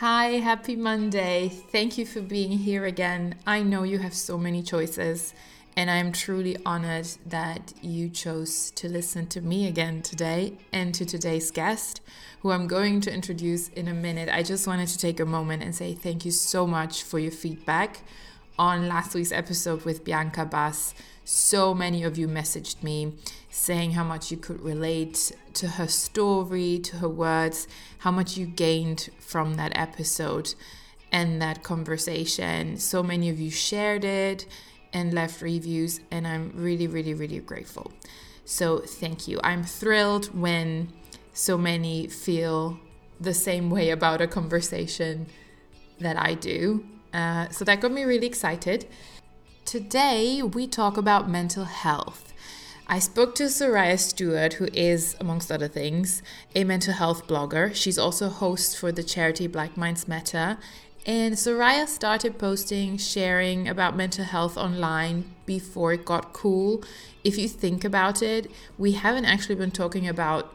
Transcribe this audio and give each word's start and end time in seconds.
Hi, 0.00 0.40
happy 0.40 0.76
Monday. 0.76 1.48
Thank 1.48 1.96
you 1.96 2.04
for 2.04 2.20
being 2.20 2.50
here 2.58 2.84
again. 2.84 3.36
I 3.46 3.62
know 3.62 3.82
you 3.82 3.96
have 4.00 4.12
so 4.12 4.36
many 4.36 4.62
choices, 4.62 5.32
and 5.74 5.90
I'm 5.90 6.12
truly 6.12 6.58
honored 6.66 7.08
that 7.24 7.72
you 7.80 8.10
chose 8.10 8.70
to 8.72 8.90
listen 8.90 9.26
to 9.28 9.40
me 9.40 9.66
again 9.66 10.02
today 10.02 10.58
and 10.70 10.94
to 10.96 11.06
today's 11.06 11.50
guest, 11.50 12.02
who 12.40 12.50
I'm 12.50 12.66
going 12.66 13.00
to 13.00 13.10
introduce 13.10 13.68
in 13.68 13.88
a 13.88 13.94
minute. 13.94 14.28
I 14.30 14.42
just 14.42 14.66
wanted 14.66 14.88
to 14.88 14.98
take 14.98 15.18
a 15.18 15.24
moment 15.24 15.62
and 15.62 15.74
say 15.74 15.94
thank 15.94 16.26
you 16.26 16.30
so 16.30 16.66
much 16.66 17.02
for 17.02 17.18
your 17.18 17.32
feedback 17.32 18.02
on 18.58 18.88
last 18.88 19.14
week's 19.14 19.32
episode 19.32 19.86
with 19.86 20.04
Bianca 20.04 20.44
Bass. 20.44 20.92
So 21.28 21.74
many 21.74 22.04
of 22.04 22.16
you 22.16 22.28
messaged 22.28 22.84
me 22.84 23.14
saying 23.50 23.90
how 23.90 24.04
much 24.04 24.30
you 24.30 24.36
could 24.36 24.60
relate 24.60 25.32
to 25.54 25.66
her 25.66 25.88
story, 25.88 26.78
to 26.78 26.98
her 26.98 27.08
words, 27.08 27.66
how 27.98 28.12
much 28.12 28.36
you 28.36 28.46
gained 28.46 29.10
from 29.18 29.54
that 29.54 29.76
episode 29.76 30.54
and 31.10 31.42
that 31.42 31.64
conversation. 31.64 32.76
So 32.76 33.02
many 33.02 33.28
of 33.28 33.40
you 33.40 33.50
shared 33.50 34.04
it 34.04 34.46
and 34.92 35.12
left 35.12 35.42
reviews, 35.42 35.98
and 36.12 36.28
I'm 36.28 36.52
really, 36.54 36.86
really, 36.86 37.12
really 37.12 37.40
grateful. 37.40 37.90
So, 38.44 38.78
thank 38.78 39.26
you. 39.26 39.40
I'm 39.42 39.64
thrilled 39.64 40.26
when 40.26 40.92
so 41.32 41.58
many 41.58 42.06
feel 42.06 42.78
the 43.20 43.34
same 43.34 43.68
way 43.68 43.90
about 43.90 44.20
a 44.20 44.28
conversation 44.28 45.26
that 45.98 46.16
I 46.16 46.34
do. 46.34 46.86
Uh, 47.12 47.48
so, 47.48 47.64
that 47.64 47.80
got 47.80 47.90
me 47.90 48.04
really 48.04 48.28
excited. 48.28 48.86
Today, 49.66 50.44
we 50.44 50.68
talk 50.68 50.96
about 50.96 51.28
mental 51.28 51.64
health. 51.64 52.32
I 52.86 53.00
spoke 53.00 53.34
to 53.34 53.46
Soraya 53.46 53.98
Stuart, 53.98 54.54
who 54.54 54.68
is, 54.72 55.16
amongst 55.18 55.50
other 55.50 55.66
things, 55.66 56.22
a 56.54 56.62
mental 56.62 56.94
health 56.94 57.26
blogger. 57.26 57.74
She's 57.74 57.98
also 57.98 58.28
host 58.28 58.78
for 58.78 58.92
the 58.92 59.02
charity 59.02 59.48
Black 59.48 59.76
Minds 59.76 60.06
Matter. 60.06 60.58
And 61.04 61.34
Soraya 61.34 61.88
started 61.88 62.38
posting, 62.38 62.96
sharing 62.96 63.66
about 63.66 63.96
mental 63.96 64.24
health 64.24 64.56
online 64.56 65.34
before 65.46 65.94
it 65.94 66.04
got 66.04 66.32
cool. 66.32 66.84
If 67.24 67.36
you 67.36 67.48
think 67.48 67.84
about 67.84 68.22
it, 68.22 68.48
we 68.78 68.92
haven't 68.92 69.24
actually 69.24 69.56
been 69.56 69.72
talking 69.72 70.06
about 70.06 70.54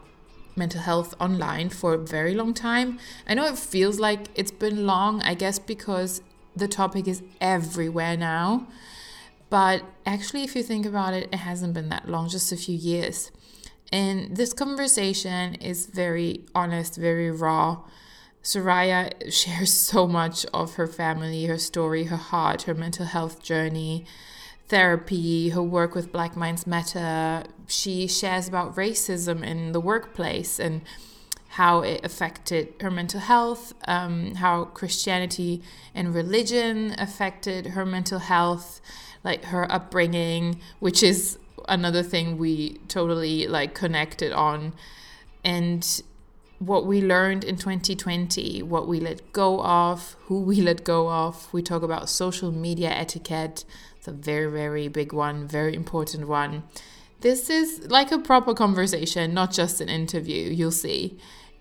mental 0.56 0.80
health 0.80 1.14
online 1.20 1.68
for 1.68 1.92
a 1.92 1.98
very 1.98 2.32
long 2.34 2.54
time. 2.54 2.98
I 3.28 3.34
know 3.34 3.44
it 3.44 3.58
feels 3.58 4.00
like 4.00 4.28
it's 4.34 4.50
been 4.50 4.86
long, 4.86 5.20
I 5.20 5.34
guess, 5.34 5.58
because 5.58 6.22
the 6.56 6.66
topic 6.66 7.06
is 7.06 7.22
everywhere 7.42 8.16
now. 8.16 8.68
But 9.52 9.84
actually, 10.06 10.44
if 10.44 10.56
you 10.56 10.62
think 10.62 10.86
about 10.86 11.12
it, 11.12 11.28
it 11.30 11.40
hasn't 11.40 11.74
been 11.74 11.90
that 11.90 12.08
long, 12.08 12.26
just 12.26 12.52
a 12.52 12.56
few 12.56 12.74
years. 12.74 13.30
And 13.92 14.34
this 14.34 14.54
conversation 14.54 15.56
is 15.56 15.84
very 15.84 16.46
honest, 16.54 16.96
very 16.96 17.30
raw. 17.30 17.82
Soraya 18.42 19.12
shares 19.30 19.70
so 19.70 20.08
much 20.08 20.46
of 20.54 20.76
her 20.76 20.86
family, 20.86 21.44
her 21.44 21.58
story, 21.58 22.04
her 22.04 22.16
heart, 22.16 22.62
her 22.62 22.72
mental 22.72 23.04
health 23.04 23.42
journey, 23.42 24.06
therapy, 24.68 25.50
her 25.50 25.62
work 25.62 25.94
with 25.94 26.12
Black 26.12 26.34
Minds 26.34 26.66
Matter. 26.66 27.44
She 27.66 28.06
shares 28.06 28.48
about 28.48 28.74
racism 28.74 29.44
in 29.44 29.72
the 29.72 29.80
workplace 29.80 30.58
and 30.58 30.80
how 31.48 31.80
it 31.80 32.02
affected 32.02 32.72
her 32.80 32.90
mental 32.90 33.20
health, 33.20 33.74
um, 33.86 34.36
how 34.36 34.64
Christianity 34.64 35.62
and 35.94 36.14
religion 36.14 36.94
affected 36.96 37.66
her 37.66 37.84
mental 37.84 38.20
health 38.20 38.80
like 39.24 39.44
her 39.46 39.70
upbringing, 39.70 40.60
which 40.80 41.02
is 41.02 41.38
another 41.68 42.02
thing 42.02 42.38
we 42.38 42.78
totally 42.88 43.46
like 43.46 43.74
connected 43.74 44.32
on. 44.32 44.72
And 45.44 46.02
what 46.58 46.86
we 46.86 47.02
learned 47.02 47.42
in 47.44 47.56
2020, 47.56 48.62
what 48.62 48.86
we 48.86 49.00
let 49.00 49.32
go 49.32 49.60
of, 49.62 50.16
who 50.26 50.40
we 50.40 50.60
let 50.60 50.84
go 50.84 51.10
of. 51.10 51.52
We 51.52 51.62
talk 51.62 51.82
about 51.82 52.08
social 52.08 52.52
media 52.52 52.90
etiquette. 52.90 53.64
It's 53.96 54.08
a 54.08 54.12
very, 54.12 54.50
very 54.50 54.88
big 54.88 55.12
one, 55.12 55.48
very 55.48 55.74
important 55.74 56.28
one. 56.28 56.62
This 57.20 57.50
is 57.50 57.90
like 57.90 58.10
a 58.12 58.18
proper 58.18 58.54
conversation, 58.54 59.34
not 59.34 59.52
just 59.52 59.80
an 59.80 59.88
interview, 59.88 60.50
you'll 60.50 60.70
see. 60.70 61.18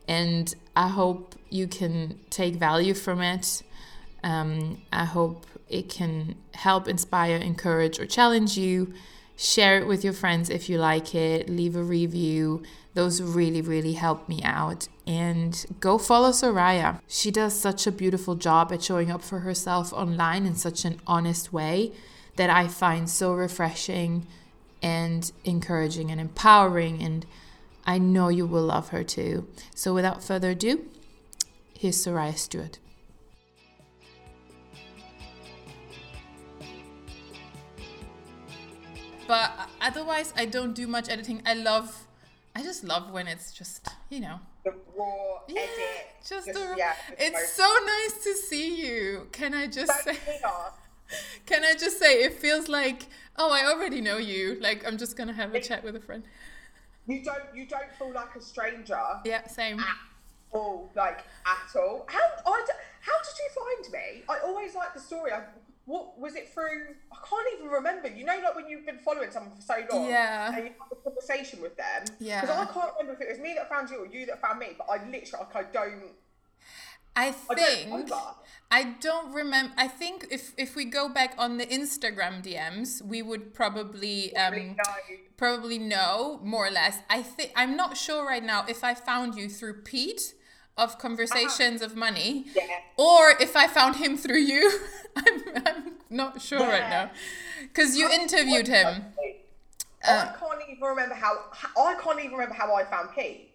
And 0.07 0.53
I 0.75 0.87
hope 0.87 1.35
you 1.49 1.67
can 1.67 2.19
take 2.29 2.55
value 2.55 2.93
from 2.93 3.21
it. 3.21 3.61
Um, 4.23 4.81
I 4.91 5.05
hope 5.05 5.45
it 5.71 5.89
can 5.89 6.35
help 6.53 6.87
inspire, 6.87 7.37
encourage, 7.37 7.99
or 7.99 8.05
challenge 8.05 8.57
you. 8.57 8.93
Share 9.35 9.79
it 9.79 9.87
with 9.87 10.03
your 10.03 10.13
friends 10.13 10.49
if 10.49 10.69
you 10.69 10.77
like 10.77 11.15
it. 11.15 11.49
Leave 11.49 11.75
a 11.75 11.83
review. 11.83 12.61
Those 12.93 13.21
really, 13.21 13.61
really 13.61 13.93
help 13.93 14.29
me 14.29 14.41
out. 14.43 14.87
And 15.07 15.65
go 15.79 15.97
follow 15.97 16.29
Soraya. 16.29 17.01
She 17.07 17.31
does 17.31 17.57
such 17.57 17.87
a 17.87 17.91
beautiful 17.91 18.35
job 18.35 18.71
at 18.71 18.83
showing 18.83 19.09
up 19.09 19.23
for 19.23 19.39
herself 19.39 19.91
online 19.93 20.45
in 20.45 20.55
such 20.55 20.85
an 20.85 20.99
honest 21.07 21.51
way 21.51 21.91
that 22.35 22.49
I 22.49 22.67
find 22.67 23.09
so 23.09 23.33
refreshing 23.33 24.27
and 24.81 25.31
encouraging 25.43 26.11
and 26.11 26.21
empowering. 26.21 27.01
And 27.01 27.25
I 27.85 27.97
know 27.97 28.27
you 28.27 28.45
will 28.45 28.63
love 28.63 28.89
her 28.89 29.03
too. 29.03 29.47
So 29.73 29.93
without 29.93 30.23
further 30.23 30.51
ado, 30.51 30.85
here's 31.77 31.97
Soraya 31.97 32.37
Stuart. 32.37 32.77
But 39.31 39.69
otherwise 39.79 40.33
I 40.35 40.45
don't 40.45 40.73
do 40.73 40.87
much 40.87 41.07
editing. 41.07 41.41
I 41.45 41.53
love 41.53 42.05
I 42.53 42.61
just 42.63 42.83
love 42.83 43.13
when 43.13 43.27
it's 43.29 43.53
just, 43.53 43.87
you 44.09 44.19
know, 44.19 44.41
the 44.65 44.73
raw 44.93 45.39
yeah, 45.47 45.61
edit. 45.61 46.07
Just, 46.19 46.47
just 46.47 46.59
the, 46.59 46.75
yeah, 46.77 46.95
it's 47.17 47.53
so 47.53 47.63
nice 47.63 48.23
to 48.25 48.33
see 48.35 48.85
you. 48.85 49.29
Can 49.31 49.53
I 49.53 49.67
just 49.67 50.03
say 50.03 50.17
Can 51.45 51.63
I 51.63 51.75
just 51.75 51.97
say 51.97 52.23
it 52.23 52.33
feels 52.33 52.67
like 52.67 53.03
oh 53.37 53.51
I 53.53 53.71
already 53.71 54.01
know 54.01 54.17
you. 54.17 54.57
Like 54.59 54.85
I'm 54.85 54.97
just 54.97 55.15
gonna 55.15 55.31
have 55.31 55.53
a 55.53 55.57
it, 55.59 55.63
chat 55.63 55.81
with 55.85 55.95
a 55.95 56.01
friend. 56.01 56.23
You 57.07 57.23
don't 57.23 57.43
you 57.55 57.65
don't 57.67 57.91
feel 57.97 58.11
like 58.11 58.35
a 58.35 58.41
stranger. 58.41 59.01
Yeah, 59.23 59.47
same. 59.47 59.79
At 59.79 59.95
all, 60.51 60.91
like 60.93 61.19
at 61.45 61.79
all. 61.79 62.05
How 62.09 62.19
I, 62.45 62.65
how 62.99 63.17
did 63.25 63.35
you 63.39 63.49
find 63.55 63.93
me? 63.93 64.23
I 64.27 64.39
always 64.45 64.75
like 64.75 64.93
the 64.93 64.99
story. 64.99 65.31
I 65.31 65.43
what 65.85 66.19
was 66.19 66.35
it 66.35 66.53
through? 66.53 66.95
I 67.11 67.17
can't 67.27 67.47
even 67.57 67.69
remember. 67.69 68.07
You 68.07 68.25
know, 68.25 68.39
like 68.43 68.55
when 68.55 68.67
you've 68.67 68.85
been 68.85 68.99
following 68.99 69.31
someone 69.31 69.55
for 69.55 69.61
so 69.61 69.75
long, 69.91 70.07
yeah, 70.07 70.53
and 70.55 70.65
you 70.65 70.71
have 70.79 70.91
a 70.91 70.95
conversation 71.09 71.61
with 71.61 71.75
them, 71.77 72.05
yeah. 72.19 72.41
Because 72.41 72.57
I 72.57 72.65
can't 72.65 72.91
remember 72.99 73.21
if 73.21 73.27
it 73.27 73.31
was 73.31 73.39
me 73.39 73.53
that 73.55 73.69
found 73.69 73.89
you 73.89 73.97
or 73.97 74.05
you 74.05 74.25
that 74.27 74.41
found 74.41 74.59
me, 74.59 74.67
but 74.77 74.87
I 74.89 75.03
literally, 75.05 75.25
like, 75.31 75.55
I 75.55 75.63
don't. 75.63 76.15
I 77.13 77.31
think 77.31 77.91
I 77.93 78.01
don't, 78.03 78.35
I 78.71 78.83
don't 79.01 79.33
remember. 79.33 79.73
I 79.77 79.87
think 79.87 80.27
if 80.31 80.53
if 80.57 80.75
we 80.75 80.85
go 80.85 81.09
back 81.09 81.35
on 81.37 81.57
the 81.57 81.65
Instagram 81.65 82.41
DMs, 82.41 83.01
we 83.01 83.21
would 83.21 83.53
probably 83.53 84.33
um 84.37 84.75
know. 84.77 84.83
probably 85.35 85.77
know 85.77 86.39
more 86.41 86.67
or 86.67 86.71
less. 86.71 86.99
I 87.09 87.21
think 87.21 87.51
I'm 87.55 87.75
not 87.75 87.97
sure 87.97 88.25
right 88.25 88.43
now 88.43 88.65
if 88.69 88.83
I 88.83 88.93
found 88.93 89.35
you 89.35 89.49
through 89.49 89.81
Pete 89.81 90.35
of 90.77 90.97
conversations 90.97 91.81
uh-huh. 91.81 91.91
of 91.91 91.95
money 91.95 92.45
yeah. 92.55 92.63
or 92.97 93.31
if 93.39 93.55
i 93.55 93.67
found 93.67 93.97
him 93.97 94.17
through 94.17 94.39
you 94.39 94.79
I'm, 95.15 95.41
I'm 95.65 95.91
not 96.09 96.41
sure 96.41 96.59
yeah. 96.59 96.69
right 96.69 96.89
now 96.89 97.11
because 97.61 97.97
you 97.97 98.09
interviewed 98.09 98.67
him 98.67 99.05
i 100.03 100.11
uh, 100.11 100.33
can't 100.33 100.61
even 100.69 100.83
remember 100.83 101.15
how 101.15 101.37
i 101.77 101.95
can't 102.01 102.19
even 102.19 102.31
remember 102.31 102.55
how 102.55 102.73
i 102.75 102.83
found 102.83 103.09
pete 103.15 103.51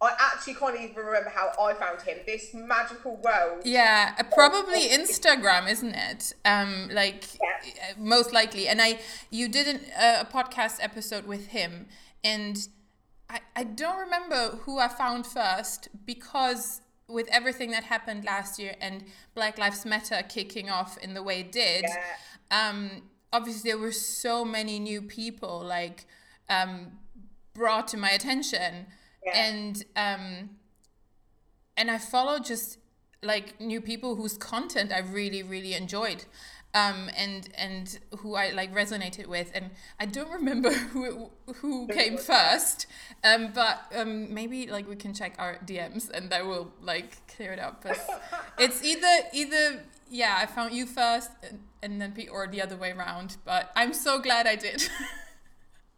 I 0.00 0.14
actually 0.32 0.54
can't 0.54 0.78
even 0.80 0.94
remember 0.94 1.30
how 1.30 1.50
I 1.60 1.74
found 1.74 2.02
him. 2.02 2.18
This 2.24 2.54
magical 2.54 3.16
world. 3.16 3.62
Yeah, 3.64 4.14
uh, 4.16 4.22
probably 4.32 4.88
Instagram, 4.88 5.68
isn't 5.68 5.94
it? 5.94 6.34
Um, 6.44 6.88
like 6.92 7.24
yeah. 7.34 7.70
Uh, 7.90 7.94
most 7.98 8.32
likely. 8.32 8.68
And 8.68 8.80
I, 8.80 9.00
you 9.30 9.48
did 9.48 9.66
an, 9.66 9.80
uh, 9.98 10.22
a 10.22 10.24
podcast 10.24 10.76
episode 10.80 11.26
with 11.26 11.48
him, 11.48 11.86
and 12.22 12.68
I, 13.30 13.40
I 13.56 13.64
don't 13.64 13.98
remember 13.98 14.58
who 14.62 14.78
I 14.78 14.88
found 14.88 15.26
first 15.26 15.88
because 16.06 16.80
with 17.08 17.28
everything 17.30 17.70
that 17.70 17.84
happened 17.84 18.24
last 18.24 18.58
year 18.58 18.74
and 18.80 19.04
Black 19.34 19.58
Lives 19.58 19.84
Matter 19.84 20.22
kicking 20.28 20.70
off 20.70 20.98
in 20.98 21.14
the 21.14 21.22
way 21.22 21.40
it 21.40 21.52
did, 21.52 21.84
yeah. 21.84 22.68
um, 22.68 23.02
obviously 23.32 23.70
there 23.70 23.78
were 23.78 23.92
so 23.92 24.44
many 24.44 24.78
new 24.78 25.02
people 25.02 25.60
like 25.60 26.06
um, 26.48 26.92
brought 27.54 27.88
to 27.88 27.96
my 27.96 28.10
attention, 28.10 28.86
yeah. 29.24 29.46
and 29.46 29.84
um, 29.96 30.50
and 31.76 31.90
I 31.90 31.98
followed 31.98 32.44
just 32.44 32.78
like 33.22 33.60
new 33.60 33.80
people 33.80 34.14
whose 34.14 34.38
content 34.38 34.92
I 34.92 35.00
really 35.00 35.42
really 35.42 35.74
enjoyed 35.74 36.24
um, 36.74 37.10
and 37.16 37.48
and 37.56 37.98
who 38.18 38.34
I 38.34 38.50
like 38.50 38.74
resonated 38.74 39.26
with, 39.26 39.50
and 39.54 39.70
I 39.98 40.06
don't 40.06 40.30
remember 40.30 40.70
who 40.92 41.30
who 41.56 41.88
came 41.88 42.16
first, 42.18 42.86
um, 43.24 43.52
but 43.54 43.80
um, 43.94 44.32
maybe 44.32 44.66
like 44.66 44.88
we 44.88 44.96
can 44.96 45.14
check 45.14 45.34
our 45.38 45.56
DMs 45.64 46.10
and 46.10 46.30
that 46.30 46.46
will 46.46 46.72
like 46.82 47.26
clear 47.28 47.52
it 47.52 47.58
up. 47.58 47.82
But 47.82 47.98
it's 48.58 48.84
either 48.84 49.28
either 49.32 49.84
yeah, 50.10 50.38
I 50.40 50.46
found 50.46 50.72
you 50.72 50.86
first, 50.86 51.30
and, 51.42 51.60
and 51.82 52.00
then 52.00 52.12
Pete, 52.12 52.28
or 52.30 52.46
the 52.46 52.62
other 52.62 52.76
way 52.76 52.92
around. 52.92 53.36
But 53.44 53.70
I'm 53.74 53.92
so 53.92 54.20
glad 54.20 54.46
I 54.46 54.56
did. 54.56 54.88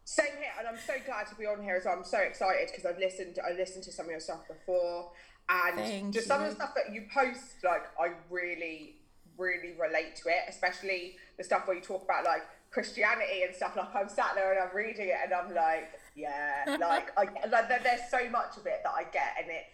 Same 0.03 0.25
here, 0.39 0.51
and 0.59 0.67
I'm 0.67 0.77
so 0.85 0.93
glad 1.05 1.27
to 1.27 1.35
be 1.35 1.45
on 1.45 1.61
here 1.61 1.75
as 1.75 1.85
well. 1.85 1.95
I'm 1.97 2.03
so 2.03 2.17
excited 2.17 2.67
because 2.69 2.85
I've 2.85 2.99
listened. 2.99 3.39
I 3.45 3.53
listened 3.53 3.83
to 3.85 3.91
some 3.91 4.05
of 4.05 4.11
your 4.11 4.19
stuff 4.19 4.47
before, 4.47 5.11
and 5.49 5.77
Thank 5.77 6.13
just 6.13 6.27
some 6.27 6.41
of 6.41 6.49
the 6.49 6.55
stuff 6.55 6.73
that 6.75 6.93
you 6.93 7.05
post, 7.13 7.63
like 7.63 7.83
I 7.99 8.13
really, 8.29 8.95
really 9.41 9.73
relate 9.79 10.15
to 10.23 10.29
it. 10.29 10.43
Especially 10.47 11.15
the 11.37 11.43
stuff 11.43 11.67
where 11.67 11.75
you 11.75 11.81
talk 11.81 12.03
about 12.03 12.23
like 12.23 12.43
Christianity 12.69 13.43
and 13.43 13.53
stuff. 13.55 13.75
Like 13.75 13.93
I'm 13.95 14.09
sat 14.09 14.31
there 14.35 14.51
and 14.53 14.59
I'm 14.69 14.75
reading 14.75 15.07
it 15.09 15.15
and 15.23 15.33
I'm 15.33 15.53
like, 15.53 15.89
yeah, 16.15 16.63
like 16.79 17.09
I 17.17 17.23
like 17.47 17.67
there's 17.83 18.09
so 18.09 18.29
much 18.29 18.57
of 18.57 18.65
it 18.65 18.81
that 18.83 18.93
I 18.95 19.03
get, 19.03 19.35
and 19.39 19.49
it. 19.49 19.65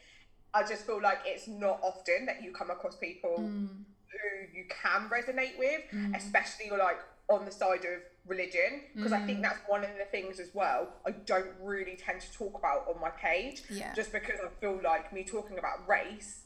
I 0.54 0.64
just 0.64 0.86
feel 0.86 1.02
like 1.02 1.20
it's 1.26 1.48
not 1.48 1.80
often 1.84 2.26
that 2.28 2.42
you 2.42 2.52
come 2.52 2.72
across 2.72 2.96
people 2.96 3.38
Mm. 3.40 3.84
who 4.10 4.58
you 4.58 4.66
can 4.82 5.10
resonate 5.10 5.58
with, 5.60 5.82
Mm. 5.94 6.16
especially 6.16 6.70
like 6.72 6.98
on 7.30 7.44
the 7.46 7.52
side 7.52 7.84
of 7.86 8.02
religion, 8.26 8.82
because 8.96 9.12
I 9.12 9.20
Mm. 9.20 9.26
think 9.28 9.42
that's 9.42 9.60
one 9.68 9.84
of 9.84 9.92
the 9.98 10.06
things 10.06 10.40
as 10.40 10.50
well. 10.56 10.82
I 11.06 11.12
don't 11.12 11.54
really 11.62 11.98
tend 11.98 12.22
to 12.22 12.32
talk 12.32 12.58
about 12.58 12.88
on 12.88 13.00
my 13.02 13.10
page, 13.12 13.64
Yeah. 13.70 13.94
just 13.94 14.12
because 14.14 14.40
I 14.40 14.48
feel 14.62 14.80
like 14.82 15.12
me 15.12 15.24
talking 15.26 15.58
about 15.60 15.86
race 15.88 16.44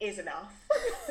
is 0.00 0.18
enough. 0.18 0.54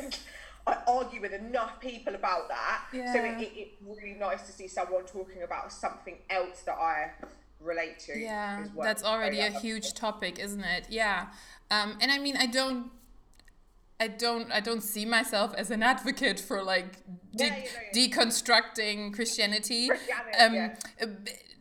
I 0.66 0.76
argue 0.86 1.20
with 1.20 1.32
enough 1.32 1.80
people 1.80 2.14
about 2.14 2.48
that, 2.48 2.82
so 2.92 2.96
Yeah. 2.98 3.38
it, 3.38 3.42
it, 3.42 3.52
it's 3.56 3.82
really 4.02 4.16
nice 4.18 4.42
to 4.46 4.52
see 4.52 4.68
someone 4.68 5.04
talking 5.04 5.42
about 5.42 5.72
something 5.72 6.18
else 6.28 6.60
that 6.62 6.76
I 6.78 7.10
relate 7.60 7.98
to. 8.00 8.18
yeah 8.18 8.64
well. 8.74 8.86
that's 8.86 9.02
already 9.04 9.36
So, 9.38 9.42
a 9.42 9.50
yeah, 9.50 9.60
huge 9.60 9.92
topic 9.94 10.38
isn't 10.38 10.64
it? 10.64 10.86
Yeah. 10.88 11.26
Um, 11.70 11.98
and 12.00 12.10
i 12.10 12.18
mean 12.18 12.36
i 12.36 12.46
don't 12.46 12.90
i 14.00 14.08
don't 14.08 14.50
i 14.50 14.60
don't 14.60 14.82
see 14.82 15.04
myself 15.04 15.54
as 15.54 15.70
an 15.70 15.82
advocate 15.82 16.40
for 16.40 16.62
like 16.62 16.96
de- 17.36 17.46
Yeah, 17.46 17.64
deconstructing 17.94 19.12
christianity. 19.14 19.88
Christianity, 19.88 20.38
um, 20.38 20.70
uh, 21.02 21.06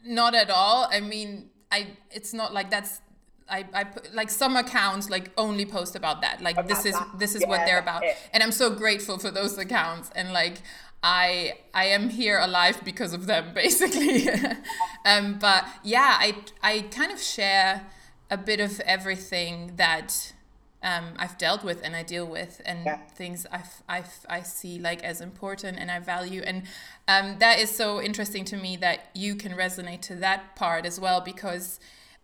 not 0.05 0.33
at 0.35 0.49
all. 0.49 0.87
I 0.91 0.99
mean 1.01 1.49
i 1.71 1.87
it's 2.11 2.33
not 2.33 2.53
like 2.53 2.69
that's 2.71 3.01
I, 3.49 3.65
I 3.73 3.83
put 3.83 4.13
like 4.13 4.29
some 4.29 4.55
accounts 4.55 5.09
like 5.09 5.31
only 5.37 5.65
post 5.65 5.95
about 5.95 6.21
that. 6.21 6.41
Like 6.41 6.67
this 6.67 6.85
is 6.85 6.95
this 7.17 7.35
is 7.35 7.45
what 7.45 7.65
they're 7.65 7.79
about. 7.79 8.03
and 8.33 8.43
i'm 8.43 8.51
so 8.51 8.69
grateful 8.69 9.17
for 9.17 9.31
those 9.31 9.57
accounts. 9.57 10.09
And 10.15 10.33
like 10.33 10.61
i 11.01 11.53
i 11.73 11.85
am 11.85 12.09
here 12.09 12.37
alive 12.39 12.81
because 12.83 13.13
of 13.13 13.25
them 13.25 13.53
basically. 13.63 14.27
Um 15.05 15.39
but 15.39 15.65
yeah 15.83 16.17
i 16.19 16.35
i 16.61 16.81
kind 16.91 17.11
of 17.11 17.19
share 17.21 17.85
a 18.29 18.37
bit 18.37 18.59
of 18.59 18.79
everything 18.81 19.73
that 19.77 20.33
um, 20.81 21.13
I've 21.17 21.37
dealt 21.37 21.63
with 21.63 21.81
and 21.83 21.93
I 21.95 22.03
deal 22.03 22.25
with, 22.25 22.61
and 22.65 22.85
Yeah. 22.85 22.97
things 23.15 23.45
I've, 23.51 23.83
I've, 23.89 24.25
I 24.29 24.41
see 24.43 24.79
like 24.79 25.03
as 25.03 25.19
important 25.19 25.77
and 25.77 25.91
I 25.91 25.99
value. 25.99 26.41
And 26.45 26.63
um, 27.07 27.37
that 27.39 27.59
is 27.59 27.69
so 27.69 28.01
interesting 28.01 28.45
to 28.45 28.55
me 28.55 28.77
that 28.77 29.09
you 29.13 29.35
can 29.35 29.51
resonate 29.53 30.01
to 30.03 30.15
that 30.15 30.55
part 30.55 30.85
as 30.85 30.97
well 30.97 31.19
because 31.19 31.79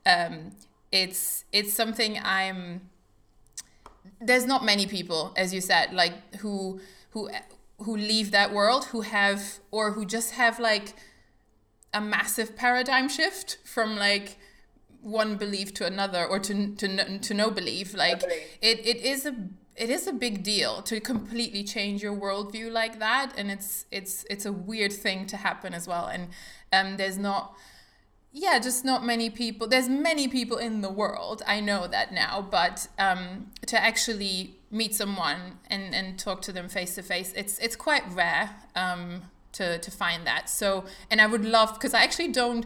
um, 0.06 0.52
it's 0.92 1.46
it's 1.52 1.74
something 1.74 2.20
I'm. 2.24 2.90
There's 4.22 4.46
not 4.46 4.64
many 4.64 4.86
people, 4.86 5.34
as 5.36 5.54
you 5.54 5.62
said, 5.62 5.94
like 5.94 6.36
who 6.38 6.80
who 7.12 7.30
who 7.80 7.98
leave 7.98 8.32
that 8.32 8.54
world 8.54 8.86
who 8.86 9.02
have 9.02 9.60
or 9.72 9.92
who 9.92 10.06
just 10.06 10.32
have 10.32 10.60
like 10.60 10.96
a 11.94 12.02
massive 12.02 12.56
paradigm 12.56 13.10
shift 13.10 13.58
from 13.66 13.96
like 13.96 14.38
one 15.02 15.36
belief 15.36 15.74
to 15.74 15.86
another 15.86 16.26
or 16.26 16.40
to 16.40 16.74
to 16.76 16.88
no, 16.88 17.18
to 17.20 17.34
no 17.34 17.52
belief 17.52 17.94
like 17.94 18.22
belief. 18.22 18.58
it, 18.62 18.80
it 18.86 18.98
is 18.98 19.26
a 19.26 19.36
it 19.76 19.90
is 19.90 20.08
a 20.08 20.14
big 20.14 20.42
deal 20.42 20.82
to 20.82 21.00
completely 21.00 21.64
change 21.64 22.02
your 22.02 22.16
worldview 22.16 22.72
like 22.72 23.00
that 23.00 23.34
and 23.38 23.52
it's 23.52 23.86
it's 23.92 24.26
it's 24.30 24.46
a 24.46 24.52
weird 24.52 24.92
thing 24.92 25.28
to 25.28 25.38
happen 25.38 25.74
as 25.74 25.88
well 25.88 26.08
and 26.08 26.30
um 26.74 26.98
there's 26.98 27.18
not 27.18 27.56
yeah 28.38 28.60
just 28.60 28.84
not 28.84 29.06
many 29.06 29.30
people 29.30 29.66
there's 29.66 29.88
many 29.88 30.28
people 30.28 30.58
in 30.58 30.82
the 30.82 30.90
world 30.90 31.42
i 31.48 31.60
know 31.60 31.88
that 31.88 32.12
now 32.14 32.46
but 32.52 32.88
um 33.00 33.48
to 33.66 33.82
actually 33.82 34.56
meet 34.70 34.94
someone 34.94 35.40
and 35.70 35.96
and 35.96 36.20
talk 36.20 36.42
to 36.42 36.52
them 36.52 36.68
face 36.68 36.96
to 36.96 37.02
face 37.02 37.32
it's 37.36 37.58
it's 37.60 37.78
quite 37.78 38.04
rare 38.14 38.50
um 38.76 39.22
to 39.54 39.78
to 39.80 39.90
find 39.90 40.28
that 40.28 40.50
so 40.50 40.84
and 41.10 41.22
i 41.22 41.26
would 41.26 41.46
love 41.46 41.74
because 41.76 41.94
i 41.94 42.04
actually 42.04 42.28
don't 42.32 42.66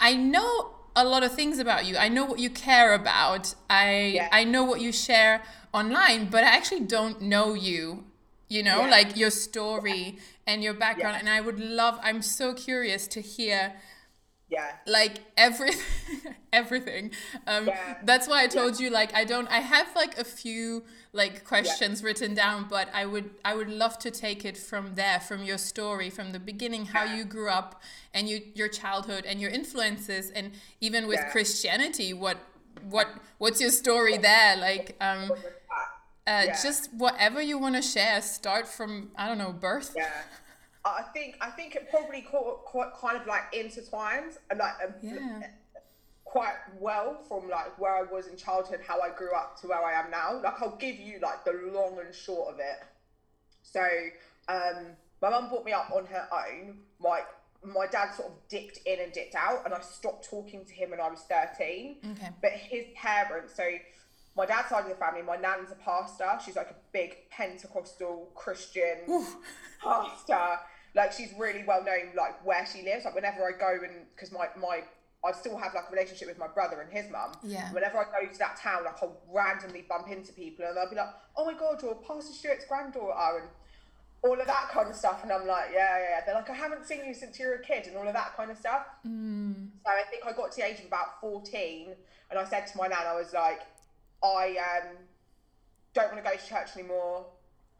i 0.00 0.14
know 0.14 0.70
a 0.96 1.04
lot 1.04 1.22
of 1.22 1.32
things 1.34 1.58
about 1.58 1.84
you 1.84 1.96
i 1.98 2.08
know 2.08 2.24
what 2.24 2.38
you 2.38 2.48
care 2.48 2.94
about 2.94 3.54
i 3.68 4.12
Yeah. 4.14 4.28
i 4.32 4.42
know 4.42 4.64
what 4.64 4.80
you 4.80 4.90
share 4.90 5.42
online 5.74 6.30
but 6.30 6.42
i 6.44 6.48
actually 6.56 6.80
don't 6.96 7.20
know 7.20 7.52
you 7.52 8.04
you 8.48 8.62
know 8.62 8.80
Yeah. 8.84 8.90
like 8.90 9.16
your 9.18 9.30
story 9.30 10.16
and 10.46 10.62
your 10.64 10.72
background 10.74 11.14
Yeah. 11.14 11.20
and 11.20 11.28
i 11.28 11.40
would 11.42 11.60
love 11.60 11.98
i'm 12.02 12.22
so 12.22 12.54
curious 12.54 13.06
to 13.08 13.20
hear 13.20 13.74
yeah. 14.48 14.72
like 14.86 15.20
everything 15.36 15.80
everything 16.52 17.10
um 17.46 17.66
Yeah. 17.66 17.96
that's 18.04 18.28
why 18.28 18.42
i 18.44 18.46
told 18.46 18.78
you 18.78 18.90
like 18.90 19.12
i 19.14 19.24
don't 19.24 19.48
i 19.48 19.58
have 19.60 19.88
like 19.96 20.18
a 20.18 20.24
few 20.24 20.84
like 21.12 21.44
questions 21.44 22.02
written 22.02 22.34
down 22.34 22.66
but 22.68 22.88
i 22.94 23.04
would 23.06 23.30
i 23.44 23.54
would 23.54 23.68
love 23.70 23.98
to 24.00 24.10
take 24.10 24.44
it 24.44 24.56
from 24.56 24.94
there 24.94 25.18
from 25.20 25.42
your 25.42 25.58
story 25.58 26.10
from 26.10 26.32
the 26.32 26.38
beginning 26.38 26.86
how 26.86 27.04
Yeah. 27.04 27.16
you 27.16 27.24
grew 27.24 27.48
up 27.50 27.82
and 28.12 28.28
you 28.28 28.42
your 28.54 28.68
childhood 28.68 29.24
and 29.26 29.40
your 29.40 29.50
influences 29.50 30.30
and 30.30 30.52
even 30.80 31.06
with 31.08 31.18
Yeah. 31.20 31.30
christianity 31.30 32.12
what 32.12 32.38
what 32.90 33.08
what's 33.38 33.60
your 33.60 33.70
story 33.70 34.16
there 34.18 34.56
like 34.56 34.94
um 35.00 35.32
uh, 36.26 36.42
Yeah. 36.46 36.56
just 36.62 36.92
whatever 36.94 37.40
you 37.42 37.58
want 37.58 37.74
to 37.76 37.82
share 37.82 38.20
start 38.22 38.66
from 38.68 39.10
i 39.16 39.26
don't 39.26 39.38
know 39.38 39.52
birth 39.52 39.92
Yeah. 39.96 40.08
I 40.84 41.02
think 41.14 41.36
I 41.40 41.50
think 41.50 41.74
it 41.76 41.88
probably 41.90 42.20
quite, 42.20 42.56
quite 42.64 42.94
kind 42.94 43.16
of 43.16 43.26
like 43.26 43.52
intertwines 43.52 44.36
like 44.54 44.74
um, 44.84 44.94
Yeah. 45.02 45.46
quite 46.24 46.54
well 46.78 47.22
from 47.28 47.48
like 47.48 47.78
where 47.78 47.96
I 47.96 48.02
was 48.02 48.26
in 48.26 48.36
childhood, 48.36 48.80
how 48.86 49.00
I 49.00 49.10
grew 49.10 49.32
up 49.34 49.58
to 49.60 49.68
where 49.68 49.82
I 49.82 49.98
am 49.98 50.10
now. 50.10 50.40
Like 50.42 50.60
I'll 50.60 50.76
give 50.76 50.96
you 50.98 51.20
like 51.22 51.44
the 51.44 51.52
long 51.72 51.98
and 52.04 52.14
short 52.14 52.52
of 52.54 52.60
it. 52.60 52.82
So 53.62 53.82
um, 54.48 54.88
my 55.22 55.30
mum 55.30 55.48
brought 55.48 55.64
me 55.64 55.72
up 55.72 55.90
on 55.90 56.04
her 56.06 56.28
own. 56.32 56.78
My 57.00 57.20
my 57.62 57.86
dad 57.86 58.12
sort 58.14 58.28
of 58.28 58.34
dipped 58.50 58.80
in 58.84 59.00
and 59.00 59.10
dipped 59.10 59.34
out, 59.34 59.62
and 59.64 59.72
I 59.72 59.80
stopped 59.80 60.28
talking 60.28 60.66
to 60.66 60.72
him 60.74 60.90
when 60.90 61.00
I 61.00 61.08
was 61.08 61.20
thirteen. 61.20 61.96
Okay. 62.12 62.28
But 62.42 62.52
his 62.52 62.84
parents, 62.94 63.54
so 63.56 63.66
my 64.36 64.44
dad's 64.44 64.68
side 64.68 64.82
of 64.82 64.90
the 64.90 64.96
family, 64.96 65.22
my 65.22 65.36
nan's 65.36 65.70
a 65.72 65.76
pastor. 65.76 66.28
She's 66.44 66.56
like 66.56 66.70
a 66.70 66.76
big 66.92 67.16
Pentecostal 67.30 68.28
Christian 68.34 68.98
pastor. 69.82 70.60
Like 70.94 71.12
she's 71.12 71.32
really 71.38 71.64
well 71.66 71.82
known, 71.82 72.14
like 72.16 72.44
where 72.44 72.66
she 72.66 72.82
lives. 72.82 73.04
Like 73.04 73.14
whenever 73.14 73.42
I 73.44 73.58
go 73.58 73.84
and 73.84 74.06
because 74.14 74.32
my 74.32 74.48
my 74.60 74.82
I 75.24 75.32
still 75.32 75.56
have 75.56 75.72
like 75.74 75.84
a 75.88 75.92
relationship 75.92 76.28
with 76.28 76.38
my 76.38 76.48
brother 76.48 76.80
and 76.80 76.92
his 76.92 77.10
mum. 77.10 77.32
Yeah. 77.42 77.72
Whenever 77.72 77.98
I 77.98 78.04
go 78.04 78.30
to 78.30 78.38
that 78.38 78.56
town, 78.56 78.84
like 78.84 79.02
I'll 79.02 79.20
randomly 79.32 79.84
bump 79.88 80.08
into 80.08 80.32
people 80.32 80.66
and 80.66 80.76
they'll 80.76 80.90
be 80.90 80.96
like, 80.96 81.14
"Oh 81.36 81.46
my 81.46 81.54
god, 81.54 81.82
you're 81.82 81.94
Pastor 81.94 82.32
Stuart's 82.32 82.66
granddaughter," 82.66 83.40
and 83.40 83.48
all 84.22 84.38
of 84.38 84.46
that 84.46 84.68
kind 84.70 84.88
of 84.88 84.94
stuff. 84.94 85.22
And 85.22 85.32
I'm 85.32 85.46
like, 85.46 85.70
"Yeah, 85.72 85.98
yeah." 85.98 86.08
yeah." 86.10 86.20
They're 86.26 86.34
like, 86.34 86.50
"I 86.50 86.54
haven't 86.54 86.86
seen 86.86 87.04
you 87.06 87.14
since 87.14 87.38
you 87.38 87.48
were 87.48 87.54
a 87.54 87.62
kid," 87.62 87.86
and 87.86 87.96
all 87.96 88.06
of 88.06 88.14
that 88.14 88.36
kind 88.36 88.50
of 88.50 88.58
stuff. 88.58 88.86
Mm. 89.06 89.70
So 89.84 89.90
I 89.90 90.02
think 90.10 90.26
I 90.26 90.32
got 90.32 90.52
to 90.52 90.60
the 90.60 90.66
age 90.66 90.80
of 90.80 90.86
about 90.86 91.20
14 91.20 91.94
and 92.34 92.44
I 92.44 92.48
said 92.50 92.66
to 92.66 92.78
my 92.78 92.88
nan, 92.88 92.98
I 93.06 93.14
was 93.14 93.32
like, 93.32 93.60
I 94.22 94.56
um, 94.58 94.96
don't 95.92 96.12
want 96.12 96.24
to 96.24 96.30
go 96.30 96.36
to 96.36 96.46
church 96.46 96.76
anymore. 96.76 97.26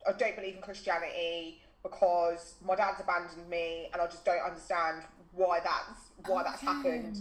I 0.07 0.12
don't 0.12 0.37
believe 0.37 0.55
in 0.55 0.62
Christianity 0.62 1.61
because 1.85 2.55
my 2.67 2.75
dad's 2.75 2.99
abandoned 3.00 3.49
me 3.49 3.88
and 3.93 4.03
I 4.03 4.07
just 4.07 4.25
don't 4.25 4.41
understand 4.43 5.03
why 5.33 5.61
that's 5.62 6.11
why 6.26 6.43
that's 6.43 6.61
happened. 6.62 7.17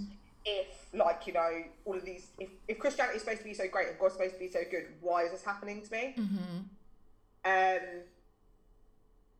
If 0.46 0.88
like, 0.94 1.28
you 1.28 1.34
know, 1.34 1.64
all 1.86 1.96
of 1.96 2.04
these 2.06 2.28
if, 2.40 2.50
if 2.68 2.80
Christianity 2.80 3.18
is 3.18 3.24
supposed 3.24 3.40
to 3.40 3.46
be 3.46 3.54
so 3.54 3.68
great 3.68 3.90
and 3.90 4.00
God's 4.00 4.14
supposed 4.16 4.34
to 4.34 4.40
be 4.40 4.50
so 4.50 4.62
good, 4.72 4.86
why 5.02 5.24
is 5.24 5.32
this 5.32 5.44
happening 5.44 5.82
to 5.84 5.92
me? 5.92 6.16
Mm-hmm. 6.18 6.58
Um, 7.46 7.80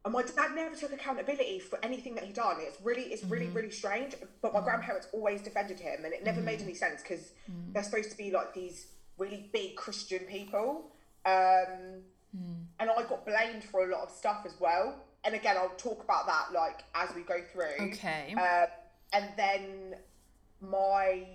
and 0.06 0.14
my 0.14 0.22
dad 0.24 0.54
never 0.54 0.76
took 0.76 0.92
accountability 0.92 1.60
for 1.60 1.80
anything 1.84 2.16
that 2.16 2.26
he 2.26 2.34
done. 2.34 2.58
It's 2.60 2.78
really, 2.82 3.04
it's 3.04 3.24
really, 3.24 3.46
Mm-hmm. 3.48 3.56
really 3.56 3.72
strange. 3.72 4.16
But 4.42 4.54
my 4.54 4.60
grandparents 4.62 5.08
always 5.14 5.42
defended 5.42 5.80
him, 5.80 6.04
and 6.04 6.14
it 6.14 6.26
never 6.26 6.42
made 6.42 6.62
any 6.62 6.74
sense 6.74 7.02
because 7.02 7.32
Mm. 7.50 7.74
they're 7.74 7.84
supposed 7.84 8.12
to 8.12 8.18
be 8.18 8.30
like 8.32 8.54
these 8.54 8.88
really 9.18 9.50
big 9.54 9.76
Christian 9.78 10.20
people. 10.20 10.92
Um, 11.26 12.04
Mm. 12.36 12.66
and 12.80 12.90
I 12.90 13.04
got 13.04 13.26
blamed 13.26 13.64
for 13.64 13.88
a 13.88 13.92
lot 13.94 14.02
of 14.04 14.10
stuff 14.12 14.42
as 14.46 14.60
well. 14.60 15.06
And 15.26 15.36
again, 15.36 15.56
I'll 15.58 15.70
talk 15.78 16.04
about 16.04 16.26
that 16.28 16.54
like 16.54 16.84
as 16.96 17.14
we 17.16 17.22
go 17.22 17.40
through. 17.52 17.94
Okay. 17.94 18.36
Uh, 18.38 18.66
and 19.14 19.30
then 19.38 19.96
my 20.60 21.26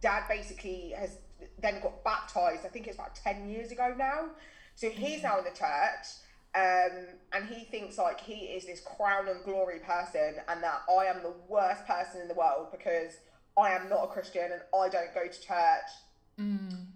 dad 0.00 0.24
basically 0.28 0.94
has 0.96 1.18
then 1.60 1.80
got 1.80 2.04
baptized. 2.04 2.64
I 2.64 2.68
think 2.68 2.86
it's 2.86 2.96
about 2.96 3.16
ten 3.16 3.48
years 3.48 3.72
ago 3.72 3.94
now. 3.96 4.30
So 4.74 4.88
he's 4.90 5.22
now 5.24 5.38
in 5.38 5.44
the 5.44 5.50
church, 5.50 6.06
um, 6.54 7.06
and 7.32 7.48
he 7.48 7.64
thinks 7.64 7.98
like 7.98 8.20
he 8.20 8.46
is 8.46 8.66
this 8.66 8.80
crown 8.80 9.26
and 9.28 9.42
glory 9.44 9.80
person, 9.80 10.36
and 10.46 10.62
that 10.62 10.82
I 10.88 11.06
am 11.06 11.22
the 11.22 11.34
worst 11.48 11.84
person 11.86 12.20
in 12.20 12.28
the 12.28 12.34
world 12.34 12.68
because 12.70 13.18
I 13.58 13.72
am 13.72 13.88
not 13.88 14.04
a 14.04 14.06
Christian 14.06 14.52
and 14.52 14.62
I 14.72 14.88
don't 14.88 15.12
go 15.12 15.26
to 15.26 15.40
church. 15.40 15.90
Mm. 16.38 16.86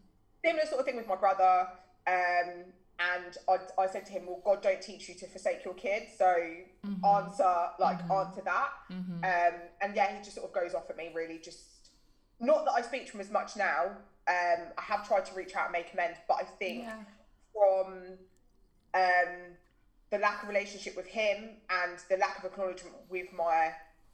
Similar 0.44 0.66
sort 0.66 0.80
of 0.80 0.86
thing 0.86 0.96
with 0.96 1.08
my 1.08 1.16
brother. 1.16 1.66
Um, 2.06 2.64
and 3.14 3.36
I, 3.48 3.82
I 3.82 3.86
said 3.86 4.06
to 4.06 4.12
him, 4.12 4.26
"Well, 4.26 4.40
God 4.44 4.62
don't 4.62 4.80
teach 4.80 5.08
you 5.08 5.14
to 5.16 5.26
forsake 5.26 5.64
your 5.64 5.74
kids, 5.74 6.12
so 6.18 6.34
answer 7.06 7.54
like 7.78 7.98
answer 8.10 8.42
that." 8.44 8.70
Um, 9.24 9.60
and 9.80 9.96
yeah, 9.96 10.16
he 10.16 10.22
just 10.22 10.34
sort 10.36 10.48
of 10.48 10.54
goes 10.54 10.74
off 10.74 10.90
at 10.90 10.96
me, 10.96 11.10
really. 11.14 11.38
Just 11.38 11.60
not 12.40 12.64
that 12.64 12.72
I 12.72 12.82
speak 12.82 13.06
to 13.06 13.12
him 13.12 13.20
as 13.20 13.30
much 13.30 13.56
now, 13.56 13.96
Um, 14.28 14.68
I 14.78 14.82
have 14.82 15.06
tried 15.06 15.24
to 15.26 15.34
reach 15.34 15.54
out 15.56 15.66
and 15.66 15.72
make 15.72 15.92
amends, 15.92 16.18
but 16.28 16.36
I 16.40 16.44
think 16.44 16.84
yeah. 16.84 17.02
from 17.52 18.18
um, 18.94 19.32
the 20.10 20.18
lack 20.18 20.42
of 20.42 20.48
relationship 20.48 20.96
with 20.96 21.06
him 21.06 21.56
and 21.70 21.98
the 22.08 22.16
lack 22.18 22.38
of 22.38 22.44
acknowledgement 22.44 22.94
with 23.08 23.32
my 23.32 23.72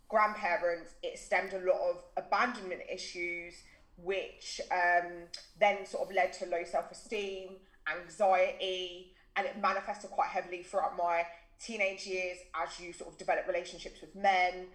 grandparents, 0.08 0.94
it 1.02 1.18
stemmed 1.18 1.52
a 1.52 1.58
lot 1.58 1.80
of 1.90 1.96
abandonment 2.16 2.80
issues, 2.90 3.54
which 3.98 4.60
um, 4.70 5.28
then 5.60 5.84
sort 5.84 6.08
of 6.08 6.14
led 6.14 6.32
to 6.34 6.46
low 6.46 6.64
self 6.64 6.90
esteem, 6.90 7.56
anxiety, 7.96 9.12
and 9.36 9.46
it 9.46 9.60
manifested 9.60 10.10
quite 10.10 10.28
heavily 10.28 10.62
throughout 10.62 10.96
my 10.96 11.24
teenage 11.60 12.06
years 12.06 12.38
as 12.54 12.78
you 12.80 12.92
sort 12.92 13.10
of 13.10 13.18
develop 13.18 13.46
relationships 13.46 14.00
with 14.00 14.14
men. 14.14 14.66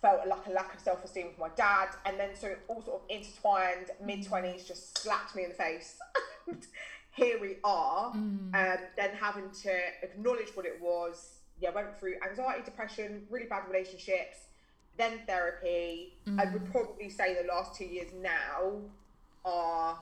Felt 0.00 0.26
like 0.26 0.46
a 0.48 0.50
lack 0.50 0.74
of 0.74 0.80
self 0.80 1.04
esteem 1.04 1.28
with 1.28 1.38
my 1.38 1.48
dad, 1.54 1.90
and 2.04 2.18
then 2.18 2.30
so 2.34 2.48
it 2.48 2.60
all 2.66 2.82
sort 2.82 3.02
of 3.02 3.08
intertwined. 3.08 3.90
Mid 4.04 4.26
twenties 4.26 4.64
just 4.64 4.98
slapped 4.98 5.36
me 5.36 5.44
in 5.44 5.50
the 5.50 5.54
face. 5.54 5.96
Here 7.14 7.38
we 7.38 7.58
are, 7.62 8.10
mm. 8.12 8.54
um, 8.54 8.78
then 8.96 9.10
having 9.20 9.50
to 9.62 9.72
acknowledge 10.02 10.48
what 10.54 10.66
it 10.66 10.80
was. 10.80 11.34
Yeah, 11.60 11.70
went 11.70 11.96
through 12.00 12.14
anxiety, 12.28 12.62
depression, 12.64 13.26
really 13.30 13.46
bad 13.46 13.68
relationships, 13.70 14.38
then 14.96 15.20
therapy. 15.26 16.14
Mm. 16.26 16.40
I 16.40 16.52
would 16.52 16.72
probably 16.72 17.08
say 17.08 17.40
the 17.40 17.46
last 17.46 17.76
two 17.76 17.84
years 17.84 18.10
now 18.20 18.80
are 19.44 19.98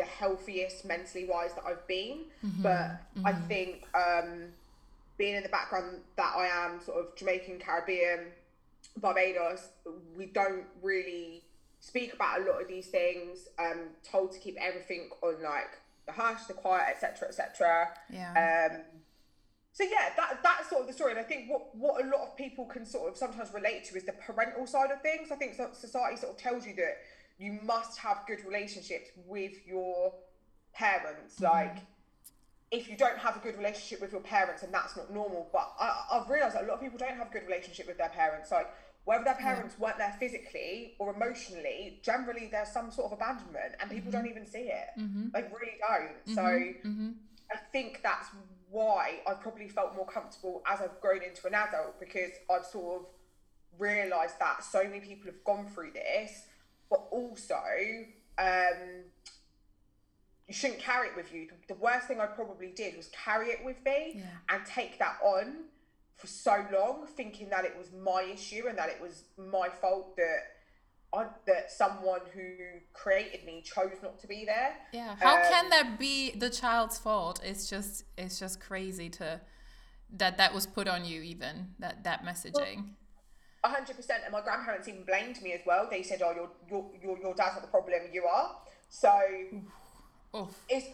the 0.00 0.06
healthiest 0.06 0.86
mentally 0.86 1.26
wise 1.26 1.52
that 1.54 1.64
I've 1.66 1.86
been. 1.86 2.24
Mm-hmm. 2.44 2.62
But 2.62 2.88
mm-hmm. 3.16 3.26
I 3.26 3.32
think 3.32 3.84
um, 3.94 4.44
being 5.18 5.36
in 5.36 5.42
the 5.42 5.50
background 5.50 5.98
that 6.16 6.32
I 6.34 6.46
am, 6.46 6.80
sort 6.80 6.98
of 6.98 7.14
Jamaican, 7.16 7.58
Caribbean, 7.58 8.28
Barbados, 8.96 9.68
we 10.16 10.26
don't 10.26 10.64
really 10.82 11.42
speak 11.80 12.14
about 12.14 12.40
a 12.40 12.44
lot 12.44 12.62
of 12.62 12.68
these 12.68 12.86
things. 12.86 13.48
Um, 13.58 13.90
told 14.02 14.32
to 14.32 14.38
keep 14.38 14.56
everything 14.58 15.10
on 15.22 15.42
like 15.42 15.78
the 16.06 16.12
hush, 16.12 16.44
the 16.44 16.54
quiet, 16.54 16.88
etc., 16.90 17.28
etc. 17.28 17.88
Yeah. 18.10 18.70
Um, 18.72 18.80
so 19.72 19.84
yeah, 19.84 20.10
that 20.16 20.40
that's 20.42 20.70
sort 20.70 20.80
of 20.80 20.86
the 20.88 20.94
story, 20.94 21.12
and 21.12 21.20
I 21.20 21.24
think 21.24 21.50
what 21.50 21.74
what 21.76 22.04
a 22.04 22.08
lot 22.08 22.22
of 22.22 22.36
people 22.36 22.64
can 22.64 22.86
sort 22.86 23.10
of 23.10 23.18
sometimes 23.18 23.52
relate 23.52 23.84
to 23.84 23.96
is 23.96 24.04
the 24.04 24.12
parental 24.12 24.66
side 24.66 24.90
of 24.90 25.02
things. 25.02 25.30
I 25.30 25.36
think 25.36 25.54
society 25.74 26.16
sort 26.16 26.32
of 26.32 26.38
tells 26.38 26.66
you 26.66 26.74
that 26.76 26.96
you 27.40 27.58
must 27.62 27.98
have 27.98 28.24
good 28.26 28.44
relationships 28.44 29.08
with 29.26 29.66
your 29.66 30.14
parents, 30.74 31.36
mm-hmm. 31.36 31.44
like. 31.44 31.78
If 32.72 32.88
you 32.88 32.96
don't 32.96 33.18
have 33.18 33.34
a 33.34 33.40
good 33.40 33.56
relationship 33.58 34.00
with 34.00 34.12
your 34.12 34.20
parents, 34.20 34.62
and 34.62 34.72
that's 34.72 34.96
not 34.96 35.12
normal. 35.12 35.48
But 35.52 35.72
I, 35.80 36.04
I've 36.12 36.30
realised 36.30 36.54
that 36.54 36.62
a 36.62 36.66
lot 36.68 36.74
of 36.74 36.80
people 36.80 36.98
don't 37.00 37.16
have 37.16 37.26
a 37.26 37.32
good 37.32 37.42
relationship 37.42 37.88
with 37.88 37.98
their 37.98 38.10
parents. 38.10 38.52
Like 38.52 38.68
whether 39.04 39.24
their 39.24 39.34
parents 39.34 39.74
yeah. 39.76 39.86
weren't 39.86 39.98
there 39.98 40.14
physically 40.20 40.94
or 40.98 41.14
emotionally, 41.14 41.98
generally 42.02 42.48
there's 42.50 42.70
some 42.70 42.90
sort 42.90 43.10
of 43.10 43.18
abandonment, 43.18 43.74
and 43.80 43.90
people 43.90 44.12
mm-hmm. 44.12 44.20
don't 44.20 44.30
even 44.30 44.46
see 44.46 44.70
it. 44.70 44.88
Mm-hmm. 44.98 45.28
They 45.32 45.42
really 45.42 45.78
don't. 45.80 46.34
So 46.34 46.42
mm-hmm. 46.42 47.10
I 47.52 47.56
think 47.72 48.00
that's 48.02 48.28
why 48.70 49.20
I've 49.26 49.40
probably 49.40 49.68
felt 49.68 49.96
more 49.96 50.06
comfortable 50.06 50.62
as 50.66 50.80
I've 50.80 51.00
grown 51.00 51.22
into 51.22 51.46
an 51.46 51.54
adult 51.54 51.98
because 51.98 52.30
I've 52.48 52.64
sort 52.64 53.00
of 53.00 53.06
realised 53.78 54.38
that 54.38 54.62
so 54.62 54.84
many 54.84 55.00
people 55.00 55.26
have 55.26 55.42
gone 55.44 55.66
through 55.66 55.92
this, 55.92 56.44
but 56.90 57.06
also 57.10 57.54
um, 58.38 59.04
you 60.48 60.54
shouldn't 60.54 60.80
carry 60.80 61.06
it 61.08 61.16
with 61.16 61.32
you. 61.32 61.48
The 61.68 61.74
worst 61.74 62.08
thing 62.08 62.20
I 62.20 62.26
probably 62.26 62.72
did 62.74 62.96
was 62.96 63.08
carry 63.08 63.50
it 63.50 63.64
with 63.64 63.76
me 63.84 64.14
yeah. 64.16 64.24
and 64.48 64.66
take 64.66 64.98
that 64.98 65.16
on 65.22 65.64
for 66.16 66.26
so 66.26 66.66
long, 66.72 67.06
thinking 67.06 67.48
that 67.50 67.64
it 67.64 67.74
was 67.78 67.92
my 67.92 68.22
issue 68.22 68.64
and 68.68 68.76
that 68.76 68.88
it 68.88 69.00
was 69.00 69.24
my 69.38 69.68
fault 69.68 70.16
that 70.16 70.40
I, 71.12 71.26
that 71.46 71.70
someone 71.70 72.20
who 72.34 72.42
created 72.92 73.44
me 73.44 73.62
chose 73.62 73.96
not 74.02 74.18
to 74.20 74.26
be 74.26 74.44
there. 74.44 74.74
Yeah. 74.92 75.16
How 75.20 75.36
um, 75.36 75.42
can 75.48 75.70
that 75.70 75.98
be 75.98 76.32
the 76.32 76.50
child's 76.50 76.98
fault? 76.98 77.40
It's 77.44 77.68
just 77.70 78.04
it's 78.18 78.38
just 78.38 78.60
crazy 78.60 79.08
to 79.10 79.40
that 80.16 80.38
that 80.38 80.52
was 80.52 80.66
put 80.66 80.88
on 80.88 81.04
you 81.04 81.22
even 81.22 81.68
that 81.78 82.04
that 82.04 82.24
messaging. 82.24 82.90
Hundred 83.64 83.96
percent, 83.96 84.22
and 84.24 84.32
my 84.32 84.40
grandparents 84.40 84.88
even 84.88 85.04
blamed 85.04 85.40
me 85.42 85.52
as 85.52 85.60
well. 85.66 85.88
They 85.90 86.02
said, 86.02 86.22
"Oh, 86.24 86.32
your 86.34 86.50
your 86.70 86.90
your, 87.02 87.18
your 87.18 87.34
dad's 87.34 87.54
not 87.54 87.62
the 87.62 87.68
problem, 87.68 88.00
you 88.12 88.24
are." 88.24 88.56
So 88.88 89.12
Oof. 90.36 90.48
it's 90.68 90.86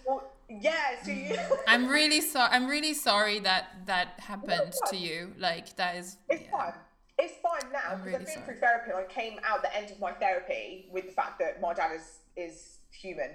yeah. 0.49 1.02
So 1.04 1.11
you. 1.11 1.37
I'm 1.68 1.88
really 1.88 2.20
sorry. 2.20 2.50
I'm 2.52 2.66
really 2.66 2.94
sorry 2.94 3.38
that 3.40 3.87
that 3.87 4.18
happened 4.18 4.75
to 4.90 4.96
you. 4.96 5.32
Like 5.38 5.76
that 5.76 5.96
is. 5.96 6.16
It's 6.28 6.42
yeah. 6.42 6.50
fine 6.50 6.73
it's 7.18 7.35
fine 7.40 7.73
now 7.73 7.96
because 7.96 8.04
really 8.04 8.16
I've 8.16 8.26
been 8.26 8.35
sorry. 8.35 8.46
through 8.46 8.56
therapy 8.56 8.90
and 8.90 8.99
I 8.99 9.04
came 9.04 9.38
out 9.44 9.62
the 9.62 9.75
end 9.75 9.90
of 9.90 10.00
my 10.00 10.12
therapy 10.12 10.87
with 10.92 11.06
the 11.06 11.12
fact 11.12 11.38
that 11.38 11.61
my 11.61 11.73
dad 11.73 11.92
is 11.94 12.18
is 12.37 12.78
human. 12.90 13.30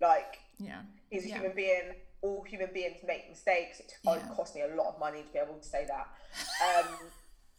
Like, 0.00 0.38
yeah, 0.58 0.82
he's 1.10 1.24
a 1.24 1.28
yeah. 1.28 1.34
human 1.36 1.52
being. 1.54 1.92
All 2.22 2.42
human 2.44 2.70
beings 2.72 2.96
make 3.06 3.28
mistakes. 3.28 3.78
It 3.78 3.92
yeah. 4.02 4.18
cost 4.34 4.54
me 4.54 4.62
a 4.62 4.74
lot 4.74 4.94
of 4.94 4.98
money 4.98 5.22
to 5.22 5.32
be 5.32 5.38
able 5.38 5.54
to 5.54 5.68
say 5.68 5.86
that. 5.86 6.08
Um, 6.64 6.94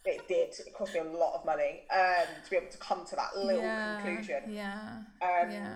it 0.08 0.28
did. 0.28 0.50
It 0.66 0.74
cost 0.74 0.94
me 0.94 1.02
a 1.02 1.04
lot 1.04 1.36
of 1.36 1.46
money 1.46 1.82
um, 1.94 2.28
to 2.44 2.50
be 2.50 2.56
able 2.58 2.72
to 2.72 2.78
come 2.78 3.06
to 3.06 3.16
that 3.16 3.38
little 3.38 3.62
yeah, 3.62 4.02
conclusion. 4.02 4.44
Yeah. 4.48 5.02
Um, 5.22 5.52
yeah. 5.52 5.76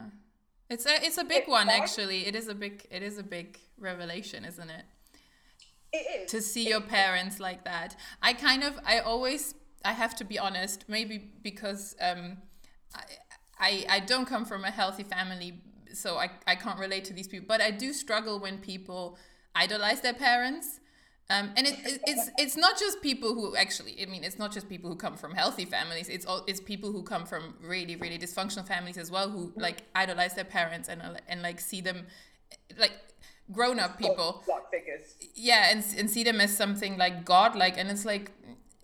It's 0.70 0.86
a 0.86 1.04
it's 1.04 1.18
a 1.18 1.26
big 1.26 1.48
one 1.48 1.70
actually. 1.70 2.26
It 2.26 2.36
is 2.36 2.48
a 2.48 2.56
big 2.56 2.88
it 2.90 3.04
is 3.04 3.18
a 3.18 3.24
big 3.24 3.60
revelation, 3.78 4.46
isn't 4.46 4.70
it? 4.70 4.86
It 5.92 6.24
is. 6.24 6.32
To 6.32 6.42
see 6.42 6.70
your 6.70 6.80
parents 6.80 7.40
like 7.40 7.66
that. 7.66 7.98
I 8.22 8.34
kind 8.34 8.64
of 8.64 8.80
I 8.86 9.00
always 9.00 9.54
I 9.84 9.92
have 9.94 10.16
to 10.18 10.24
be 10.24 10.40
honest, 10.40 10.86
maybe 10.88 11.18
because 11.18 11.96
um, 12.00 12.38
I, 12.96 13.04
I, 13.60 13.86
I 13.90 14.00
don't 14.00 14.26
come 14.26 14.46
from 14.46 14.64
a 14.64 14.72
healthy 14.72 15.04
family, 15.04 15.62
so 15.94 16.18
I, 16.18 16.30
I 16.48 16.56
can't 16.56 16.80
relate 16.80 17.06
to 17.06 17.14
these 17.14 17.28
people. 17.28 17.48
But 17.48 17.62
I 17.62 17.72
do 17.72 17.92
struggle 17.94 18.40
when 18.40 18.60
people 18.60 19.18
idolize 19.56 20.02
their 20.02 20.14
parents. 20.14 20.80
Um, 21.32 21.52
and 21.56 21.66
it, 21.66 21.80
it, 21.86 22.02
it's 22.06 22.30
it's 22.38 22.58
not 22.58 22.78
just 22.78 23.02
people 23.02 23.34
who 23.34 23.56
actually 23.56 23.96
I 24.02 24.06
mean 24.06 24.26
it's 24.26 24.38
not 24.38 24.52
just 24.52 24.68
people 24.68 24.90
who 24.90 24.98
come 24.98 25.16
from 25.16 25.32
healthy 25.34 25.64
families. 25.64 26.10
It's 26.10 26.26
all 26.26 26.44
it's 26.46 26.60
people 26.60 26.92
who 26.92 27.04
come 27.04 27.26
from 27.26 27.56
really 27.64 27.96
really 27.96 28.20
dysfunctional 28.20 28.68
families 28.68 28.98
as 28.98 29.10
well 29.10 29.30
who 29.30 29.54
like 29.56 29.84
idolize 29.96 30.34
their 30.34 30.44
parents 30.44 30.90
and 30.90 31.02
and 31.30 31.42
like 31.42 31.62
see 31.62 31.80
them 31.80 32.08
like 32.78 32.92
grown 33.50 33.80
up 33.80 33.98
people. 33.98 34.44
figures. 34.70 35.16
Yeah 35.34 35.70
and, 35.72 35.86
and 35.98 36.10
see 36.10 36.24
them 36.24 36.42
as 36.42 36.56
something 36.56 36.98
like 36.98 37.24
god 37.24 37.56
like 37.56 37.78
and 37.78 37.90
it's 37.90 38.04
like 38.04 38.32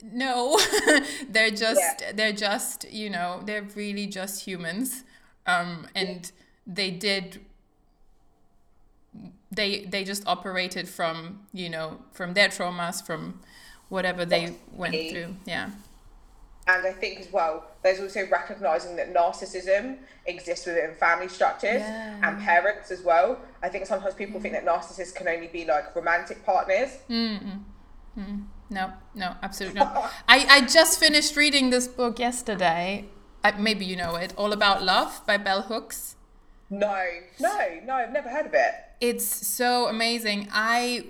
no 0.01 0.57
they're 1.29 1.51
just 1.51 2.01
yeah. 2.01 2.13
they're 2.13 2.31
just 2.31 2.89
you 2.89 3.09
know 3.09 3.41
they're 3.45 3.67
really 3.75 4.07
just 4.07 4.45
humans. 4.45 5.03
Um 5.45 5.87
and 5.95 6.31
they 6.65 6.91
did 6.91 7.41
they 9.51 9.85
they 9.85 10.03
just 10.03 10.25
operated 10.27 10.87
from 10.87 11.39
you 11.53 11.69
know 11.69 11.99
from 12.11 12.33
their 12.33 12.49
traumas 12.49 13.05
from 13.05 13.39
whatever 13.89 14.25
they 14.25 14.53
went 14.73 14.93
through 15.09 15.35
yeah 15.45 15.69
and 16.67 16.85
I 16.85 16.91
think 16.91 17.19
as 17.21 17.31
well, 17.31 17.65
there's 17.81 18.01
also 18.01 18.27
recognizing 18.27 18.97
that 18.97 19.13
narcissism 19.13 19.99
exists 20.25 20.65
within 20.65 20.93
family 20.95 21.29
structures 21.29 21.79
yeah. 21.79 22.19
and 22.21 22.41
parents 22.41 22.91
as 22.91 23.01
well. 23.01 23.39
I 23.63 23.69
think 23.69 23.85
sometimes 23.85 24.15
people 24.15 24.41
think 24.41 24.53
that 24.53 24.65
narcissists 24.65 25.15
can 25.15 25.29
only 25.29 25.47
be 25.47 25.63
like 25.63 25.95
romantic 25.95 26.45
partners. 26.45 26.89
Mm-mm. 27.09 27.63
Mm. 28.19 28.47
No, 28.69 28.91
no, 29.15 29.35
absolutely 29.41 29.79
not. 29.79 30.11
I, 30.27 30.45
I 30.49 30.61
just 30.65 30.99
finished 30.99 31.37
reading 31.37 31.69
this 31.69 31.87
book 31.87 32.19
yesterday. 32.19 33.05
I, 33.45 33.51
maybe 33.51 33.85
you 33.85 33.95
know 33.95 34.15
it, 34.15 34.33
All 34.35 34.51
About 34.51 34.83
Love 34.83 35.21
by 35.25 35.37
Bell 35.37 35.61
Hooks. 35.61 36.15
No, 36.69 37.01
no, 37.39 37.79
no, 37.85 37.93
I've 37.93 38.11
never 38.11 38.27
heard 38.27 38.45
of 38.45 38.53
it. 38.53 38.73
It's 38.99 39.25
so 39.25 39.87
amazing. 39.87 40.47
I 40.51 41.05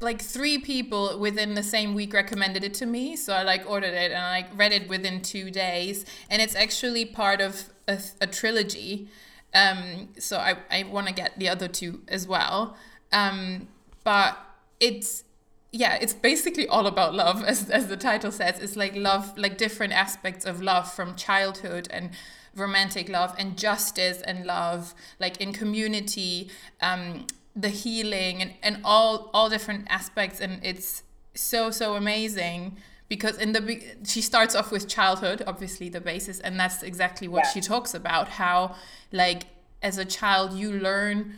like 0.00 0.20
three 0.20 0.58
people 0.58 1.18
within 1.18 1.54
the 1.54 1.62
same 1.62 1.94
week 1.94 2.12
recommended 2.12 2.62
it 2.62 2.74
to 2.74 2.84
me 2.84 3.16
so 3.16 3.32
i 3.32 3.42
like 3.42 3.62
ordered 3.66 3.94
it 3.94 4.10
and 4.10 4.20
i 4.20 4.30
like 4.30 4.58
read 4.58 4.72
it 4.72 4.86
within 4.90 5.22
two 5.22 5.50
days 5.50 6.04
and 6.28 6.42
it's 6.42 6.54
actually 6.54 7.06
part 7.06 7.40
of 7.40 7.70
a, 7.88 7.98
a 8.20 8.26
trilogy 8.26 9.08
um 9.54 10.08
so 10.18 10.36
i, 10.36 10.54
I 10.70 10.82
want 10.82 11.06
to 11.06 11.14
get 11.14 11.38
the 11.38 11.48
other 11.48 11.66
two 11.66 12.02
as 12.08 12.28
well 12.28 12.76
um 13.10 13.68
but 14.04 14.36
it's 14.80 15.24
yeah, 15.72 15.98
it's 16.00 16.14
basically 16.14 16.66
all 16.66 16.86
about 16.86 17.14
love, 17.14 17.44
as, 17.44 17.70
as 17.70 17.86
the 17.86 17.96
title 17.96 18.32
says. 18.32 18.58
It's 18.58 18.76
like 18.76 18.96
love, 18.96 19.36
like 19.38 19.56
different 19.56 19.92
aspects 19.92 20.44
of 20.44 20.60
love 20.60 20.92
from 20.92 21.14
childhood 21.14 21.86
and 21.90 22.10
romantic 22.54 23.08
love 23.08 23.34
and 23.38 23.56
justice 23.56 24.20
and 24.22 24.44
love, 24.46 24.94
like 25.18 25.40
in 25.40 25.52
community, 25.52 26.50
um, 26.80 27.26
the 27.54 27.68
healing 27.68 28.42
and, 28.42 28.54
and 28.62 28.80
all 28.84 29.30
all 29.32 29.48
different 29.48 29.86
aspects. 29.88 30.40
And 30.40 30.60
it's 30.64 31.02
so 31.34 31.70
so 31.70 31.94
amazing 31.94 32.76
because 33.08 33.36
in 33.38 33.52
the 33.52 33.82
she 34.04 34.20
starts 34.20 34.54
off 34.54 34.70
with 34.70 34.88
childhood, 34.88 35.42
obviously 35.46 35.88
the 35.88 36.00
basis, 36.00 36.40
and 36.40 36.58
that's 36.58 36.82
exactly 36.82 37.28
what 37.28 37.44
yeah. 37.44 37.50
she 37.50 37.60
talks 37.60 37.94
about. 37.94 38.28
How 38.28 38.76
like 39.12 39.44
as 39.82 39.98
a 39.98 40.04
child 40.04 40.52
you 40.52 40.72
learn 40.72 41.34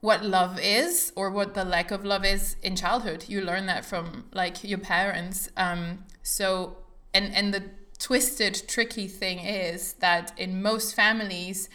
what 0.00 0.24
love 0.24 0.60
is 0.60 1.12
or 1.16 1.30
what 1.30 1.54
the 1.54 1.64
lack 1.64 1.90
of 1.90 2.04
love 2.04 2.24
is 2.24 2.54
in 2.62 2.76
childhood 2.76 3.24
you 3.26 3.40
learn 3.40 3.66
that 3.66 3.84
from 3.84 4.24
like 4.32 4.62
your 4.62 4.78
parents 4.78 5.50
um 5.56 6.04
so 6.22 6.76
and 7.12 7.34
and 7.34 7.52
the 7.52 7.62
twisted 7.98 8.62
tricky 8.68 9.08
thing 9.08 9.40
is 9.40 9.94
that 9.94 10.32
in 10.38 10.62
most 10.62 10.94
families 10.94 11.68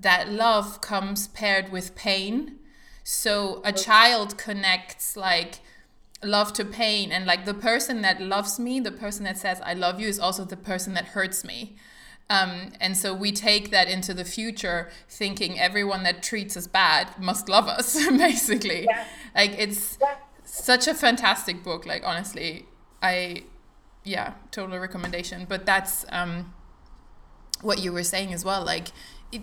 that 0.00 0.30
love 0.30 0.80
comes 0.80 1.28
paired 1.28 1.70
with 1.72 1.94
pain. 1.94 2.58
So 3.02 3.60
a 3.64 3.72
child 3.72 4.38
connects 4.38 5.16
like 5.16 5.60
love 6.24 6.52
to 6.54 6.64
pain 6.64 7.12
and 7.12 7.26
like 7.26 7.44
the 7.44 7.54
person 7.54 8.02
that 8.02 8.20
loves 8.20 8.58
me 8.58 8.80
the 8.80 8.90
person 8.90 9.24
that 9.24 9.36
says 9.36 9.60
i 9.64 9.74
love 9.74 10.00
you 10.00 10.08
is 10.08 10.18
also 10.18 10.44
the 10.44 10.56
person 10.56 10.94
that 10.94 11.04
hurts 11.06 11.44
me 11.44 11.76
um, 12.30 12.72
and 12.80 12.96
so 12.96 13.12
we 13.12 13.32
take 13.32 13.70
that 13.70 13.86
into 13.86 14.14
the 14.14 14.24
future 14.24 14.90
thinking 15.10 15.60
everyone 15.60 16.04
that 16.04 16.22
treats 16.22 16.56
us 16.56 16.66
bad 16.66 17.18
must 17.18 17.48
love 17.48 17.68
us 17.68 17.94
basically 18.08 18.84
yeah. 18.84 19.04
like 19.34 19.54
it's 19.58 19.98
yeah. 20.00 20.14
such 20.44 20.88
a 20.88 20.94
fantastic 20.94 21.62
book 21.62 21.84
like 21.84 22.02
honestly 22.04 22.64
i 23.02 23.42
yeah 24.04 24.34
total 24.50 24.78
recommendation. 24.78 25.46
But 25.48 25.66
that's 25.66 26.04
um, 26.10 26.54
what 27.62 27.78
you 27.78 27.92
were 27.92 28.04
saying 28.04 28.32
as 28.32 28.44
well 28.44 28.64
like 28.64 28.88
it, 29.32 29.42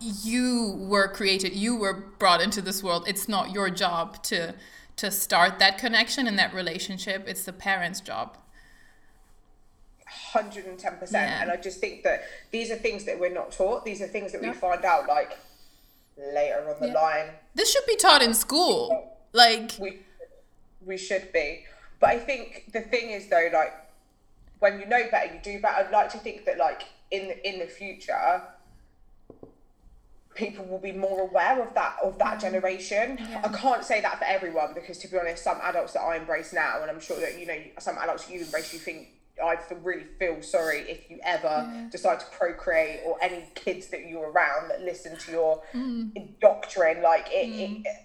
you 0.00 0.76
were 0.78 1.08
created 1.08 1.54
you 1.54 1.76
were 1.76 1.94
brought 2.18 2.40
into 2.40 2.60
this 2.60 2.82
world. 2.82 3.04
It's 3.06 3.28
not 3.28 3.52
your 3.52 3.70
job 3.70 4.22
to 4.24 4.54
to 4.96 5.10
start 5.10 5.58
that 5.58 5.78
connection 5.78 6.26
and 6.26 6.38
that 6.38 6.54
relationship. 6.54 7.24
It's 7.26 7.44
the 7.44 7.52
parents 7.52 8.00
job. 8.00 8.36
110% 10.32 11.12
yeah. 11.12 11.42
and 11.42 11.50
i 11.50 11.56
just 11.56 11.80
think 11.80 12.04
that 12.04 12.22
these 12.52 12.70
are 12.70 12.76
things 12.76 13.04
that 13.04 13.18
we're 13.18 13.32
not 13.32 13.50
taught. 13.50 13.84
These 13.84 14.00
are 14.02 14.06
things 14.06 14.32
that 14.32 14.42
we 14.42 14.52
find 14.52 14.84
out 14.84 15.08
like 15.08 15.36
later 16.16 16.68
on 16.68 16.80
the 16.80 16.88
yeah. 16.88 16.92
line. 16.92 17.26
This 17.54 17.72
should 17.72 17.86
be 17.86 17.96
taught 17.96 18.22
in 18.22 18.34
school. 18.34 19.16
Like 19.32 19.72
we 19.80 20.00
we 20.84 20.96
should 20.96 21.32
be. 21.32 21.64
But 22.00 22.10
i 22.10 22.18
think 22.18 22.70
the 22.72 22.80
thing 22.80 23.10
is 23.10 23.28
though 23.28 23.48
like 23.52 23.72
when 24.64 24.80
you 24.80 24.86
know 24.86 25.02
better 25.10 25.34
you 25.34 25.40
do 25.42 25.60
better 25.60 25.84
i'd 25.84 25.92
like 25.92 26.10
to 26.10 26.16
think 26.16 26.46
that 26.46 26.56
like 26.56 26.84
in 27.10 27.28
the, 27.28 27.48
in 27.48 27.58
the 27.58 27.66
future 27.66 28.42
people 30.34 30.64
will 30.64 30.78
be 30.78 30.90
more 30.90 31.20
aware 31.20 31.62
of 31.62 31.74
that 31.74 31.96
of 32.02 32.18
that 32.18 32.40
generation. 32.40 33.18
Yeah. 33.20 33.42
I 33.44 33.56
can't 33.56 33.84
say 33.84 34.00
that 34.00 34.18
for 34.18 34.24
everyone 34.24 34.74
because 34.74 34.98
to 34.98 35.08
be 35.08 35.16
honest, 35.16 35.44
some 35.44 35.58
adults 35.62 35.92
that 35.92 36.00
I 36.00 36.16
embrace 36.16 36.52
now, 36.52 36.82
and 36.82 36.90
I'm 36.90 36.98
sure 36.98 37.20
that 37.20 37.38
you 37.38 37.46
know 37.46 37.56
some 37.78 37.96
adults 37.98 38.28
you 38.28 38.40
embrace, 38.40 38.72
you 38.72 38.80
think 38.80 39.10
I 39.42 39.56
really 39.82 40.06
feel 40.18 40.42
sorry 40.42 40.80
if 40.80 41.08
you 41.10 41.20
ever 41.22 41.70
yeah. 41.72 41.88
decide 41.90 42.18
to 42.20 42.26
procreate 42.26 43.00
or 43.06 43.16
any 43.22 43.44
kids 43.54 43.88
that 43.88 44.08
you're 44.08 44.30
around 44.30 44.70
that 44.70 44.82
listen 44.82 45.16
to 45.16 45.30
your 45.30 45.62
mm. 45.72 46.10
doctrine. 46.40 47.02
Like 47.02 47.28
it, 47.30 47.48
mm. 47.48 47.84
it 47.84 47.96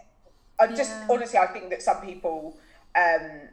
I 0.60 0.68
just 0.68 0.92
yeah. 0.92 1.08
honestly, 1.10 1.40
I 1.40 1.48
think 1.48 1.70
that 1.72 1.82
some 1.82 2.02
people 2.02 2.58
um, 2.96 3.50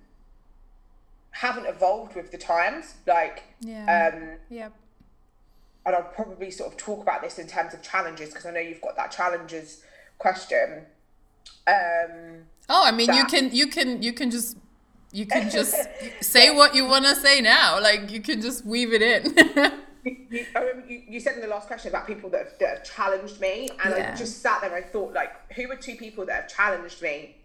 haven't 1.41 1.67
evolved 1.67 2.17
with 2.17 2.31
the 2.31 2.39
times. 2.39 2.95
Like, 3.07 3.45
yeah, 3.61 4.13
um, 4.15 4.39
yeah 4.51 4.69
and 5.87 5.95
I'll 5.95 6.03
probably 6.03 6.51
sort 6.51 6.71
of 6.71 6.77
talk 6.77 7.01
about 7.01 7.23
this 7.23 7.39
in 7.39 7.47
terms 7.47 7.73
of 7.73 7.81
challenges 7.81 8.31
because 8.31 8.45
I 8.45 8.51
know 8.51 8.61
you've 8.61 8.81
got 8.81 8.97
that 8.97 9.13
challenges 9.13 9.85
question. 10.19 10.85
Um, 11.69 12.43
oh, 12.69 12.83
I 12.85 12.91
mean, 12.91 13.07
that... 13.07 13.17
you 13.17 13.25
can 13.27 13.55
you 13.55 13.69
can 13.69 14.03
you 14.03 14.13
can 14.13 14.31
just 14.33 14.59
you 15.13 15.27
can 15.27 15.49
just 15.59 15.77
say 16.21 16.55
what 16.55 16.75
you 16.75 16.87
want 16.87 17.05
to 17.05 17.15
say 17.15 17.41
now. 17.41 17.81
Like 17.81 18.11
you 18.11 18.21
can 18.21 18.43
just 18.43 18.67
weave 18.67 18.93
it 18.93 19.01
in. 19.01 19.73
you, 20.31 20.45
you, 20.89 21.03
you, 21.09 21.21
said 21.21 21.37
in 21.37 21.41
the 21.41 21.47
last 21.47 21.69
question 21.69 21.89
about 21.89 22.07
people 22.07 22.31
that 22.31 22.45
have, 22.45 22.59
that 22.59 22.79
have 22.79 22.85
challenged 22.85 23.41
me, 23.41 23.69
and 23.85 23.95
yeah. 23.97 24.11
I 24.13 24.17
just 24.17 24.43
sat 24.43 24.61
there 24.61 24.75
and 24.75 24.85
I 24.85 24.89
thought, 24.89 25.13
like, 25.13 25.53
who 25.53 25.71
are 25.71 25.77
two 25.77 25.95
people 25.95 26.27
that 26.27 26.35
have 26.35 26.49
challenged 26.49 27.01
me 27.01 27.37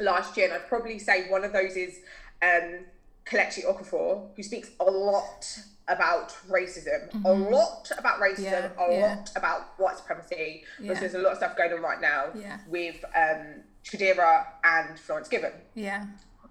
last 0.00 0.36
year? 0.36 0.46
And 0.46 0.54
I'd 0.54 0.68
probably 0.68 0.98
say 0.98 1.30
one 1.30 1.44
of 1.44 1.52
those 1.52 1.76
is 1.76 2.00
um, 2.42 2.80
Kelechi 3.28 3.64
Okafor, 3.64 4.28
who 4.34 4.42
speaks 4.42 4.70
a 4.80 4.84
lot 4.84 5.60
about 5.88 6.36
racism, 6.48 7.10
mm-hmm. 7.10 7.26
a 7.26 7.32
lot 7.32 7.90
about 7.98 8.20
racism, 8.20 8.42
yeah, 8.42 8.70
a 8.78 8.92
yeah. 8.92 9.16
lot 9.16 9.30
about 9.36 9.78
white 9.78 9.96
supremacy, 9.96 10.64
because 10.78 10.96
yeah. 10.96 11.00
there's 11.00 11.14
a 11.14 11.18
lot 11.18 11.32
of 11.32 11.38
stuff 11.38 11.56
going 11.56 11.72
on 11.72 11.82
right 11.82 12.00
now 12.00 12.26
with 12.68 13.04
um, 13.14 13.62
Shakira 13.84 14.46
and 14.64 14.98
Florence 14.98 15.28
Given. 15.28 15.52
Yeah. 15.74 16.06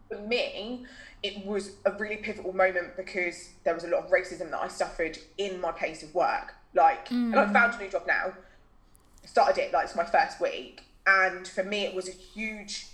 For 0.10 0.20
me, 0.20 0.86
it 1.24 1.46
was 1.46 1.72
a 1.86 1.92
really 1.92 2.18
pivotal 2.18 2.54
moment 2.54 2.96
because 2.96 3.50
there 3.64 3.74
was 3.74 3.84
a 3.84 3.88
lot 3.88 4.06
of 4.06 4.12
racism 4.12 4.52
that 4.52 4.60
I 4.62 4.68
suffered 4.68 5.18
in 5.38 5.60
my 5.60 5.72
place 5.72 6.04
of 6.04 6.14
work. 6.14 6.54
Like, 6.74 7.10
mm. 7.10 7.32
and 7.32 7.36
I 7.36 7.52
found 7.52 7.74
a 7.74 7.84
new 7.84 7.90
job 7.90 8.04
now. 8.08 8.34
Started 9.26 9.60
it 9.62 9.74
like 9.74 9.86
it's 9.86 9.96
my 9.96 10.06
first 10.06 10.40
week, 10.40 10.84
and 11.06 11.48
for 11.48 11.64
me, 11.64 11.86
it 11.86 11.94
was 11.94 12.08
a 12.08 12.14
huge 12.14 12.88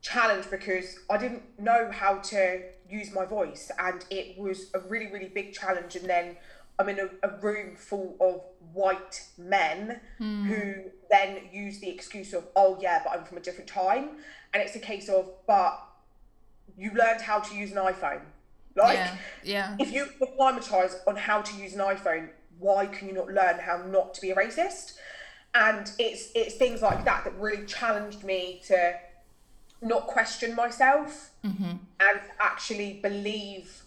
challenge 0.00 0.50
because 0.50 0.98
I 1.08 1.16
didn't 1.16 1.42
know 1.58 1.90
how 1.92 2.18
to 2.18 2.62
use 2.88 3.12
my 3.12 3.24
voice 3.24 3.70
and 3.78 4.04
it 4.10 4.38
was 4.38 4.70
a 4.74 4.80
really 4.80 5.10
really 5.12 5.30
big 5.34 5.52
challenge 5.52 5.96
and 5.96 6.08
then 6.08 6.36
i'm 6.78 6.88
in 6.88 6.98
a, 6.98 7.08
a 7.26 7.38
room 7.40 7.74
full 7.76 8.16
of 8.20 8.42
white 8.72 9.26
men 9.38 10.00
mm. 10.20 10.46
who 10.46 10.90
then 11.10 11.38
use 11.52 11.80
the 11.80 11.88
excuse 11.88 12.32
of 12.32 12.44
oh 12.56 12.78
yeah 12.80 13.00
but 13.04 13.10
i'm 13.16 13.24
from 13.24 13.38
a 13.38 13.40
different 13.40 13.68
time 13.68 14.10
and 14.52 14.62
it's 14.62 14.76
a 14.76 14.80
case 14.80 15.08
of 15.08 15.30
but 15.46 15.82
you 16.76 16.90
learned 16.90 17.20
how 17.20 17.38
to 17.38 17.54
use 17.54 17.72
an 17.72 17.78
iphone 17.78 18.20
like 18.76 18.96
yeah, 18.96 19.16
yeah. 19.42 19.76
if 19.78 19.92
you 19.92 20.06
acclimatize 20.20 21.00
on 21.06 21.16
how 21.16 21.40
to 21.40 21.56
use 21.56 21.74
an 21.74 21.80
iphone 21.80 22.28
why 22.58 22.86
can 22.86 23.08
you 23.08 23.14
not 23.14 23.28
learn 23.28 23.58
how 23.58 23.82
not 23.86 24.14
to 24.14 24.20
be 24.20 24.30
a 24.30 24.36
racist 24.36 24.94
and 25.54 25.90
it's 25.98 26.30
it's 26.34 26.54
things 26.56 26.82
like 26.82 27.04
that 27.04 27.24
that 27.24 27.34
really 27.38 27.64
challenged 27.66 28.22
me 28.24 28.60
to 28.66 28.94
not 29.82 30.06
question 30.06 30.54
myself 30.54 31.30
mm-hmm. 31.44 31.72
and 32.00 32.20
actually 32.40 32.94
believe 33.02 33.82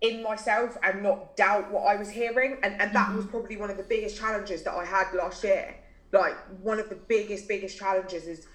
in 0.00 0.22
myself 0.22 0.76
and 0.82 1.02
not 1.02 1.36
doubt 1.36 1.70
what 1.70 1.82
I 1.82 1.96
was 1.96 2.10
hearing. 2.10 2.58
And, 2.62 2.80
and 2.80 2.94
that 2.94 3.08
mm-hmm. 3.08 3.16
was 3.16 3.26
probably 3.26 3.56
one 3.56 3.70
of 3.70 3.76
the 3.76 3.82
biggest 3.82 4.18
challenges 4.18 4.62
that 4.64 4.74
I 4.74 4.84
had 4.84 5.12
last 5.14 5.44
year. 5.44 5.76
Like, 6.12 6.36
one 6.62 6.78
of 6.78 6.88
the 6.88 6.94
biggest, 6.94 7.48
biggest 7.48 7.78
challenges 7.78 8.26
is 8.26 8.46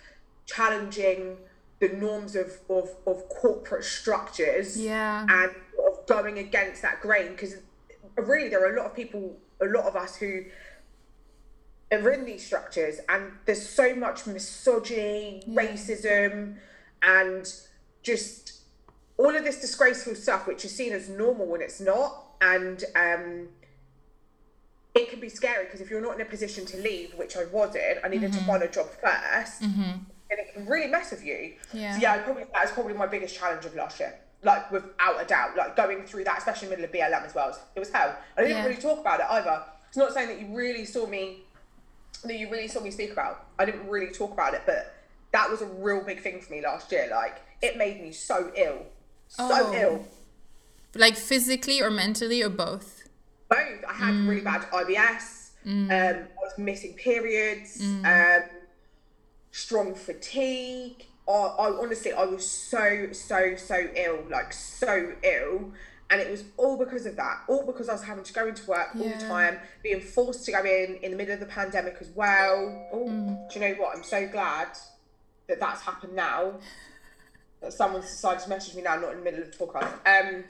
challenging 0.46 1.38
the 1.80 1.90
norms 1.90 2.36
of, 2.36 2.60
of, 2.70 2.90
of 3.06 3.28
corporate 3.30 3.84
structures 3.84 4.80
yeah. 4.80 5.26
and 5.30 5.52
of 5.88 6.06
going 6.08 6.40
against 6.40 6.82
that 6.82 7.02
grain. 7.02 7.32
Because 7.32 7.56
really, 8.16 8.50
there 8.50 8.64
are 8.66 8.76
a 8.76 8.78
lot 8.78 8.86
of 8.86 8.96
people, 8.96 9.36
a 9.62 9.66
lot 9.66 9.86
of 9.86 9.96
us 9.96 10.16
who 10.16 10.44
are 11.92 12.12
in 12.12 12.26
these 12.26 12.46
structures 12.46 13.00
and 13.10 13.32
there's 13.46 13.68
so 13.68 13.96
much 13.96 14.28
misogyny, 14.28 15.44
yeah. 15.48 15.62
racism, 15.62 16.58
and 17.02 17.54
just 18.04 18.62
all 19.18 19.36
of 19.36 19.44
this 19.44 19.60
disgraceful 19.60 20.16
stuff 20.16 20.48
which 20.48 20.64
is 20.66 20.76
seen 20.76 20.94
as 20.94 21.10
normal 21.10 21.46
when 21.46 21.62
it's 21.62 21.82
not. 21.82 22.26
And 22.42 22.84
um, 22.96 23.50
it 24.96 25.10
can 25.10 25.20
be 25.20 25.30
scary 25.30 25.66
because 25.66 25.82
if 25.82 25.90
you're 25.90 26.02
not 26.02 26.16
in 26.16 26.22
a 26.22 26.26
position 26.26 26.66
to 26.68 26.78
leave, 26.78 27.14
which 27.16 27.36
I 27.36 27.46
wasn't, 27.46 28.00
I 28.04 28.08
needed 28.08 28.32
mm-hmm. 28.32 28.40
to 28.40 28.46
find 28.46 28.64
a 28.64 28.68
job 28.68 28.88
1st 29.04 29.62
mm-hmm. 29.62 29.82
and 29.82 30.06
it 30.30 30.54
can 30.54 30.66
really 30.66 30.88
mess 30.88 31.12
with 31.12 31.26
you. 31.26 31.54
Yeah. 31.74 31.96
So 31.96 32.02
yeah, 32.02 32.22
probably 32.22 32.44
that 32.44 32.64
was 32.64 32.72
probably 32.72 32.94
my 32.94 33.08
biggest 33.08 33.36
challenge 33.36 33.66
of 33.66 33.76
last 33.76 34.00
year. 34.00 34.16
Like 34.42 34.72
without 34.72 35.22
a 35.22 35.26
doubt, 35.26 35.58
like 35.58 35.76
going 35.76 36.06
through 36.06 36.24
that, 36.24 36.38
especially 36.38 36.68
in 36.68 36.82
the 36.82 36.88
middle 36.88 37.08
of 37.08 37.12
BLM 37.12 37.26
as 37.26 37.36
well, 37.36 37.58
it 37.76 37.80
was 37.80 37.92
hell. 37.92 38.16
I 38.38 38.42
didn't 38.42 38.58
yeah. 38.58 38.66
really 38.66 38.82
talk 38.82 39.00
about 39.00 39.20
it 39.20 39.26
either. 39.30 39.64
It's 39.90 39.98
not 39.98 40.14
saying 40.14 40.30
that 40.30 40.40
you 40.40 40.56
really 40.56 40.86
saw 40.86 41.08
me 41.08 41.42
that 42.28 42.38
you 42.38 42.50
really 42.50 42.68
saw 42.68 42.82
me 42.82 42.92
speak 42.92 43.12
about. 43.12 43.48
I 43.58 43.66
didn't 43.66 43.88
really 43.88 44.12
talk 44.12 44.34
about 44.34 44.54
it, 44.54 44.64
but 44.66 44.94
that 45.32 45.50
was 45.50 45.62
a 45.62 45.66
real 45.66 46.02
big 46.02 46.22
thing 46.22 46.42
for 46.42 46.52
me 46.54 46.62
last 46.62 46.92
year. 46.92 47.08
Like 47.12 47.42
it 47.62 47.78
made 47.78 48.02
me 48.02 48.12
so 48.12 48.52
ill, 48.56 48.86
so 49.28 49.48
oh. 49.50 49.74
ill. 49.74 50.08
Like 50.96 51.16
physically 51.16 51.82
or 51.82 51.90
mentally 51.90 52.42
or 52.42 52.50
both. 52.50 53.04
Both. 53.50 53.84
I 53.88 53.94
had 53.94 54.14
mm. 54.14 54.28
really 54.28 54.42
bad 54.42 54.62
IBS. 54.72 55.52
Mm. 55.66 55.90
Um, 55.90 56.28
I 56.28 56.44
was 56.44 56.58
missing 56.58 56.94
periods. 56.94 57.82
Mm. 57.82 58.44
Um, 58.44 58.50
strong 59.52 59.96
fatigue. 59.96 61.06
I, 61.28 61.32
I 61.32 61.70
honestly, 61.80 62.12
I 62.12 62.26
was 62.26 62.50
so 62.50 63.10
so 63.12 63.56
so 63.56 63.88
ill, 63.96 64.24
like 64.30 64.52
so 64.52 65.14
ill 65.24 65.72
and 66.10 66.20
it 66.20 66.30
was 66.30 66.44
all 66.58 66.78
because 66.78 67.06
of 67.06 67.16
that 67.16 67.42
all 67.48 67.66
because 67.66 67.88
i 67.88 67.94
was 67.94 68.04
having 68.04 68.24
to 68.24 68.34
go 68.34 68.48
into 68.48 68.66
work 68.66 68.90
all 68.96 69.04
the 69.08 69.26
time 69.26 69.58
being 69.84 70.02
forced 70.02 70.46
to 70.46 70.52
go 70.52 70.64
in 70.64 70.98
in 71.02 71.12
the 71.12 71.18
middle 71.18 71.34
of 71.34 71.40
the 71.40 71.46
pandemic 71.46 71.98
as 72.02 72.10
well. 72.10 72.88
Oh, 72.92 73.06
mm. 73.08 73.50
do 73.52 73.60
you 73.60 73.68
know 73.68 73.74
what? 73.76 73.96
I'm 73.96 74.04
so 74.04 74.28
glad 74.28 74.70
that 75.48 75.60
that's 75.60 75.82
happened 75.82 76.16
now 76.16 76.54
that 77.62 77.74
someone's 77.74 78.06
decided 78.06 78.44
to 78.44 78.50
message 78.50 78.76
me 78.76 78.82
now 78.82 78.96
not 78.96 79.12
in 79.12 79.20
the 79.20 79.24
middle 79.24 79.42
of 79.42 79.58
the 79.58 79.66
podcast. 79.66 79.94
Um 80.06 80.44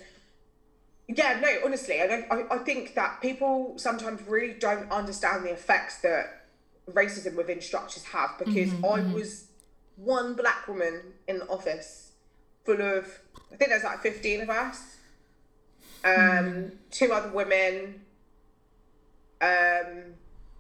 yeah 1.10 1.39
no 1.41 1.48
honestly 1.65 2.00
i 2.02 2.08
don't 2.08 2.26
I, 2.32 2.43
I 2.52 2.58
think 2.60 2.93
that 2.93 3.19
people 3.22 3.74
sometimes 3.78 4.22
really 4.28 4.54
don't 4.54 4.91
understand 4.91 5.43
the 5.43 5.52
effects 5.52 6.02
that 6.02 6.45
racism 6.91 7.36
within 7.36 7.62
structures 7.62 8.04
have 8.06 8.38
because 8.38 8.69
mm-hmm, 8.69 8.86
i 8.86 9.00
mm-hmm. 9.00 9.13
was 9.13 9.48
one 9.95 10.36
black 10.36 10.67
woman 10.67 11.02
in 11.28 11.39
the 11.39 11.48
office 11.48 12.12
full 12.63 12.80
of 12.80 13.08
i 13.52 13.56
think 13.56 13.72
there's 13.72 13.84
like 13.84 14.02
15 14.02 14.41
of 14.41 14.50
us 14.52 14.98
um, 16.04 16.12
mm. 16.12 16.72
two 16.92 17.12
other 17.12 17.30
women. 17.30 18.02
Um, 19.42 20.16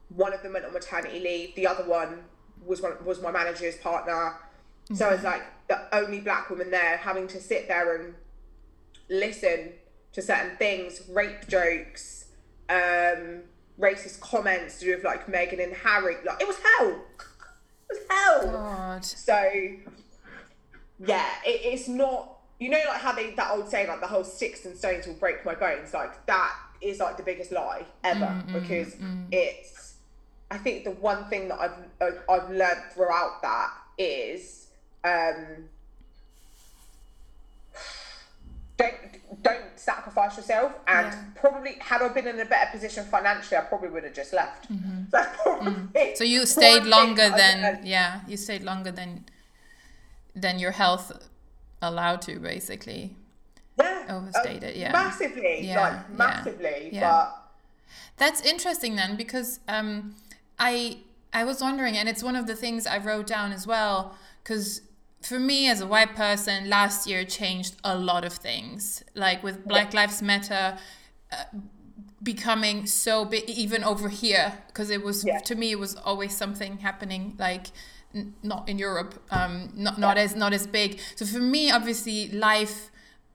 one 0.09 0.33
of 0.33 0.41
them 0.41 0.53
went 0.53 0.65
on 0.65 0.73
maternity 0.73 1.19
leave. 1.19 1.55
The 1.55 1.67
other 1.67 1.83
one 1.83 2.23
was 2.65 2.81
one, 2.81 2.93
was 3.03 3.21
my 3.21 3.31
manager's 3.31 3.77
partner. 3.77 4.13
Mm-hmm. 4.85 4.95
So 4.95 5.09
it's 5.09 5.23
like 5.23 5.43
the 5.67 5.95
only 5.95 6.19
black 6.19 6.49
woman 6.49 6.71
there, 6.71 6.97
having 6.97 7.27
to 7.27 7.39
sit 7.39 7.67
there 7.67 7.95
and 7.95 8.15
listen 9.09 9.73
to 10.13 10.21
certain 10.21 10.57
things, 10.57 11.01
rape 11.09 11.47
jokes, 11.47 12.25
um, 12.69 13.41
racist 13.79 14.19
comments 14.19 14.79
to 14.79 14.85
do 14.85 14.95
with 14.95 15.03
like 15.03 15.27
Meghan 15.27 15.63
and 15.63 15.73
Harry. 15.73 16.15
Like 16.25 16.41
it 16.41 16.47
was 16.47 16.57
hell. 16.57 17.01
It 17.91 17.97
was 17.97 18.43
hell. 18.43 18.51
God. 18.51 19.03
So 19.03 19.51
yeah, 20.99 21.25
it, 21.43 21.61
it's 21.63 21.87
not. 21.87 22.38
You 22.59 22.69
know, 22.69 22.81
like 22.89 22.99
how 23.01 23.13
they 23.13 23.31
that 23.31 23.51
old 23.51 23.69
saying, 23.69 23.87
like 23.87 24.01
the 24.01 24.07
whole 24.07 24.23
sticks 24.23 24.65
and 24.65 24.75
stones 24.77 25.07
will 25.07 25.13
break 25.15 25.45
my 25.45 25.55
bones. 25.55 25.93
Like 25.93 26.25
that 26.25 26.53
is 26.81 26.99
like 26.99 27.17
the 27.17 27.23
biggest 27.23 27.51
lie 27.51 27.85
ever 28.03 28.25
Mm, 28.47 28.53
because 28.53 28.95
it's. 29.31 29.93
I 30.51 30.57
think 30.57 30.83
the 30.83 30.91
one 30.91 31.25
thing 31.29 31.47
that 31.49 31.59
I've 31.59 31.77
uh, 32.01 32.31
I've 32.31 32.49
learned 32.49 32.81
throughout 32.93 33.41
that 33.43 33.71
is 33.97 34.67
um, 35.03 35.69
don't 38.77 38.95
don't 39.43 39.63
sacrifice 39.75 40.35
yourself 40.37 40.73
and 40.87 41.07
Yeah. 41.07 41.23
probably 41.35 41.77
had 41.79 42.01
I 42.01 42.09
been 42.09 42.27
in 42.27 42.39
a 42.39 42.45
better 42.45 42.71
position 42.71 43.05
financially 43.05 43.57
I 43.57 43.61
probably 43.61 43.89
would 43.89 44.03
have 44.03 44.13
just 44.13 44.33
left 44.33 44.67
That's 45.11 45.41
probably 45.41 45.71
Mm-hmm. 45.71 46.15
So 46.15 46.23
you 46.23 46.45
stayed 46.57 46.83
longer 46.83 47.29
than 47.29 47.85
yeah, 47.85 48.21
you 48.27 48.37
stayed 48.37 48.63
longer 48.63 48.91
than 48.91 49.25
than 50.35 50.59
your 50.59 50.71
health 50.71 51.11
allowed 51.81 52.21
to 52.23 52.39
basically. 52.39 53.15
yeah 53.79 54.05
overstayed 54.09 54.63
uh, 54.63 54.67
it, 54.67 54.75
yeah. 54.75 54.91
massively 54.91 55.61
Yeah, 55.61 55.81
like 55.81 56.09
massively 56.11 56.89
yeah. 56.91 57.09
but 57.09 57.35
That's 58.17 58.41
interesting 58.41 58.95
then 58.95 59.15
because 59.15 59.59
um 59.67 60.15
I 60.57 60.97
I 61.33 61.43
was 61.45 61.61
wondering 61.61 61.95
and 61.97 62.09
it's 62.09 62.23
one 62.23 62.35
of 62.35 62.45
the 62.47 62.55
things 62.55 62.85
I 62.85 62.97
wrote 62.97 63.27
down 63.27 63.51
as 63.53 63.65
well 63.65 64.15
cuz 64.43 64.81
for 65.21 65.39
me 65.39 65.69
as 65.69 65.79
a 65.81 65.87
white 65.87 66.15
person 66.15 66.69
last 66.69 67.07
year 67.07 67.23
changed 67.25 67.75
a 67.83 67.95
lot 68.09 68.23
of 68.25 68.33
things 68.33 69.03
like 69.15 69.43
with 69.43 69.65
Black 69.65 69.93
Lives 69.93 70.21
Matter 70.21 70.77
uh, 71.31 71.43
becoming 72.21 72.85
so 72.85 73.23
big 73.25 73.49
even 73.49 73.83
over 73.83 74.09
here 74.09 74.53
because 74.67 74.89
it 74.89 75.01
was 75.03 75.23
Yeah. 75.23 75.39
to 75.39 75.55
me 75.55 75.71
it 75.71 75.79
was 75.79 75.95
always 75.95 76.35
something 76.35 76.79
happening 76.79 77.35
like 77.37 77.67
n- 78.15 78.33
not 78.43 78.67
in 78.69 78.77
Europe 78.79 79.21
um 79.31 79.69
not 79.75 79.97
not 79.97 80.17
as 80.17 80.35
not 80.35 80.53
as 80.53 80.67
big. 80.67 80.99
So 81.15 81.25
for 81.25 81.39
me 81.39 81.71
obviously 81.71 82.29
life 82.29 82.89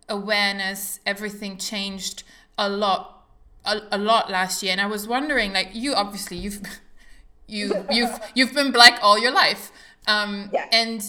awareness 0.09 1.01
everything 1.07 1.57
changed 1.59 2.25
a 2.59 2.69
lot 2.69 3.27
a, 3.65 3.81
a 3.93 3.99
lot 3.99 4.31
last 4.31 4.63
year. 4.63 4.73
And 4.73 4.81
I 4.81 4.87
was 4.87 5.07
wondering 5.09 5.53
like 5.53 5.71
you 5.75 5.95
obviously 5.95 6.37
you've 6.37 6.61
you 7.47 7.85
you've 7.91 8.19
you've 8.35 8.53
been 8.55 8.73
black 8.73 8.99
all 9.03 9.19
your 9.19 9.33
life. 9.33 9.73
Um 10.07 10.51
Yeah. 10.53 10.67
and 10.73 11.01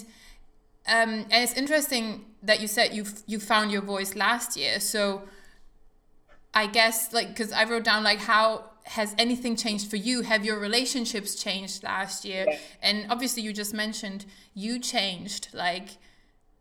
um 0.88 1.26
and 1.32 1.44
it's 1.44 1.54
interesting 1.54 2.26
that 2.44 2.62
you 2.62 2.68
said 2.68 2.94
you 2.94 3.06
you 3.28 3.40
found 3.40 3.72
your 3.72 3.82
voice 3.82 4.16
last 4.16 4.56
year. 4.58 4.80
So 4.80 5.24
I 6.54 6.68
guess 6.68 7.12
like 7.14 7.30
because 7.30 7.52
I 7.52 7.64
wrote 7.66 7.84
down 7.84 8.04
like 8.04 8.20
how 8.20 8.72
has 8.86 9.16
anything 9.18 9.56
changed 9.56 9.90
for 9.90 9.96
you? 9.96 10.22
Have 10.22 10.46
your 10.46 10.60
relationships 10.60 11.36
changed 11.36 11.84
last 11.84 12.24
year? 12.24 12.46
Yeah. 12.48 12.58
And 12.82 13.08
obviously 13.10 13.42
you 13.42 13.52
just 13.52 13.74
mentioned 13.74 14.26
you 14.54 14.80
changed 14.80 15.48
like 15.54 15.98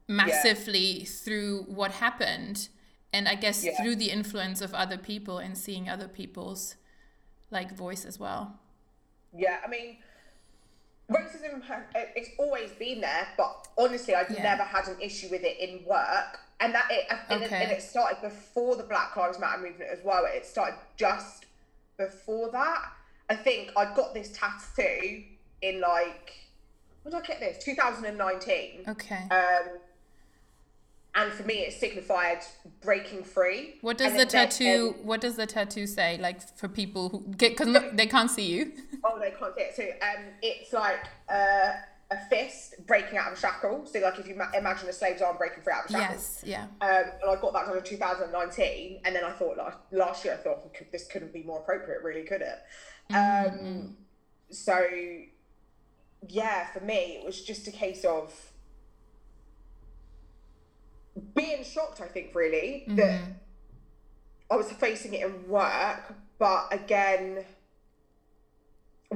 massively 0.09 1.05
through 1.05 1.65
what 1.69 1.93
happened. 1.93 2.69
And 3.13 3.29
I 3.29 3.35
guess 3.35 3.63
Yeah. 3.63 3.77
through 3.81 3.97
the 3.97 4.11
influence 4.11 4.61
of 4.61 4.75
other 4.75 4.97
people 4.99 5.39
and 5.39 5.57
seeing 5.57 5.89
other 5.89 6.09
people's 6.09 6.77
like 7.51 7.73
voice 7.73 8.05
as 8.05 8.19
well. 8.19 8.59
Yeah, 9.37 9.59
I 9.65 9.69
mean, 9.69 9.99
racism 11.11 11.63
it's 12.17 12.31
always 12.39 12.71
been 12.73 13.01
there, 13.01 13.29
but 13.37 13.69
honestly, 13.77 14.15
I've 14.15 14.31
Yeah. 14.31 14.43
never 14.43 14.63
had 14.63 14.89
an 14.89 15.01
issue 15.01 15.29
with 15.31 15.43
it 15.45 15.59
in 15.59 15.85
work. 15.85 16.41
And 16.61 16.75
that 16.75 16.91
it, 16.91 17.07
and, 17.29 17.43
it, 17.43 17.47
Okay. 17.47 17.63
and 17.65 17.73
it 17.73 17.83
started 17.83 18.23
before 18.23 18.77
the 18.77 18.85
Black 18.85 19.15
Lives 19.17 19.39
Matter 19.39 19.61
movement 19.61 19.91
as 19.91 20.03
well. 20.03 20.25
It 20.25 20.47
started 20.47 20.79
just 20.97 21.44
before 21.97 22.51
that. 22.53 22.83
I 23.29 23.37
think 23.37 23.73
I 23.77 23.95
got 23.95 24.15
this 24.15 24.37
tattoo 24.37 25.25
in 25.63 25.81
like, 25.81 26.33
when 27.03 27.13
did 27.13 27.23
I 27.23 27.27
get 27.27 27.41
this? 27.41 27.65
2019. 27.65 28.85
Okay. 28.89 29.29
Um, 29.31 29.79
and 31.17 31.33
for 31.33 31.45
me, 31.45 31.61
it 31.61 31.73
signified 31.73 32.39
breaking 32.81 33.23
free. 33.23 33.77
what 33.81 33.99
does 33.99 34.13
And 34.13 34.21
the 34.21 34.27
tattoo 34.27 34.97
what 35.03 35.21
does 35.21 35.37
the 35.37 35.47
tattoo 35.47 35.87
say 35.87 36.19
like 36.19 36.43
for 36.59 36.69
people 36.69 37.09
who 37.09 37.21
get 37.37 37.57
cuz 37.57 37.69
they 37.93 38.07
can't 38.07 38.31
see 38.31 38.47
you? 38.47 38.73
Oh, 39.05 39.19
they 39.21 39.31
can't 39.31 39.55
see 39.55 39.63
it. 39.63 39.77
So 39.77 39.83
um, 39.85 40.25
it's 40.43 40.73
like 40.73 41.07
uh, 41.29 41.75
a 42.15 42.29
fist 42.29 42.75
breaking 42.87 43.19
out 43.19 43.33
of 43.33 43.39
a 43.39 43.41
shackle. 43.41 43.87
So 43.87 43.99
like 44.01 44.19
if 44.19 44.27
you 44.27 44.35
ma- 44.35 44.51
imagine 44.57 44.89
a 44.89 44.93
slave's 44.93 45.23
arm 45.23 45.37
breaking 45.37 45.63
free 45.63 45.73
out 45.73 45.85
of 45.85 45.91
a 45.91 45.93
shackle. 45.93 46.15
yes, 46.17 46.43
yeah. 46.45 46.65
Um, 46.81 47.05
and 47.23 47.31
I 47.31 47.41
got 47.41 47.53
that 47.53 47.67
done 47.67 47.77
in 47.77 47.83
2019, 47.83 49.01
and 49.05 49.15
then 49.15 49.25
I 49.25 49.33
thought 49.33 49.57
like 49.57 49.75
last 49.93 50.25
year 50.25 50.35
I 50.35 50.37
thought 50.37 50.75
could, 50.75 50.91
this 50.93 51.07
couldn't 51.07 51.33
be 51.33 51.43
more 51.43 51.61
appropriate, 51.61 52.03
really, 52.03 52.23
could 52.23 52.43
it? 52.43 52.59
Um, 53.15 53.97
so 54.51 54.87
yeah, 56.29 56.67
for 56.73 56.81
me 56.81 57.19
it 57.19 57.25
was 57.25 57.43
just 57.43 57.69
a 57.69 57.73
case 57.73 58.05
of 58.05 58.33
being 61.35 61.65
shocked. 61.65 62.01
I 62.01 62.07
think 62.07 62.35
really 62.35 62.85
that 62.89 63.21
I 64.51 64.57
was 64.57 64.71
facing 64.73 65.15
it 65.15 65.27
in 65.27 65.49
work, 65.49 66.15
but 66.39 66.69
again. 66.71 67.45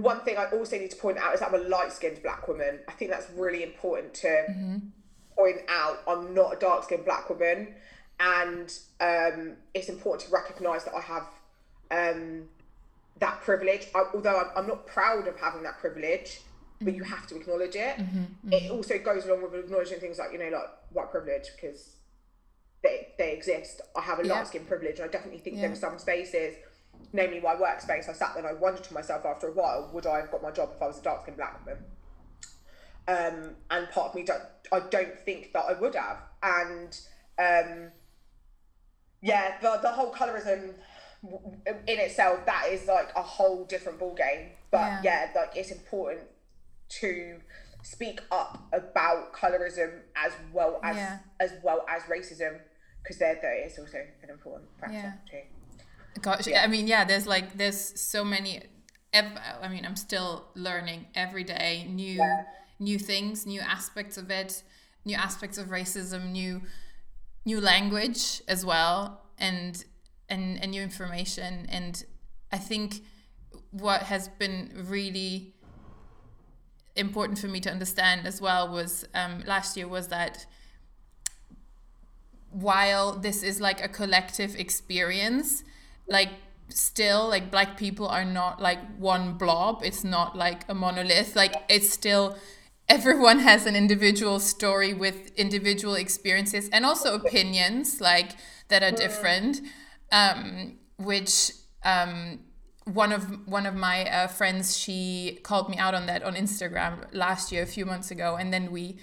One 0.02 0.20
thing 0.20 0.36
I 0.36 0.46
also 0.50 0.78
need 0.78 0.90
to 0.90 0.96
point 0.96 1.18
out 1.18 1.34
is 1.34 1.40
that 1.40 1.48
I'm 1.48 1.54
a 1.54 1.64
light 1.68 1.92
skinned 1.92 2.22
black 2.22 2.46
woman. 2.48 2.80
I 2.88 2.92
think 2.92 3.10
that's 3.10 3.28
really 3.30 3.62
important 3.62 4.14
to 4.14 4.80
point 5.36 5.58
out 5.68 6.00
I'm 6.06 6.34
not 6.34 6.54
a 6.54 6.56
dark 6.58 6.84
skinned 6.84 7.04
black 7.04 7.28
woman, 7.30 7.74
and 8.20 8.72
um, 9.00 9.56
it's 9.74 9.88
important 9.88 10.28
to 10.28 10.34
recognise 10.34 10.84
that 10.84 10.94
I 10.94 11.00
have 11.00 11.26
um, 11.90 12.48
that 13.20 13.40
privilege. 13.40 13.88
I, 13.94 14.04
although 14.14 14.36
I'm, 14.38 14.46
I'm 14.56 14.66
not 14.66 14.86
proud 14.86 15.26
of 15.28 15.36
having 15.38 15.62
that 15.64 15.78
privilege, 15.78 16.40
but 16.80 16.94
you 16.94 17.02
have 17.04 17.26
to 17.28 17.36
acknowledge 17.36 17.74
it. 17.76 17.98
It 18.50 18.70
also 18.70 18.98
goes 18.98 19.26
along 19.26 19.42
with 19.42 19.54
acknowledging 19.54 20.00
things 20.00 20.18
like 20.18 20.32
you 20.32 20.38
know 20.38 20.50
like 20.50 20.68
white 20.92 21.10
privilege 21.10 21.48
because 21.54 21.94
they 22.82 23.08
they 23.18 23.32
exist. 23.32 23.80
I 23.96 24.02
have 24.02 24.20
a 24.20 24.26
Yeah. 24.26 24.34
light 24.34 24.46
skin 24.48 24.64
privilege, 24.64 25.00
and 25.00 25.08
I 25.08 25.12
definitely 25.12 25.40
think 25.40 25.56
Yeah. 25.56 25.62
there 25.62 25.72
are 25.72 25.76
some 25.76 25.98
spaces. 25.98 26.54
Namely, 27.12 27.40
my 27.40 27.54
workspace. 27.54 28.08
I 28.08 28.12
sat 28.12 28.34
there 28.34 28.46
and 28.46 28.46
I 28.46 28.52
wondered 28.60 28.84
to 28.84 28.94
myself 28.94 29.24
after 29.24 29.48
a 29.48 29.52
while, 29.52 29.90
would 29.92 30.06
I 30.06 30.18
have 30.18 30.30
got 30.30 30.42
my 30.42 30.50
job 30.50 30.70
if 30.76 30.82
I 30.82 30.86
was 30.88 30.98
a 30.98 31.02
dark 31.02 31.22
skinned 31.22 31.36
black 31.38 31.64
woman? 31.64 31.84
um, 33.08 33.56
and 33.70 33.88
part 33.90 34.10
of 34.10 34.14
me 34.14 34.22
don't 34.22 34.42
I 34.70 34.80
don't 34.80 35.18
think 35.20 35.52
that 35.54 35.64
I 35.64 35.72
would 35.72 35.94
have. 35.94 36.18
And 36.42 37.00
um, 37.38 37.90
yeah, 39.22 39.54
the 39.62 39.78
the 39.82 39.90
whole 39.90 40.12
colorism 40.12 40.74
in 41.22 41.98
itself 41.98 42.44
that 42.46 42.66
is 42.70 42.86
like 42.86 43.08
a 43.16 43.22
whole 43.22 43.64
different 43.64 43.98
ball 43.98 44.14
game. 44.14 44.50
But 44.70 44.78
Yeah. 44.80 45.00
yeah, 45.02 45.30
like 45.34 45.56
it's 45.56 45.70
important 45.70 46.28
to 47.00 47.40
speak 47.82 48.20
up 48.30 48.58
about 48.72 49.32
colorism 49.32 50.00
as 50.14 50.32
well 50.52 50.78
as 50.82 50.96
Yeah. 50.96 51.18
as 51.40 51.52
well 51.62 51.86
as 51.88 52.02
racism 52.02 52.60
because 53.02 53.16
there 53.18 53.64
is 53.64 53.78
also 53.78 54.04
an 54.22 54.28
important 54.28 54.68
factor 54.78 54.94
Yeah. 54.94 55.12
too. 55.30 55.46
Gosh, 56.20 56.46
Yeah. 56.46 56.62
I 56.62 56.66
mean, 56.66 56.86
yeah, 56.86 57.04
there's 57.04 57.26
like 57.26 57.56
there's 57.56 58.00
so 58.00 58.24
many. 58.24 58.62
I 59.14 59.68
mean, 59.68 59.84
I'm 59.84 59.96
still 59.96 60.48
learning 60.54 61.06
every 61.14 61.44
day 61.44 61.86
new 61.88 62.12
Yeah. 62.18 62.44
new 62.78 62.98
things, 62.98 63.46
new 63.46 63.60
aspects 63.60 64.16
of 64.16 64.30
it, 64.30 64.62
new 65.04 65.16
aspects 65.16 65.58
of 65.58 65.68
racism, 65.68 66.30
new 66.32 66.62
new 67.44 67.60
language 67.60 68.42
as 68.48 68.64
well, 68.64 69.22
and 69.38 69.84
and 70.28 70.60
and 70.62 70.70
new 70.70 70.82
information. 70.82 71.66
And 71.70 72.04
I 72.52 72.58
think 72.58 73.02
what 73.70 74.02
has 74.04 74.28
been 74.28 74.72
really 74.88 75.54
important 76.96 77.38
for 77.38 77.48
me 77.48 77.60
to 77.60 77.70
understand 77.70 78.26
as 78.26 78.40
well 78.40 78.68
was 78.72 79.04
um, 79.14 79.42
last 79.46 79.76
year 79.76 79.86
was 79.88 80.08
that 80.08 80.46
while 82.50 83.12
this 83.12 83.42
is 83.42 83.60
like 83.60 83.82
a 83.84 83.88
collective 83.88 84.56
experience 84.56 85.62
like 86.08 86.30
still 86.68 87.28
like 87.28 87.50
black 87.50 87.76
people 87.76 88.06
are 88.08 88.24
not 88.24 88.60
like 88.60 88.78
one 88.98 89.34
blob. 89.34 89.82
It's 89.84 90.04
not 90.04 90.36
like 90.36 90.64
a 90.68 90.74
monolith. 90.74 91.36
Like 91.36 91.54
it's 91.68 91.90
still 91.90 92.36
everyone 92.88 93.40
has 93.40 93.66
an 93.66 93.76
individual 93.76 94.40
story 94.40 94.94
with 94.94 95.34
individual 95.36 95.94
experiences 95.94 96.68
and 96.72 96.84
also 96.86 97.14
opinions 97.14 98.00
like 98.00 98.32
that 98.68 98.82
are 98.82 98.92
different. 98.92 99.60
Um 100.12 100.78
which 100.96 101.52
um 101.84 102.40
one 102.84 103.12
of 103.12 103.46
one 103.46 103.66
of 103.66 103.74
my 103.74 104.08
uh, 104.08 104.26
friends 104.26 104.76
she 104.76 105.38
called 105.42 105.68
me 105.68 105.76
out 105.76 105.94
on 105.94 106.06
that 106.06 106.22
on 106.22 106.34
Instagram 106.34 107.04
last 107.12 107.52
year 107.52 107.62
a 107.62 107.66
few 107.66 107.84
months 107.84 108.10
ago 108.10 108.36
and 108.36 108.52
then 108.52 108.70
we 108.70 108.96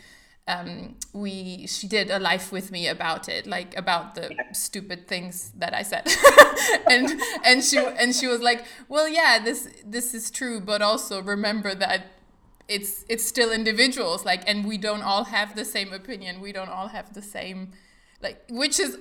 um, 0.47 0.95
we 1.11 1.65
she 1.67 1.87
did 1.87 2.11
a 2.11 2.19
life 2.19 2.51
with 2.51 2.71
me 2.71 2.87
about 2.87 3.27
it 3.27 3.47
like 3.47 3.75
about 3.75 4.13
the 4.13 4.29
stupid 4.53 5.07
things 5.07 5.51
that 5.57 5.73
I 5.73 5.81
said. 5.81 6.07
And 6.87 7.19
and 7.43 7.63
she 7.63 7.77
and 7.77 8.15
she 8.15 8.27
was 8.27 8.41
like 8.41 8.65
well 8.87 9.07
yeah 9.07 9.39
this 9.43 9.67
this 9.85 10.13
is 10.13 10.29
true 10.29 10.59
but 10.59 10.81
also 10.81 11.21
remember 11.21 11.73
that 11.75 12.07
it's 12.67 13.05
it's 13.09 13.25
still 13.25 13.51
individuals 13.51 14.23
like 14.25 14.47
and 14.47 14.65
we 14.65 14.77
don't 14.77 15.01
all 15.01 15.25
have 15.25 15.55
the 15.55 15.65
same 15.65 15.93
opinion. 15.93 16.41
We 16.41 16.51
don't 16.51 16.69
all 16.69 16.89
have 16.89 17.13
the 17.13 17.21
same 17.21 17.71
like 18.21 18.43
which 18.49 18.79
is 18.79 18.97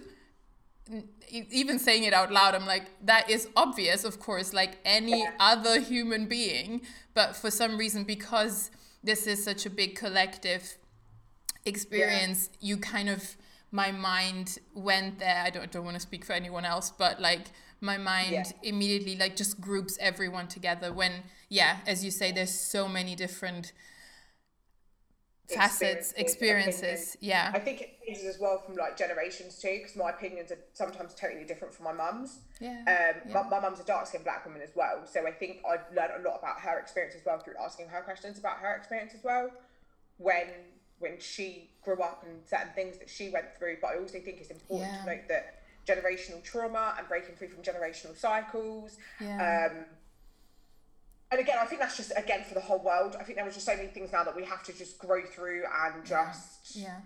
even 1.51 1.79
saying 1.79 2.05
it 2.05 2.13
out 2.13 2.31
loud 2.31 2.55
i'm 2.55 2.67
like 2.67 2.91
that 3.03 3.29
is 3.31 3.49
obvious 3.57 4.05
of 4.05 4.21
course 4.21 4.53
like 4.53 4.79
any 4.85 5.27
other 5.41 5.81
human 5.81 6.27
being 6.27 6.83
but 7.15 7.35
for 7.35 7.51
some 7.51 7.79
reason 7.79 8.05
because 8.05 8.71
this 9.03 9.27
is 9.27 9.43
such 9.43 9.65
a 9.65 9.71
big 9.71 9.97
collective 9.97 10.77
experience 11.67 12.51
yeah. 12.61 12.69
you 12.69 12.77
kind 12.77 13.09
of 13.09 13.37
my 13.71 13.91
mind 13.91 14.59
went 14.75 15.19
there 15.19 15.43
i 15.45 15.51
don't, 15.51 15.71
don't 15.73 15.85
want 15.85 15.97
to 15.97 16.01
speak 16.01 16.25
for 16.25 16.33
anyone 16.33 16.65
else 16.65 16.91
but 16.91 17.21
like 17.21 17.47
my 17.81 17.99
mind 17.99 18.33
yeah. 18.33 18.45
immediately 18.63 19.17
like 19.17 19.37
just 19.37 19.61
groups 19.61 19.99
everyone 20.01 20.47
together 20.47 20.93
when 20.93 21.13
yeah 21.49 21.79
as 21.87 22.05
you 22.05 22.11
say 22.11 22.33
there's 22.33 22.55
so 22.55 22.89
many 22.89 23.15
different 23.15 23.73
facets 25.49 26.13
experiences, 26.13 26.81
experiences. 26.81 27.17
yeah 27.21 27.51
i 27.53 27.59
think 27.59 27.83
it 27.83 27.99
changes 28.07 28.25
as 28.25 28.41
well 28.41 28.63
from 28.65 28.77
like 28.77 28.97
generations 28.97 29.59
too 29.59 29.79
because 29.79 29.95
my 29.95 30.09
opinions 30.09 30.51
are 30.51 30.59
sometimes 30.73 31.13
totally 31.15 31.45
different 31.45 31.75
from 31.75 31.85
my 31.85 31.93
mum's 31.93 32.39
yeah, 32.61 32.71
um 32.71 32.85
yeah. 33.29 33.43
My, 33.43 33.49
my 33.51 33.61
mum's 33.61 33.79
a 33.79 33.85
dark 33.85 34.07
skinned 34.07 34.25
black 34.25 34.47
woman 34.47 34.63
as 34.63 34.71
well 34.75 35.03
so 35.05 35.27
i 35.27 35.31
think 35.31 35.59
i've 35.69 35.85
learned 35.95 36.13
a 36.25 36.29
lot 36.29 36.39
about 36.39 36.61
her 36.61 36.79
experience 36.79 37.15
as 37.15 37.21
well 37.27 37.39
through 37.39 37.55
asking 37.63 37.89
her 37.89 38.01
questions 38.01 38.39
about 38.39 38.57
her 38.59 38.75
experience 38.75 39.13
as 39.15 39.23
well 39.23 39.51
when 40.17 40.47
when 41.05 41.21
she 41.21 41.71
grew 41.85 42.01
up 42.03 42.25
and 42.27 42.41
certain 42.45 42.73
things 42.75 42.99
that 42.99 43.09
she 43.09 43.31
went 43.31 43.47
through 43.59 43.77
but 43.81 43.91
i 43.93 43.99
also 43.99 44.19
think 44.19 44.39
it's 44.41 44.51
important 44.51 44.91
yeah. 44.91 45.05
to 45.05 45.07
note 45.07 45.29
that 45.29 45.63
generational 45.87 46.43
trauma 46.43 46.95
and 46.99 47.07
breaking 47.09 47.37
free 47.37 47.47
from 47.47 47.63
generational 47.63 48.17
cycles 48.17 48.97
yeah. 49.21 49.69
um 49.71 49.85
and 51.35 51.41
again, 51.41 51.57
I 51.61 51.65
think 51.65 51.81
that's 51.81 51.97
just 51.97 52.13
again 52.17 52.45
for 52.45 52.55
the 52.55 52.61
whole 52.61 52.79
world. 52.79 53.17
I 53.19 53.25
think 53.25 53.37
there 53.37 53.47
are 53.47 53.51
just 53.51 53.67
so 53.67 53.75
many 53.75 53.89
things 53.89 54.13
now 54.13 54.23
that 54.23 54.37
we 54.37 54.45
have 54.45 54.63
to 54.65 54.73
just 54.73 55.01
grow 55.01 55.21
through 55.23 55.65
and 55.65 56.05
just 56.07 56.77
yeah, 56.77 57.01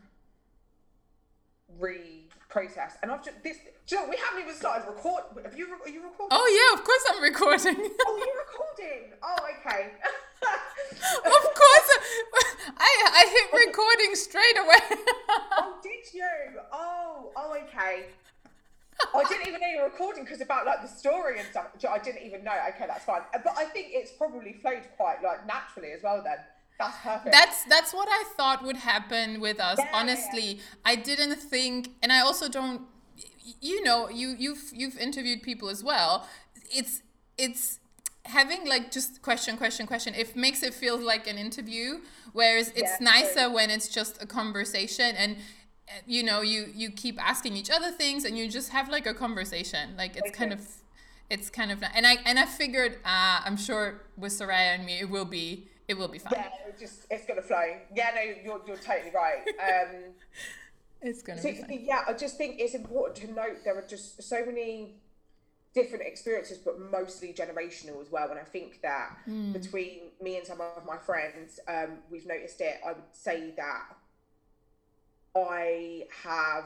re-process. 1.79 2.99
And 3.03 3.11
I've 3.11 3.25
just 3.25 3.43
this. 3.43 3.57
Know, 3.91 4.07
we 4.07 4.17
haven't 4.17 4.43
even 4.43 4.55
started 4.55 4.87
record. 4.87 5.23
Have 5.43 5.57
you? 5.57 5.67
Are 5.83 5.89
you 5.89 6.03
recording? 6.03 6.29
Oh 6.31 6.45
yeah, 6.45 6.79
of 6.79 6.85
course 6.85 7.05
I'm 7.09 7.23
recording. 7.23 7.91
oh, 8.07 8.17
you're 8.19 8.37
recording. 8.37 9.13
Oh, 9.23 9.37
okay. 9.61 9.93
of 11.25 11.33
course, 11.33 11.68
I 12.79 12.91
I 13.15 13.27
hit 13.27 13.67
recording 13.67 14.15
straight 14.15 14.59
away. 14.59 15.03
oh, 15.59 15.79
did 15.83 16.13
you? 16.13 16.61
Oh, 16.73 17.33
oh, 17.37 17.57
okay. 17.65 18.07
I 19.15 19.25
didn't 19.29 19.47
even 19.47 19.61
know 19.61 19.67
you 19.69 19.79
were 19.79 19.85
recording 19.85 20.25
because 20.25 20.41
about 20.41 20.67
like 20.67 20.83
the 20.83 20.89
story 20.89 21.39
and 21.39 21.49
stuff. 21.49 21.67
I 21.89 21.99
didn't 21.99 22.23
even 22.23 22.43
know. 22.43 22.53
Okay, 22.71 22.85
that's 22.87 23.05
fine. 23.05 23.23
But 23.33 23.55
I 23.57 23.65
think 23.65 23.89
it's 23.91 24.11
probably 24.13 24.55
flowed 24.55 24.83
quite 24.97 25.23
like 25.23 25.47
naturally 25.47 25.93
as 25.93 26.03
well. 26.03 26.23
Then 26.23 26.39
that's 26.79 26.97
perfect. 27.03 27.33
That's 27.33 27.65
that's 27.65 27.95
what 27.95 28.09
I 28.11 28.25
thought 28.37 28.65
would 28.65 28.77
happen 28.77 29.41
with 29.41 29.61
us. 29.61 29.79
Yeah, 29.79 29.89
Honestly, 29.93 30.55
yeah. 30.55 30.63
I 30.85 30.97
didn't 30.97 31.37
think, 31.37 31.91
and 32.03 32.13
I 32.13 32.21
also 32.21 32.49
don't. 32.49 32.83
You 33.61 33.83
know, 33.83 34.09
you 34.09 34.35
you've 34.39 34.71
you've 34.73 34.99
interviewed 34.99 35.43
people 35.43 35.69
as 35.69 35.83
well. 35.83 36.27
It's 36.71 37.03
it's 37.37 37.79
having 38.29 38.67
like 38.67 38.91
just 38.91 39.23
question 39.23 39.57
question 39.57 39.87
question 39.87 40.15
it 40.15 40.37
makes 40.37 40.63
it 40.63 40.73
feel 40.75 40.99
like 40.99 41.27
an 41.27 41.39
interview 41.39 41.99
whereas 42.33 42.69
it's 42.77 42.95
yeah, 43.01 43.13
nicer 43.13 43.45
true. 43.47 43.55
when 43.55 43.71
it's 43.71 43.89
just 43.89 44.23
a 44.23 44.27
conversation 44.27 45.17
and 45.17 45.37
you 46.07 46.23
know 46.23 46.43
you 46.43 46.67
you 46.75 46.91
keep 46.91 47.23
asking 47.23 47.57
each 47.57 47.71
other 47.71 47.91
things 47.91 48.25
and 48.25 48.37
you 48.37 48.49
just 48.49 48.71
have 48.71 48.89
like 48.89 49.07
a 49.07 49.15
conversation. 49.15 49.97
Like 49.97 50.17
it's 50.17 50.31
kind 50.31 50.53
of 50.53 50.67
it's 51.31 51.51
kind 51.51 51.71
of 51.71 51.83
and 51.95 52.07
i 52.07 52.17
and 52.25 52.39
i 52.39 52.47
figured 52.47 52.95
uh 53.05 53.41
i'm 53.45 53.57
sure 53.57 54.01
with 54.17 54.33
soraya 54.33 54.75
and 54.75 54.87
me 54.87 54.99
it 54.99 55.11
will 55.11 55.27
be 55.27 55.69
it 55.87 55.97
will 55.97 56.09
be 56.09 56.19
fine. 56.19 56.33
Yeah 56.37 56.49
it 56.67 56.79
just 56.79 57.07
it's 57.11 57.27
gonna 57.27 57.43
flow. 57.43 57.77
Yeah 57.95 58.11
no 58.15 58.23
you're, 58.23 58.61
you're 58.67 58.77
totally 58.77 59.11
right. 59.15 59.47
Um 59.63 60.15
it's 61.03 61.23
gonna 61.23 61.41
so, 61.41 61.51
be 61.51 61.59
fine. 61.59 61.85
yeah 61.85 62.03
i 62.09 62.13
just 62.13 62.37
think 62.37 62.57
it's 62.59 62.75
important 62.75 63.17
to 63.17 63.33
note 63.33 63.63
there 63.65 63.79
are 63.79 63.87
just 63.87 64.21
so 64.23 64.45
many 64.45 64.95
different 65.75 66.05
experiences 66.05 66.59
but 66.59 66.81
mostly 66.81 67.33
generational 67.33 68.01
as 68.01 68.11
well 68.11 68.31
and 68.31 68.39
i 68.39 68.43
think 68.43 68.81
that 68.83 69.17
mm. 69.29 69.53
between 69.53 70.01
me 70.21 70.37
and 70.37 70.47
some 70.47 70.61
of 70.61 70.85
my 70.87 70.97
friends 70.97 71.61
um 71.69 71.99
we've 72.11 72.27
noticed 72.27 72.61
it 72.61 72.81
i 72.85 72.93
would 72.93 73.03
say 73.13 73.53
that 73.57 73.85
I 75.47 76.05
have 76.23 76.65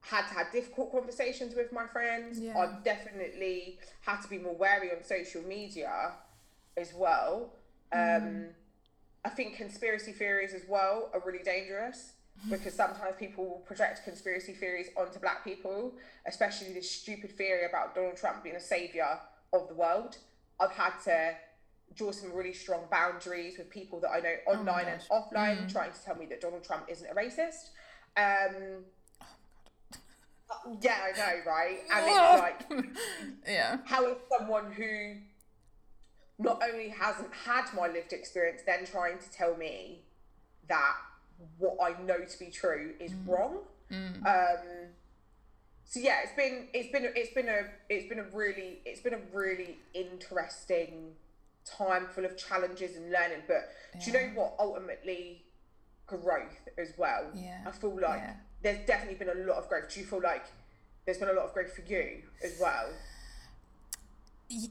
had 0.00 0.28
to 0.28 0.34
have 0.34 0.52
difficult 0.52 0.92
conversations 0.92 1.54
with 1.54 1.72
my 1.72 1.86
friends. 1.86 2.38
Yeah. 2.38 2.58
I've 2.58 2.84
definitely 2.84 3.78
had 4.02 4.20
to 4.22 4.28
be 4.28 4.38
more 4.38 4.54
wary 4.54 4.90
on 4.90 5.02
social 5.02 5.42
media 5.42 6.12
as 6.76 6.92
well. 6.94 7.52
Mm. 7.92 8.16
Um, 8.16 8.46
I 9.24 9.30
think 9.30 9.56
conspiracy 9.56 10.12
theories 10.12 10.54
as 10.54 10.62
well 10.68 11.10
are 11.12 11.22
really 11.24 11.42
dangerous 11.42 12.12
because 12.48 12.74
sometimes 12.74 13.16
people 13.18 13.44
will 13.44 13.58
project 13.60 14.04
conspiracy 14.04 14.52
theories 14.52 14.88
onto 14.96 15.18
black 15.18 15.44
people, 15.44 15.94
especially 16.26 16.72
this 16.72 16.90
stupid 16.90 17.32
theory 17.36 17.66
about 17.68 17.94
Donald 17.94 18.16
Trump 18.16 18.42
being 18.42 18.56
a 18.56 18.60
savior 18.60 19.18
of 19.52 19.68
the 19.68 19.74
world. 19.74 20.18
I've 20.60 20.72
had 20.72 20.92
to 21.04 21.34
draw 21.94 22.12
some 22.12 22.32
really 22.32 22.52
strong 22.52 22.82
boundaries 22.90 23.58
with 23.58 23.70
people 23.70 24.00
that 24.00 24.10
I 24.10 24.20
know 24.20 24.34
oh 24.46 24.52
online 24.52 24.86
oh 24.86 24.92
and 24.92 25.02
offline, 25.10 25.64
mm. 25.64 25.72
trying 25.72 25.92
to 25.92 26.04
tell 26.04 26.16
me 26.16 26.26
that 26.26 26.40
Donald 26.40 26.64
Trump 26.64 26.86
isn't 26.88 27.08
a 27.08 27.14
racist. 27.14 27.70
Um, 28.16 28.84
oh 30.50 30.78
yeah, 30.80 30.98
I 31.04 31.18
know, 31.18 31.42
right? 31.46 31.78
And 31.92 32.06
it's 32.06 32.68
like, 32.70 32.96
yeah, 33.46 33.78
how 33.84 34.06
is 34.06 34.16
someone 34.38 34.72
who 34.72 35.14
not 36.38 36.62
only 36.62 36.90
hasn't 36.90 37.32
had 37.32 37.64
my 37.74 37.88
lived 37.88 38.12
experience 38.12 38.60
then 38.66 38.84
trying 38.84 39.18
to 39.18 39.30
tell 39.30 39.56
me 39.56 40.02
that 40.68 40.96
what 41.58 41.76
I 41.82 42.00
know 42.02 42.24
to 42.24 42.38
be 42.38 42.50
true 42.50 42.94
is 43.00 43.12
mm. 43.12 43.28
wrong? 43.28 43.58
Mm. 43.90 44.26
Um, 44.26 44.88
so 45.84 46.00
yeah, 46.00 46.20
it's 46.22 46.32
been 46.32 46.68
it's 46.72 46.90
been 46.92 47.12
it's 47.14 47.32
been 47.32 47.48
a 47.48 47.62
it's 47.88 48.08
been 48.08 48.18
a 48.18 48.36
really 48.36 48.80
it's 48.84 49.00
been 49.00 49.14
a 49.14 49.20
really 49.32 49.78
interesting 49.94 51.12
time 51.64 52.06
full 52.06 52.24
of 52.24 52.36
challenges 52.36 52.96
and 52.96 53.10
learning. 53.10 53.42
But 53.46 53.68
yeah. 53.94 54.04
do 54.04 54.10
you 54.10 54.12
know 54.12 54.32
what? 54.34 54.54
Ultimately, 54.58 55.44
growth 56.06 56.68
as 56.78 56.92
well. 56.96 57.26
Yeah. 57.34 57.60
I 57.66 57.70
feel 57.70 57.94
like 57.94 58.20
yeah. 58.20 58.34
there's 58.62 58.86
definitely 58.86 59.16
been 59.16 59.36
a 59.36 59.46
lot 59.46 59.58
of 59.58 59.68
growth. 59.68 59.92
Do 59.92 60.00
you 60.00 60.06
feel 60.06 60.22
like 60.22 60.44
there's 61.04 61.18
been 61.18 61.28
a 61.28 61.32
lot 61.32 61.46
of 61.46 61.54
growth 61.54 61.72
for 61.74 61.82
you 61.82 62.22
as 62.42 62.58
well? 62.60 62.88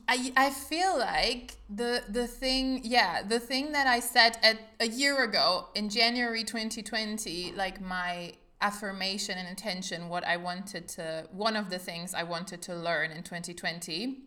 I, 0.07 0.31
I 0.37 0.49
feel 0.51 0.97
like 0.97 1.57
the 1.69 2.03
the 2.07 2.27
thing 2.27 2.81
yeah 2.83 3.23
the 3.23 3.39
thing 3.39 3.73
that 3.73 3.87
I 3.87 3.99
said 3.99 4.37
at 4.41 4.57
a 4.79 4.87
year 4.87 5.23
ago 5.23 5.67
in 5.75 5.89
January 5.89 6.45
2020 6.45 7.51
like 7.53 7.81
my 7.81 8.33
affirmation 8.61 9.37
and 9.37 9.47
intention 9.47 10.07
what 10.07 10.25
I 10.25 10.37
wanted 10.37 10.87
to 10.89 11.27
one 11.31 11.57
of 11.57 11.69
the 11.69 11.77
things 11.77 12.13
I 12.13 12.23
wanted 12.23 12.61
to 12.63 12.75
learn 12.75 13.11
in 13.11 13.21
2020 13.23 14.19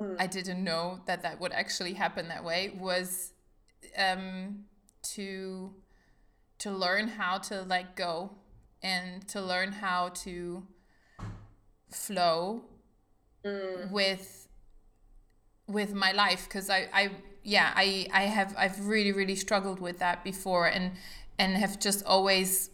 mm. 0.00 0.16
I 0.18 0.26
didn't 0.26 0.62
know 0.62 1.00
that 1.06 1.22
that 1.22 1.40
would 1.40 1.52
actually 1.52 1.94
happen 1.94 2.28
that 2.28 2.44
way 2.44 2.74
was 2.78 3.32
um 3.96 4.64
to 5.14 5.74
to 6.58 6.70
learn 6.70 7.08
how 7.08 7.38
to 7.38 7.62
let 7.62 7.96
go 7.96 8.32
and 8.82 9.26
to 9.28 9.40
learn 9.40 9.72
how 9.72 10.10
to 10.10 10.66
flow 11.90 12.64
mm. 13.44 13.90
with 13.90 14.41
with 15.72 15.94
my 15.94 16.12
life 16.12 16.46
because 16.48 16.70
I, 16.70 16.88
I 16.92 17.10
yeah 17.42 17.72
I, 17.74 18.06
I 18.12 18.22
have 18.22 18.54
I've 18.56 18.86
really 18.86 19.12
really 19.12 19.36
struggled 19.36 19.80
with 19.80 19.98
that 19.98 20.22
before 20.22 20.66
and 20.66 20.92
and 21.38 21.56
have 21.56 21.80
just 21.80 22.04
always 22.04 22.70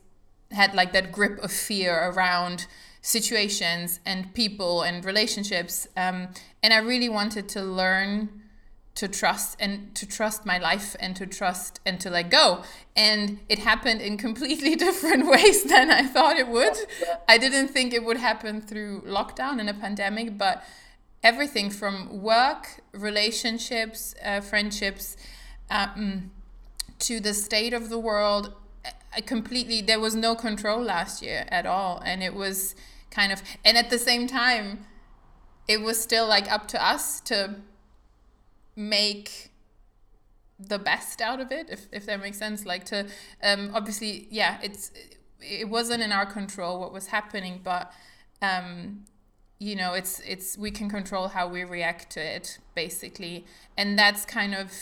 had 0.51 0.75
like 0.75 0.93
that 0.93 1.13
grip 1.13 1.39
of 1.43 1.53
fear 1.53 2.11
around 2.11 2.67
situations 3.01 4.01
and 4.05 4.35
people 4.35 4.83
and 4.83 5.05
relationships 5.05 5.87
um, 5.97 6.29
and 6.63 6.73
I 6.73 6.79
really 6.79 7.09
wanted 7.09 7.49
to 7.51 7.63
learn 7.63 8.29
to 8.99 9.07
trust 9.07 9.57
and 9.61 9.95
to 9.95 10.05
trust 10.05 10.45
my 10.45 10.59
life 10.59 10.97
and 10.99 11.15
to 11.15 11.25
trust 11.25 11.79
and 11.87 12.01
to 12.01 12.11
let 12.11 12.31
go. 12.31 12.65
And 12.97 13.39
it 13.49 13.61
happened 13.61 14.01
in 14.01 14.17
completely 14.27 14.75
different 14.75 15.31
ways 15.31 15.63
than 15.63 15.89
I 15.89 16.03
thought 16.03 16.37
it 16.37 16.49
would. 16.49 16.77
I 17.29 17.39
didn't 17.39 17.69
think 17.69 17.95
it 17.95 18.05
would 18.05 18.17
happen 18.17 18.61
through 18.61 19.03
lockdown 19.03 19.61
and 19.61 19.71
a 19.71 19.75
pandemic, 19.75 20.37
but 20.37 20.65
everything 21.23 21.71
from 21.71 22.23
work, 22.23 22.83
relationships, 22.93 24.15
uh, 24.25 24.41
friendships, 24.41 25.17
um, 25.71 26.31
to 27.01 27.21
the 27.21 27.35
state 27.35 27.73
of 27.73 27.89
the 27.89 27.99
world. 27.99 28.55
I 29.15 29.21
completely, 29.21 29.81
there 29.81 30.01
was 30.01 30.15
no 30.15 30.35
control 30.35 30.81
last 30.83 31.23
year 31.23 31.47
at 31.49 31.67
all. 31.67 32.01
And 32.05 32.23
it 32.23 32.35
was 32.35 32.75
kind 33.11 33.33
of, 33.33 33.43
and 33.65 33.77
at 33.77 33.91
the 33.91 33.99
same 33.99 34.27
time, 34.27 34.87
it 35.67 35.81
was 35.81 36.01
still 36.01 36.27
like 36.27 36.51
up 36.51 36.67
to 36.69 36.85
us 36.85 37.21
to 37.21 37.57
make 38.75 39.51
the 40.59 40.79
best 40.79 41.21
out 41.21 41.41
of 41.41 41.53
it 41.53 41.69
if, 41.71 41.87
if 41.93 42.07
that 42.07 42.21
makes 42.21 42.39
sense 42.39 42.67
like 42.67 42.85
to 42.85 43.07
um 43.45 43.71
obviously 43.75 44.27
yeah 44.31 44.59
it's 44.61 44.91
it 45.41 45.69
wasn't 45.69 46.03
in 46.03 46.11
our 46.11 46.27
control 46.27 46.81
what 46.81 46.93
was 46.93 47.09
happening 47.09 47.61
but 47.63 47.93
um 48.43 49.05
you 49.59 49.75
know 49.75 49.93
it's 49.93 50.21
it's 50.21 50.57
we 50.57 50.71
can 50.71 50.89
control 50.89 51.29
how 51.29 51.49
we 51.49 51.65
react 51.65 52.11
to 52.11 52.21
it 52.21 52.59
basically 52.75 53.45
and 53.77 53.99
that's 53.99 54.25
kind 54.25 54.55
of 54.55 54.73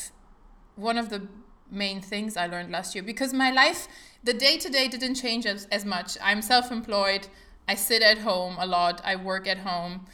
one 0.74 0.98
of 0.98 1.08
the 1.08 1.26
main 1.70 2.00
things 2.00 2.36
i 2.36 2.46
learned 2.46 2.70
last 2.70 2.94
year 2.94 3.02
because 3.02 3.32
my 3.32 3.50
life 3.50 3.88
the 4.22 4.34
day 4.34 4.56
to 4.58 4.68
day 4.68 4.86
didn't 4.86 5.14
change 5.14 5.46
as, 5.46 5.66
as 5.72 5.84
much 5.84 6.18
i'm 6.22 6.42
self-employed 6.42 7.28
I 7.68 7.74
sit 7.74 8.02
at 8.02 8.18
home 8.18 8.56
a 8.58 8.66
lot. 8.66 9.00
I 9.04 9.16
work 9.16 9.46
at 9.46 9.58
home. 9.58 10.06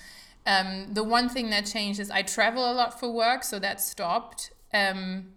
Um, 0.47 0.89
the 0.93 1.05
one 1.05 1.29
thing 1.29 1.51
that 1.51 1.67
changed 1.67 2.01
is 2.01 2.11
I 2.11 2.23
travel 2.23 2.71
a 2.71 2.73
lot 2.73 2.99
for 2.99 3.13
work, 3.13 3.45
so 3.45 3.59
that 3.59 3.81
stopped. 3.81 4.51
Um, 4.73 5.35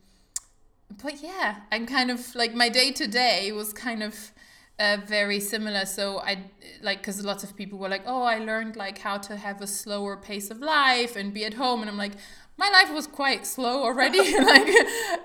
but 1.03 1.21
yeah, 1.21 1.57
I'm 1.71 1.85
kind 1.85 2.09
of 2.09 2.33
like 2.35 2.53
my 2.53 2.69
day 2.69 2.91
to 2.91 3.07
day 3.07 3.51
was 3.51 3.73
kind 3.73 4.01
of 4.01 4.31
uh, 4.79 4.97
very 5.05 5.39
similar. 5.39 5.85
So 5.85 6.19
I 6.19 6.51
like 6.81 6.99
because 6.99 7.23
lots 7.23 7.43
of 7.43 7.55
people 7.55 7.79
were 7.79 7.89
like, 7.89 8.03
"Oh, 8.05 8.23
I 8.23 8.39
learned 8.39 8.75
like 8.75 8.99
how 8.99 9.17
to 9.17 9.35
have 9.35 9.61
a 9.61 9.67
slower 9.67 10.17
pace 10.17 10.51
of 10.51 10.59
life 10.59 11.15
and 11.15 11.33
be 11.33 11.45
at 11.45 11.55
home," 11.55 11.81
and 11.81 11.89
I'm 11.89 11.97
like, 11.97 12.13
my 12.57 12.69
life 12.69 12.93
was 12.93 13.07
quite 13.07 13.45
slow 13.45 13.83
already. 13.83 14.19
like 14.43 14.67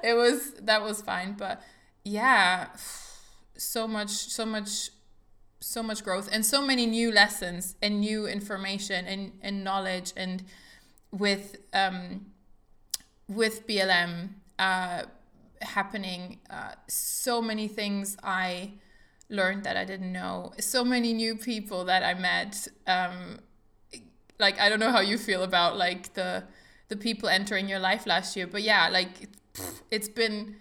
it 0.02 0.16
was 0.16 0.52
that 0.62 0.82
was 0.82 1.00
fine, 1.00 1.34
but 1.34 1.62
yeah, 2.04 2.68
so 3.56 3.86
much, 3.86 4.10
so 4.10 4.46
much 4.46 4.90
so 5.62 5.82
much 5.82 6.02
growth 6.02 6.26
and 6.32 6.44
so 6.44 6.62
many 6.62 6.86
new 6.86 7.12
lessons 7.12 7.74
and 7.82 8.00
new 8.00 8.26
information 8.26 9.04
and, 9.04 9.32
and 9.42 9.62
knowledge 9.62 10.10
and 10.16 10.42
with 11.12 11.58
um, 11.74 12.24
with 13.28 13.66
BLM 13.66 14.30
uh, 14.58 15.02
happening 15.60 16.38
uh, 16.48 16.72
so 16.88 17.42
many 17.42 17.68
things 17.68 18.16
I 18.22 18.72
learned 19.30 19.64
that 19.64 19.76
I 19.76 19.84
didn't 19.84 20.12
know. 20.12 20.52
So 20.58 20.84
many 20.84 21.14
new 21.14 21.36
people 21.36 21.84
that 21.86 22.02
I 22.02 22.14
met 22.14 22.68
um, 22.86 23.38
like 24.40 24.58
I 24.58 24.68
don't 24.68 24.80
know 24.80 24.90
how 24.90 25.00
you 25.00 25.18
feel 25.18 25.42
about 25.42 25.76
like 25.76 26.14
the 26.14 26.44
the 26.88 26.96
people 26.96 27.28
entering 27.28 27.68
your 27.68 27.78
life 27.78 28.06
last 28.06 28.34
year 28.34 28.46
but 28.46 28.62
yeah 28.62 28.88
like 28.88 29.28
it's 29.90 30.08
been 30.08 30.56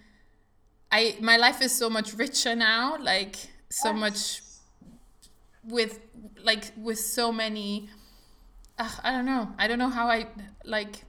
I 0.91 1.17
my 1.21 1.37
life 1.37 1.61
is 1.61 1.75
so 1.75 1.89
much 1.89 2.13
richer 2.13 2.55
now 2.55 2.97
like 2.99 3.37
so 3.69 3.93
much 3.93 4.41
with 5.63 5.99
like 6.43 6.71
with 6.77 6.99
so 6.99 7.31
many 7.31 7.89
uh, 8.77 8.89
i 9.03 9.11
don't 9.11 9.25
know. 9.25 9.49
I 9.57 9.67
don't 9.67 9.79
know 9.79 9.89
how 9.89 10.07
i 10.07 10.27
like 10.63 11.03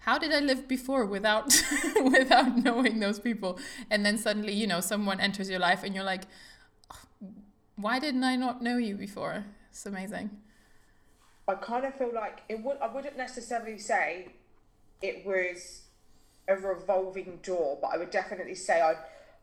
how 0.00 0.18
did 0.18 0.32
i 0.32 0.40
live 0.40 0.68
before 0.68 1.04
without 1.04 1.46
without 2.02 2.56
knowing 2.56 3.00
those 3.00 3.18
people? 3.18 3.58
And 3.90 4.04
then 4.04 4.18
suddenly 4.18 4.52
you 4.52 4.66
know 4.66 4.80
someone 4.80 5.20
enters 5.20 5.48
your 5.48 5.58
life 5.58 5.82
and 5.84 5.94
you're 5.94 6.04
like 6.04 6.24
why 7.76 7.98
didn't 7.98 8.24
i 8.24 8.36
not 8.36 8.62
know 8.62 8.76
you 8.76 8.94
before 8.96 9.44
it's 9.70 9.86
amazing 9.86 10.30
i 11.48 11.54
kind 11.54 11.84
of 11.84 11.94
feel 11.94 12.12
like 12.14 12.42
it 12.48 12.62
would 12.62 12.76
i 12.80 12.86
wouldn't 12.86 13.16
necessarily 13.16 13.78
say 13.78 14.28
it 15.02 15.24
was 15.24 15.82
a 16.48 16.56
revolving 16.56 17.38
door 17.42 17.78
but 17.80 17.88
i 17.88 17.96
would 17.96 18.10
definitely 18.10 18.54
say 18.54 18.80
i 18.80 18.94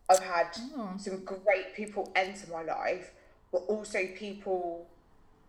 I've 0.09 0.19
had 0.19 0.47
oh. 0.75 0.91
some 0.97 1.23
great 1.23 1.73
people 1.75 2.11
enter 2.13 2.51
my 2.51 2.61
life 2.61 3.11
but 3.53 3.59
also 3.67 3.99
people 4.17 4.85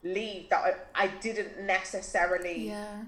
leave 0.05 0.51
that 0.51 0.77
I, 0.95 1.05
I 1.05 1.09
didn't 1.09 1.67
necessarily 1.67 2.69
yeah. 2.69 3.03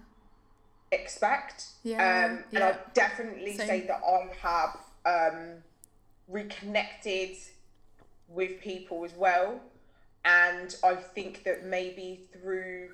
expect. 0.91 1.67
Yeah. 1.85 1.99
Um, 1.99 2.39
and 2.39 2.45
yeah. 2.53 2.69
I 2.69 2.91
definitely 2.95 3.57
Same. 3.57 3.67
say 3.67 3.81
that 3.87 4.01
I 4.03 4.75
have 5.05 5.33
um, 5.35 5.49
reconnected 6.27 7.37
with 8.29 8.61
people 8.61 9.05
as 9.05 9.15
well. 9.15 9.61
And 10.25 10.75
I 10.83 10.95
think 10.95 11.45
that 11.45 11.65
maybe 11.65 12.29
through 12.33 12.91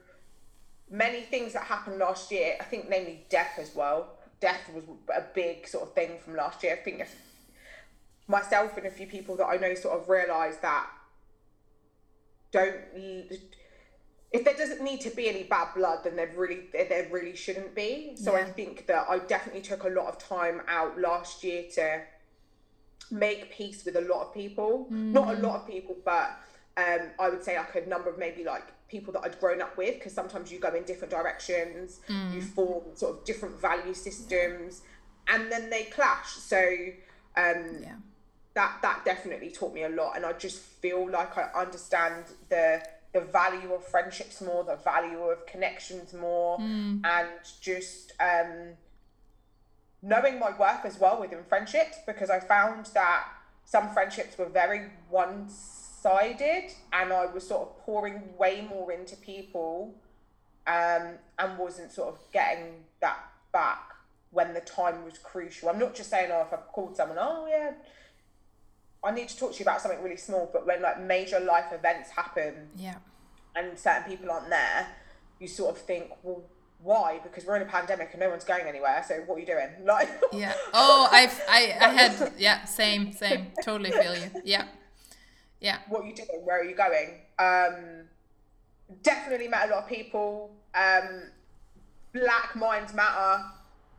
many 0.90 1.23
things 1.23 1.55
that 1.55 1.64
happened 1.64 1.99
last 1.99 2.31
year, 2.31 2.57
I 2.61 2.64
think 2.64 2.88
namely 2.88 3.25
death 3.31 3.59
as 3.59 3.75
well. 3.75 4.18
Death 4.40 4.71
was 4.75 4.85
a 5.14 5.23
big 5.35 5.66
sort 5.66 5.85
of 5.85 5.95
thing 5.95 6.18
from 6.23 6.37
last 6.37 6.62
year. 6.62 6.75
I 6.75 6.85
think 6.85 7.07
myself 8.29 8.77
and 8.77 8.87
a 8.87 8.90
few 8.90 9.07
people 9.07 9.37
that 9.37 9.47
I 9.47 9.57
know 9.57 9.75
sort 9.75 10.01
of 10.01 10.09
realised 10.09 10.62
that 10.62 10.87
don't 12.53 12.75
if 14.33 14.45
there 14.45 14.55
doesn't 14.55 14.83
need 14.83 15.01
to 15.01 15.11
be 15.11 15.29
any 15.29 15.42
bad 15.42 15.68
blood 15.75 16.01
then 16.05 16.16
there 16.16 16.31
really 16.37 16.68
there 16.73 17.09
really 17.11 17.35
shouldn't 17.35 17.75
be 17.75 18.12
so 18.14 18.37
yeah. 18.37 18.42
i 18.42 18.45
think 18.45 18.87
that 18.87 19.07
i 19.09 19.18
definitely 19.18 19.61
took 19.61 19.85
a 19.85 19.88
lot 19.88 20.07
of 20.07 20.18
time 20.18 20.61
out 20.68 20.99
last 20.99 21.42
year 21.42 21.64
to 21.75 22.03
make 23.12 23.53
peace 23.53 23.85
with 23.85 23.96
a 23.96 24.01
lot 24.03 24.22
of 24.22 24.35
people 24.35 24.88
mm. 24.90 25.12
not 25.12 25.35
a 25.35 25.38
lot 25.38 25.61
of 25.61 25.66
people 25.66 25.96
but 26.05 26.38
um, 26.77 27.11
i 27.18 27.29
would 27.29 27.44
say 27.44 27.57
like 27.57 27.75
a 27.75 27.88
number 27.88 28.09
of 28.09 28.18
maybe 28.18 28.44
like 28.44 28.64
people 28.88 29.12
that 29.12 29.20
i'd 29.25 29.38
grown 29.38 29.61
up 29.61 29.77
with 29.77 29.94
because 29.94 30.12
sometimes 30.12 30.51
you 30.51 30.59
go 30.59 30.75
in 30.75 30.83
different 30.85 31.11
directions 31.11 32.01
mm. 32.09 32.35
you 32.35 32.40
form 32.40 32.83
sort 32.94 33.16
of 33.16 33.25
different 33.25 33.61
value 33.61 33.94
systems 33.94 34.83
and 35.29 35.53
then 35.53 35.70
they 35.70 35.85
clash 35.85 36.29
so 36.29 36.59
um, 37.37 37.79
yeah 37.83 37.94
that 38.55 38.79
that 38.83 39.05
definitely 39.05 39.51
taught 39.51 39.72
me 39.72 39.85
a 39.85 39.88
lot 39.88 40.16
and 40.16 40.25
i 40.27 40.33
just 40.33 40.59
feel 40.61 41.11
like 41.11 41.37
i 41.38 41.48
understand 41.55 42.25
the 42.48 42.83
the 43.12 43.20
value 43.20 43.72
of 43.72 43.85
friendships 43.85 44.40
more 44.40 44.64
the 44.64 44.77
value 44.77 45.18
of 45.18 45.44
connections 45.46 46.12
more 46.12 46.59
mm. 46.59 47.01
and 47.05 47.29
just 47.61 48.12
um 48.20 48.75
knowing 50.03 50.38
my 50.38 50.51
worth 50.59 50.85
as 50.85 50.99
well 50.99 51.21
within 51.21 51.45
friendships 51.49 51.99
because 52.07 52.31
i 52.31 52.41
found 52.41 52.87
that 52.95 53.25
some 53.65 53.88
friendships 53.91 54.37
were 54.37 54.49
very 54.49 54.91
one-sided 55.09 56.73
and 56.93 57.12
i 57.12 57.27
was 57.27 57.47
sort 57.47 57.62
of 57.69 57.79
pouring 57.79 58.23
way 58.37 58.67
more 58.69 58.91
into 58.93 59.17
people 59.17 59.95
um 60.67 61.15
and 61.38 61.59
wasn't 61.59 61.91
sort 61.91 62.09
of 62.09 62.19
getting 62.33 62.85
that 63.01 63.19
back 63.53 63.91
when 64.31 64.55
the 64.55 64.61
time 64.61 65.05
was 65.05 65.19
crucial. 65.19 65.69
I'm 65.69 65.79
not 65.79 65.95
just 65.95 66.09
saying 66.09 66.31
oh 66.33 66.43
if 66.47 66.53
i've 66.53 66.67
called 66.69 66.97
someone 66.97 67.19
oh 67.21 67.47
yeah 67.49 67.73
I 69.05 69.11
need 69.11 69.29
to 69.29 69.37
talk 69.37 69.53
to 69.53 69.59
you 69.59 69.65
about 69.65 69.81
something 69.81 70.03
really 70.03 70.17
small, 70.17 70.49
but 70.53 70.67
when 70.67 70.81
like 70.81 71.01
major 71.01 71.41
life 71.41 71.73
events 71.73 72.11
happen, 72.11 72.69
yeah, 72.77 72.97
and 73.57 73.79
certain 73.79 74.05
people 74.05 74.31
aren't 74.31 74.49
there, 74.49 74.87
you 75.41 75.49
sort 75.49 75.75
of 75.75 75.83
think, 75.83 76.11
well, 76.23 76.43
why? 76.83 77.21
Because 77.23 77.45
we're 77.45 77.57
in 77.57 77.62
a 77.62 77.66
pandemic 77.66 78.09
and 78.12 78.21
no 78.21 78.31
one's 78.31 78.45
going 78.45 78.66
anywhere. 78.66 79.05
So 79.07 79.23
what 79.27 79.37
are 79.37 79.40
you 79.40 79.47
doing? 79.47 79.68
Like, 79.85 80.09
yeah. 80.33 80.55
Oh, 80.73 81.09
I've 81.11 81.42
I 81.49 81.77
I 81.81 81.88
had 81.88 82.33
yeah, 82.38 82.64
same 82.64 83.12
same. 83.12 83.49
Totally 83.62 83.90
feel 83.90 84.14
you. 84.14 84.31
Yeah, 84.45 84.66
yeah. 85.61 85.79
What 85.88 86.03
are 86.03 86.07
you 86.07 86.14
doing? 86.14 86.29
Where 86.45 86.61
are 86.61 86.64
you 86.64 86.75
going? 86.75 87.21
Um, 87.38 88.09
definitely 89.03 89.49
met 89.49 89.68
a 89.68 89.75
lot 89.75 89.83
of 89.85 89.88
people. 89.88 90.51
Um, 90.75 91.25
Black 92.12 92.57
Minds 92.57 92.95
Matter. 92.95 93.45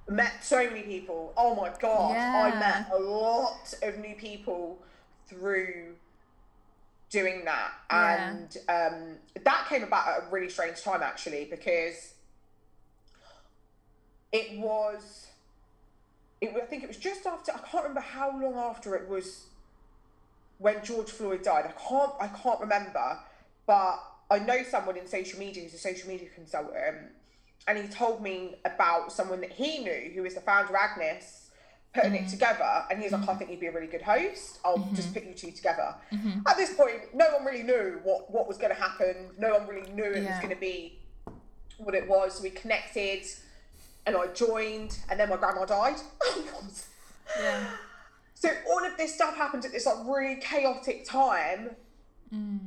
Met 0.10 0.43
so 0.43 0.58
many 0.65 0.82
people. 0.82 1.34
Oh 1.38 1.56
my 1.56 1.72
god, 1.80 2.12
yeah. 2.12 2.52
I 2.54 2.60
met 2.60 2.89
a 2.91 3.00
lot 3.00 3.74
of 3.84 4.00
new 4.00 4.15
people 4.15 4.80
through 5.28 5.93
doing 7.10 7.46
that. 7.46 7.72
Yeah. 7.89 8.32
And 8.32 8.58
um, 8.67 9.17
that 9.43 9.67
came 9.69 9.84
about 9.84 10.08
at 10.08 10.24
a 10.24 10.32
really 10.32 10.50
strange 10.50 10.82
time, 10.82 11.02
actually, 11.02 11.48
because 11.50 12.12
it 14.34 14.60
was, 14.60 15.28
it, 16.41 16.54
I 16.62 16.65
think 16.65 16.84
it 16.84 16.88
was 16.88 16.98
just 16.98 17.26
after, 17.26 17.54
I 17.54 17.60
can't 17.60 17.84
remember 17.84 18.02
how 18.02 18.30
long 18.32 18.56
after 18.56 18.96
it 18.96 19.08
was 19.08 19.46
when 20.58 20.84
George 20.84 21.10
Floyd 21.10 21.43
died. 21.43 21.65
I 21.65 21.72
can't, 21.89 22.12
I 22.19 22.28
can't 22.28 22.60
remember, 22.60 23.19
but 23.65 24.04
I 24.30 24.39
know 24.39 24.63
someone 24.63 24.98
in 24.98 25.08
social 25.08 25.39
media 25.39 25.63
who's 25.63 25.74
a 25.76 25.78
social 25.78 26.10
media 26.10 26.28
consultant, 26.36 27.12
and 27.67 27.78
he 27.78 27.88
told 27.88 28.22
me 28.22 28.56
about 28.65 29.13
someone 29.13 29.39
that 29.41 29.52
he 29.52 29.80
knew 29.80 30.12
who 30.13 30.26
is 30.26 30.34
the 30.34 30.41
founder 30.41 30.76
Agnes 30.76 31.43
putting 31.93 32.13
mm-hmm. 32.13 32.26
it 32.26 32.30
together 32.30 32.86
and 32.89 33.02
he's 33.02 33.12
like 33.12 33.30
i 33.30 33.36
think 33.36 33.52
you'd 33.52 33.60
be 33.60 33.67
a 33.67 33.72
really 33.72 33.88
good 33.88 34.02
host 34.02 34.60
i'll 34.65 34.78
mm-hmm. 34.78 34.96
just 34.96 35.13
put 35.13 35.24
you 35.24 35.34
two 35.34 35.52
together 35.52 35.93
mm-hmm. 36.12 36.39
at 36.48 36.58
this 36.58 36.74
point 36.74 36.96
no 37.13 37.26
one 37.36 37.46
really 37.46 37.62
knew 37.62 38.00
what 38.04 38.32
what 38.32 38.48
was 38.48 38.58
going 38.58 38.74
to 38.74 38.82
happen 38.82 39.30
no 39.38 39.56
one 39.58 39.67
really 39.67 39.91
knew 39.91 40.04
it 40.04 40.24
yeah. 40.24 40.32
was 40.32 40.39
going 40.39 40.54
to 40.54 40.60
be 40.60 40.98
what 41.78 41.93
it 41.93 42.08
was 42.08 42.41
we 42.41 42.50
connected 42.50 43.24
and 44.06 44.16
i 44.16 44.28
joined 44.28 44.98
and 45.10 45.20
then 45.20 45.30
my 45.30 45.38
grandma 45.38 45.66
died 45.66 45.98
yeah. 47.39 47.66
so 48.34 48.50
all 48.70 48.86
of 48.86 48.96
this 48.98 49.13
stuff 49.16 49.36
happened 49.36 49.66
at 49.66 49.72
this 49.72 49.86
like 49.86 49.98
really 50.06 50.39
chaotic 50.42 51.06
time 51.06 51.72
mm. 52.34 52.60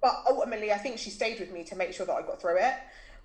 but 0.00 0.22
ultimately 0.28 0.72
i 0.72 0.78
think 0.78 0.98
she 0.98 1.10
stayed 1.10 1.38
with 1.40 1.52
me 1.52 1.64
to 1.64 1.76
make 1.76 1.92
sure 1.92 2.06
that 2.06 2.14
i 2.14 2.22
got 2.22 2.40
through 2.40 2.56
it 2.58 2.74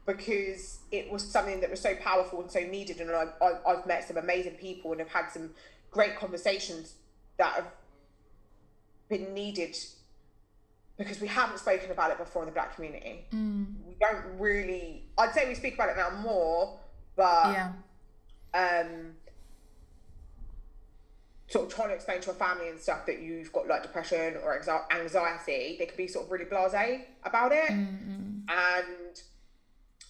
because 0.06 0.80
it 0.92 1.12
was 1.12 1.24
something 1.24 1.62
that 1.62 1.70
was 1.70 1.80
so 1.80 1.96
powerful 1.96 2.42
and 2.42 2.50
so 2.50 2.60
needed. 2.62 3.00
And 3.00 3.12
I, 3.12 3.26
I, 3.42 3.52
I've 3.68 3.86
met 3.86 4.08
some 4.08 4.18
amazing 4.18 4.54
people 4.54 4.92
and 4.92 5.00
have 5.00 5.10
had 5.10 5.30
some 5.30 5.52
great 5.92 6.18
conversations 6.18 6.96
that 7.38 7.54
have 7.54 7.68
been 9.08 9.34
needed 9.34 9.78
because 10.98 11.22
we 11.22 11.28
haven't 11.28 11.60
spoken 11.60 11.92
about 11.92 12.12
it 12.12 12.18
before 12.18 12.42
in 12.42 12.48
the 12.48 12.54
black 12.54 12.76
community. 12.76 13.26
Mm. 13.32 13.68
We 13.88 13.96
don't 14.00 14.40
really. 14.40 15.04
I'd 15.18 15.34
say 15.34 15.48
we 15.48 15.56
speak 15.56 15.76
about 15.76 15.90
it 15.90 15.98
now 15.98 16.10
more, 16.22 16.78
but 17.20 17.52
yeah. 17.52 17.72
Um, 18.54 19.16
sort 21.48 21.66
of 21.66 21.76
trying 21.76 21.90
to 21.90 21.96
explain 21.96 22.22
to 22.22 22.32
a 22.32 22.34
family 22.34 22.70
and 22.70 22.80
stuff 22.80 23.06
that 23.08 23.22
you've 23.22 23.52
got 23.52 23.68
like 23.68 23.84
depression 23.84 24.38
or 24.42 24.56
anxiety, 24.56 25.76
they 25.78 25.86
can 25.86 25.98
be 25.98 26.08
sort 26.08 26.26
of 26.26 26.32
really 26.32 26.46
blasé 26.46 27.02
about 27.26 27.52
it, 27.52 27.70
mm-hmm. 27.70 28.40
and 28.48 29.22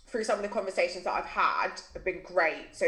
through 0.06 0.24
some 0.24 0.38
of 0.38 0.44
the 0.44 0.50
conversations 0.50 1.04
that 1.06 1.14
I've 1.14 1.26
had 1.26 1.82
have 1.94 2.06
been 2.06 2.22
great. 2.24 2.68
So 2.74 2.88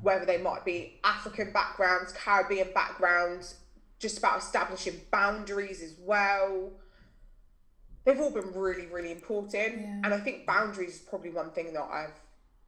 whether 0.00 0.24
they 0.24 0.38
might 0.38 0.64
be 0.64 1.00
African 1.04 1.52
backgrounds, 1.52 2.12
Caribbean 2.12 2.68
backgrounds, 2.74 3.56
just 3.98 4.18
about 4.18 4.38
establishing 4.38 5.00
boundaries 5.10 5.82
as 5.82 5.94
well. 6.00 6.72
they've 8.04 8.20
all 8.20 8.30
been 8.30 8.52
really, 8.52 8.86
really 8.86 9.12
important. 9.12 9.80
Yeah. 9.80 10.00
And 10.04 10.06
I 10.06 10.20
think 10.20 10.46
boundaries 10.46 10.96
is 10.96 11.00
probably 11.00 11.30
one 11.30 11.50
thing 11.50 11.72
that 11.72 11.82
I've 11.82 12.20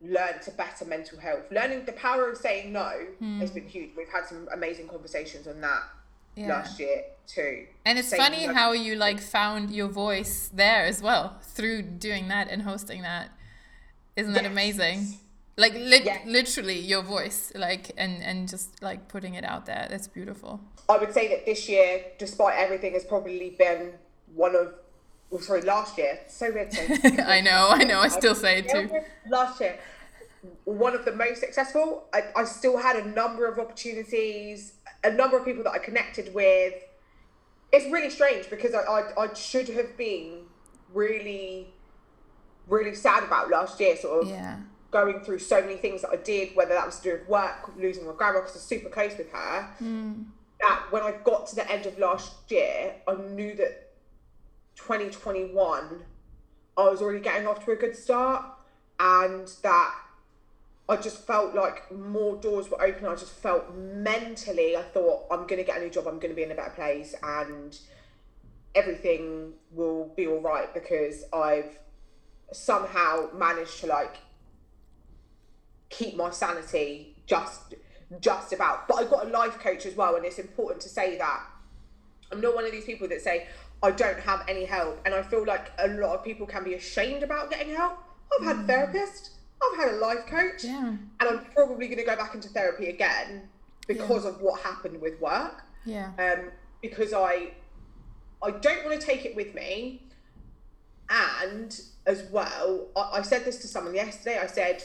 learned 0.02 0.42
to 0.42 0.50
better 0.52 0.84
mental 0.84 1.18
health. 1.18 1.44
Learning 1.50 1.84
the 1.84 1.92
power 1.92 2.30
of 2.30 2.36
saying 2.36 2.72
no 2.72 2.90
hmm. 3.18 3.40
has 3.40 3.50
been 3.50 3.66
huge. 3.66 3.90
We've 3.96 4.08
had 4.08 4.26
some 4.26 4.48
amazing 4.52 4.88
conversations 4.88 5.46
on 5.46 5.60
that. 5.60 5.82
Yeah. 6.36 6.48
last 6.48 6.78
year 6.78 7.02
too. 7.26 7.66
And 7.86 7.98
it's 7.98 8.08
Saying 8.08 8.22
funny 8.22 8.46
no- 8.46 8.54
how 8.54 8.72
you 8.72 8.94
like 8.94 9.20
found 9.20 9.70
your 9.70 9.88
voice 9.88 10.50
there 10.52 10.84
as 10.84 11.00
well 11.02 11.38
through 11.42 11.82
doing 11.82 12.28
that 12.28 12.48
and 12.50 12.62
hosting 12.62 13.02
that. 13.02 13.30
Isn't 14.16 14.34
that 14.34 14.42
Yes. 14.44 14.52
amazing? 14.52 15.18
Like 15.56 15.72
lit 15.72 16.04
Yes. 16.04 16.26
literally 16.26 16.78
your 16.78 17.02
voice, 17.02 17.52
like 17.54 17.90
and 17.96 18.22
and 18.22 18.48
just 18.48 18.82
like 18.82 19.08
putting 19.08 19.34
it 19.34 19.44
out 19.44 19.64
there. 19.64 19.86
That's 19.88 20.08
beautiful. 20.08 20.60
I 20.88 20.98
would 20.98 21.14
say 21.14 21.28
that 21.28 21.46
this 21.46 21.68
year, 21.68 22.04
despite 22.18 22.58
everything, 22.58 22.92
has 22.92 23.04
probably 23.04 23.50
been 23.58 23.94
one 24.34 24.54
of, 24.54 24.74
well, 25.30 25.40
sorry, 25.40 25.62
last 25.62 25.98
year. 25.98 26.20
So 26.28 26.52
weird. 26.52 26.70
to. 26.72 27.26
I 27.28 27.40
know, 27.40 27.68
I 27.70 27.84
know. 27.84 28.00
I 28.00 28.08
still 28.08 28.34
say 28.34 28.58
it 28.58 28.68
too. 28.68 28.90
Last 29.28 29.60
year, 29.60 29.78
one 30.64 30.94
of 30.94 31.04
the 31.04 31.12
most 31.12 31.40
successful. 31.40 32.04
I, 32.12 32.22
I 32.36 32.44
still 32.44 32.78
had 32.78 32.96
a 32.96 33.08
number 33.08 33.46
of 33.46 33.58
opportunities, 33.58 34.74
a 35.04 35.10
number 35.10 35.36
of 35.38 35.44
people 35.44 35.64
that 35.64 35.72
I 35.72 35.78
connected 35.78 36.34
with. 36.34 36.74
It's 37.72 37.90
really 37.92 38.10
strange 38.10 38.48
because 38.48 38.74
I, 38.74 38.80
I, 38.80 39.24
I 39.24 39.34
should 39.34 39.68
have 39.70 39.96
been 39.96 40.44
really, 40.94 41.74
really 42.68 42.94
sad 42.94 43.24
about 43.24 43.50
last 43.50 43.80
year, 43.80 43.96
sort 43.96 44.22
of 44.22 44.28
Yeah. 44.30 44.58
going 44.92 45.20
through 45.20 45.40
so 45.40 45.60
many 45.60 45.76
things 45.76 46.02
that 46.02 46.10
I 46.10 46.16
did, 46.16 46.54
whether 46.54 46.74
that 46.74 46.86
was 46.86 46.98
to 47.00 47.02
do 47.02 47.12
with 47.18 47.28
work, 47.28 47.72
losing 47.76 48.06
my 48.06 48.12
grandma 48.12 48.40
because 48.40 48.52
I 48.52 48.58
was 48.58 48.62
super 48.62 48.88
close 48.88 49.18
with 49.18 49.30
her. 49.32 49.62
Hmm. 49.78 50.22
That 50.60 50.84
when 50.90 51.02
I 51.02 51.12
got 51.24 51.48
to 51.48 51.56
the 51.56 51.70
end 51.70 51.84
of 51.86 51.98
last 51.98 52.32
year, 52.48 52.94
I 53.06 53.14
knew 53.14 53.54
that 53.56 53.85
2021, 54.76 56.02
I 56.76 56.88
was 56.88 57.02
already 57.02 57.20
getting 57.20 57.46
off 57.46 57.64
to 57.64 57.72
a 57.72 57.76
good 57.76 57.96
start, 57.96 58.44
and 59.00 59.50
that 59.62 59.94
I 60.88 60.96
just 60.96 61.26
felt 61.26 61.54
like 61.54 61.90
more 61.92 62.36
doors 62.36 62.70
were 62.70 62.80
open. 62.80 63.06
I 63.06 63.14
just 63.16 63.32
felt 63.32 63.74
mentally, 63.74 64.76
I 64.76 64.82
thought, 64.82 65.24
I'm 65.30 65.46
going 65.46 65.58
to 65.58 65.64
get 65.64 65.78
a 65.78 65.80
new 65.80 65.90
job, 65.90 66.06
I'm 66.06 66.18
going 66.18 66.30
to 66.30 66.36
be 66.36 66.42
in 66.42 66.52
a 66.52 66.54
better 66.54 66.70
place, 66.70 67.14
and 67.22 67.76
everything 68.76 69.54
will 69.72 70.12
be 70.16 70.26
all 70.26 70.40
right 70.40 70.72
because 70.74 71.24
I've 71.32 71.78
somehow 72.52 73.30
managed 73.34 73.80
to 73.80 73.86
like 73.86 74.18
keep 75.88 76.14
my 76.14 76.30
sanity 76.30 77.16
just 77.26 77.74
just 78.20 78.52
about. 78.52 78.86
But 78.86 78.98
i've 78.98 79.10
got 79.10 79.26
a 79.26 79.28
life 79.30 79.58
coach 79.58 79.86
as 79.86 79.96
well 79.96 80.14
and 80.14 80.24
it's 80.24 80.38
important 80.38 80.82
to 80.82 80.88
say 80.88 81.16
that. 81.18 81.40
I'm 82.30 82.40
not 82.40 82.54
one 82.54 82.64
of 82.64 82.72
these 82.72 82.84
people 82.84 83.08
that 83.08 83.20
say 83.22 83.46
i 83.86 83.90
don't 83.90 84.18
have 84.20 84.40
any 84.48 84.64
help 84.64 85.00
and 85.04 85.14
i 85.14 85.22
feel 85.22 85.44
like 85.46 85.66
a 85.78 85.88
lot 85.88 86.14
of 86.16 86.24
people 86.24 86.46
can 86.46 86.62
be 86.64 86.74
ashamed 86.74 87.22
about 87.22 87.50
getting 87.50 87.74
help 87.74 87.98
i've 88.38 88.44
had 88.46 88.56
a 88.56 88.62
therapist 88.64 89.30
i've 89.62 89.78
had 89.78 89.88
a 89.94 89.96
life 89.96 90.24
coach 90.26 90.64
Yeah. 90.64 90.88
and 91.20 91.24
i'm 91.30 91.44
probably 91.54 91.86
going 91.86 91.98
to 91.98 92.04
go 92.04 92.16
back 92.16 92.34
into 92.34 92.48
therapy 92.48 92.86
again 92.88 93.48
because 93.86 94.24
of 94.24 94.40
what 94.40 94.60
happened 94.60 95.00
with 95.00 95.20
work 95.20 95.62
Yeah. 95.84 96.10
um, 96.18 96.50
because 96.82 97.12
I 97.12 97.52
I 98.42 98.50
don't 98.50 98.84
want 98.84 99.00
to 99.00 99.04
take 99.06 99.24
it 99.24 99.34
with 99.34 99.54
me. 99.54 100.02
And 101.08 101.80
as 102.06 102.24
well, 102.30 102.88
I, 102.94 103.18
I 103.18 103.22
said 103.22 103.44
this 103.44 103.58
to 103.62 103.66
someone 103.68 103.94
yesterday. 103.94 104.38
I 104.38 104.46
said, 104.46 104.84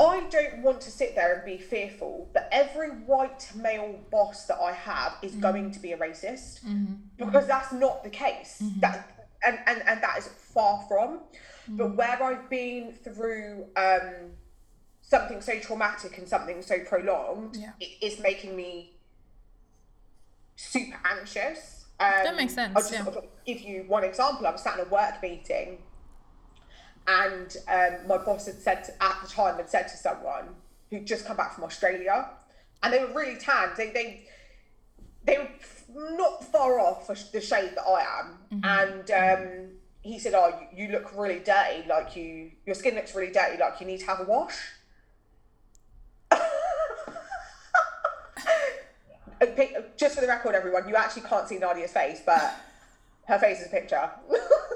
I 0.00 0.20
don't 0.30 0.62
want 0.62 0.80
to 0.82 0.90
sit 0.90 1.14
there 1.14 1.34
and 1.34 1.44
be 1.44 1.58
fearful 1.58 2.28
that 2.34 2.48
every 2.52 2.88
white 2.90 3.50
male 3.54 3.98
boss 4.10 4.46
that 4.46 4.58
I 4.60 4.72
have 4.72 5.14
is 5.22 5.34
going 5.34 5.70
to 5.72 5.80
be 5.80 5.92
a 5.92 5.98
racist 5.98 6.60
because 7.16 7.46
that's 7.46 7.72
not 7.72 8.04
the 8.04 8.10
case. 8.10 8.62
That 8.80 9.08
and, 9.46 9.58
and 9.66 9.82
and 9.86 10.02
that 10.02 10.18
is 10.18 10.28
far 10.28 10.84
from. 10.88 11.20
But 11.68 11.96
where 11.96 12.22
I've 12.22 12.48
been 12.48 12.92
through 12.92 13.66
um, 13.76 14.30
something 15.02 15.40
so 15.40 15.58
traumatic 15.60 16.16
and 16.18 16.26
something 16.28 16.62
so 16.62 16.78
prolonged, 16.80 17.56
Yeah. 17.56 17.72
it 17.80 18.04
is 18.04 18.20
making 18.20 18.56
me 18.56 18.94
super 20.56 20.98
anxious. 21.04 21.86
Um, 22.00 22.10
That 22.24 22.36
makes 22.36 22.54
sense, 22.54 22.72
I'll 22.76 22.82
just 22.82 22.92
yeah. 22.92 23.04
sort 23.04 23.16
of 23.16 23.24
give 23.44 23.60
you 23.60 23.84
one 23.88 24.04
example. 24.04 24.46
I 24.46 24.50
was 24.52 24.62
sat 24.62 24.78
in 24.78 24.86
a 24.86 24.88
work 24.88 25.20
meeting, 25.22 25.78
and 27.08 27.56
um, 27.68 28.06
my 28.06 28.18
boss 28.18 28.46
had 28.46 28.60
said 28.60 28.84
to, 28.84 29.02
at 29.02 29.18
the 29.22 29.28
time 29.28 29.56
had 29.56 29.70
said 29.70 29.88
to 29.88 29.96
someone 29.96 30.50
who'd 30.90 31.06
just 31.06 31.24
come 31.24 31.38
back 31.38 31.54
from 31.54 31.64
Australia, 31.64 32.28
and 32.82 32.92
they 32.92 33.00
were 33.00 33.12
really 33.12 33.38
tanned. 33.38 33.72
They 33.76 33.90
they 33.90 34.26
they 35.24 35.48
were 35.88 36.10
not 36.10 36.44
far 36.44 36.78
off 36.78 37.08
the 37.32 37.40
shade 37.40 37.72
that 37.76 37.82
I 37.82 38.04
am, 38.20 38.38
and 38.62 39.10
um, 39.10 39.70
he 40.02 40.18
said, 40.18 40.34
"Oh, 40.34 40.52
you, 40.74 40.88
look 40.88 41.16
really 41.16 41.38
dirty. 41.38 41.88
Like 41.88 42.14
you, 42.14 42.50
your 42.66 42.74
skin 42.74 42.94
looks 42.94 43.14
really 43.14 43.32
dirty. 43.32 43.56
Like 43.58 43.80
you 43.80 43.86
need 43.86 44.00
to 44.00 44.06
have 44.06 44.20
a 44.20 44.24
wash." 44.24 44.58
Just 49.96 50.16
for 50.16 50.20
the 50.20 50.26
record, 50.26 50.54
everyone, 50.54 50.86
you 50.88 50.96
actually 50.96 51.22
can't 51.22 51.48
see 51.48 51.58
Nadia's 51.58 51.92
face, 51.92 52.20
but 52.26 52.54
her 53.26 53.38
face 53.38 53.60
is 53.60 53.68
a 53.68 53.70
picture. 53.70 54.10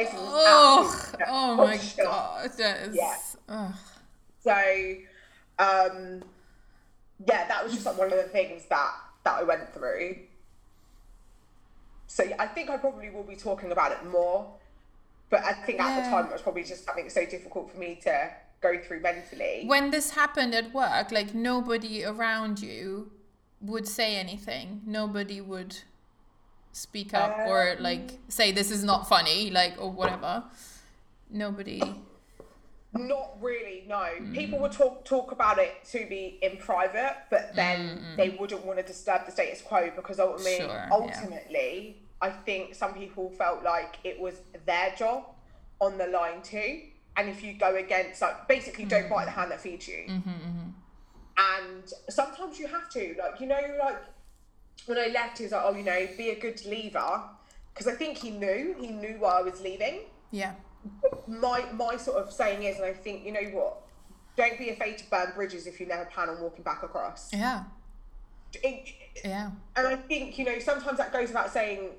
Is 0.00 0.08
Oh, 0.14 1.12
oh 1.28 1.56
my 1.66 1.80
god. 1.96 2.46
Is, 2.46 2.58
Yeah. 2.94 3.16
ugh. 3.48 3.74
So, 4.42 4.52
um, 5.58 6.22
yeah, 7.26 7.48
that 7.48 7.62
was 7.64 7.72
just 7.72 7.84
like 7.86 7.98
one 7.98 8.12
of 8.12 8.16
the 8.18 8.24
things 8.24 8.64
that 8.70 8.90
that 9.24 9.34
I 9.40 9.42
went 9.42 9.72
through. 9.74 10.16
So 12.06 12.22
yeah, 12.22 12.36
I 12.38 12.46
think 12.46 12.70
I 12.70 12.76
probably 12.76 13.10
will 13.10 13.22
be 13.24 13.36
talking 13.36 13.70
about 13.72 13.92
it 13.92 14.04
more, 14.06 14.46
but 15.30 15.44
I 15.44 15.52
think 15.52 15.80
at 15.80 16.02
the 16.04 16.10
time 16.10 16.26
it 16.26 16.32
was 16.32 16.40
probably 16.42 16.64
just 16.64 16.84
something 16.84 17.10
so 17.10 17.26
difficult 17.26 17.70
for 17.70 17.78
me 17.78 17.98
to 18.04 18.30
go 18.60 18.78
through 18.80 19.00
mentally. 19.00 19.64
when 19.66 19.90
this 19.90 20.10
happened 20.10 20.54
at 20.54 20.72
work, 20.72 21.12
like 21.12 21.34
nobody 21.34 22.04
around 22.04 22.60
you 22.60 23.10
would 23.60 23.86
say 23.86 24.16
anything. 24.16 24.80
Nobody 24.86 25.40
would 25.40 25.76
speak 26.78 27.14
up 27.14 27.36
or 27.46 27.76
like 27.80 28.18
say 28.28 28.52
this 28.52 28.70
is 28.70 28.82
not 28.84 29.08
funny, 29.08 29.50
like 29.50 29.74
or 29.78 29.90
whatever. 29.90 30.44
Nobody. 31.30 31.82
Not 32.94 33.36
really, 33.42 33.84
no. 33.86 33.96
Mm. 33.96 34.34
People 34.34 34.58
would 34.60 34.72
talk 34.72 35.04
talk 35.04 35.30
about 35.30 35.58
it 35.58 35.74
to 35.92 36.06
be 36.08 36.38
in 36.40 36.56
private, 36.56 37.16
but 37.30 37.54
then 37.54 38.00
they 38.16 38.30
wouldn't 38.30 38.64
want 38.64 38.78
to 38.78 38.84
disturb 38.84 39.26
the 39.26 39.32
status 39.32 39.60
quo 39.60 39.90
because 39.94 40.18
ultimately, 40.18 40.56
Sure, 40.56 40.66
yeah. 40.68 40.88
ultimately, 40.90 41.96
I 42.22 42.30
think 42.30 42.74
some 42.74 42.94
people 42.94 43.28
felt 43.30 43.62
like 43.62 43.98
it 44.04 44.18
was 44.18 44.36
their 44.64 44.94
job 44.96 45.24
on 45.80 45.98
the 45.98 46.06
line 46.06 46.40
too. 46.42 46.82
And 47.18 47.28
if 47.28 47.42
you 47.42 47.52
go 47.54 47.74
against, 47.76 48.22
like, 48.22 48.46
basically, 48.48 48.84
don't 48.84 49.04
Mm. 49.04 49.10
bite 49.10 49.24
the 49.26 49.32
hand 49.32 49.50
that 49.50 49.60
feeds 49.60 49.86
you. 49.88 50.04
Mm-hmm, 50.08 50.70
And 51.36 51.92
sometimes 52.08 52.58
you 52.58 52.68
have 52.68 52.88
to, 52.90 53.14
like, 53.18 53.40
you 53.40 53.46
know, 53.46 53.60
like 53.78 53.98
when 54.86 54.98
I 54.98 55.08
left, 55.08 55.38
he 55.38 55.44
was 55.44 55.52
like, 55.52 55.62
"Oh, 55.64 55.74
you 55.74 55.82
know, 55.84 56.08
be 56.16 56.30
a 56.30 56.38
good 56.38 56.64
leaver," 56.66 57.22
because 57.72 57.86
I 57.86 57.94
think 57.94 58.18
he 58.18 58.30
knew, 58.30 58.74
he 58.78 58.88
knew 58.88 59.16
why 59.18 59.38
I 59.38 59.42
was 59.42 59.60
leaving 59.60 60.00
Yeah. 60.30 60.54
my 61.26 61.64
my 61.72 61.96
sort 61.96 62.18
of 62.22 62.32
saying 62.32 62.62
is, 62.62 62.76
and 62.76 62.84
I 62.86 62.92
think 62.94 63.24
you 63.24 63.32
know 63.32 63.44
what, 63.52 63.76
don't 64.36 64.58
be 64.58 64.70
afraid 64.70 64.98
to 64.98 65.10
burn 65.10 65.32
bridges 65.34 65.66
if 65.66 65.80
you 65.80 65.86
never 65.86 66.04
plan 66.06 66.28
on 66.28 66.40
walking 66.40 66.62
back 66.62 66.82
across. 66.82 67.32
Yeah. 67.32 67.64
It- 68.62 68.94
Yeah. 69.24 69.50
and 69.76 69.86
I 69.86 69.96
think 69.96 70.38
you 70.38 70.44
know 70.44 70.58
sometimes 70.58 70.98
that 70.98 71.12
goes 71.12 71.28
without 71.28 71.52
saying. 71.52 71.90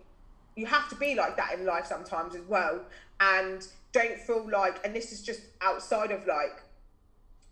You 0.55 0.65
have 0.65 0.89
to 0.89 0.95
be 0.95 1.15
like 1.15 1.38
that 1.38 1.53
in 1.53 1.65
life 1.65 1.86
sometimes 1.86 2.36
as 2.36 2.41
well, 2.41 2.82
and 3.21 3.65
don't 3.93 4.19
feel 4.19 4.49
like. 4.49 4.84
And 4.86 4.93
this 4.93 5.13
is 5.13 5.21
just 5.21 5.39
outside 5.61 6.11
of 6.11 6.27
like 6.27 6.61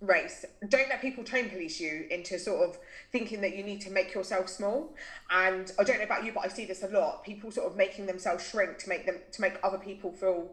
race. 0.01 0.45
Don't 0.67 0.89
let 0.89 1.01
people 1.01 1.23
tone 1.23 1.49
police 1.49 1.79
you 1.79 2.05
into 2.11 2.37
sort 2.37 2.67
of 2.69 2.77
thinking 3.11 3.41
that 3.41 3.55
you 3.55 3.63
need 3.63 3.81
to 3.81 3.89
make 3.91 4.13
yourself 4.13 4.47
small. 4.49 4.93
And 5.31 5.71
I 5.79 5.83
don't 5.83 5.97
know 5.97 6.03
about 6.03 6.23
you, 6.25 6.31
but 6.31 6.45
I 6.45 6.49
see 6.49 6.65
this 6.65 6.83
a 6.83 6.87
lot. 6.87 7.23
People 7.23 7.51
sort 7.51 7.67
of 7.67 7.75
making 7.75 8.05
themselves 8.05 8.47
shrink 8.47 8.77
to 8.79 8.89
make 8.89 9.05
them 9.05 9.19
to 9.31 9.41
make 9.41 9.55
other 9.63 9.77
people 9.79 10.11
feel 10.11 10.51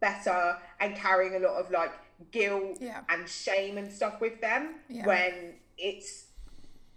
better 0.00 0.58
and 0.80 0.94
carrying 0.96 1.34
a 1.36 1.38
lot 1.46 1.54
of 1.58 1.70
like 1.70 1.92
guilt 2.30 2.78
Yeah. 2.80 3.00
and 3.08 3.28
shame 3.28 3.76
and 3.78 3.92
stuff 3.92 4.20
with 4.20 4.40
them 4.40 4.76
Yeah. 4.88 5.06
when 5.06 5.54
it's 5.78 6.24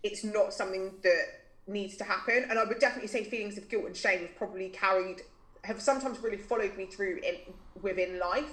it's 0.02 0.24
not 0.24 0.54
something 0.54 0.93
that 1.04 1.26
needs 1.68 1.97
to 1.97 2.04
happen. 2.06 2.45
And 2.50 2.58
I 2.58 2.64
would 2.64 2.80
definitely 2.80 3.10
say 3.10 3.26
feelings 3.26 3.58
of 3.58 3.68
guilt 3.70 3.86
and 3.86 3.95
shame 3.95 4.22
have 4.22 4.36
probably 4.36 4.70
carried 4.70 5.22
have 5.66 5.82
sometimes 5.82 6.20
really 6.20 6.38
followed 6.38 6.78
me 6.78 6.86
through 6.86 7.18
in 7.22 7.36
within 7.82 8.18
life. 8.20 8.52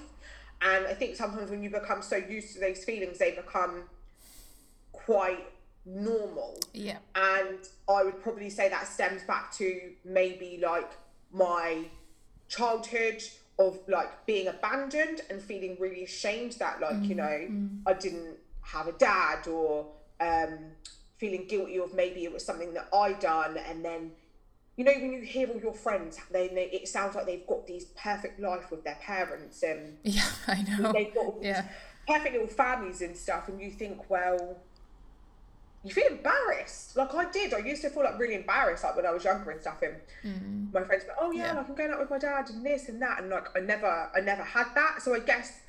And 0.61 0.87
I 0.87 0.93
think 0.93 1.15
sometimes 1.15 1.51
when 1.51 1.61
you 1.61 1.69
become 1.69 2.01
so 2.01 2.15
used 2.15 2.53
to 2.53 2.59
those 2.59 2.83
feelings, 2.83 3.17
they 3.19 3.31
become 3.31 3.83
quite 4.91 5.45
normal. 5.85 6.59
Yeah. 6.73 6.97
And 7.15 7.59
I 7.89 8.03
would 8.03 8.21
probably 8.21 8.49
say 8.49 8.69
that 8.69 8.87
stems 8.87 9.23
back 9.23 9.51
to 9.53 9.91
maybe 10.03 10.59
like 10.61 10.91
my 11.31 11.85
childhood 12.49 13.23
of 13.59 13.79
like 13.87 14.25
being 14.25 14.47
abandoned 14.47 15.21
and 15.29 15.41
feeling 15.41 15.77
really 15.79 16.03
ashamed 16.03 16.53
that 16.53 16.79
like 16.79 17.03
you 17.03 17.15
know 17.15 17.47
I 17.87 17.93
didn't 17.93 18.37
have 18.61 18.87
a 18.87 18.91
dad 18.93 19.47
or 19.47 19.87
um 20.19 20.59
feeling 21.17 21.47
guilty 21.47 21.79
of 21.79 21.93
maybe 21.95 22.23
it 22.23 22.31
was 22.31 22.45
something 22.45 22.73
that 22.75 22.87
I 22.93 23.13
done 23.13 23.57
and 23.57 23.83
then 23.83 24.11
you 24.77 24.85
know 24.85 24.93
when 24.93 25.11
you 25.11 25.21
hear 25.21 25.49
all 25.49 25.59
your 25.59 25.73
friends 25.73 26.19
they, 26.31 26.47
they 26.47 26.65
it 26.65 26.87
sounds 26.87 27.15
like 27.15 27.25
they've 27.25 27.45
got 27.47 27.67
these 27.67 27.85
perfect 28.01 28.39
life 28.39 28.71
with 28.71 28.83
their 28.83 28.97
parents 29.01 29.63
and 29.63 29.97
yeah 30.03 30.29
I 30.47 30.61
know 30.61 30.93
they've 30.93 31.13
got 31.13 31.35
yeah. 31.41 31.65
perfect 32.07 32.33
little 32.33 32.47
families 32.47 33.01
and 33.01 33.15
stuff 33.15 33.49
and 33.49 33.59
you 33.59 33.71
think 33.71 34.09
well 34.09 34.57
you 35.83 35.93
feel 35.93 36.07
embarrassed 36.07 36.95
like 36.95 37.13
I 37.13 37.29
did 37.29 37.53
I 37.53 37.59
used 37.59 37.81
to 37.81 37.89
feel 37.89 38.03
like 38.03 38.17
really 38.17 38.35
embarrassed 38.35 38.83
like 38.83 38.95
when 38.95 39.05
I 39.05 39.11
was 39.11 39.23
younger 39.23 39.51
and 39.51 39.61
stuff 39.61 39.81
and 39.81 39.95
mm. 40.23 40.73
my 40.73 40.83
friends 40.83 41.03
were 41.05 41.15
oh 41.19 41.31
yeah, 41.31 41.47
yeah. 41.47 41.53
like 41.53 41.69
I'm 41.69 41.75
going 41.75 41.91
out 41.91 41.99
with 41.99 42.09
my 42.09 42.19
dad 42.19 42.49
and 42.49 42.65
this 42.65 42.87
and 42.87 43.01
that 43.01 43.21
and 43.21 43.29
like 43.29 43.47
I 43.55 43.59
never 43.59 44.09
I 44.15 44.21
never 44.21 44.43
had 44.43 44.67
that 44.75 45.01
so 45.01 45.13
I 45.13 45.19
guess 45.19 45.61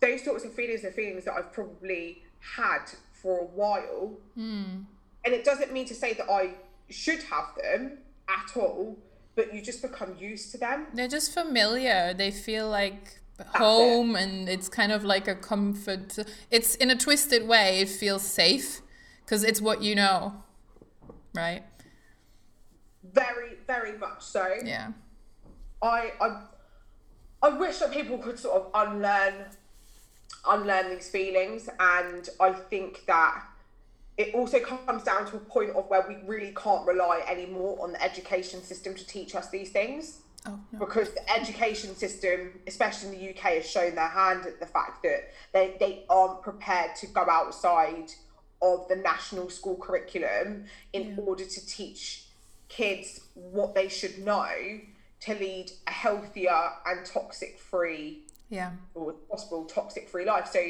those 0.00 0.22
sorts 0.24 0.44
of 0.44 0.52
feelings 0.52 0.84
are 0.84 0.90
feelings 0.90 1.24
that 1.24 1.34
I've 1.34 1.52
probably 1.52 2.22
had 2.38 2.82
for 3.12 3.40
a 3.40 3.44
while. 3.44 4.18
Mm. 4.38 4.84
And 5.24 5.34
it 5.34 5.44
doesn't 5.44 5.72
mean 5.72 5.86
to 5.86 5.94
say 5.94 6.12
that 6.14 6.30
I 6.30 6.54
should 6.88 7.22
have 7.24 7.46
them 7.60 7.98
at 8.28 8.56
all, 8.56 8.98
but 9.34 9.54
you 9.54 9.60
just 9.60 9.82
become 9.82 10.16
used 10.18 10.52
to 10.52 10.58
them. 10.58 10.86
They're 10.94 11.08
just 11.08 11.32
familiar. 11.32 12.14
They 12.14 12.30
feel 12.30 12.68
like 12.68 13.20
home 13.54 14.16
it. 14.16 14.22
and 14.22 14.48
it's 14.48 14.68
kind 14.68 14.92
of 14.92 15.04
like 15.04 15.28
a 15.28 15.34
comfort. 15.34 16.18
It's 16.50 16.74
in 16.76 16.90
a 16.90 16.96
twisted 16.96 17.46
way, 17.46 17.80
it 17.80 17.88
feels 17.88 18.22
safe 18.22 18.80
because 19.24 19.44
it's 19.44 19.60
what 19.60 19.82
you 19.82 19.94
know, 19.94 20.42
right? 21.34 21.62
Very, 23.12 23.56
very 23.66 23.96
much 23.98 24.22
so. 24.22 24.54
Yeah. 24.64 24.92
I, 25.82 26.12
I, 26.20 26.42
I 27.42 27.48
wish 27.50 27.78
that 27.78 27.92
people 27.92 28.18
could 28.18 28.38
sort 28.38 28.62
of 28.62 28.70
unlearn 28.74 29.46
unlearn 30.46 30.90
these 30.90 31.08
feelings. 31.08 31.68
And 31.78 32.28
I 32.40 32.52
think 32.52 33.04
that 33.06 33.44
it 34.18 34.34
also 34.34 34.58
comes 34.60 35.02
down 35.02 35.26
to 35.26 35.36
a 35.36 35.40
point 35.40 35.70
of 35.70 35.88
where 35.88 36.04
we 36.08 36.16
really 36.26 36.54
can't 36.56 36.86
rely 36.86 37.22
anymore 37.28 37.78
on 37.82 37.92
the 37.92 38.02
education 38.02 38.62
system 38.62 38.94
to 38.94 39.06
teach 39.06 39.34
us 39.34 39.50
these 39.50 39.70
things. 39.70 40.20
Oh, 40.46 40.58
no. 40.72 40.78
Because 40.78 41.12
the 41.12 41.30
education 41.30 41.94
system, 41.94 42.60
especially 42.66 43.14
in 43.14 43.20
the 43.20 43.30
UK, 43.30 43.54
has 43.54 43.68
shown 43.68 43.94
their 43.94 44.08
hand 44.08 44.46
at 44.46 44.60
the 44.60 44.66
fact 44.66 45.02
that 45.02 45.32
they, 45.52 45.76
they 45.78 46.04
aren't 46.08 46.40
prepared 46.42 46.94
to 46.96 47.06
go 47.08 47.26
outside 47.28 48.12
of 48.62 48.88
the 48.88 48.96
national 48.96 49.50
school 49.50 49.76
curriculum 49.76 50.64
in 50.92 51.10
yeah. 51.10 51.16
order 51.24 51.44
to 51.44 51.66
teach 51.66 52.24
kids 52.68 53.20
what 53.34 53.74
they 53.74 53.88
should 53.88 54.18
know 54.24 54.48
to 55.20 55.34
lead 55.34 55.70
a 55.86 55.90
healthier 55.90 56.70
and 56.86 57.06
toxic 57.06 57.58
free 57.58 58.24
yeah 58.48 58.72
or 58.94 59.12
possible 59.30 59.64
toxic 59.64 60.08
free 60.08 60.24
life 60.24 60.48
so 60.50 60.60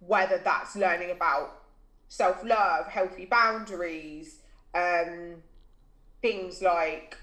whether 0.00 0.38
that's 0.38 0.76
learning 0.76 1.10
about 1.10 1.61
self-love 2.12 2.86
healthy 2.88 3.24
boundaries 3.24 4.40
um 4.74 5.36
things 6.20 6.60
like 6.60 7.16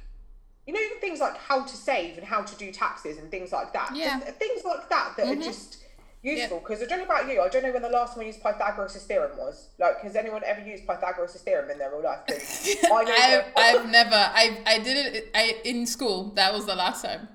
you 0.66 0.74
know 0.74 0.80
even 0.80 1.00
things 1.00 1.20
like 1.20 1.38
how 1.38 1.64
to 1.64 1.76
save 1.76 2.18
and 2.18 2.26
how 2.26 2.42
to 2.42 2.56
do 2.56 2.72
taxes 2.72 3.18
and 3.20 3.30
things 3.30 3.52
like 3.52 3.72
that. 3.74 3.92
Yeah. 3.96 4.20
Just 4.20 4.38
things 4.38 4.64
like 4.64 4.90
that 4.90 5.14
that 5.18 5.28
mm-hmm. 5.28 5.42
are 5.42 5.44
just 5.44 5.78
useful 6.24 6.60
because 6.60 6.82
I 6.82 6.86
don't 6.86 7.00
know 7.00 7.06
about 7.06 7.28
you 7.28 7.40
I 7.40 7.50
don't 7.50 7.62
know 7.64 7.72
when 7.72 7.84
the 7.84 7.90
last 7.90 8.16
time 8.16 8.24
I 8.24 8.28
used 8.28 8.42
Pythagoras' 8.42 9.04
theorem 9.04 9.38
was. 9.38 9.70
Like 9.80 10.00
has 10.02 10.16
anyone 10.16 10.42
ever 10.44 10.62
used 10.62 10.88
Pythagoras' 10.88 11.42
theorem 11.42 11.70
in 11.70 11.78
their 11.78 11.92
real 11.92 12.04
life? 12.04 12.24
I 12.30 13.44
I've, 13.56 13.78
I've 13.82 13.90
never 13.92 14.16
I 14.16 14.60
I 14.66 14.80
did 14.80 15.16
it 15.16 15.32
I 15.36 15.56
in 15.64 15.86
school 15.86 16.32
that 16.36 16.52
was 16.52 16.66
the 16.66 16.76
last 16.76 17.04
time 17.04 17.28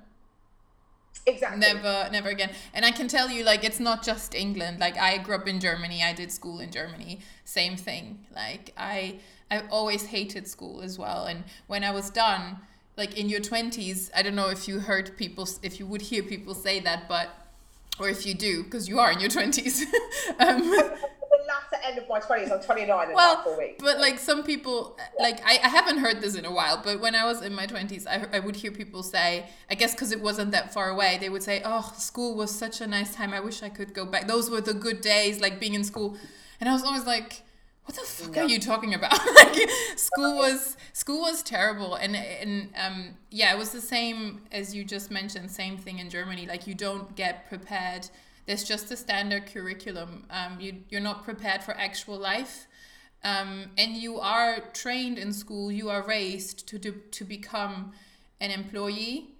Exactly. 1.27 1.59
Never, 1.61 2.09
never 2.13 2.29
again. 2.29 2.51
And 2.75 2.85
I 2.85 2.91
can 2.91 3.09
tell 3.09 3.31
you, 3.31 3.45
like, 3.45 3.65
it's 3.65 3.81
not 3.81 4.03
just 4.03 4.35
England. 4.35 4.79
Like, 4.79 4.99
I 4.99 5.17
grew 5.19 5.35
up 5.37 5.49
in 5.49 5.59
Germany. 5.59 6.03
I 6.03 6.13
did 6.13 6.31
school 6.31 6.61
in 6.61 6.71
Germany. 6.71 7.21
Same 7.45 7.77
thing. 7.77 8.27
Like, 8.35 8.73
I, 8.77 9.17
I 9.51 9.63
always 9.71 10.07
hated 10.07 10.47
school 10.47 10.83
as 10.83 10.99
well. 10.99 11.25
And 11.25 11.45
when 11.67 11.83
I 11.83 11.93
was 11.93 12.11
done, 12.11 12.59
like 12.97 13.17
in 13.19 13.29
your 13.29 13.41
twenties, 13.41 14.11
I 14.15 14.23
don't 14.23 14.35
know 14.35 14.51
if 14.51 14.69
you 14.69 14.81
heard 14.81 15.17
people, 15.17 15.49
if 15.63 15.81
you 15.81 15.87
would 15.87 16.03
hear 16.03 16.23
people 16.23 16.55
say 16.55 16.79
that, 16.81 17.09
but, 17.09 17.31
or 17.99 18.09
if 18.09 18.27
you 18.27 18.35
do, 18.35 18.63
because 18.63 18.89
you 18.89 18.99
are 19.01 19.11
in 19.11 19.19
your 19.19 19.31
twenties. 19.31 19.85
um, 20.39 20.71
latter 20.71 20.99
end 21.87 21.99
of 21.99 22.09
my 22.09 22.21
20s. 22.21 22.53
I'm 22.53 22.61
29 22.61 23.09
in 23.09 23.15
well, 23.15 23.33
about 23.33 23.45
four 23.45 23.59
weeks. 23.59 23.77
But 23.79 23.99
like 23.99 24.19
some 24.19 24.43
people, 24.43 24.99
like 25.19 25.41
I, 25.45 25.59
I 25.63 25.69
haven't 25.69 25.99
heard 25.99 26.21
this 26.21 26.35
in 26.35 26.45
a 26.45 26.53
while, 26.53 26.81
but 26.83 27.01
when 27.01 27.15
I 27.15 27.25
was 27.25 27.43
in 27.43 27.55
my 27.55 27.67
20s, 27.67 28.07
I, 28.07 28.27
I 28.37 28.41
would 28.41 28.57
hear 28.57 28.71
people 28.71 29.03
say, 29.03 29.47
I 29.71 29.75
guess 29.75 29.95
because 29.95 30.13
it 30.13 30.21
wasn't 30.21 30.53
that 30.53 30.73
far 30.73 30.91
away, 30.91 31.19
they 31.21 31.29
would 31.29 31.43
say, 31.43 31.63
oh, 31.65 31.93
school 31.97 32.35
was 32.35 32.55
such 32.55 32.81
a 32.81 32.87
nice 32.87 33.15
time. 33.15 33.33
I 33.33 33.41
wish 33.41 33.63
I 33.63 33.69
could 33.69 33.95
go 33.95 34.05
back. 34.05 34.27
Those 34.27 34.51
were 34.51 34.61
the 34.61 34.75
good 34.75 35.01
days, 35.01 35.41
like 35.41 35.61
being 35.61 35.75
in 35.75 35.85
school. 35.85 36.17
And 36.61 36.69
I 36.69 36.73
was 36.73 36.85
always 36.85 37.07
like, 37.07 37.43
what 37.85 37.97
the 37.97 38.03
fuck 38.03 38.35
yeah. 38.35 38.43
are 38.43 38.49
you 38.49 38.59
talking 38.59 38.95
about? 38.95 39.13
like 39.37 39.69
school 39.97 40.37
was 40.37 40.77
school 40.93 41.21
was 41.21 41.43
terrible 41.43 41.97
and 41.97 42.17
and 42.17 42.71
um 42.83 43.11
yeah 43.31 43.55
it 43.55 43.59
was 43.59 43.73
the 43.73 43.81
same 43.81 44.41
as 44.53 44.75
you 44.75 44.85
just 44.85 45.11
mentioned 45.11 45.51
same 45.51 45.77
thing 45.77 45.99
in 45.99 46.09
Germany 46.09 46.47
like 46.47 46.67
you 46.67 46.75
don't 46.75 47.15
get 47.15 47.47
prepared 47.49 48.09
there's 48.47 48.65
just 48.65 48.91
a 48.91 48.97
standard 48.97 49.47
curriculum. 49.47 50.27
Um, 50.31 50.61
you, 50.61 50.77
you're 50.91 51.01
not 51.01 51.25
prepared 51.25 51.63
for 51.63 51.73
actual 51.73 52.19
life. 52.19 52.67
Um, 53.23 53.71
and 53.79 53.97
you 53.97 54.21
are 54.21 54.61
trained 54.75 55.19
in 55.19 55.33
school, 55.33 55.73
you 55.73 55.89
are 55.89 56.03
raised 56.07 56.67
to, 56.69 56.79
do, 56.79 56.93
to 57.11 57.25
become 57.25 57.93
an 58.39 58.51
employee. 58.51 59.31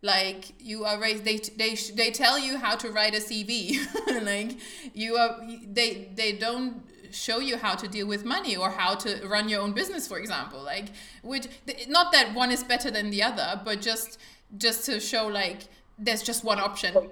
Like 0.00 0.52
you 0.60 0.84
are 0.84 1.00
raised, 1.00 1.24
they, 1.24 1.38
they, 1.56 1.74
they 1.74 2.10
tell 2.12 2.38
you 2.38 2.58
how 2.58 2.76
to 2.76 2.90
write 2.90 3.14
a 3.14 3.18
CV. 3.18 3.78
like 4.24 4.58
you 4.94 5.16
are, 5.16 5.40
they, 5.66 6.10
they 6.14 6.32
don't 6.32 6.82
show 7.10 7.40
you 7.40 7.56
how 7.56 7.74
to 7.74 7.88
deal 7.88 8.06
with 8.06 8.24
money 8.24 8.56
or 8.56 8.70
how 8.70 8.94
to 8.94 9.26
run 9.26 9.48
your 9.48 9.60
own 9.60 9.72
business 9.72 10.08
for 10.08 10.18
example 10.18 10.62
like 10.62 10.86
which 11.22 11.46
not 11.86 12.10
that 12.10 12.32
one 12.34 12.50
is 12.50 12.64
better 12.64 12.90
than 12.90 13.10
the 13.10 13.22
other 13.22 13.60
but 13.66 13.82
just 13.82 14.18
just 14.56 14.86
to 14.86 14.98
show 14.98 15.26
like 15.26 15.64
there's 15.98 16.22
just 16.22 16.42
one 16.42 16.58
option 16.58 17.10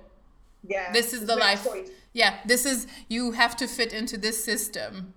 yeah 0.67 0.93
this 0.93 1.13
is 1.13 1.27
the 1.27 1.37
life. 1.37 1.65
choice. 1.65 1.89
yeah 2.13 2.39
this 2.45 2.67
is 2.67 2.87
you 3.09 3.33
have 3.33 3.57
to 3.57 3.67
fit 3.67 3.93
into 3.93 4.17
this 4.17 4.43
system. 4.45 5.15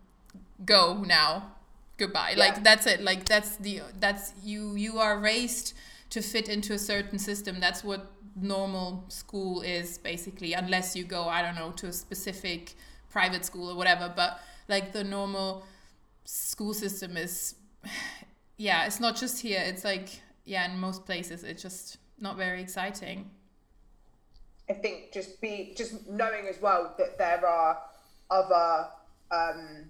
Go 0.65 1.03
now. 1.05 1.51
Goodbye. 1.97 2.31
Yeah. 2.31 2.39
like 2.39 2.63
that's 2.63 2.85
it. 2.85 3.01
Like 3.01 3.25
that's 3.25 3.57
the 3.57 3.81
that's 3.99 4.33
you 4.43 4.75
you 4.75 4.99
are 4.99 5.19
raised 5.19 5.73
to 6.11 6.21
fit 6.21 6.49
into 6.49 6.73
a 6.73 6.79
certain 6.79 7.19
system. 7.19 7.59
That's 7.59 7.83
what 7.83 8.11
normal 8.35 9.03
school 9.09 9.61
is 9.61 9.99
basically 9.99 10.53
unless 10.53 10.95
you 10.95 11.03
go 11.03 11.25
i 11.25 11.43
don't 11.43 11.53
know 11.53 11.69
to 11.69 11.85
a 11.85 11.93
specific 11.93 12.73
private 13.11 13.45
school 13.45 13.69
or 13.71 13.75
whatever. 13.75 14.11
But 14.15 14.39
like 14.67 14.91
the 14.91 15.03
normal 15.03 15.65
school 16.25 16.73
system 16.73 17.15
is 17.17 17.55
yeah 18.57 18.85
it's 18.85 18.99
not 18.99 19.15
just 19.15 19.41
here. 19.41 19.61
It's 19.63 19.83
like 19.83 20.21
yeah 20.45 20.71
in 20.71 20.79
most 20.79 21.05
places 21.05 21.43
it's 21.43 21.61
just 21.61 21.97
not 22.19 22.37
very 22.37 22.61
exciting 22.61 23.29
I 24.69 24.73
think 24.73 25.11
just 25.13 25.41
be 25.41 25.73
just 25.75 26.07
knowing 26.07 26.47
as 26.47 26.61
well 26.61 26.93
that 26.97 27.17
there 27.17 27.45
are 27.45 27.81
other 28.29 28.87
um, 29.31 29.89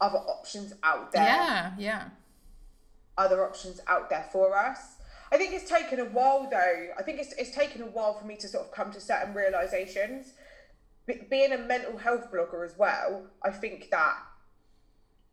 other 0.00 0.18
options 0.18 0.72
out 0.82 1.12
there. 1.12 1.22
Yeah, 1.22 1.72
yeah. 1.78 2.04
Other 3.16 3.44
options 3.44 3.80
out 3.88 4.08
there 4.08 4.26
for 4.30 4.56
us. 4.56 4.96
I 5.32 5.36
think 5.36 5.52
it's 5.52 5.68
taken 5.68 5.98
a 5.98 6.04
while 6.04 6.48
though. 6.48 6.88
I 6.96 7.02
think 7.02 7.18
it's 7.18 7.32
it's 7.32 7.54
taken 7.54 7.82
a 7.82 7.86
while 7.86 8.14
for 8.14 8.24
me 8.24 8.36
to 8.36 8.48
sort 8.48 8.66
of 8.66 8.72
come 8.72 8.92
to 8.92 9.00
certain 9.00 9.34
realizations. 9.34 10.32
Be, 11.06 11.22
being 11.28 11.52
a 11.52 11.58
mental 11.58 11.98
health 11.98 12.30
blogger 12.32 12.64
as 12.64 12.78
well, 12.78 13.24
I 13.42 13.50
think 13.50 13.90
that 13.90 14.16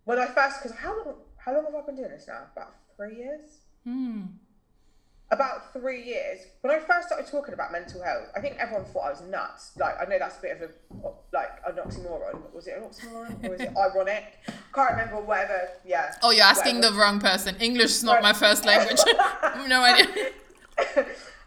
when 0.05 0.17
I 0.17 0.25
first 0.25 0.63
because 0.63 0.77
how 0.77 0.97
long 0.97 1.15
how 1.37 1.53
long 1.53 1.65
have 1.65 1.75
I 1.75 1.85
been 1.85 1.97
doing 1.97 2.09
this 2.09 2.27
now? 2.27 2.47
About 2.55 2.73
three 2.97 3.17
years. 3.17 3.59
Hmm 3.83 4.23
about 5.31 5.73
three 5.73 6.03
years 6.03 6.39
when 6.61 6.73
I 6.73 6.79
first 6.79 7.07
started 7.07 7.27
talking 7.27 7.53
about 7.53 7.71
mental 7.71 8.01
health, 8.01 8.29
I 8.35 8.41
think 8.41 8.57
everyone 8.59 8.85
thought 8.85 9.05
I 9.05 9.09
was 9.09 9.21
nuts. 9.21 9.71
Like 9.77 9.95
I 9.99 10.05
know 10.05 10.19
that's 10.19 10.37
a 10.37 10.41
bit 10.41 10.61
of 10.61 10.69
a 10.69 11.09
like 11.33 11.49
an 11.65 11.75
oxymoron. 11.75 12.53
Was 12.53 12.67
it 12.67 12.75
an 12.77 12.83
oxymoron 12.83 13.43
or 13.43 13.51
was 13.51 13.61
it 13.61 13.73
ironic? 13.77 14.23
Can't 14.73 14.91
remember. 14.91 15.21
Whatever. 15.21 15.69
Yeah. 15.85 16.13
Oh, 16.21 16.31
you're 16.31 16.43
asking 16.43 16.75
whatever. 16.75 16.93
the 16.95 16.99
wrong 16.99 17.19
person. 17.19 17.55
English 17.59 17.91
is 17.91 18.03
not 18.03 18.21
my 18.21 18.33
first 18.33 18.65
language. 18.65 18.99
no 19.67 19.83
idea. 19.83 20.31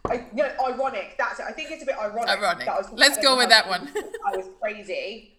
I, 0.04 0.24
you 0.34 0.42
know, 0.42 0.50
ironic. 0.66 1.14
That's 1.18 1.38
it. 1.38 1.46
I 1.48 1.52
think 1.52 1.70
it's 1.70 1.82
a 1.82 1.86
bit 1.86 1.96
ironic. 1.98 2.28
Ironic. 2.30 2.68
Let's 2.92 3.18
go 3.18 3.36
with 3.36 3.50
that 3.50 3.68
one. 3.68 3.88
I 4.26 4.36
was 4.36 4.46
crazy 4.60 5.34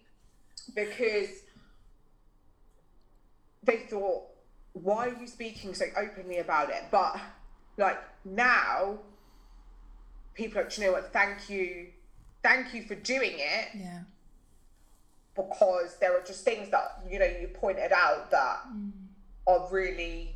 because 0.74 1.28
they 3.64 3.78
thought, 3.90 4.22
"Why 4.72 5.08
are 5.08 5.20
you 5.20 5.26
speaking 5.26 5.74
so 5.74 5.84
openly 5.96 6.38
about 6.38 6.70
it?" 6.70 6.84
But 6.90 7.20
like 7.76 7.98
now 8.24 8.98
people 10.34 10.60
are 10.60 10.68
you 10.76 10.84
know 10.84 10.92
what 10.92 11.12
thank 11.12 11.48
you 11.48 11.86
thank 12.42 12.74
you 12.74 12.82
for 12.82 12.94
doing 12.94 13.32
it 13.34 13.68
yeah 13.74 14.00
because 15.36 15.96
there 16.00 16.16
are 16.16 16.22
just 16.22 16.44
things 16.44 16.68
that 16.70 17.00
you 17.08 17.18
know 17.18 17.24
you 17.24 17.48
pointed 17.48 17.92
out 17.92 18.30
that 18.30 18.60
mm. 18.74 18.90
are 19.46 19.68
really 19.70 20.34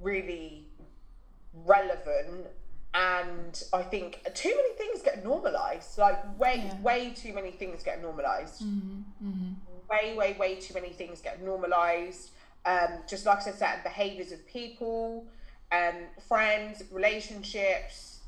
really 0.00 0.64
relevant 1.64 2.46
and 2.94 3.64
i 3.72 3.82
think 3.82 4.20
too 4.34 4.54
many 4.54 4.74
things 4.74 5.02
get 5.02 5.24
normalized 5.24 5.98
like 5.98 6.38
way 6.38 6.64
yeah. 6.66 6.80
way 6.80 7.12
too 7.14 7.32
many 7.32 7.50
things 7.50 7.82
get 7.82 8.00
normalized 8.00 8.62
mm-hmm. 8.62 9.26
Mm-hmm. 9.26 9.52
way 9.90 10.16
way 10.16 10.36
way 10.38 10.54
too 10.56 10.74
many 10.74 10.90
things 10.90 11.20
get 11.20 11.42
normalized 11.42 12.30
um, 12.66 12.88
just 13.08 13.24
like 13.24 13.38
I 13.38 13.42
said, 13.42 13.54
certain 13.54 13.80
behaviors 13.84 14.32
of 14.32 14.44
people, 14.46 15.24
um, 15.72 15.94
friends, 16.28 16.82
relationships, 16.90 18.20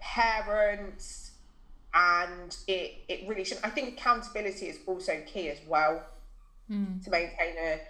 parents, 0.00 1.32
and 1.92 2.56
it 2.66 3.04
it 3.08 3.28
really 3.28 3.44
should. 3.44 3.58
I 3.62 3.70
think 3.70 3.98
accountability 3.98 4.66
is 4.66 4.78
also 4.86 5.20
key 5.26 5.48
as 5.48 5.58
well 5.66 6.02
mm. 6.70 7.02
to 7.04 7.10
maintain 7.10 7.54
a, 7.58 7.80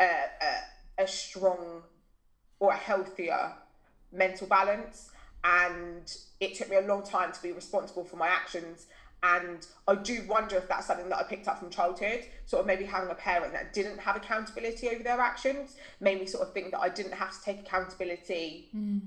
a 0.00 0.04
a 0.06 1.02
a 1.04 1.08
strong 1.08 1.82
or 2.58 2.72
a 2.72 2.76
healthier 2.76 3.52
mental 4.12 4.46
balance. 4.46 5.10
And 5.42 6.14
it 6.38 6.54
took 6.54 6.68
me 6.68 6.76
a 6.76 6.82
long 6.82 7.02
time 7.02 7.32
to 7.32 7.42
be 7.42 7.52
responsible 7.52 8.04
for 8.04 8.16
my 8.16 8.28
actions 8.28 8.86
and 9.22 9.66
I 9.86 9.96
do 9.96 10.24
wonder 10.28 10.56
if 10.56 10.68
that's 10.68 10.86
something 10.86 11.08
that 11.10 11.18
I 11.18 11.22
picked 11.24 11.46
up 11.46 11.58
from 11.58 11.68
childhood, 11.68 12.24
sort 12.46 12.60
of 12.60 12.66
maybe 12.66 12.84
having 12.84 13.10
a 13.10 13.14
parent 13.14 13.52
that 13.52 13.72
didn't 13.72 13.98
have 13.98 14.16
accountability 14.16 14.88
over 14.88 15.02
their 15.02 15.20
actions 15.20 15.76
made 16.00 16.20
me 16.20 16.26
sort 16.26 16.46
of 16.46 16.54
think 16.54 16.70
that 16.70 16.80
I 16.80 16.88
didn't 16.88 17.12
have 17.12 17.32
to 17.32 17.42
take 17.44 17.60
accountability 17.60 18.68
mm. 18.74 19.00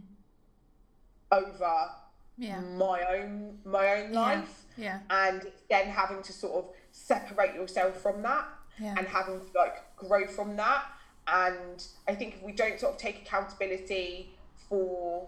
over 1.32 1.90
yeah. 2.38 2.60
my 2.60 3.04
own 3.10 3.58
my 3.66 4.02
own 4.02 4.12
life. 4.12 4.64
Yeah. 4.78 5.00
And 5.10 5.48
then 5.70 5.88
having 5.88 6.22
to 6.24 6.34
sort 6.34 6.54
of 6.54 6.72
separate 6.92 7.56
yourself 7.56 8.02
from 8.02 8.22
that 8.22 8.48
yeah. 8.80 8.96
and 8.98 9.08
having 9.08 9.40
to 9.40 9.46
like 9.56 9.96
grow 9.96 10.28
from 10.28 10.56
that. 10.58 10.86
And 11.28 11.84
I 12.08 12.14
think 12.14 12.36
if 12.36 12.44
we 12.44 12.52
don't 12.52 12.80
sort 12.80 12.94
of 12.94 13.00
take 13.00 13.24
accountability 13.24 14.30
for 14.70 15.28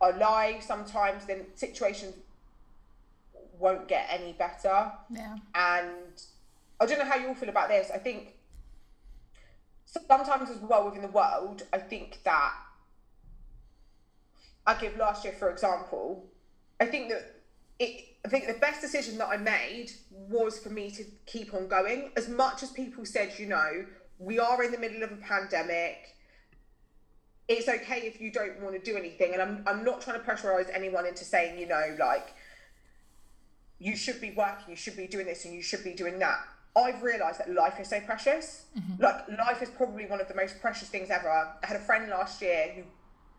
our 0.00 0.16
lives 0.16 0.66
sometimes 0.66 1.26
then 1.26 1.44
situations 1.54 2.14
won't 3.60 3.86
get 3.88 4.06
any 4.10 4.32
better. 4.32 4.92
Yeah. 5.10 5.36
And 5.54 6.22
I 6.80 6.86
don't 6.86 6.98
know 6.98 7.04
how 7.04 7.16
you 7.16 7.28
all 7.28 7.34
feel 7.34 7.50
about 7.50 7.68
this. 7.68 7.90
I 7.94 7.98
think 7.98 8.34
sometimes 9.84 10.50
as 10.50 10.58
well 10.58 10.84
within 10.86 11.02
the 11.02 11.08
world, 11.08 11.62
I 11.72 11.78
think 11.78 12.20
that 12.24 12.52
I 14.66 14.74
give 14.74 14.96
last 14.96 15.24
year 15.24 15.34
for 15.34 15.50
example, 15.50 16.26
I 16.80 16.86
think 16.86 17.10
that 17.10 17.36
it 17.78 18.06
I 18.24 18.28
think 18.28 18.46
the 18.46 18.54
best 18.54 18.80
decision 18.80 19.16
that 19.18 19.28
I 19.28 19.38
made 19.38 19.92
was 20.10 20.58
for 20.58 20.68
me 20.68 20.90
to 20.90 21.04
keep 21.26 21.54
on 21.54 21.68
going. 21.68 22.12
As 22.16 22.28
much 22.28 22.62
as 22.62 22.70
people 22.70 23.06
said, 23.06 23.38
you 23.38 23.46
know, 23.46 23.86
we 24.18 24.38
are 24.38 24.62
in 24.62 24.72
the 24.72 24.78
middle 24.78 25.02
of 25.02 25.10
a 25.10 25.16
pandemic. 25.16 26.16
It's 27.48 27.66
okay 27.66 28.00
if 28.00 28.20
you 28.20 28.30
don't 28.30 28.60
want 28.60 28.74
to 28.74 28.90
do 28.90 28.96
anything. 28.96 29.32
And 29.32 29.42
I'm 29.42 29.64
I'm 29.66 29.84
not 29.84 30.00
trying 30.02 30.20
to 30.20 30.26
pressurize 30.26 30.68
anyone 30.72 31.06
into 31.06 31.24
saying, 31.24 31.58
you 31.58 31.66
know, 31.66 31.96
like 31.98 32.34
you 33.80 33.96
should 33.96 34.20
be 34.20 34.30
working, 34.30 34.66
you 34.68 34.76
should 34.76 34.96
be 34.96 35.06
doing 35.06 35.26
this, 35.26 35.44
and 35.44 35.54
you 35.54 35.62
should 35.62 35.82
be 35.82 35.94
doing 35.94 36.18
that. 36.20 36.38
I've 36.76 37.02
realised 37.02 37.40
that 37.40 37.52
life 37.52 37.80
is 37.80 37.88
so 37.88 38.00
precious. 38.00 38.66
Mm-hmm. 38.78 39.02
Like 39.02 39.28
life 39.30 39.62
is 39.62 39.70
probably 39.70 40.06
one 40.06 40.20
of 40.20 40.28
the 40.28 40.34
most 40.34 40.60
precious 40.60 40.88
things 40.88 41.10
ever. 41.10 41.28
I 41.28 41.66
had 41.66 41.76
a 41.76 41.80
friend 41.80 42.08
last 42.08 42.40
year 42.40 42.72
who 42.76 42.82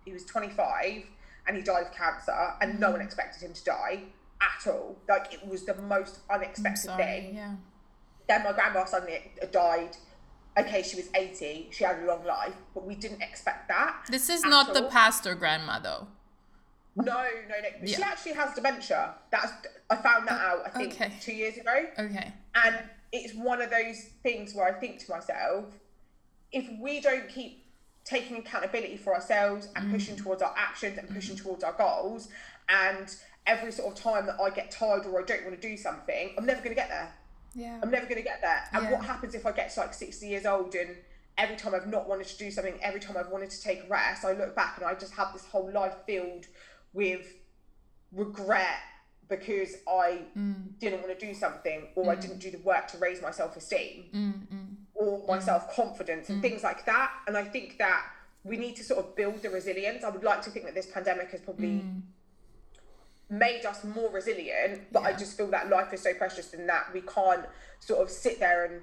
he 0.04 0.12
was 0.12 0.26
25 0.26 1.04
and 1.48 1.56
he 1.56 1.64
died 1.64 1.86
of 1.88 1.94
cancer, 1.94 2.54
and 2.60 2.74
mm-hmm. 2.74 2.82
no 2.82 2.92
one 2.92 3.02
expected 3.02 3.42
him 3.42 3.54
to 3.54 3.64
die 3.64 4.04
at 4.42 4.68
all. 4.68 4.98
Like 5.08 5.34
it 5.34 5.48
was 5.48 5.66
the 5.66 5.76
most 5.76 6.20
unexpected 6.30 6.86
sorry, 6.86 7.04
thing. 7.04 7.36
Yeah. 7.36 7.56
Then 8.28 8.44
my 8.44 8.52
grandma 8.52 8.86
suddenly 8.86 9.32
died. 9.52 9.96
Okay, 10.60 10.84
she 10.84 10.98
was 10.98 11.10
80. 11.16 11.70
She 11.72 11.84
had 11.84 12.04
a 12.04 12.06
long 12.06 12.26
life, 12.26 12.56
but 12.74 12.86
we 12.86 12.96
didn't 12.96 13.22
expect 13.22 13.70
that. 13.70 14.06
This 14.10 14.30
is 14.30 14.44
not 14.44 14.70
all. 14.70 14.74
the 14.74 14.84
pastor 14.90 15.34
grandma, 15.34 15.80
though. 15.80 16.08
No, 16.96 17.04
no, 17.06 17.14
no. 17.14 17.70
Yeah. 17.84 17.96
She 17.96 18.04
actually 18.04 18.34
has 18.34 18.54
dementia. 18.54 19.16
That's 19.30 19.52
I 19.90 19.96
found 19.96 20.28
that 20.28 20.42
out. 20.42 20.64
I 20.66 20.70
think 20.70 20.94
okay. 20.94 21.14
two 21.22 21.34
years 21.34 21.58
ago. 21.58 21.86
Okay. 21.98 22.34
And 22.56 22.80
it's 23.12 23.34
one 23.34 23.62
of 23.62 23.70
those 23.70 24.10
things 24.24 24.54
where 24.54 24.66
I 24.66 24.80
think 24.80 25.00
to 25.06 25.12
myself, 25.12 25.66
if 26.52 26.68
we 26.82 27.00
don't 27.00 27.30
keep 27.30 27.66
taking 28.04 28.38
accountability 28.38 28.98
for 28.98 29.14
ourselves 29.14 29.70
and 29.76 29.88
mm. 29.88 29.92
pushing 29.94 30.16
towards 30.16 30.42
our 30.42 30.54
actions 30.58 30.98
and 30.98 31.10
pushing 31.10 31.36
mm. 31.36 31.42
towards 31.42 31.64
our 31.64 31.74
goals, 31.74 32.30
and 32.68 33.16
every 33.46 33.72
sort 33.72 33.94
of 33.94 34.02
time 34.02 34.26
that 34.26 34.40
I 34.40 34.50
get 34.50 34.72
tired 34.72 35.06
or 35.06 35.22
I 35.22 35.26
don't 35.26 35.44
want 35.46 35.60
to 35.60 35.68
do 35.68 35.78
something, 35.78 36.32
I'm 36.38 36.46
never 36.46 36.60
going 36.60 36.76
to 36.76 36.80
get 36.80 36.90
there. 36.90 37.14
Yeah. 37.54 37.80
I'm 37.82 37.92
never 37.92 38.06
going 38.06 38.18
to 38.18 38.24
get 38.24 38.42
there. 38.42 38.64
And 38.74 38.84
yeah. 38.84 38.92
what 38.92 39.06
happens 39.06 39.36
if 39.36 39.46
I 39.46 39.52
get 39.52 39.74
to 39.74 39.82
like 39.82 39.94
60 39.94 40.28
years 40.28 40.46
old 40.46 40.74
and 40.76 40.96
every 41.38 41.56
time 41.56 41.74
I've 41.76 41.88
not 41.88 42.08
wanted 42.08 42.28
to 42.28 42.38
do 42.38 42.52
something, 42.52 42.76
every 42.82 43.00
time 43.00 43.18
I've 43.18 43.30
wanted 43.30 43.50
to 43.50 43.62
take 43.62 43.84
a 43.84 43.88
rest, 43.88 44.24
I 44.24 44.34
look 44.34 44.56
back 44.56 44.78
and 44.78 44.86
I 44.86 44.94
just 44.94 45.14
have 45.14 45.34
this 45.34 45.46
whole 45.46 45.70
life 45.72 45.96
filled 46.06 46.48
with 46.94 47.26
regret 48.12 48.80
because 49.30 49.78
I 49.88 50.24
mm. 50.38 50.78
didn't 50.80 51.02
want 51.02 51.18
to 51.18 51.26
do 51.26 51.34
something 51.34 51.88
or 51.96 52.06
mm. 52.06 52.10
I 52.10 52.16
didn't 52.16 52.40
do 52.40 52.52
the 52.52 52.58
work 52.60 52.88
to 52.90 52.98
raise 52.98 53.22
my 53.22 53.32
self 53.32 53.56
esteem 53.56 54.06
mm, 54.14 54.76
or 54.94 55.24
my 55.28 55.40
self 55.40 55.74
confidence 55.74 56.30
and 56.30 56.40
Mm. 56.40 56.42
things 56.42 56.64
like 56.64 56.86
that. 56.86 57.12
And 57.28 57.38
I 57.38 57.44
think 57.44 57.78
that 57.78 58.06
we 58.44 58.58
need 58.58 58.76
to 58.76 58.84
sort 58.84 59.00
of 59.00 59.16
build 59.16 59.42
the 59.42 59.50
resilience. 59.50 60.04
I 60.04 60.10
would 60.10 60.24
like 60.24 60.42
to 60.44 60.50
think 60.50 60.66
that 60.66 60.76
this 60.76 60.88
pandemic 60.88 61.32
has 61.32 61.42
probably 61.42 61.80
Mm. 61.84 62.02
made 63.30 63.66
us 63.66 63.86
more 63.86 64.10
resilient, 64.10 64.92
but 64.92 65.04
I 65.04 65.14
just 65.14 65.38
feel 65.38 65.48
that 65.48 65.70
life 65.70 65.94
is 65.94 66.02
so 66.02 66.14
precious 66.14 66.54
in 66.54 66.68
that 66.68 66.92
we 66.94 67.02
can't 67.02 67.46
sort 67.80 68.02
of 68.02 68.10
sit 68.10 68.40
there 68.42 68.66
and 68.66 68.82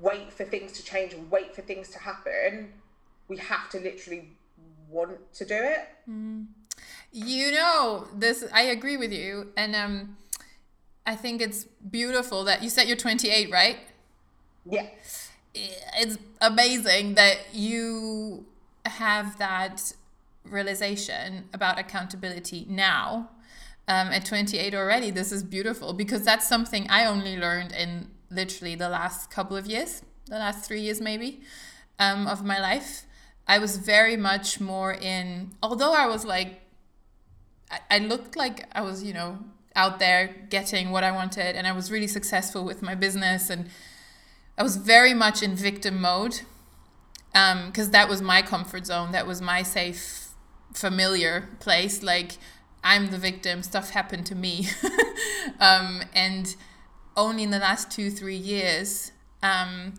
wait 0.00 0.32
for 0.32 0.44
things 0.44 0.72
to 0.72 0.84
change 0.84 1.12
and 1.12 1.28
wait 1.30 1.54
for 1.54 1.62
things 1.62 1.88
to 1.90 1.98
happen. 1.98 2.74
We 3.28 3.38
have 3.38 3.68
to 3.70 3.80
literally 3.80 4.36
want 4.88 5.32
to 5.34 5.44
do 5.44 5.54
it. 5.54 5.88
You 7.12 7.50
know, 7.52 8.08
this 8.14 8.44
I 8.52 8.62
agree 8.62 8.96
with 8.96 9.12
you, 9.12 9.52
and 9.56 9.74
um, 9.74 10.16
I 11.06 11.14
think 11.14 11.40
it's 11.40 11.64
beautiful 11.64 12.44
that 12.44 12.62
you 12.62 12.68
said 12.68 12.88
you're 12.88 12.96
28, 12.96 13.50
right? 13.50 13.78
Yeah. 14.68 14.86
It's 15.54 16.18
amazing 16.40 17.14
that 17.14 17.54
you 17.54 18.44
have 18.84 19.38
that 19.38 19.94
realization 20.44 21.44
about 21.52 21.78
accountability 21.78 22.66
now 22.68 23.30
um, 23.88 24.08
at 24.08 24.24
28 24.24 24.74
already. 24.74 25.10
This 25.10 25.32
is 25.32 25.42
beautiful 25.42 25.92
because 25.92 26.22
that's 26.22 26.46
something 26.46 26.86
I 26.90 27.06
only 27.06 27.36
learned 27.38 27.72
in 27.72 28.10
literally 28.30 28.74
the 28.74 28.88
last 28.88 29.30
couple 29.30 29.56
of 29.56 29.66
years, 29.66 30.02
the 30.26 30.38
last 30.38 30.66
three 30.66 30.80
years 30.80 31.00
maybe 31.00 31.40
um, 31.98 32.26
of 32.26 32.44
my 32.44 32.58
life. 32.58 33.05
I 33.48 33.58
was 33.58 33.76
very 33.76 34.16
much 34.16 34.60
more 34.60 34.92
in, 34.92 35.52
although 35.62 35.92
I 35.92 36.06
was 36.06 36.24
like, 36.24 36.60
I, 37.70 37.78
I 37.90 37.98
looked 37.98 38.36
like 38.36 38.68
I 38.72 38.82
was, 38.82 39.02
you 39.02 39.14
know, 39.14 39.38
out 39.74 39.98
there 39.98 40.34
getting 40.48 40.90
what 40.90 41.04
I 41.04 41.12
wanted 41.12 41.54
and 41.54 41.66
I 41.66 41.72
was 41.72 41.90
really 41.90 42.06
successful 42.06 42.64
with 42.64 42.82
my 42.82 42.94
business 42.94 43.50
and 43.50 43.68
I 44.58 44.62
was 44.62 44.76
very 44.76 45.12
much 45.12 45.42
in 45.42 45.54
victim 45.54 46.00
mode 46.00 46.40
because 47.32 47.86
um, 47.86 47.92
that 47.92 48.08
was 48.08 48.22
my 48.22 48.40
comfort 48.40 48.86
zone. 48.86 49.12
That 49.12 49.26
was 49.26 49.42
my 49.42 49.62
safe, 49.62 50.28
familiar 50.72 51.50
place. 51.60 52.02
Like, 52.02 52.38
I'm 52.82 53.10
the 53.10 53.18
victim, 53.18 53.62
stuff 53.62 53.90
happened 53.90 54.24
to 54.26 54.34
me. 54.34 54.68
um, 55.60 56.02
and 56.14 56.56
only 57.16 57.42
in 57.42 57.50
the 57.50 57.58
last 57.58 57.90
two, 57.90 58.10
three 58.10 58.36
years, 58.36 59.12
um, 59.42 59.94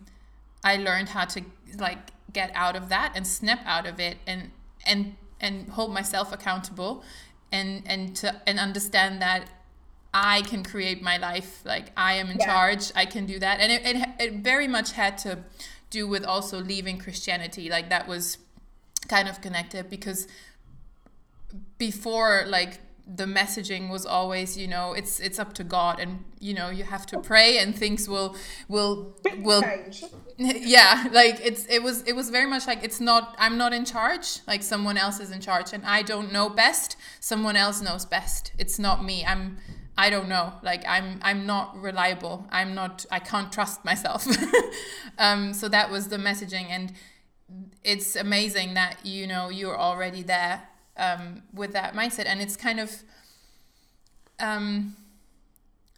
I 0.64 0.76
learned 0.76 1.10
how 1.10 1.26
to 1.26 1.42
like 1.78 2.10
get 2.32 2.50
out 2.54 2.76
of 2.76 2.88
that 2.88 3.12
and 3.14 3.26
snap 3.26 3.60
out 3.64 3.86
of 3.86 3.98
it 4.00 4.18
and 4.26 4.50
and 4.86 5.16
and 5.40 5.68
hold 5.70 5.92
myself 5.92 6.32
accountable 6.32 7.02
and 7.52 7.82
and 7.86 8.14
to 8.16 8.34
and 8.46 8.58
understand 8.58 9.22
that 9.22 9.48
I 10.12 10.42
can 10.42 10.62
create 10.64 11.02
my 11.02 11.16
life 11.16 11.60
like 11.64 11.92
I 11.96 12.14
am 12.14 12.28
in 12.30 12.38
Yeah. 12.38 12.46
charge 12.46 12.92
I 12.94 13.06
can 13.06 13.26
do 13.26 13.38
that 13.38 13.60
and 13.60 13.72
it, 13.72 13.82
it 13.84 14.08
it 14.18 14.32
very 14.34 14.68
much 14.68 14.92
had 14.92 15.16
to 15.18 15.38
do 15.90 16.06
with 16.06 16.24
also 16.24 16.60
leaving 16.60 16.98
Christianity 16.98 17.68
like 17.70 17.88
that 17.88 18.06
was 18.06 18.38
kind 19.08 19.28
of 19.28 19.40
connected 19.40 19.88
because 19.88 20.26
before 21.78 22.44
like 22.46 22.78
the 23.16 23.24
messaging 23.24 23.88
was 23.88 24.04
always 24.04 24.58
you 24.58 24.68
know 24.68 24.92
it's 24.92 25.18
it's 25.18 25.38
up 25.38 25.54
to 25.54 25.64
god 25.64 25.98
and 25.98 26.22
you 26.40 26.52
know 26.52 26.68
you 26.68 26.84
have 26.84 27.06
to 27.06 27.18
pray 27.18 27.56
and 27.56 27.74
things 27.74 28.06
will 28.06 28.36
will 28.68 29.16
will 29.38 29.62
Change. 29.62 30.04
yeah 30.36 31.08
like 31.10 31.40
it's 31.42 31.64
it 31.66 31.82
was 31.82 32.02
it 32.02 32.12
was 32.14 32.28
very 32.28 32.44
much 32.46 32.66
like 32.66 32.84
it's 32.84 33.00
not 33.00 33.34
i'm 33.38 33.56
not 33.56 33.72
in 33.72 33.86
charge 33.86 34.40
like 34.46 34.62
someone 34.62 34.98
else 34.98 35.20
is 35.20 35.30
in 35.30 35.40
charge 35.40 35.72
and 35.72 35.86
i 35.86 36.02
don't 36.02 36.30
know 36.30 36.50
best 36.50 36.96
someone 37.20 37.56
else 37.56 37.80
knows 37.80 38.04
best. 38.04 38.52
It's 38.58 38.78
not 38.78 39.04
me. 39.04 39.24
I'm 39.24 39.58
i 39.96 40.10
don't 40.10 40.28
know. 40.28 40.54
Like 40.62 40.82
i'm 40.86 41.18
i'm 41.22 41.46
not 41.46 41.76
reliable. 41.80 42.46
I'm 42.50 42.74
not 42.74 43.04
i 43.10 43.18
can't 43.18 43.52
trust 43.52 43.84
myself. 43.84 44.26
Um 45.20 45.52
so 45.52 45.68
that 45.68 45.90
was 45.90 46.08
the 46.08 46.16
messaging 46.16 46.66
and 46.70 46.92
it's 47.82 48.14
amazing 48.14 48.74
that 48.74 49.04
you 49.04 49.26
know 49.26 49.48
you're 49.48 49.76
already 49.76 50.22
there 50.22 50.68
um, 50.98 51.42
with 51.52 51.72
that 51.72 51.94
mindset. 51.94 52.26
And 52.26 52.40
it's 52.40 52.56
kind 52.56 52.80
of 52.80 53.02
um, 54.40 54.96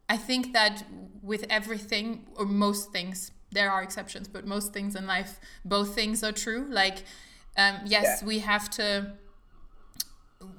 i 0.09 0.17
think 0.17 0.53
that 0.53 0.83
with 1.23 1.45
everything 1.51 2.27
or 2.37 2.45
most 2.47 2.91
things 2.91 3.31
there 3.53 3.71
are 3.71 3.83
exceptions 3.83 4.27
but 4.29 4.47
most 4.47 4.73
things 4.73 4.97
in 4.97 5.07
life 5.07 5.39
both 5.65 5.95
things 5.95 6.23
are 6.25 6.33
true. 6.33 6.67
Like 6.71 6.99
um, 7.57 7.81
yes 7.85 8.07
Yeah. 8.21 8.27
we 8.27 8.39
have 8.41 8.71
to 8.71 9.13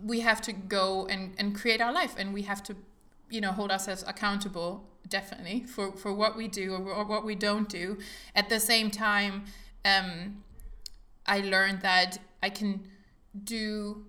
we 0.04 0.20
have 0.20 0.42
to 0.42 0.54
go 0.54 1.08
and, 1.08 1.34
and 1.38 1.56
create 1.56 1.82
our 1.82 1.92
life 1.92 2.14
and 2.18 2.34
we 2.34 2.44
have 2.44 2.62
to 2.64 2.76
you 3.30 3.42
know 3.42 3.52
hold 3.52 3.72
ourselves 3.72 4.04
accountable 4.08 4.84
definitely 5.08 5.64
for 5.64 5.92
for 5.94 6.14
what 6.14 6.36
we 6.38 6.48
do 6.48 6.74
or, 6.76 6.94
or 6.94 7.04
what 7.06 7.26
we 7.26 7.36
don't 7.36 7.68
do. 7.70 7.98
At 8.36 8.50
the 8.50 8.60
same 8.60 8.92
time 8.92 9.46
um 9.86 10.44
i 11.26 11.40
learned 11.40 11.82
that 11.82 12.20
i 12.44 12.50
can 12.50 12.88
do 13.44 14.06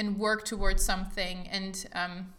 and 0.00 0.18
work 0.18 0.44
towards 0.44 0.82
something 0.82 1.36
and 1.48 1.86
um, 1.92 2.32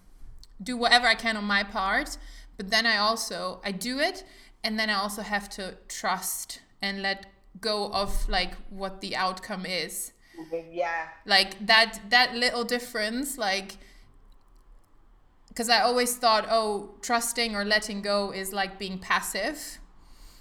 do 0.61 0.75
whatever 0.75 1.07
i 1.07 1.15
can 1.15 1.35
on 1.37 1.45
my 1.45 1.63
part 1.63 2.17
but 2.57 2.69
then 2.69 2.85
i 2.85 2.97
also 2.97 3.61
i 3.63 3.71
do 3.71 3.99
it 3.99 4.23
and 4.63 4.77
then 4.79 4.89
i 4.89 4.93
also 4.93 5.21
have 5.21 5.47
to 5.57 5.75
trust 5.87 6.61
and 6.81 7.01
let 7.01 7.27
go 7.59 7.91
of 7.91 8.09
like 8.27 8.53
what 8.69 9.01
the 9.01 9.15
outcome 9.15 9.65
is 9.65 10.13
yeah 10.71 11.07
like 11.25 11.51
that 11.65 11.99
that 12.09 12.35
little 12.35 12.63
difference 12.63 13.37
like 13.37 13.77
because 15.51 15.67
I 15.67 15.81
always 15.81 16.15
thought, 16.15 16.47
oh, 16.49 16.91
trusting 17.01 17.55
or 17.57 17.65
letting 17.65 18.01
go 18.01 18.31
is 18.31 18.53
like 18.53 18.79
being 18.79 18.97
passive. 18.97 19.79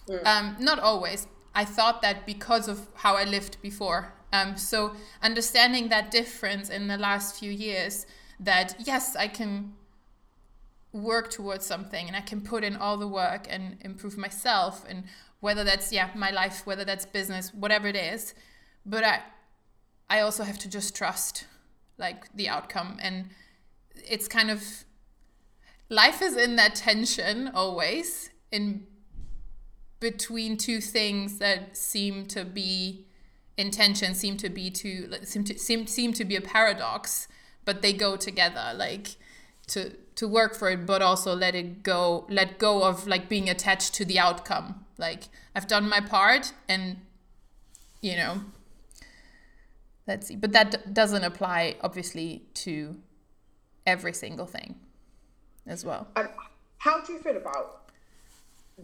Mm. 0.08 0.24
Um, 0.24 0.56
not 0.60 0.78
always. 0.78 1.26
I 1.52 1.64
thought 1.64 2.00
that 2.02 2.26
because 2.26 2.68
of 2.68 2.86
how 2.94 3.16
I 3.16 3.24
lived 3.24 3.60
before. 3.60 4.12
Um, 4.33 4.57
so 4.57 4.95
understanding 5.22 5.89
that 5.89 6.11
difference 6.11 6.68
in 6.68 6.87
the 6.87 6.97
last 6.97 7.39
few 7.39 7.51
years, 7.51 8.07
that 8.39 8.76
yes, 8.78 9.16
I 9.16 9.28
can 9.28 9.72
work 10.93 11.31
towards 11.31 11.66
something 11.66 12.07
and 12.07 12.16
I 12.16 12.20
can 12.20 12.41
put 12.41 12.64
in 12.64 12.76
all 12.76 12.97
the 12.97 13.09
work 13.09 13.47
and 13.49 13.76
improve 13.83 14.18
myself 14.18 14.85
and 14.89 15.05
whether 15.41 15.64
that's 15.64 15.93
yeah 15.93 16.11
my 16.14 16.31
life, 16.31 16.66
whether 16.66 16.85
that's 16.85 17.07
business, 17.07 17.53
whatever 17.55 17.87
it 17.87 17.97
is, 17.97 18.35
but 18.85 19.05
I 19.05 19.22
I 20.09 20.20
also 20.20 20.43
have 20.43 20.59
to 20.59 20.68
just 20.68 20.95
trust 20.95 21.47
like 21.97 22.35
the 22.35 22.49
outcome. 22.49 22.99
And 23.01 23.31
it's 23.95 24.26
kind 24.26 24.51
of 24.51 24.85
life 25.89 26.20
is 26.20 26.37
in 26.37 26.57
that 26.57 26.74
tension 26.74 27.49
always 27.55 28.31
in 28.51 28.87
between 30.01 30.57
two 30.57 30.81
things 30.81 31.39
that 31.39 31.76
seem 31.76 32.26
to 32.26 32.45
be 32.45 33.07
intention 33.61 34.14
seem 34.14 34.36
to 34.36 34.48
be 34.48 34.70
to 34.70 35.24
seem 35.24 35.44
to 35.44 35.58
seem, 35.58 35.86
seem 35.86 36.12
to 36.12 36.24
be 36.24 36.36
a 36.36 36.40
paradox 36.40 37.28
but 37.64 37.82
they 37.82 37.92
go 37.92 38.16
together 38.16 38.72
like 38.74 39.16
to 39.66 39.90
to 40.14 40.26
work 40.26 40.54
for 40.54 40.70
it 40.70 40.86
but 40.86 41.02
also 41.02 41.34
let 41.34 41.54
it 41.54 41.82
go 41.82 42.26
let 42.28 42.58
go 42.58 42.82
of 42.82 43.06
like 43.06 43.28
being 43.28 43.48
attached 43.48 43.94
to 43.94 44.04
the 44.04 44.18
outcome 44.18 44.84
like 44.98 45.24
i've 45.54 45.66
done 45.66 45.88
my 45.88 46.00
part 46.00 46.52
and 46.68 46.96
you 48.00 48.16
know 48.16 48.40
let's 50.06 50.26
see 50.26 50.36
but 50.36 50.52
that 50.52 50.92
doesn't 50.92 51.24
apply 51.24 51.76
obviously 51.82 52.42
to 52.54 52.96
every 53.86 54.12
single 54.12 54.46
thing 54.46 54.74
as 55.66 55.84
well. 55.84 56.08
How 56.78 57.00
do 57.02 57.12
you 57.12 57.18
feel 57.18 57.36
about 57.36 57.80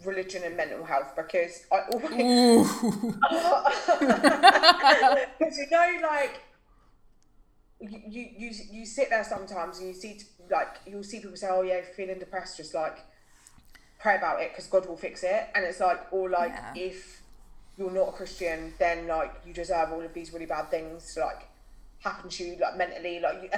religion 0.04 0.42
and 0.44 0.56
mental 0.56 0.84
health? 0.84 1.14
Because 1.16 1.64
I 1.72 1.80
always, 1.92 2.10
because 5.38 5.58
you 5.58 5.70
know, 5.70 5.98
like 6.02 6.42
you 7.80 8.28
you 8.36 8.50
you 8.70 8.86
sit 8.86 9.10
there 9.10 9.24
sometimes 9.24 9.78
and 9.78 9.88
you 9.88 9.94
see 9.94 10.20
like 10.50 10.78
you'll 10.86 11.02
see 11.02 11.20
people 11.20 11.36
say, 11.36 11.48
"Oh 11.50 11.62
yeah, 11.62 11.80
feeling 11.96 12.18
depressed," 12.18 12.56
just 12.56 12.74
like 12.74 12.98
pray 13.98 14.16
about 14.16 14.40
it 14.40 14.50
because 14.52 14.66
God 14.66 14.86
will 14.86 14.96
fix 14.96 15.22
it. 15.22 15.48
And 15.54 15.64
it's 15.64 15.80
like, 15.80 16.12
or 16.12 16.30
like 16.30 16.50
yeah. 16.50 16.72
if 16.74 17.22
you're 17.76 17.90
not 17.90 18.08
a 18.08 18.12
Christian, 18.12 18.74
then 18.78 19.06
like 19.06 19.34
you 19.46 19.52
deserve 19.52 19.92
all 19.92 20.02
of 20.02 20.14
these 20.14 20.32
really 20.32 20.46
bad 20.46 20.70
things 20.70 21.14
to 21.14 21.20
like 21.20 21.48
happen 22.00 22.30
to 22.30 22.44
you, 22.44 22.56
like 22.60 22.76
mentally, 22.76 23.20
like 23.20 23.42
you. 23.42 23.48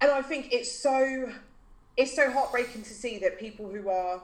And 0.00 0.10
I 0.10 0.22
think 0.22 0.52
it's 0.52 0.70
so 0.70 1.32
it's 1.96 2.14
so 2.14 2.30
heartbreaking 2.30 2.82
to 2.82 2.92
see 2.92 3.18
that 3.18 3.38
people 3.38 3.68
who 3.68 3.88
are 3.88 4.20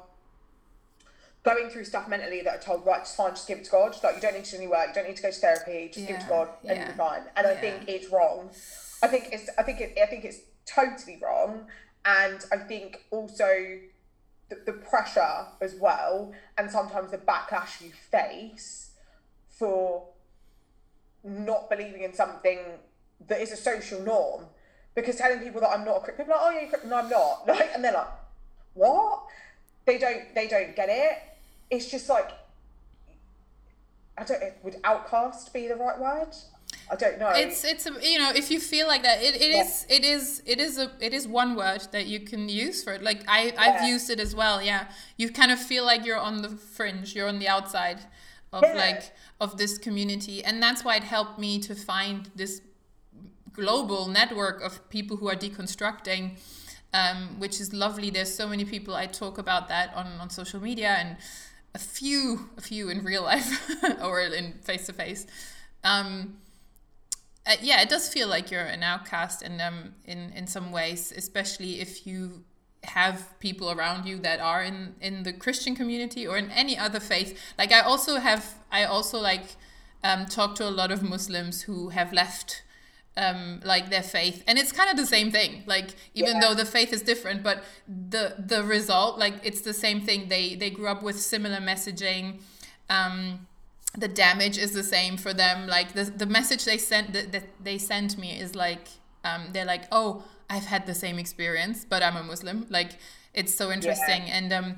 going 1.43 1.71
through 1.71 1.85
stuff 1.85 2.09
mentally 2.09 2.43
that 2.43 2.57
are 2.57 2.63
told, 2.63 2.85
right, 2.87 3.01
it's 3.01 3.15
fine, 3.15 3.31
just 3.31 3.49
give 3.49 3.59
it 3.59 3.65
to 3.65 3.71
God. 3.71 3.97
Like, 4.03 4.17
you 4.17 4.21
don't 4.21 4.35
need 4.35 4.45
to 4.45 4.51
do 4.51 4.57
any 4.59 4.69
work, 4.69 4.89
you 4.89 4.95
don't 4.95 5.09
need 5.09 5.17
to 5.17 5.23
go 5.23 5.31
to 5.31 5.37
therapy, 5.37 5.89
just 5.93 6.01
yeah, 6.01 6.07
give 6.07 6.17
it 6.17 6.23
to 6.23 6.29
God 6.29 6.49
and 6.63 6.77
yeah. 6.77 6.85
you'll 6.85 6.93
be 6.93 6.99
fine. 6.99 7.23
And 7.37 7.47
yeah. 7.47 7.53
I 7.53 7.57
think 7.57 7.89
it's 7.89 8.11
wrong. 8.13 8.51
I 9.03 9.07
think 9.07 9.29
it's, 9.33 9.49
I 9.59 9.63
think 9.63 9.81
it, 9.81 9.99
I 10.03 10.07
think 10.07 10.25
it's 10.25 10.41
totally 10.67 11.19
wrong. 11.23 11.67
And 12.05 12.45
I 12.53 12.57
think 12.57 13.05
also 13.11 13.49
the, 14.49 14.59
the 14.67 14.73
pressure 14.73 15.47
as 15.61 15.75
well, 15.75 16.33
and 16.59 16.71
sometimes 16.71 17.11
the 17.11 17.19
backlash 17.19 17.81
you 17.81 17.93
face 18.11 18.91
for 19.49 20.09
not 21.25 21.71
believing 21.71 22.03
in 22.03 22.15
something 22.15 22.59
that 23.29 23.41
is 23.41 23.53
a 23.53 23.57
social 23.57 24.01
norm 24.01 24.47
because 24.95 25.17
telling 25.17 25.41
people 25.41 25.61
that 25.61 25.71
I'm 25.71 25.85
not 25.85 25.99
a 25.99 26.01
Christian, 26.01 26.25
people 26.27 26.35
are 26.35 26.45
like, 26.45 26.47
oh 26.47 26.51
yeah, 26.51 26.61
you're 26.61 26.69
a 26.69 26.71
Christian. 26.71 26.91
no, 26.91 26.97
I'm 26.97 27.09
not. 27.09 27.47
Like, 27.47 27.71
and 27.75 27.85
they're 27.85 27.93
like, 27.93 28.09
what? 28.75 29.25
They 29.87 29.99
don't, 29.99 30.35
they 30.35 30.49
don't 30.49 30.75
get 30.75 30.89
it. 30.89 31.19
It's 31.71 31.91
just 31.91 32.09
like, 32.09 32.31
I 34.19 34.25
don't. 34.25 34.43
Would 34.63 34.77
outcast 34.85 35.53
be 35.53 35.69
the 35.69 35.77
right 35.77 35.99
word? 35.99 36.35
I 36.91 36.97
don't 36.97 37.19
know. 37.19 37.31
It's 37.31 37.65
it's 37.65 37.87
a, 37.87 37.93
you 38.03 38.19
know 38.19 38.33
if 38.35 38.51
you 38.51 38.59
feel 38.59 38.87
like 38.89 39.03
that 39.03 39.23
it, 39.23 39.37
it 39.41 39.51
yeah. 39.51 39.63
is 39.63 39.87
it 39.89 40.05
is 40.05 40.43
it 40.45 40.61
is 40.61 40.79
a 40.79 40.91
it 41.01 41.15
is 41.15 41.27
one 41.27 41.55
word 41.55 41.83
that 41.93 42.07
you 42.07 42.21
can 42.21 42.49
use 42.49 42.83
for 42.83 42.93
it. 42.93 43.03
Like 43.03 43.23
I 43.29 43.53
I've 43.57 43.89
used 43.89 44.11
it 44.11 44.19
as 44.19 44.35
well. 44.35 44.61
Yeah, 44.61 44.89
you 45.17 45.31
kind 45.31 45.53
of 45.53 45.61
feel 45.61 45.85
like 45.85 46.05
you're 46.05 46.19
on 46.19 46.43
the 46.43 46.49
fringe, 46.49 47.15
you're 47.15 47.29
on 47.29 47.39
the 47.39 47.49
outside 47.49 48.01
of 48.53 48.63
yeah. 48.65 48.75
like 48.75 49.13
of 49.41 49.57
this 49.57 49.79
community, 49.79 50.45
and 50.45 50.63
that's 50.63 50.85
why 50.85 50.97
it 50.97 51.05
helped 51.05 51.39
me 51.39 51.61
to 51.61 51.75
find 51.75 52.31
this 52.35 52.61
global 53.53 54.09
network 54.09 54.61
of 54.63 54.89
people 54.91 55.17
who 55.17 55.29
are 55.29 55.37
deconstructing, 55.37 56.39
um, 56.93 57.39
which 57.39 57.61
is 57.61 57.73
lovely. 57.73 58.11
There's 58.11 58.35
so 58.35 58.49
many 58.49 58.65
people. 58.65 58.95
I 58.95 59.07
talk 59.07 59.39
about 59.39 59.69
that 59.69 59.95
on, 59.95 60.07
on 60.21 60.31
social 60.31 60.61
media 60.61 60.97
and 60.99 61.17
a 61.75 61.79
few, 61.79 62.51
a 62.57 62.61
few 62.61 62.89
in 62.89 63.05
real 63.05 63.23
life 63.23 63.71
or 64.03 64.21
in 64.21 64.55
face 64.63 64.87
to 64.87 64.93
face. 64.93 65.27
Yeah, 67.63 67.83
it 67.83 67.89
does 67.89 68.09
feel 68.09 68.29
like 68.29 68.51
you're 68.51 68.61
an 68.61 68.83
outcast 68.83 69.43
in 69.43 69.61
um, 69.61 69.95
in 70.05 70.33
in 70.37 70.47
some 70.47 70.73
ways, 70.73 71.13
especially 71.17 71.81
if 71.81 72.07
you 72.07 72.45
have 72.85 73.39
people 73.41 73.71
around 73.71 74.07
you 74.07 74.19
that 74.19 74.41
are 74.41 74.63
in 74.63 74.95
in 75.01 75.23
the 75.25 75.33
Christian 75.33 75.75
community 75.77 76.27
or 76.27 76.37
in 76.39 76.51
any 76.51 76.79
other 76.79 77.01
faith. 77.01 77.39
Like 77.59 77.73
I 77.73 77.81
also 77.81 78.17
have, 78.17 78.55
I 78.71 78.85
also 78.85 79.19
like 79.19 79.57
um, 80.03 80.27
talk 80.27 80.55
to 80.57 80.69
a 80.69 80.71
lot 80.71 80.91
of 80.91 81.03
Muslims 81.03 81.63
who 81.63 81.91
have 81.91 82.13
left 82.13 82.63
um, 83.17 83.61
like 83.65 83.91
their 83.91 84.03
faith 84.03 84.43
and 84.47 84.59
it's 84.59 84.73
kind 84.73 84.89
of 84.89 84.97
the 84.97 85.07
same 85.07 85.31
thing 85.31 85.63
like 85.67 85.95
even 86.15 86.37
yeah. 86.37 86.41
though 86.41 86.55
the 86.55 86.65
faith 86.65 86.93
is 86.93 87.03
different 87.03 87.43
but 87.43 87.65
the 87.87 88.35
the 88.39 88.63
result 88.63 89.19
like 89.19 89.35
it's 89.43 89.63
the 89.63 89.75
same 89.75 90.01
thing 90.01 90.29
they 90.29 90.55
they 90.55 90.71
grew 90.71 90.87
up 90.87 91.03
with 91.03 91.21
similar 91.21 91.59
messaging 91.59 92.41
um, 92.89 93.47
the 93.97 94.09
damage 94.09 94.57
is 94.57 94.73
the 94.73 94.83
same 94.83 95.17
for 95.17 95.35
them 95.35 95.67
like 95.67 95.93
the, 95.95 96.05
the 96.05 96.27
message 96.27 96.65
they 96.65 96.79
sent 96.79 97.13
that, 97.13 97.33
that 97.33 97.45
they 97.63 97.79
sent 97.79 98.17
me 98.17 98.39
is 98.39 98.55
like 98.55 98.89
um, 99.25 99.49
they're 99.53 99.65
like 99.65 99.85
oh 99.91 100.25
i've 100.49 100.67
had 100.67 100.87
the 100.87 100.95
same 100.95 101.19
experience 101.19 101.85
but 101.85 102.03
i'm 102.03 102.17
a 102.17 102.23
muslim 102.23 102.67
like 102.71 102.93
it's 103.35 103.55
so 103.55 103.73
interesting 103.73 104.23
yeah. 104.27 104.39
and 104.39 104.53
um, 104.53 104.77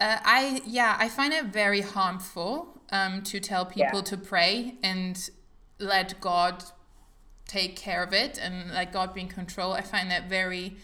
uh, 0.00 0.18
i 0.24 0.62
yeah 0.64 0.96
i 1.00 1.08
find 1.08 1.32
it 1.32 1.46
very 1.46 1.80
harmful 1.80 2.80
um, 2.92 3.22
to 3.22 3.40
tell 3.40 3.66
people 3.66 3.98
yeah. 3.98 4.02
to 4.02 4.16
pray 4.16 4.74
and 4.84 5.30
let 5.80 6.20
god 6.20 6.64
take 7.50 7.74
care 7.74 8.02
of 8.04 8.12
it 8.12 8.38
and 8.40 8.72
like 8.72 8.92
God 8.92 9.12
being 9.12 9.28
control. 9.28 9.72
I 9.72 9.80
find 9.80 10.10
that 10.10 10.28
very 10.28 10.76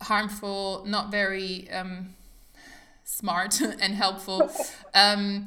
harmful, 0.00 0.82
not 0.86 1.10
very 1.10 1.70
um, 1.70 2.14
smart 3.04 3.60
and 3.80 3.94
helpful. 3.94 4.50
Um, 4.92 5.46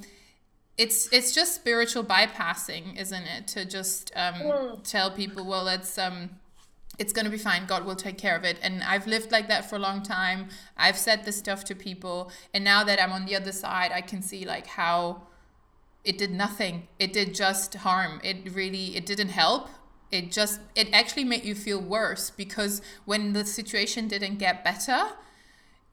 it's 0.78 1.12
it's 1.12 1.36
just 1.36 1.54
spiritual 1.54 2.06
bypassing, 2.06 2.98
isn't 2.98 3.24
it? 3.24 3.46
To 3.48 3.66
just 3.66 4.10
um, 4.16 4.36
mm. 4.36 4.90
tell 4.90 5.12
people, 5.12 5.46
well, 5.46 5.68
it's 5.68 5.98
um, 5.98 6.30
it's 6.98 7.12
gonna 7.12 7.30
be 7.30 7.38
fine. 7.38 7.66
God 7.66 7.84
will 7.86 7.98
take 7.98 8.18
care 8.18 8.38
of 8.38 8.46
it. 8.46 8.58
And 8.64 8.82
I've 8.84 9.06
lived 9.06 9.34
like 9.34 9.50
that 9.50 9.70
for 9.70 9.76
a 9.76 9.80
long 9.80 10.02
time. 10.02 10.48
I've 10.78 10.98
said 10.98 11.26
this 11.26 11.38
stuff 11.38 11.66
to 11.66 11.76
people, 11.76 12.32
and 12.54 12.64
now 12.64 12.86
that 12.86 13.04
I'm 13.04 13.12
on 13.12 13.26
the 13.26 13.36
other 13.36 13.52
side, 13.52 13.92
I 13.92 14.00
can 14.00 14.22
see 14.22 14.46
like 14.46 14.66
how 14.66 15.24
it 16.06 16.18
did 16.18 16.32
nothing. 16.32 16.88
It 17.00 17.12
did 17.12 17.36
just 17.36 17.74
harm. 17.76 18.22
It 18.24 18.38
really 18.56 18.96
it 18.96 19.06
didn't 19.06 19.30
help 19.30 19.68
it 20.12 20.32
just 20.32 20.60
it 20.76 20.90
actually 20.94 21.24
made 21.24 21.44
you 21.44 21.56
feel 21.56 21.80
worse 21.80 22.30
because 22.30 22.82
when 23.06 23.34
the 23.34 23.46
situation 23.46 24.08
didn't 24.08 24.38
get 24.38 24.64
better 24.64 25.04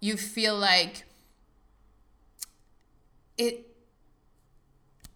you 0.00 0.16
feel 0.16 0.56
like 0.56 1.04
it 3.38 3.66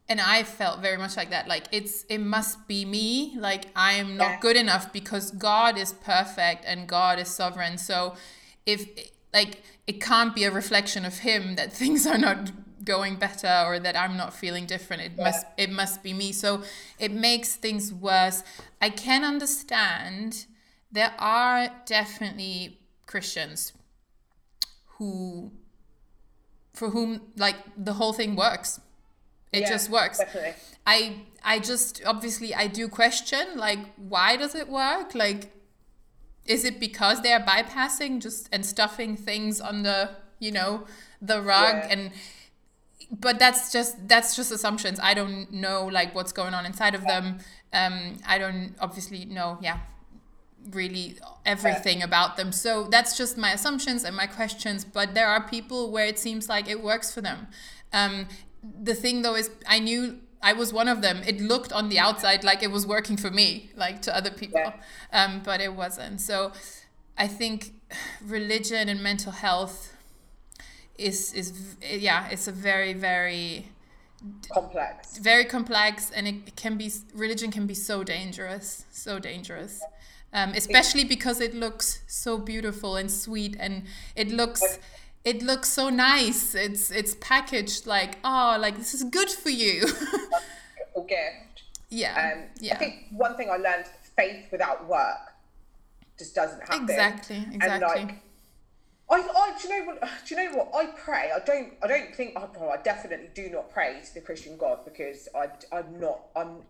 and 0.08 0.20
i 0.20 0.42
felt 0.42 0.80
very 0.80 0.96
much 0.96 1.16
like 1.16 1.30
that 1.30 1.48
like 1.48 1.64
it's 1.72 2.04
it 2.08 2.18
must 2.18 2.66
be 2.68 2.84
me 2.84 3.34
like 3.38 3.66
i 3.76 3.92
am 3.94 4.16
not 4.16 4.30
yeah. 4.30 4.40
good 4.40 4.56
enough 4.56 4.92
because 4.92 5.30
god 5.32 5.78
is 5.78 5.92
perfect 5.92 6.64
and 6.66 6.88
god 6.88 7.18
is 7.18 7.28
sovereign 7.28 7.78
so 7.78 8.14
if 8.66 8.88
like 9.32 9.62
it 9.86 10.00
can't 10.00 10.34
be 10.34 10.44
a 10.44 10.50
reflection 10.50 11.04
of 11.04 11.18
him 11.18 11.56
that 11.56 11.72
things 11.80 12.06
are 12.06 12.18
not 12.18 12.50
going 12.84 13.16
better 13.16 13.64
or 13.66 13.78
that 13.80 13.96
I'm 13.96 14.16
not 14.16 14.34
feeling 14.34 14.66
different. 14.66 15.02
It 15.02 15.12
yeah. 15.16 15.24
must 15.24 15.46
it 15.56 15.70
must 15.70 16.02
be 16.02 16.12
me. 16.12 16.32
So 16.32 16.62
it 16.98 17.12
makes 17.12 17.56
things 17.56 17.92
worse. 17.92 18.42
I 18.80 18.90
can 18.90 19.24
understand 19.24 20.46
there 20.92 21.12
are 21.18 21.68
definitely 21.86 22.78
Christians 23.06 23.72
who 24.98 25.50
for 26.72 26.90
whom 26.90 27.20
like 27.36 27.56
the 27.76 27.94
whole 27.94 28.12
thing 28.12 28.36
works 28.36 28.80
it 29.52 29.60
Yeah, 29.62 29.68
just 29.70 29.90
works 29.90 30.18
definitely. 30.18 30.54
i 30.86 31.16
i 31.44 31.58
just 31.60 32.02
obviously 32.04 32.54
i 32.54 32.66
do 32.66 32.88
question 32.88 33.46
like 33.56 33.78
why 33.96 34.36
does 34.36 34.54
it 34.54 34.68
work 34.68 35.14
like 35.14 35.52
is 36.46 36.64
it 36.64 36.78
because 36.80 37.22
they're 37.22 37.40
bypassing 37.40 38.20
just 38.20 38.48
and 38.52 38.66
stuffing 38.66 39.16
things 39.16 39.60
under 39.60 40.10
you 40.40 40.50
know 40.50 40.84
the 41.22 41.40
rug 41.40 41.74
Yeah. 41.76 41.88
and 41.90 42.10
but 43.20 43.38
that's 43.38 43.72
just 43.72 44.08
that's 44.08 44.34
just 44.36 44.50
assumptions. 44.50 44.98
I 45.02 45.14
don't 45.14 45.52
know 45.52 45.86
like 45.86 46.14
what's 46.14 46.32
going 46.32 46.54
on 46.54 46.66
inside 46.66 46.94
of 46.94 47.04
them. 47.06 47.38
Um 47.72 48.18
i 48.26 48.38
don't 48.38 48.74
obviously 48.80 49.24
know 49.24 49.58
yeah 49.60 49.80
really 50.70 51.16
everything 51.44 52.02
about 52.02 52.36
them. 52.36 52.50
So 52.52 52.84
that's 52.84 53.16
just 53.18 53.36
my 53.36 53.52
assumptions 53.52 54.04
and 54.04 54.16
my 54.16 54.26
questions 54.26 54.84
but 54.84 55.14
there 55.14 55.28
are 55.28 55.46
people 55.46 55.90
where 55.90 56.06
it 56.06 56.18
seems 56.18 56.48
like 56.48 56.68
it 56.68 56.82
works 56.82 57.12
for 57.12 57.20
them. 57.20 57.48
Um 57.92 58.28
the 58.82 58.94
thing 58.94 59.20
though 59.22 59.34
is 59.34 59.50
i 59.68 59.78
knew 59.78 60.20
i 60.42 60.52
was 60.52 60.72
one 60.72 60.88
of 60.88 61.02
them. 61.02 61.22
It 61.26 61.40
looked 61.40 61.72
on 61.72 61.88
the 61.90 61.98
outside 61.98 62.44
like 62.44 62.62
it 62.62 62.70
was 62.70 62.86
working 62.86 63.16
for 63.16 63.30
me 63.30 63.70
like 63.76 64.00
to 64.02 64.16
other 64.16 64.30
people. 64.30 64.60
Yeah. 64.60 64.74
um 65.12 65.42
but 65.44 65.60
it 65.60 65.74
wasn't. 65.74 66.20
So 66.20 66.52
i 67.18 67.26
think 67.26 67.74
religion 68.22 68.88
and 68.88 69.02
mental 69.02 69.32
health 69.32 69.93
is 70.98 71.32
is 71.34 71.76
yeah 71.82 72.28
it's 72.30 72.48
a 72.48 72.52
very 72.52 72.92
very 72.92 73.66
Complex. 74.50 75.18
very 75.18 75.44
complex 75.44 76.10
and 76.10 76.26
it 76.26 76.56
can 76.56 76.78
be 76.78 76.90
religion 77.14 77.50
can 77.50 77.66
be 77.66 77.74
so 77.74 78.02
dangerous 78.02 78.86
so 78.90 79.18
dangerous 79.18 79.82
um, 80.32 80.50
especially 80.50 81.04
because 81.04 81.40
it 81.42 81.54
looks 81.54 82.00
so 82.06 82.38
beautiful 82.38 82.96
and 82.96 83.10
sweet 83.10 83.54
and 83.60 83.82
it 84.16 84.30
looks 84.30 84.78
it 85.24 85.42
looks 85.42 85.68
so 85.68 85.90
nice 85.90 86.54
it's 86.54 86.90
it's 86.90 87.14
packaged 87.20 87.86
like 87.86 88.16
oh 88.24 88.56
like 88.58 88.76
this 88.78 88.94
is 88.94 89.04
good 89.04 89.28
for 89.30 89.50
you 89.50 89.84
Or 90.94 91.04
gift. 91.04 91.62
yeah 91.90 92.32
Um, 92.36 92.44
yeah 92.60 92.74
I 92.74 92.76
think 92.78 93.06
one 93.10 93.36
thing 93.36 93.50
I 93.50 93.56
learned: 93.56 93.86
faith 94.16 94.46
without 94.52 94.86
work 94.88 95.34
just 96.18 96.34
doesn't 96.34 96.60
happen. 96.60 96.82
exactly 96.84 97.36
And 97.36 97.54
exactly 97.56 98.04
like, 98.04 98.14
I, 99.10 99.16
I, 99.16 99.58
do 99.60 99.68
you 99.68 99.78
know 99.80 99.86
what? 99.86 100.00
Do 100.26 100.34
you 100.34 100.50
know 100.50 100.56
what? 100.58 100.70
I 100.74 100.86
pray. 100.92 101.30
I 101.34 101.38
don't. 101.44 101.72
I 101.82 101.86
don't 101.86 102.14
think. 102.14 102.32
Oh, 102.36 102.48
I, 102.54 102.58
well, 102.58 102.70
I 102.70 102.82
definitely 102.82 103.28
do 103.34 103.50
not 103.50 103.70
pray 103.70 104.00
to 104.04 104.14
the 104.14 104.20
Christian 104.20 104.56
God 104.56 104.84
because 104.84 105.28
I, 105.34 105.48
I'm 105.76 106.00
not. 106.00 106.20
I'm. 106.34 106.62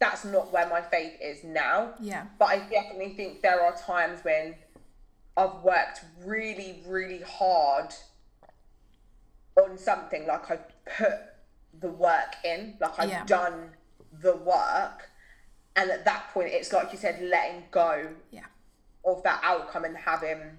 That's 0.00 0.24
not 0.24 0.52
where 0.52 0.68
my 0.68 0.80
faith 0.80 1.12
is 1.20 1.44
now. 1.44 1.92
yeah 2.00 2.24
But 2.38 2.46
I 2.48 2.58
definitely 2.70 3.10
think 3.14 3.42
there 3.42 3.60
are 3.62 3.76
times 3.76 4.20
when 4.24 4.54
I've 5.36 5.62
worked 5.62 6.00
really, 6.24 6.80
really 6.86 7.20
hard 7.20 7.92
on 9.62 9.76
something. 9.78 10.26
Like 10.26 10.50
I 10.50 10.56
put 10.96 11.12
the 11.78 11.90
work 11.90 12.34
in. 12.44 12.76
Like 12.80 12.98
I've 12.98 13.10
Yeah. 13.10 13.24
done 13.26 13.70
the 14.20 14.34
work, 14.36 15.08
and 15.76 15.90
at 15.90 16.04
that 16.04 16.30
point, 16.34 16.48
it's 16.52 16.72
like 16.72 16.90
you 16.92 16.98
said, 16.98 17.22
letting 17.22 17.64
go 17.70 18.08
yeah 18.32 18.46
of 19.04 19.22
that 19.22 19.40
outcome 19.44 19.84
and 19.84 19.96
having 19.96 20.58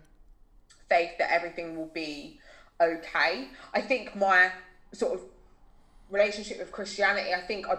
faith 0.91 1.11
that 1.17 1.31
everything 1.31 1.77
will 1.77 1.91
be 1.93 2.37
okay. 2.81 3.47
I 3.73 3.81
think 3.81 4.13
my 4.13 4.51
sort 4.91 5.13
of 5.13 5.21
relationship 6.09 6.59
with 6.59 6.71
Christianity, 6.71 7.33
I 7.33 7.39
think 7.39 7.65
I, 7.67 7.77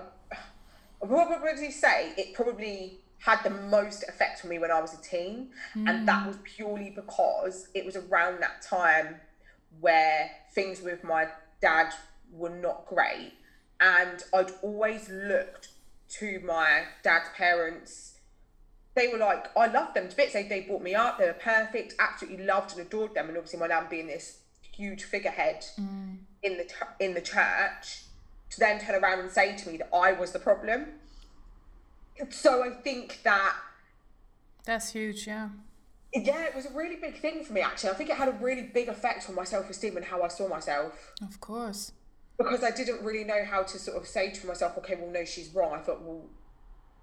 I 1.03 1.07
probably 1.07 1.71
say 1.71 2.15
it 2.17 2.35
probably 2.35 3.01
had 3.19 3.43
the 3.45 3.51
most 3.51 4.03
effect 4.09 4.41
on 4.43 4.51
me 4.51 4.59
when 4.59 4.71
I 4.71 4.81
was 4.81 4.95
a 4.95 5.03
teen, 5.03 5.51
and 5.75 6.09
that 6.09 6.23
hmm. 6.23 6.29
was 6.29 6.39
purely 6.43 6.91
because 6.91 7.69
it 7.75 7.85
was 7.85 7.97
around 7.97 8.41
that 8.41 8.63
time 8.63 9.21
where 9.81 10.31
things 10.55 10.81
with 10.81 11.05
my 11.05 11.29
dad 11.61 11.93
were 12.33 12.51
not 12.51 12.87
great, 12.87 13.35
and 13.79 14.25
I'd 14.35 14.53
always 14.63 15.09
looked 15.11 15.69
to 16.19 16.41
my 16.45 16.85
dad's 17.03 17.29
parents 17.37 18.12
they 18.95 19.09
were 19.09 19.19
like, 19.19 19.47
I 19.57 19.67
loved 19.67 19.95
them 19.95 20.09
to 20.09 20.17
bits. 20.17 20.33
They, 20.33 20.43
they 20.45 20.61
brought 20.61 20.83
me 20.83 20.95
up. 20.95 21.19
They 21.19 21.27
were 21.27 21.33
perfect. 21.33 21.95
Absolutely 21.99 22.45
loved 22.45 22.73
and 22.73 22.87
adored 22.87 23.15
them. 23.15 23.29
And 23.29 23.37
obviously, 23.37 23.59
my 23.59 23.67
nan 23.67 23.87
being 23.89 24.07
this 24.07 24.39
huge 24.73 25.05
figurehead 25.05 25.65
mm. 25.79 26.19
in 26.43 26.57
the 26.59 26.67
in 26.99 27.15
the 27.15 27.21
church, 27.21 28.05
to 28.51 28.59
then 28.59 28.81
turn 28.81 29.03
around 29.03 29.21
and 29.21 29.31
say 29.31 29.57
to 29.57 29.71
me 29.71 29.79
that 29.79 29.89
I 29.95 30.13
was 30.13 30.33
the 30.33 30.39
problem. 30.39 30.87
So 32.31 32.63
I 32.63 32.71
think 32.83 33.21
that 33.25 33.57
that's 34.65 34.93
huge 34.93 35.27
yeah 35.27 35.49
yeah, 36.15 36.45
it 36.45 36.55
was 36.55 36.67
a 36.67 36.73
really 36.73 36.97
big 36.97 37.17
thing 37.17 37.43
for 37.43 37.55
me. 37.55 37.63
Actually, 37.63 37.89
I 37.89 37.95
think 37.95 38.11
it 38.11 38.17
had 38.17 38.29
a 38.29 38.33
really 38.33 38.63
big 38.63 38.89
effect 38.89 39.31
on 39.31 39.35
my 39.35 39.45
self 39.45 39.71
esteem 39.71 39.97
and 39.97 40.05
how 40.05 40.23
I 40.23 40.29
saw 40.29 40.47
myself 40.47 41.15
of 41.23 41.41
course 41.41 41.93
because 42.39 42.63
I 42.63 42.71
didn't 42.71 43.03
really 43.05 43.25
know 43.25 43.45
how 43.45 43.63
to 43.63 43.79
sort 43.79 43.97
of 43.97 44.07
say 44.07 44.31
to 44.31 44.47
myself, 44.47 44.77
okay, 44.79 44.95
well, 44.95 45.11
no, 45.11 45.25
she's 45.25 45.55
wrong. 45.55 45.75
I 45.75 45.79
thought, 45.79 46.03
well, 46.03 46.25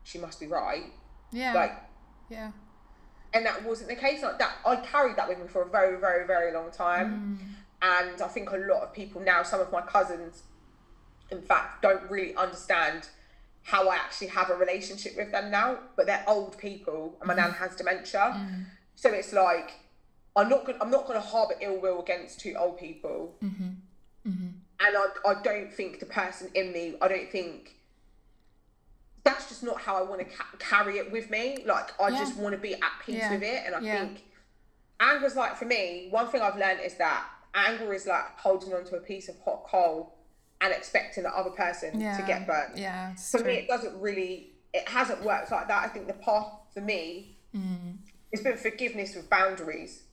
she 0.04 0.18
must 0.18 0.40
be 0.40 0.48
right. 0.48 0.86
Yeah. 1.32 1.54
Like 1.54 1.76
yeah. 2.30 2.52
And 3.34 3.46
that 3.46 3.64
wasn't 3.64 3.90
the 3.90 3.96
case. 3.96 4.24
Like 4.24 4.40
that 4.40 4.58
i 4.66 4.76
carried 4.78 5.16
that 5.18 5.28
with 5.28 5.40
me 5.40 5.48
for 5.48 5.62
a 5.62 5.70
very 5.70 6.00
very 6.00 6.26
very 6.26 6.54
long 6.54 6.72
time. 6.72 7.40
Mm. 7.42 7.56
And 7.82 8.22
i 8.22 8.28
think 8.28 8.52
a 8.52 8.58
lot 8.58 8.82
of 8.82 8.94
people 8.94 9.22
now 9.22 9.44
some 9.44 9.62
of 9.62 9.72
my 9.72 9.82
cousins 9.82 10.44
in 11.32 11.42
fact 11.42 11.82
don't 11.82 12.10
really 12.10 12.36
understand 12.36 13.08
how 13.64 13.88
i 13.88 13.96
actually 13.96 14.28
have 14.28 14.50
a 14.50 14.56
relationship 14.56 15.16
with 15.16 15.32
them 15.32 15.52
now 15.52 15.78
but 15.96 16.06
they're 16.06 16.24
old 16.28 16.58
people 16.58 17.16
and 17.22 17.28
my 17.28 17.34
nan 17.34 17.52
mm-hmm. 17.52 17.64
has 17.64 17.76
dementia. 17.76 18.20
Mm. 18.36 18.66
So 18.96 19.12
it's 19.12 19.32
like 19.32 19.74
i'm 20.36 20.50
not 20.50 20.66
gonna 20.66 20.78
i'm 20.82 20.92
not 20.92 21.08
gonna 21.08 21.22
harbor 21.22 21.56
ill 21.62 21.80
will 21.80 22.02
against 22.02 22.40
two 22.40 22.56
old 22.56 22.78
people. 22.78 23.36
Mm-hmm. 23.44 23.70
Mm-hmm. 24.28 24.48
And 24.82 24.98
I, 24.98 25.06
I 25.30 25.42
don't 25.42 25.74
think 25.74 26.00
the 26.00 26.06
person 26.06 26.50
in 26.54 26.74
me 26.74 26.96
i 27.02 27.08
don't 27.08 27.32
think 27.32 27.79
that's 29.34 29.48
just 29.50 29.64
not 29.64 29.80
how 29.82 29.96
I 29.98 30.02
want 30.02 30.20
to 30.22 30.26
ca- 30.26 30.46
carry 30.60 30.98
it 30.98 31.12
with 31.12 31.30
me. 31.30 31.64
Like 31.66 32.00
I 32.02 32.10
Yeah. 32.10 32.20
just 32.20 32.36
want 32.38 32.54
to 32.54 32.62
be 32.62 32.74
at 32.76 32.92
peace 33.06 33.16
Yeah. 33.18 33.32
with 33.34 33.44
it, 33.44 33.64
and 33.66 33.76
I 33.76 33.80
Yeah. 33.80 34.00
think 34.00 34.22
anger's 35.00 35.36
like 35.36 35.56
for 35.58 35.66
me. 35.66 36.08
One 36.10 36.28
thing 36.30 36.42
I've 36.42 36.58
learned 36.58 36.82
is 36.82 36.96
that 36.96 37.26
anger 37.54 37.94
is 37.94 38.06
like 38.06 38.38
holding 38.38 38.74
onto 38.74 38.96
a 38.96 39.00
piece 39.00 39.28
of 39.30 39.36
hot 39.44 39.66
coal 39.68 40.16
and 40.62 40.74
expecting 40.74 41.24
the 41.24 41.30
other 41.36 41.50
person 41.52 41.94
to 41.94 42.24
get 42.28 42.46
burnt. 42.46 42.78
yeah 42.78 43.14
it's 43.14 43.32
For 43.32 43.38
true. 43.40 43.48
me, 43.48 43.54
it 43.56 43.68
doesn't 43.68 44.00
really. 44.00 44.54
It 44.74 44.88
hasn't 44.88 45.24
worked 45.24 45.52
like 45.52 45.68
that. 45.68 45.84
I 45.84 45.88
think 45.88 46.06
the 46.08 46.14
path 46.14 46.52
for 46.74 46.82
me 46.82 47.38
Mm. 47.56 47.98
has 48.32 48.42
been 48.44 48.56
forgiveness 48.58 49.16
with 49.16 49.28
boundaries. 49.30 50.04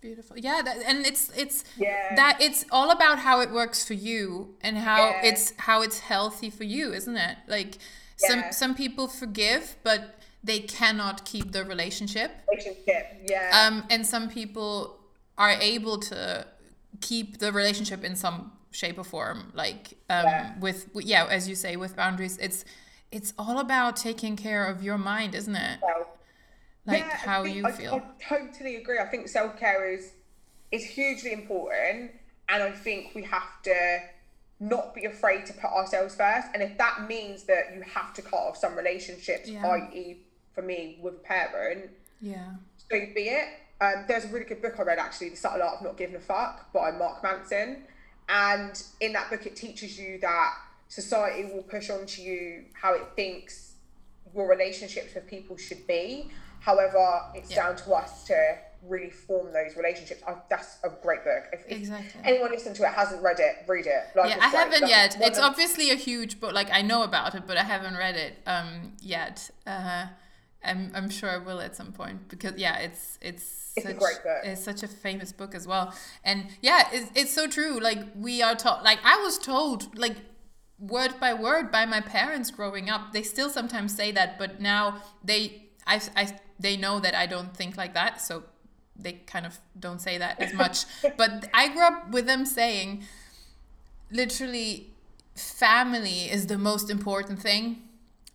Beautiful. 0.00 0.38
Yeah, 0.38 0.62
that, 0.62 0.78
and 0.86 1.04
it's 1.04 1.28
it's 1.36 1.62
Yeah. 1.76 2.14
that 2.14 2.40
it's 2.40 2.64
all 2.72 2.90
about 2.90 3.18
how 3.18 3.40
it 3.40 3.50
works 3.50 3.84
for 3.84 3.92
you 3.92 4.56
and 4.62 4.78
how 4.78 5.14
it's 5.22 5.52
how 5.58 5.82
it's 5.82 5.98
healthy 5.98 6.48
for 6.48 6.64
you, 6.64 6.94
isn't 6.94 7.18
it? 7.18 7.36
Like 7.46 7.76
Yeah. 8.28 8.50
some 8.50 8.74
people 8.74 9.08
forgive, 9.08 9.76
but 9.82 10.16
they 10.42 10.60
cannot 10.60 11.24
keep 11.24 11.52
the 11.52 11.64
relationship. 11.64 12.30
Relationship, 12.50 13.06
yeah. 13.28 13.66
Um, 13.66 13.84
and 13.90 14.06
some 14.06 14.28
people 14.28 14.98
are 15.38 15.50
able 15.52 15.98
to 15.98 16.46
keep 17.00 17.38
the 17.38 17.52
relationship 17.52 18.04
in 18.04 18.16
some 18.16 18.52
shape 18.72 18.98
or 18.98 19.04
form, 19.04 19.52
like 19.54 19.94
um, 20.08 20.24
Yeah. 20.26 20.58
with 20.60 20.88
yeah, 20.94 21.26
as 21.28 21.48
you 21.48 21.54
say, 21.54 21.76
with 21.76 21.96
boundaries. 21.96 22.36
It's 22.38 22.64
it's 23.10 23.32
all 23.38 23.58
about 23.58 23.96
taking 23.96 24.36
care 24.36 24.64
of 24.66 24.82
your 24.82 24.98
mind, 24.98 25.34
isn't 25.34 25.56
it? 25.56 25.78
Well, 25.82 26.06
Like 26.86 27.00
Yeah, 27.00 27.16
how 27.16 27.42
think- 27.42 27.56
you 27.56 27.66
I, 27.66 27.72
feel. 27.72 27.94
I 27.94 28.28
totally 28.28 28.76
agree. 28.76 28.98
I 28.98 29.06
think 29.06 29.28
self 29.28 29.58
care 29.58 29.90
is 29.92 30.12
is 30.70 30.84
hugely 30.84 31.32
important, 31.32 32.12
and 32.48 32.62
I 32.62 32.70
think 32.70 33.14
we 33.14 33.22
have 33.24 33.62
to 33.64 33.76
not 34.60 34.94
be 34.94 35.06
afraid 35.06 35.46
to 35.46 35.52
put 35.54 35.70
ourselves 35.70 36.14
first. 36.14 36.48
And 36.52 36.62
if 36.62 36.76
that 36.78 37.08
means 37.08 37.44
that 37.44 37.74
you 37.74 37.80
have 37.82 38.12
to 38.14 38.22
cut 38.22 38.36
off 38.36 38.56
some 38.58 38.76
relationships, 38.76 39.48
Yeah. 39.48 39.66
i.e., 39.66 40.18
for 40.54 40.62
me 40.62 40.98
with 41.00 41.14
a 41.14 41.18
parent, 41.18 41.90
yeah. 42.20 42.50
so 42.76 42.88
be 43.14 43.28
it. 43.28 43.48
Um, 43.80 44.04
there's 44.06 44.26
a 44.26 44.28
really 44.28 44.44
good 44.44 44.60
book 44.60 44.74
I 44.78 44.82
read 44.82 44.98
actually, 44.98 45.30
The 45.30 45.36
Subtle 45.36 45.62
Art 45.62 45.76
of 45.78 45.82
Not 45.82 45.96
Giving 45.96 46.16
a 46.16 46.20
Fuck 46.20 46.70
by 46.72 46.90
Mark 46.90 47.22
Manson. 47.22 47.84
And 48.28 48.80
in 49.00 49.14
that 49.14 49.30
book, 49.30 49.46
it 49.46 49.56
teaches 49.56 49.98
you 49.98 50.18
that 50.20 50.54
society 50.88 51.44
will 51.52 51.62
push 51.62 51.88
onto 51.88 52.20
you 52.20 52.64
how 52.74 52.92
it 52.94 53.06
thinks 53.16 53.72
your 54.34 54.46
relationships 54.48 55.14
with 55.14 55.26
people 55.26 55.56
should 55.56 55.86
be. 55.86 56.30
However, 56.60 57.22
it's 57.34 57.50
Yeah. 57.50 57.68
down 57.68 57.76
to 57.76 57.94
us 57.94 58.24
to 58.24 58.58
really 58.88 59.10
form 59.10 59.52
those 59.52 59.76
relationships. 59.76 60.22
I, 60.26 60.34
that's 60.48 60.78
a 60.84 60.90
great 61.02 61.22
book. 61.24 61.44
If, 61.52 61.64
if 61.68 61.78
Exactly. 61.78 62.20
anyone 62.24 62.50
listening 62.50 62.74
to 62.74 62.84
it 62.84 62.92
hasn't 62.92 63.22
read 63.22 63.38
it, 63.38 63.56
read 63.68 63.86
it. 63.86 64.04
Like, 64.14 64.30
yeah, 64.30 64.38
I 64.44 64.48
haven't 64.48 64.82
Like, 64.82 64.90
yet. 64.90 65.16
It's 65.20 65.38
of- 65.38 65.44
obviously 65.44 65.90
a 65.90 65.96
huge 65.96 66.40
book. 66.40 66.52
Like 66.54 66.70
I 66.72 66.82
know 66.82 67.02
about 67.02 67.34
it, 67.34 67.44
but 67.46 67.56
I 67.56 67.62
haven't 67.64 67.96
read 67.96 68.16
it 68.16 68.34
um 68.46 68.92
yet. 69.02 69.50
Uh, 69.66 70.06
I'm 70.62 70.90
I'm 70.94 71.08
sure 71.10 71.30
I 71.30 71.38
will 71.38 71.60
at 71.60 71.74
some 71.76 71.92
point 71.92 72.28
because 72.28 72.54
yeah, 72.56 72.78
it's 72.78 73.18
it's 73.22 73.72
It's 73.76 73.86
a 73.86 73.90
such, 73.90 73.98
great 73.98 74.22
book. 74.22 74.40
It's 74.44 74.62
such 74.62 74.82
a 74.82 74.88
famous 74.88 75.32
book 75.32 75.54
as 75.54 75.66
well, 75.66 75.94
and 76.24 76.46
yeah, 76.60 76.88
it's 76.92 77.10
it's 77.14 77.32
so 77.32 77.46
true. 77.46 77.80
Like 77.80 77.98
we 78.14 78.42
are 78.42 78.54
taught. 78.54 78.84
Like 78.84 78.98
I 79.04 79.16
was 79.22 79.38
told 79.38 79.96
like 79.98 80.16
word 80.78 81.14
by 81.20 81.34
word 81.34 81.70
by 81.70 81.86
my 81.86 82.00
parents 82.00 82.50
growing 82.50 82.90
up. 82.90 83.12
They 83.12 83.22
still 83.22 83.50
sometimes 83.50 83.94
say 83.94 84.12
that, 84.12 84.38
but 84.38 84.60
now 84.60 85.02
they 85.24 85.70
I 85.86 86.00
I 86.16 86.36
they 86.58 86.76
know 86.76 87.00
that 87.00 87.14
I 87.14 87.26
don't 87.26 87.56
think 87.56 87.76
like 87.78 87.94
that. 87.94 88.20
So 88.20 88.44
they 89.02 89.12
kind 89.26 89.46
of 89.46 89.58
don't 89.78 90.00
say 90.00 90.18
that 90.18 90.40
as 90.40 90.52
much. 90.62 90.84
but 91.16 91.48
I 91.52 91.68
grew 91.68 91.82
up 91.82 92.10
with 92.10 92.26
them 92.26 92.46
saying, 92.46 93.04
literally, 94.10 94.90
family 95.34 96.30
is 96.30 96.46
the 96.46 96.58
most 96.58 96.90
important 96.90 97.40
thing. 97.40 97.82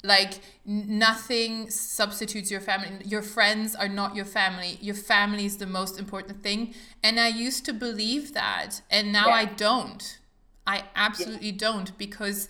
Like 0.03 0.39
nothing 0.66 1.72
substitutes 1.72 2.51
your 2.51 2.61
family. 2.61 2.89
Your 3.05 3.24
friends 3.24 3.76
are 3.76 3.89
not 3.89 4.16
your 4.16 4.26
family. 4.26 4.78
Your 4.80 4.95
family 4.95 5.45
is 5.45 5.57
the 5.57 5.66
most 5.66 5.97
important 5.97 6.43
thing. 6.43 6.76
And 7.03 7.20
I 7.20 7.30
used 7.30 7.66
to 7.66 7.74
believe 7.74 8.34
that, 8.34 8.82
and 8.91 9.11
now 9.11 9.28
yeah. 9.28 9.34
I 9.34 9.45
don't. 9.45 10.20
I 10.68 10.84
absolutely 10.95 11.49
yeah. 11.49 11.57
don't 11.57 11.97
because 11.97 12.49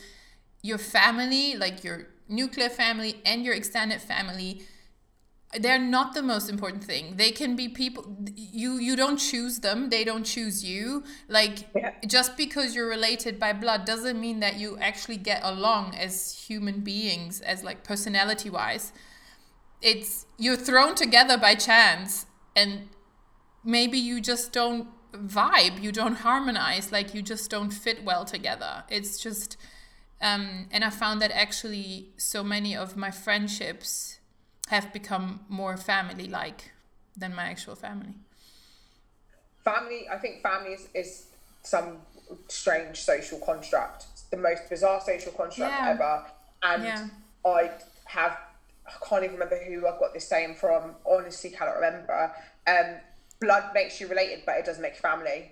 your 0.64 0.78
family, 0.78 1.56
like 1.56 1.84
your 1.84 2.08
nuclear 2.28 2.70
family 2.70 3.22
and 3.26 3.46
your 3.46 3.54
extended 3.54 4.02
family, 4.02 4.64
they're 5.60 5.80
not 5.80 6.14
the 6.14 6.22
most 6.22 6.50
important 6.50 6.84
thing. 6.84 7.18
They 7.18 7.32
can 7.32 7.56
be 7.56 7.70
people 7.70 8.18
you 8.36 8.74
you 8.74 8.96
don't 8.96 9.18
choose 9.18 9.60
them. 9.60 9.90
They 9.90 10.04
don't 10.04 10.24
choose 10.24 10.64
you. 10.64 11.04
Like 11.28 11.68
yeah. 11.76 11.92
just 12.08 12.38
because 12.38 12.76
you're 12.76 12.90
related 12.90 13.40
by 13.40 13.54
blood 13.54 13.86
doesn't 13.86 14.20
mean 14.20 14.40
that 14.42 14.56
you 14.56 14.78
actually 14.80 15.18
get 15.18 15.42
along 15.44 15.96
as 15.96 16.34
human 16.48 16.82
beings 16.82 17.42
as 17.42 17.64
like 17.64 17.84
personality 17.84 18.50
wise 18.50 18.92
it's 19.82 20.26
you're 20.38 20.56
thrown 20.56 20.96
together 20.96 21.38
by 21.38 21.54
chance 21.56 22.26
and 22.56 22.90
maybe 23.64 23.98
you 23.98 24.20
just 24.20 24.52
don't 24.52 24.88
vibe 25.14 25.82
you 25.82 25.92
don't 25.92 26.16
harmonize 26.16 26.92
like 26.92 27.14
you 27.14 27.22
just 27.22 27.50
don't 27.50 27.72
fit 27.72 28.04
well 28.04 28.26
together. 28.26 28.84
It's 28.90 29.20
just 29.20 29.58
um 30.22 30.68
and 30.72 30.84
i 30.84 30.90
found 30.90 31.22
that 31.22 31.30
actually 31.32 32.14
so 32.16 32.42
many 32.42 32.74
of 32.74 32.96
my 32.96 33.12
friendships 33.12 34.15
have 34.70 34.92
become 34.92 35.42
more 35.48 35.78
family 35.78 36.28
like 36.28 36.72
than 37.16 37.36
my 37.36 37.44
actual 37.44 37.76
family. 37.76 38.16
Family, 39.64 40.08
I 40.12 40.18
think 40.18 40.42
family 40.42 40.72
is, 40.72 40.88
is 40.94 41.26
some 41.64 41.98
strange 42.48 42.98
social 42.98 43.40
construct, 43.40 44.06
it's 44.14 44.24
the 44.24 44.38
most 44.38 44.70
bizarre 44.70 45.02
social 45.02 45.32
construct 45.32 45.72
yeah. 45.72 45.90
ever. 45.92 46.26
And 46.64 46.84
yeah. 46.84 47.08
I 47.46 47.72
have, 48.06 48.38
I 48.88 49.06
can't 49.08 49.24
even 49.24 49.36
remember 49.36 49.60
who 49.64 49.88
I 49.88 49.98
got 50.00 50.14
this 50.14 50.28
saying 50.28 50.56
from, 50.56 50.96
honestly, 51.06 51.52
cannot 51.52 51.76
remember. 51.76 52.32
Um, 52.68 52.96
blood 53.40 53.72
makes 53.74 54.00
you 54.00 54.08
related, 54.08 54.44
but 54.46 54.58
it 54.58 54.66
doesn't 54.66 54.82
make 54.82 54.94
you 54.94 55.00
family. 55.00 55.52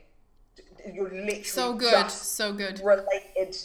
You're 0.92 1.10
literally 1.10 1.44
so 1.44 1.74
good, 1.74 2.12
so 2.12 2.54
good 2.54 2.82
related. 2.84 3.56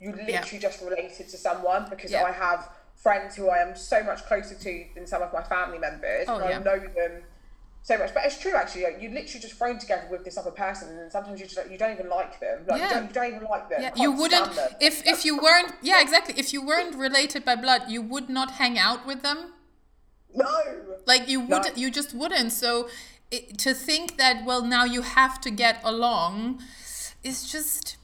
You 0.00 0.10
literally 0.10 0.32
yeah. 0.32 0.58
just 0.58 0.82
related 0.82 1.28
to 1.28 1.36
someone 1.36 1.86
because 1.88 2.12
I 2.12 2.32
have 2.32 2.68
friends 3.02 3.34
who 3.34 3.48
I 3.48 3.58
am 3.58 3.74
so 3.76 4.02
much 4.02 4.24
closer 4.26 4.54
to 4.54 4.84
than 4.94 5.06
some 5.06 5.22
of 5.22 5.32
my 5.32 5.42
family 5.42 5.78
members. 5.78 6.26
Oh, 6.28 6.38
yeah. 6.38 6.58
I 6.58 6.62
know 6.62 6.78
them 6.78 7.22
so 7.82 7.96
much. 7.98 8.12
But 8.12 8.24
it's 8.26 8.38
true 8.38 8.54
actually. 8.54 8.84
Like, 8.84 9.00
you 9.00 9.08
literally 9.08 9.40
just 9.40 9.54
thrown 9.54 9.78
together 9.78 10.06
with 10.10 10.24
this 10.24 10.36
other 10.36 10.50
person, 10.50 10.98
and 10.98 11.10
sometimes 11.10 11.40
you 11.40 11.46
just 11.46 11.70
you 11.70 11.78
don't 11.78 11.92
even 11.92 12.08
like 12.08 12.38
them. 12.40 12.64
Like 12.68 12.80
yeah. 12.80 12.88
you, 12.88 12.94
don't, 12.94 13.08
you 13.08 13.14
don't 13.14 13.34
even 13.34 13.44
like 13.48 13.68
them. 13.70 13.82
Yeah. 13.82 13.92
You, 13.96 14.12
wouldn't 14.12 14.50
if 14.80 15.06
if 15.06 15.24
you 15.24 15.38
weren't. 15.38 15.72
Yeah, 15.82 16.00
exactly. 16.00 16.34
If 16.36 16.52
you 16.52 16.64
weren't 16.64 16.94
related 16.94 17.44
by 17.44 17.56
blood, 17.56 17.82
you 17.88 18.02
would 18.02 18.28
not 18.28 18.52
hang 18.52 18.78
out 18.78 19.06
with 19.06 19.22
them. 19.22 19.52
No. 20.34 20.46
Like 21.06 21.28
you 21.28 21.40
would. 21.40 21.64
No. 21.64 21.70
You 21.74 21.90
just 21.90 22.14
wouldn't. 22.14 22.52
So. 22.52 22.88
It, 23.32 23.58
to 23.58 23.74
think 23.74 24.16
that 24.16 24.44
well 24.44 24.64
now 24.64 24.84
you 24.84 25.02
have 25.02 25.40
to 25.42 25.50
get 25.52 25.80
along 25.84 26.60
is 27.22 27.48
just 27.48 27.96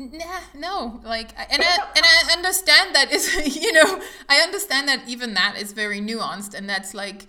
nah, 0.00 0.40
no 0.54 1.00
like 1.04 1.30
and 1.52 1.62
I, 1.62 1.76
and 1.96 2.04
I 2.04 2.32
understand 2.32 2.94
that 2.94 3.12
is 3.12 3.56
you 3.62 3.72
know 3.72 4.00
I 4.28 4.40
understand 4.40 4.88
that 4.88 5.08
even 5.08 5.34
that 5.34 5.56
is 5.58 5.72
very 5.72 6.00
nuanced 6.00 6.54
and 6.54 6.68
that's 6.68 6.94
like 6.94 7.26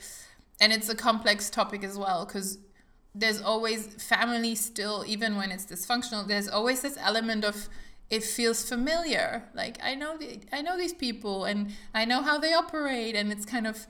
and 0.60 0.72
it's 0.72 0.90
a 0.90 0.96
complex 0.96 1.50
topic 1.50 1.84
as 1.84 1.98
well 1.98 2.26
because 2.26 2.58
there's 3.14 3.42
always 3.42 3.88
family 4.02 4.56
still 4.56 5.04
even 5.06 5.36
when 5.36 5.52
it's 5.52 5.66
dysfunctional 5.66 6.28
there's 6.28 6.48
always 6.48 6.82
this 6.82 6.98
element 7.02 7.44
of 7.44 7.68
it 8.12 8.24
feels 8.26 8.68
familiar. 8.68 9.44
Like 9.56 9.78
I 9.82 9.96
know 9.96 10.18
the, 10.18 10.42
I 10.52 10.62
know 10.62 10.78
these 10.78 10.94
people 10.94 11.46
and 11.46 11.72
I 11.94 12.04
know 12.04 12.22
how 12.22 12.38
they 12.38 12.54
operate 12.54 13.16
and 13.16 13.32
it's 13.32 13.46
kind 13.46 13.66
of 13.66 13.88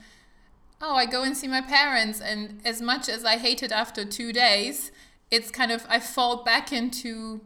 oh 0.79 0.93
I 0.93 1.07
go 1.07 1.23
and 1.23 1.36
see 1.36 1.47
my 1.47 1.61
parents 1.61 2.21
and 2.21 2.61
as 2.63 2.82
much 2.82 3.09
as 3.09 3.25
I 3.25 3.38
hate 3.38 3.63
it 3.63 3.71
after 3.71 4.05
2 4.05 4.32
days 4.32 4.91
it's 5.32 5.49
kind 5.49 5.71
of 5.71 5.86
I 5.89 5.99
fall 5.99 6.43
back 6.43 6.71
into 6.71 7.41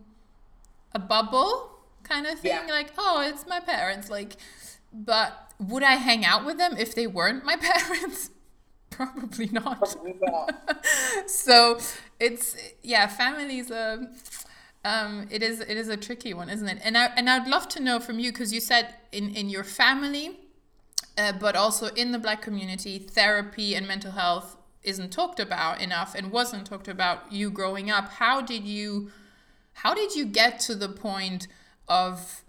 a 0.95 0.99
bubble 0.99 1.71
kind 2.03 2.25
of 2.25 2.39
thing. 2.39 2.51
Yeah. 2.67 2.73
Like, 2.73 2.93
oh, 2.97 3.21
it's 3.21 3.45
my 3.45 3.59
parents. 3.59 4.09
Like, 4.09 4.37
but 4.91 5.51
would 5.59 5.83
I 5.83 5.95
hang 5.95 6.25
out 6.25 6.45
with 6.45 6.57
them 6.57 6.75
if 6.77 6.95
they 6.95 7.05
weren't 7.05 7.45
my 7.45 7.57
parents? 7.61 8.31
Probably 8.89 9.47
not. 9.47 9.79
Probably 9.79 10.15
not. 10.21 10.85
so 11.27 11.77
it's 12.19 12.55
yeah, 12.81 13.07
family's 13.07 13.69
a 13.69 14.09
um, 14.85 15.27
it 15.29 15.43
is 15.43 15.59
it 15.59 15.75
is 15.77 15.89
a 15.89 15.97
tricky 15.97 16.33
one, 16.33 16.49
isn't 16.49 16.67
it? 16.67 16.79
And 16.81 16.97
I 16.97 17.07
and 17.17 17.29
I'd 17.29 17.47
love 17.47 17.67
to 17.69 17.81
know 17.81 17.99
from 17.99 18.19
you 18.19 18.31
because 18.31 18.53
you 18.53 18.61
said 18.61 18.95
in 19.11 19.35
in 19.35 19.49
your 19.49 19.65
family, 19.65 20.39
uh, 21.17 21.33
but 21.33 21.57
also 21.57 21.87
in 21.87 22.13
the 22.13 22.19
Black 22.19 22.41
community, 22.41 22.97
therapy 22.99 23.75
and 23.75 23.85
mental 23.85 24.11
health 24.11 24.55
isn't 24.83 25.11
talked 25.11 25.39
about 25.39 25.81
enough 25.81 26.15
and 26.15 26.31
wasn't 26.31 26.65
talked 26.65 26.87
about 26.87 27.31
you 27.31 27.49
growing 27.49 27.89
up. 27.89 28.07
How 28.09 28.39
did 28.39 28.63
you 28.63 29.11
how 29.75 29.93
did 29.93 30.15
you 30.15 30.25
get 30.25 30.59
to 30.61 30.75
the 30.75 30.89
point 30.89 31.47
of 31.87 32.43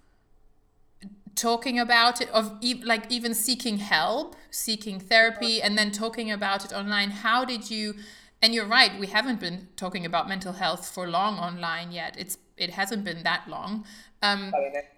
talking 1.34 1.78
about 1.78 2.20
it 2.20 2.30
of 2.30 2.56
e- 2.60 2.82
like 2.82 3.10
even 3.10 3.34
seeking 3.34 3.78
help 3.78 4.34
seeking 4.50 4.98
therapy 4.98 5.60
and 5.60 5.76
then 5.76 5.90
talking 5.90 6.30
about 6.30 6.64
it 6.64 6.72
online? 6.72 7.10
How 7.10 7.44
did 7.44 7.70
you 7.70 7.94
and 8.40 8.54
you're 8.54 8.66
right 8.66 8.98
we 8.98 9.08
haven't 9.08 9.40
been 9.40 9.68
talking 9.76 10.06
about 10.06 10.28
mental 10.28 10.52
health 10.52 10.88
for 10.88 11.08
long 11.08 11.38
online 11.38 11.92
yet. 11.92 12.16
It's 12.18 12.38
it 12.56 12.70
hasn't 12.70 13.04
been 13.04 13.22
that 13.24 13.48
long. 13.48 13.84
Um, 14.22 14.52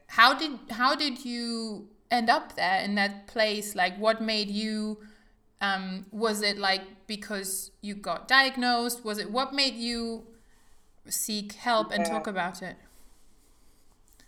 how 0.06 0.34
did 0.34 0.52
how 0.70 0.94
did 0.94 1.24
you 1.24 1.88
end 2.10 2.28
up 2.28 2.56
there 2.56 2.80
in 2.82 2.94
that 2.96 3.26
place? 3.26 3.74
Like 3.74 3.96
what 3.98 4.20
made 4.20 4.50
you 4.50 4.98
um, 5.60 6.06
was 6.12 6.42
it 6.42 6.58
like 6.58 6.82
because 7.06 7.70
you 7.80 7.94
got 7.94 8.28
diagnosed? 8.28 9.04
Was 9.04 9.18
it 9.18 9.30
what 9.30 9.54
made 9.54 9.74
you 9.74 10.26
seek 11.10 11.52
help 11.52 11.90
and 11.92 12.04
talk 12.04 12.26
about 12.26 12.62
it? 12.62 12.76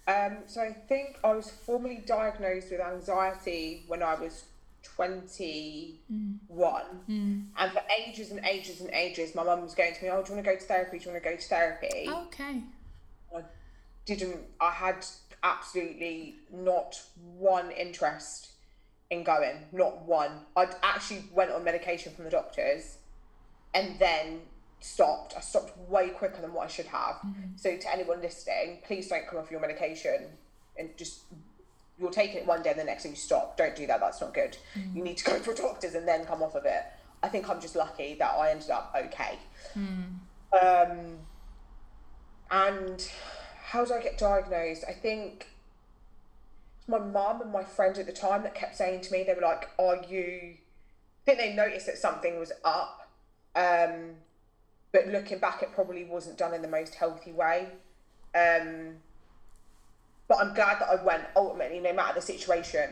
Um, 0.07 0.39
so 0.47 0.61
I 0.61 0.73
think 0.73 1.19
I 1.23 1.35
was 1.35 1.51
formally 1.51 2.03
diagnosed 2.05 2.71
with 2.71 2.81
anxiety 2.81 3.85
when 3.87 4.03
I 4.03 4.15
was 4.15 4.45
21. 4.83 5.99
Mm. 7.09 7.45
And 7.57 7.73
for 7.73 7.83
ages 7.99 8.31
and 8.31 8.45
ages 8.45 8.81
and 8.81 8.91
ages, 8.91 9.35
my 9.35 9.45
mum 9.45 9.63
was 9.63 9.75
going 9.75 9.95
to 9.95 10.03
me, 10.03 10.11
Oh, 10.11 10.23
do 10.23 10.31
you 10.31 10.35
want 10.37 10.47
to 10.47 10.53
go 10.53 10.57
to 10.57 10.65
therapy? 10.65 10.99
Do 10.99 11.05
you 11.05 11.11
want 11.13 11.23
to 11.23 11.31
go 11.31 11.37
to 11.37 11.43
therapy? 11.43 12.09
Okay. 12.09 12.63
I 13.35 13.43
didn't, 14.07 14.41
I 14.61 14.71
had 14.71 15.07
absolutely 15.43 16.37
not 16.53 17.01
one 17.39 17.71
interest 17.71 18.53
in 19.11 19.23
going, 19.23 19.57
not 19.73 20.03
one. 20.03 20.33
I 20.57 20.69
actually 20.83 21.25
went 21.33 21.51
on 21.51 21.65
medication 21.65 22.13
from 22.15 22.25
the 22.25 22.31
doctors 22.31 22.99
and 23.75 23.99
then 23.99 24.41
stopped. 24.81 25.35
I 25.37 25.41
stopped 25.41 25.77
way 25.89 26.09
quicker 26.09 26.41
than 26.41 26.53
what 26.53 26.65
I 26.65 26.69
should 26.69 26.87
have. 26.87 27.17
Mm-hmm. 27.17 27.57
So 27.57 27.77
to 27.77 27.93
anyone 27.93 28.21
listening, 28.21 28.79
please 28.85 29.09
don't 29.09 29.27
come 29.27 29.39
off 29.39 29.51
your 29.51 29.61
medication 29.61 30.27
and 30.77 30.97
just 30.97 31.23
you're 31.99 32.11
taking 32.11 32.39
it 32.39 32.47
one 32.47 32.63
day 32.63 32.71
and 32.71 32.81
the 32.81 32.85
next 32.85 33.05
day 33.05 33.11
you 33.11 33.17
stop. 33.17 33.57
Don't 33.57 33.77
do 33.77 33.87
that. 33.87 34.01
That's 34.01 34.21
not 34.21 34.33
good. 34.33 34.57
Mm-hmm. 34.75 34.97
You 34.97 35.05
need 35.05 35.19
to 35.19 35.25
go 35.25 35.39
for 35.39 35.55
doctors 35.55 35.95
and 35.95 36.09
then 36.09 36.25
come 36.25 36.43
off 36.43 36.55
of 36.55 36.65
it. 36.65 36.85
I 37.23 37.29
think 37.29 37.49
I'm 37.49 37.61
just 37.61 37.77
lucky 37.77 38.15
that 38.15 38.33
I 38.33 38.51
ended 38.51 38.71
up 38.71 38.97
okay. 38.97 39.39
Mm. 39.77 40.15
Um, 40.63 41.19
and 42.51 43.11
how 43.63 43.85
did 43.85 43.93
I 43.93 44.03
get 44.03 44.19
diagnosed? 44.19 44.85
I 44.89 44.93
think 44.93 45.49
my 46.89 46.99
mum 46.99 47.43
and 47.43 47.53
my 47.53 47.63
friend 47.63 47.97
at 47.99 48.07
the 48.07 48.13
time 48.13 48.43
that 48.43 48.55
kept 48.55 48.77
saying 48.77 49.03
to 49.03 49.13
me, 49.13 49.23
they 49.23 49.35
were 49.35 49.43
like, 49.43 49.69
"Are 49.79 50.03
you?" 50.09 50.57
I 50.57 51.25
think 51.25 51.39
they 51.39 51.53
noticed 51.53 51.87
that 51.87 51.99
something 51.99 52.39
was 52.39 52.53
up. 52.65 53.09
Um, 53.55 54.17
but 54.93 55.09
looking 55.09 55.39
back, 55.39 55.63
it 55.63 55.73
probably 55.73 56.05
wasn't 56.05 56.39
done 56.39 56.55
in 56.55 56.63
the 56.63 56.69
most 56.69 56.95
healthy 56.95 57.33
way. 57.33 57.69
Um, 58.35 58.97
but 60.29 60.39
I'm 60.39 60.55
glad 60.55 60.81
that 60.81 60.89
I 60.89 61.03
went. 61.03 61.25
Ultimately, 61.37 61.81
no 61.81 61.93
matter 61.93 62.15
the 62.15 62.23
situation, 62.23 62.91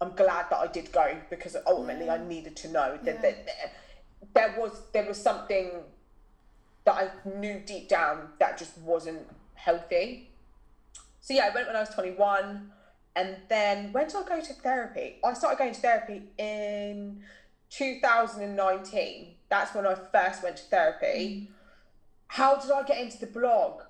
I'm 0.00 0.14
glad 0.14 0.46
that 0.50 0.56
I 0.56 0.66
did 0.66 0.92
go 0.92 1.16
because 1.28 1.56
ultimately 1.66 2.06
yeah. 2.06 2.14
I 2.14 2.26
needed 2.26 2.56
to 2.56 2.68
know 2.68 2.98
that, 3.02 3.16
yeah. 3.16 3.20
that, 3.20 3.46
that 3.46 3.74
there 4.34 4.54
was 4.58 4.82
there 4.92 5.06
was 5.06 5.20
something 5.20 5.70
that 6.84 6.94
I 6.94 7.28
knew 7.28 7.60
deep 7.66 7.88
down 7.88 8.28
that 8.38 8.58
just 8.58 8.76
wasn't 8.78 9.26
healthy. 9.54 10.30
So 11.20 11.34
yeah, 11.34 11.50
I 11.50 11.54
went 11.54 11.66
when 11.66 11.76
I 11.76 11.80
was 11.80 11.90
21, 11.90 12.70
and 13.14 13.36
then 13.48 13.92
when 13.92 14.06
did 14.06 14.16
I 14.16 14.22
go 14.22 14.40
to 14.40 14.52
therapy? 14.54 15.16
I 15.22 15.34
started 15.34 15.58
going 15.58 15.74
to 15.74 15.80
therapy 15.80 16.22
in 16.38 17.22
2019 17.70 19.34
that's 19.50 19.74
when 19.74 19.86
I 19.86 19.94
first 19.94 20.42
went 20.42 20.56
to 20.56 20.62
therapy. 20.62 21.48
Mm. 21.50 21.54
How 22.28 22.56
did 22.56 22.70
I 22.70 22.84
get 22.84 22.98
into 22.98 23.18
the 23.18 23.26
blog? 23.26 23.82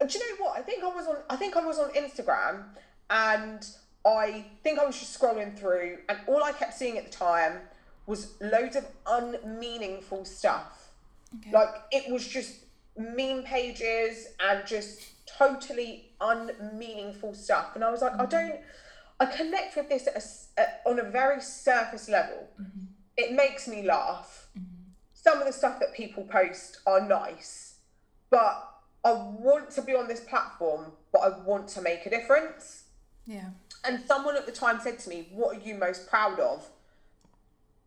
And 0.00 0.08
do 0.08 0.18
you 0.18 0.30
know 0.30 0.44
what? 0.44 0.58
I 0.58 0.62
think 0.62 0.82
I 0.82 0.88
was 0.88 1.06
on 1.06 1.16
I 1.28 1.36
think 1.36 1.56
I 1.56 1.66
was 1.66 1.78
on 1.78 1.90
Instagram 1.90 2.64
and 3.10 3.66
I 4.06 4.46
think 4.62 4.78
I 4.78 4.86
was 4.86 4.98
just 4.98 5.20
scrolling 5.20 5.58
through 5.58 5.98
and 6.08 6.18
all 6.26 6.42
I 6.42 6.52
kept 6.52 6.74
seeing 6.74 6.96
at 6.96 7.10
the 7.10 7.10
time 7.10 7.58
was 8.06 8.34
loads 8.40 8.76
of 8.76 8.86
unmeaningful 9.06 10.24
stuff. 10.24 10.90
Okay. 11.40 11.50
Like 11.52 11.70
it 11.90 12.10
was 12.12 12.26
just 12.26 12.60
meme 12.96 13.42
pages 13.42 14.28
and 14.38 14.64
just 14.66 15.26
totally 15.26 16.10
unmeaningful 16.20 17.34
stuff. 17.34 17.74
And 17.74 17.82
I 17.82 17.90
was 17.90 18.02
like, 18.02 18.12
mm-hmm. 18.12 18.22
I 18.22 18.26
don't, 18.26 18.60
I 19.20 19.26
connect 19.26 19.76
with 19.76 19.88
this 19.88 20.08
a, 20.56 20.60
a, 20.60 20.90
on 20.90 20.98
a 20.98 21.04
very 21.04 21.40
surface 21.40 22.08
level. 22.08 22.48
Mm-hmm. 22.60 22.84
It 23.16 23.32
makes 23.32 23.68
me 23.68 23.82
laugh. 23.82 24.48
Mm-hmm. 24.58 24.90
Some 25.12 25.40
of 25.40 25.46
the 25.46 25.52
stuff 25.52 25.78
that 25.80 25.94
people 25.94 26.24
post 26.24 26.80
are 26.86 27.00
nice, 27.00 27.76
but 28.30 28.70
I 29.04 29.12
want 29.12 29.70
to 29.72 29.82
be 29.82 29.94
on 29.94 30.08
this 30.08 30.20
platform, 30.20 30.92
but 31.12 31.20
I 31.20 31.28
want 31.44 31.68
to 31.68 31.82
make 31.82 32.06
a 32.06 32.10
difference. 32.10 32.84
Yeah. 33.26 33.50
And 33.84 34.00
someone 34.06 34.36
at 34.36 34.46
the 34.46 34.52
time 34.52 34.80
said 34.80 34.98
to 35.00 35.08
me, 35.08 35.28
"What 35.30 35.56
are 35.56 35.60
you 35.60 35.74
most 35.74 36.08
proud 36.08 36.40
of?" 36.40 36.68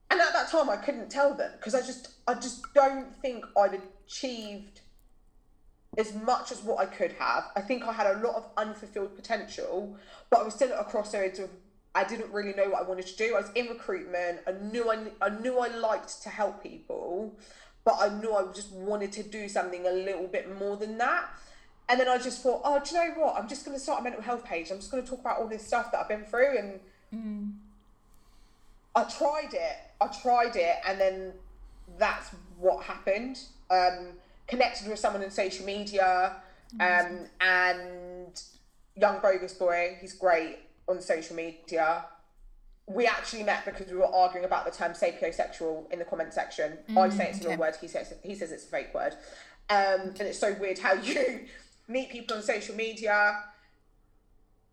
And 0.09 0.21
at 0.21 0.31
that 0.33 0.49
time, 0.49 0.69
I 0.69 0.77
couldn't 0.77 1.09
tell 1.09 1.33
them 1.33 1.51
because 1.57 1.75
I 1.75 1.81
just, 1.81 2.11
I 2.27 2.35
just 2.35 2.73
don't 2.73 3.19
think 3.21 3.45
I'd 3.57 3.81
achieved 4.05 4.81
as 5.97 6.13
much 6.13 6.51
as 6.51 6.61
what 6.61 6.79
I 6.79 6.85
could 6.85 7.13
have. 7.13 7.45
I 7.55 7.61
think 7.61 7.83
I 7.83 7.91
had 7.91 8.07
a 8.07 8.19
lot 8.19 8.35
of 8.35 8.45
unfulfilled 8.55 9.15
potential, 9.15 9.97
but 10.29 10.41
I 10.41 10.43
was 10.43 10.53
still 10.53 10.71
at 10.71 10.79
a 10.79 10.83
crossroads 10.83 11.39
of 11.39 11.49
I 11.95 12.03
didn't 12.03 12.31
really 12.31 12.53
know 12.53 12.69
what 12.69 12.83
I 12.83 12.87
wanted 12.87 13.07
to 13.07 13.17
do. 13.17 13.35
I 13.35 13.41
was 13.41 13.49
in 13.55 13.67
recruitment. 13.67 14.41
I 14.45 14.51
knew 14.51 14.91
I, 14.91 15.07
I 15.19 15.29
knew 15.29 15.57
I 15.57 15.75
liked 15.75 16.21
to 16.23 16.29
help 16.29 16.61
people, 16.61 17.33
but 17.83 17.95
I 17.99 18.09
knew 18.19 18.35
I 18.35 18.51
just 18.53 18.71
wanted 18.71 19.11
to 19.13 19.23
do 19.23 19.49
something 19.49 19.87
a 19.87 19.91
little 19.91 20.27
bit 20.27 20.59
more 20.59 20.77
than 20.77 20.99
that. 20.99 21.25
And 21.89 21.99
then 21.99 22.07
I 22.07 22.17
just 22.19 22.43
thought, 22.43 22.61
oh, 22.63 22.79
do 22.83 22.95
you 22.95 23.01
know 23.01 23.21
what? 23.21 23.35
I'm 23.35 23.47
just 23.47 23.65
going 23.65 23.75
to 23.75 23.81
start 23.81 24.01
a 24.01 24.03
mental 24.03 24.21
health 24.21 24.43
page. 24.45 24.69
I'm 24.69 24.77
just 24.77 24.91
going 24.91 25.03
to 25.03 25.09
talk 25.09 25.21
about 25.21 25.39
all 25.39 25.47
this 25.47 25.65
stuff 25.65 25.91
that 25.91 26.01
I've 26.01 26.09
been 26.09 26.25
through. 26.25 26.57
And 26.57 26.79
mm. 27.15 27.53
I 28.93 29.03
tried 29.05 29.53
it. 29.53 29.77
I 29.99 30.07
tried 30.07 30.55
it. 30.55 30.75
And 30.85 30.99
then 30.99 31.33
that's 31.97 32.29
what 32.59 32.83
happened. 32.83 33.39
Um, 33.71 34.09
connected 34.47 34.87
with 34.87 34.99
someone 34.99 35.21
in 35.21 35.31
social 35.31 35.65
media. 35.65 36.37
Um, 36.79 37.25
and 37.39 38.41
young 38.95 39.19
bogus 39.21 39.53
boy, 39.53 39.97
he's 40.01 40.13
great 40.13 40.59
on 40.87 41.01
social 41.01 41.35
media. 41.35 42.05
We 42.87 43.05
actually 43.05 43.43
met 43.43 43.65
because 43.65 43.87
we 43.91 43.97
were 43.97 44.13
arguing 44.13 44.45
about 44.45 44.65
the 44.65 44.71
term 44.71 44.93
sapiosexual 44.93 45.91
in 45.91 45.99
the 45.99 46.05
comment 46.05 46.33
section. 46.33 46.77
Mm, 46.89 46.97
I 46.97 47.09
say 47.09 47.29
it's 47.29 47.43
a 47.43 47.49
real 47.49 47.57
word. 47.57 47.75
He 47.79 47.87
says 47.87 48.13
he 48.23 48.35
says 48.35 48.51
it's 48.51 48.63
a 48.63 48.67
fake 48.67 48.93
word. 48.93 49.13
Um, 49.69 50.13
and 50.17 50.21
it's 50.21 50.39
so 50.39 50.53
weird 50.53 50.79
how 50.79 50.93
you 51.03 51.41
meet 51.87 52.09
people 52.09 52.37
on 52.37 52.43
social 52.43 52.75
media. 52.75 53.43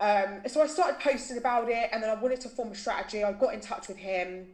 Um, 0.01 0.43
so 0.47 0.63
I 0.63 0.67
started 0.67 1.01
posting 1.01 1.39
about 1.39 1.69
it, 1.69 1.89
and 1.93 2.03
then 2.03 2.11
I 2.11 2.15
wanted 2.15 2.41
to 2.43 2.49
form 2.49 2.73
a 2.73 2.75
strategy. 2.75 3.25
I 3.25 3.33
got 3.33 3.55
in 3.55 3.61
touch 3.61 3.89
with 3.89 3.97
him, 3.97 4.49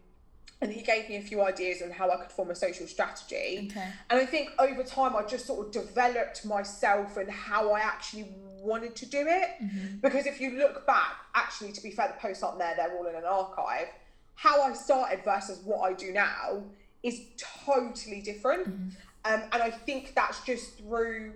and 0.60 0.72
he 0.72 0.82
gave 0.82 1.08
me 1.08 1.16
a 1.16 1.22
few 1.22 1.42
ideas 1.42 1.80
on 1.82 1.90
how 1.90 2.10
I 2.10 2.16
could 2.16 2.30
form 2.30 2.50
a 2.50 2.54
social 2.54 2.86
strategy. 2.86 3.68
Okay. 3.70 3.88
And 4.10 4.20
I 4.20 4.26
think 4.26 4.50
over 4.58 4.82
time, 4.82 5.16
I 5.16 5.22
just 5.22 5.46
sort 5.46 5.66
of 5.66 5.72
developed 5.72 6.44
myself 6.44 7.16
and 7.16 7.30
how 7.30 7.72
I 7.72 7.80
actually 7.80 8.28
wanted 8.60 8.94
to 8.96 9.06
do 9.06 9.26
it. 9.26 9.50
Mm-hmm. 9.62 9.96
Because 10.02 10.26
if 10.26 10.40
you 10.40 10.58
look 10.58 10.86
back, 10.86 11.16
actually, 11.34 11.72
to 11.72 11.82
be 11.82 11.90
fair, 11.90 12.08
the 12.08 12.20
posts 12.20 12.42
aren't 12.42 12.58
there, 12.58 12.74
they're 12.76 12.94
all 12.96 13.06
in 13.06 13.14
an 13.14 13.24
archive. 13.24 13.88
How 14.34 14.62
I 14.62 14.74
started 14.74 15.24
versus 15.24 15.60
what 15.64 15.80
I 15.80 15.94
do 15.94 16.12
now 16.12 16.62
is 17.02 17.22
totally 17.64 18.20
different. 18.20 18.68
Mm-hmm. 18.68 18.88
Um, 19.24 19.42
and 19.52 19.62
I 19.62 19.70
think 19.70 20.14
that's 20.14 20.40
just 20.44 20.78
through 20.78 21.32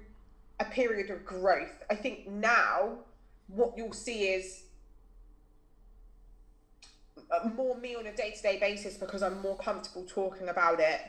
a 0.60 0.64
period 0.66 1.10
of 1.10 1.24
growth. 1.24 1.82
I 1.90 1.94
think 1.94 2.28
now 2.28 2.98
what 3.48 3.74
you'll 3.76 3.92
see 3.92 4.28
is 4.28 4.63
more 7.54 7.76
me 7.78 7.94
on 7.94 8.06
a 8.06 8.14
day 8.14 8.32
to 8.32 8.42
day 8.42 8.58
basis 8.58 8.96
because 8.96 9.22
I'm 9.22 9.40
more 9.40 9.56
comfortable 9.56 10.04
talking 10.06 10.48
about 10.48 10.80
it. 10.80 11.00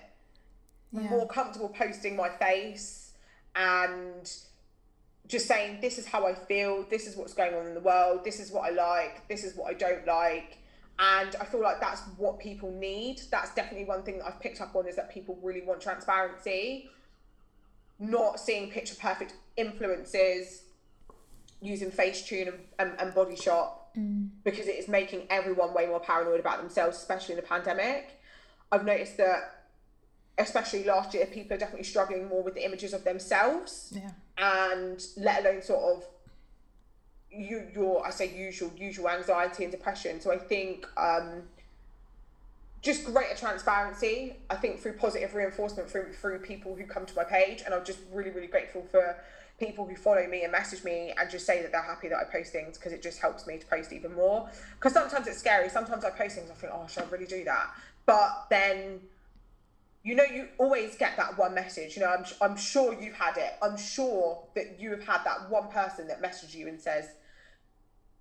Yeah. 0.92 1.10
more 1.10 1.28
comfortable 1.28 1.70
posting 1.70 2.16
my 2.16 2.30
face 2.30 3.12
and 3.56 4.32
just 5.28 5.48
saying 5.48 5.80
this 5.82 5.98
is 5.98 6.06
how 6.06 6.26
I 6.26 6.34
feel, 6.34 6.86
this 6.90 7.08
is 7.08 7.18
what's 7.18 7.34
going 7.34 7.54
on 7.54 7.66
in 7.66 7.74
the 7.74 7.80
world, 7.80 8.24
this 8.24 8.40
is 8.40 8.52
what 8.52 8.72
I 8.72 8.74
like, 8.74 9.28
this 9.28 9.44
is 9.44 9.56
what 9.56 9.70
I 9.70 9.74
don't 9.74 10.06
like. 10.06 10.60
And 10.98 11.36
I 11.42 11.46
feel 11.46 11.62
like 11.62 11.82
that's 11.82 12.02
what 12.18 12.40
people 12.40 12.72
need. 12.72 13.22
That's 13.30 13.54
definitely 13.54 13.86
one 13.86 14.04
thing 14.04 14.20
that 14.20 14.28
I've 14.28 14.40
picked 14.40 14.62
up 14.62 14.76
on 14.76 14.88
is 14.88 14.96
that 14.96 15.14
people 15.14 15.38
really 15.42 15.62
want 15.62 15.82
transparency, 15.82 16.90
not 18.00 18.40
seeing 18.40 18.70
picture 18.70 18.96
perfect 18.96 19.34
influences 19.58 20.62
using 21.62 21.92
Facetune 21.92 22.48
and, 22.48 22.60
and, 22.80 23.00
and 23.00 23.14
Photoshop 23.14 23.72
mm. 23.98 24.30
because 24.44 24.68
it 24.68 24.76
is 24.76 24.88
making 24.88 25.28
everyone 25.30 25.74
way 25.74 25.86
more 25.88 26.00
paranoid 26.00 26.40
about 26.40 26.60
themselves, 26.60 26.98
especially 26.98 27.34
in 27.34 27.42
the 27.42 27.48
pandemic. 27.48 28.20
I've 28.72 28.86
noticed 28.86 29.18
that, 29.18 29.66
especially 30.38 30.84
last 30.84 31.14
year, 31.14 31.26
people 31.26 31.56
are 31.56 31.60
definitely 31.60 31.86
struggling 31.86 32.28
more 32.28 32.44
with 32.44 32.56
the 32.56 32.66
images 32.66 32.94
of 32.94 33.04
themselves, 33.04 33.94
yeah. 33.96 34.12
and 34.38 35.06
let 35.18 35.46
alone 35.46 35.62
sort 35.62 35.98
of 35.98 36.06
you 37.32 37.64
your 37.74 38.06
I 38.06 38.12
say 38.12 38.36
usual 38.36 38.72
usual 38.78 39.10
anxiety 39.10 39.64
and 39.64 39.72
depression. 39.72 40.22
So 40.22 40.32
I 40.32 40.38
think 40.38 40.88
um, 40.98 41.44
just 42.82 43.06
greater 43.06 43.36
transparency. 43.36 44.38
I 44.50 44.56
think 44.56 44.80
through 44.80 44.94
positive 44.94 45.34
reinforcement 45.36 45.90
through 45.90 46.14
through 46.14 46.40
people 46.40 46.76
who 46.76 46.86
come 46.86 47.06
to 47.06 47.16
my 47.16 47.24
page, 47.24 47.64
and 47.66 47.74
I'm 47.74 47.84
just 47.84 48.00
really 48.12 48.32
really 48.32 48.48
grateful 48.48 48.86
for 48.90 49.18
people 49.60 49.86
who 49.86 49.96
follow 49.96 50.28
me 50.28 50.44
and 50.44 50.52
message 50.52 50.84
me 50.84 51.14
and 51.18 51.30
just 51.30 51.46
say 51.46 51.62
that 51.62 51.72
they're 51.72 51.82
happy 51.82 52.10
that 52.10 52.18
I 52.18 52.24
post 52.26 52.52
things 52.52 52.78
because 52.78 52.92
it 52.92 53.02
just 53.02 53.20
helps 53.20 53.48
me 53.48 53.58
to 53.58 53.66
post 53.66 53.94
even 53.94 54.14
more. 54.14 54.50
Because 54.78 54.94
sometimes 54.94 55.28
it's 55.28 55.38
scary. 55.38 55.70
Sometimes 55.70 56.04
I 56.04 56.10
post 56.10 56.36
things, 56.36 56.50
I 56.52 56.54
think, 56.54 56.74
oh, 56.76 56.86
should 56.88 57.04
I 57.04 57.08
really 57.08 57.26
do 57.26 57.44
that? 57.46 57.74
But 58.06 58.48
then, 58.50 59.00
you 60.04 60.16
know, 60.16 60.24
you 60.24 60.50
always 60.58 60.96
get 60.96 61.16
that 61.18 61.38
one 61.38 61.54
message. 61.54 61.96
You 61.96 62.04
know, 62.04 62.10
I'm, 62.10 62.26
I'm 62.42 62.58
sure 62.58 63.00
you've 63.02 63.16
had 63.16 63.38
it. 63.38 63.54
I'm 63.62 63.78
sure 63.78 64.44
that 64.56 64.78
you 64.80 64.92
have 64.92 65.04
had 65.04 65.24
that 65.24 65.50
one 65.50 65.70
person 65.70 66.08
that 66.10 66.22
messaged 66.22 66.54
you 66.54 66.68
and 66.68 66.80
says, 66.80 67.10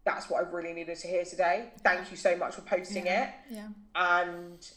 that's 0.05 0.31
what 0.31 0.45
I 0.45 0.49
really 0.49 0.73
needed 0.73 0.99
to 0.99 1.09
hear 1.09 1.25
today. 1.25 1.71
Thank 1.83 2.11
you 2.11 2.17
so 2.17 2.37
much 2.37 2.55
for 2.55 2.61
posting 2.61 3.07
yeah. 3.07 3.25
it. 3.25 3.35
Yeah. 3.51 3.69
And 3.97 4.71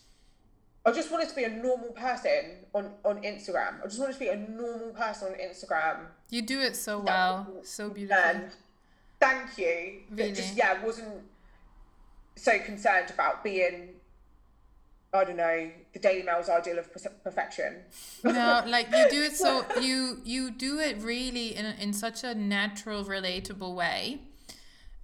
I 0.88 0.92
just 0.94 1.12
wanted 1.12 1.28
to 1.28 1.36
be 1.36 1.44
a 1.44 1.50
normal 1.50 1.90
person 1.90 2.64
on, 2.74 2.92
on 3.04 3.22
Instagram. 3.22 3.82
I 3.84 3.88
just 3.88 4.00
wanted 4.00 4.14
to 4.14 4.20
be 4.20 4.30
a 4.30 4.38
normal 4.38 4.92
person 4.92 5.34
on 5.34 5.34
Instagram. 5.38 6.06
You 6.30 6.42
do 6.42 6.62
it 6.62 6.78
so 6.78 7.00
well, 7.00 7.46
so 7.64 7.90
beautiful. 7.90 8.24
And 8.24 8.52
thank 9.20 9.58
you. 9.58 10.04
Really? 10.10 10.32
Just 10.32 10.56
yeah, 10.56 10.82
wasn't 10.82 11.24
so 12.38 12.58
concerned 12.60 13.10
about 13.10 13.44
being 13.44 13.90
I 15.14 15.26
don't 15.26 15.36
know 15.36 15.70
the 15.92 16.00
Daily 16.00 16.24
Mail's 16.24 16.48
ideal 16.48 16.80
of 16.80 16.90
perfection. 17.22 17.80
No, 18.24 18.64
like 18.68 18.88
you 18.90 19.10
do 19.10 19.24
it 19.24 19.36
so 19.36 19.66
you 19.82 20.22
you 20.24 20.52
do 20.52 20.80
it 20.80 21.02
really 21.02 21.54
in 21.54 21.66
in 21.66 21.92
such 21.92 22.24
a 22.24 22.34
natural, 22.34 23.04
relatable 23.04 23.76
way. 23.76 24.22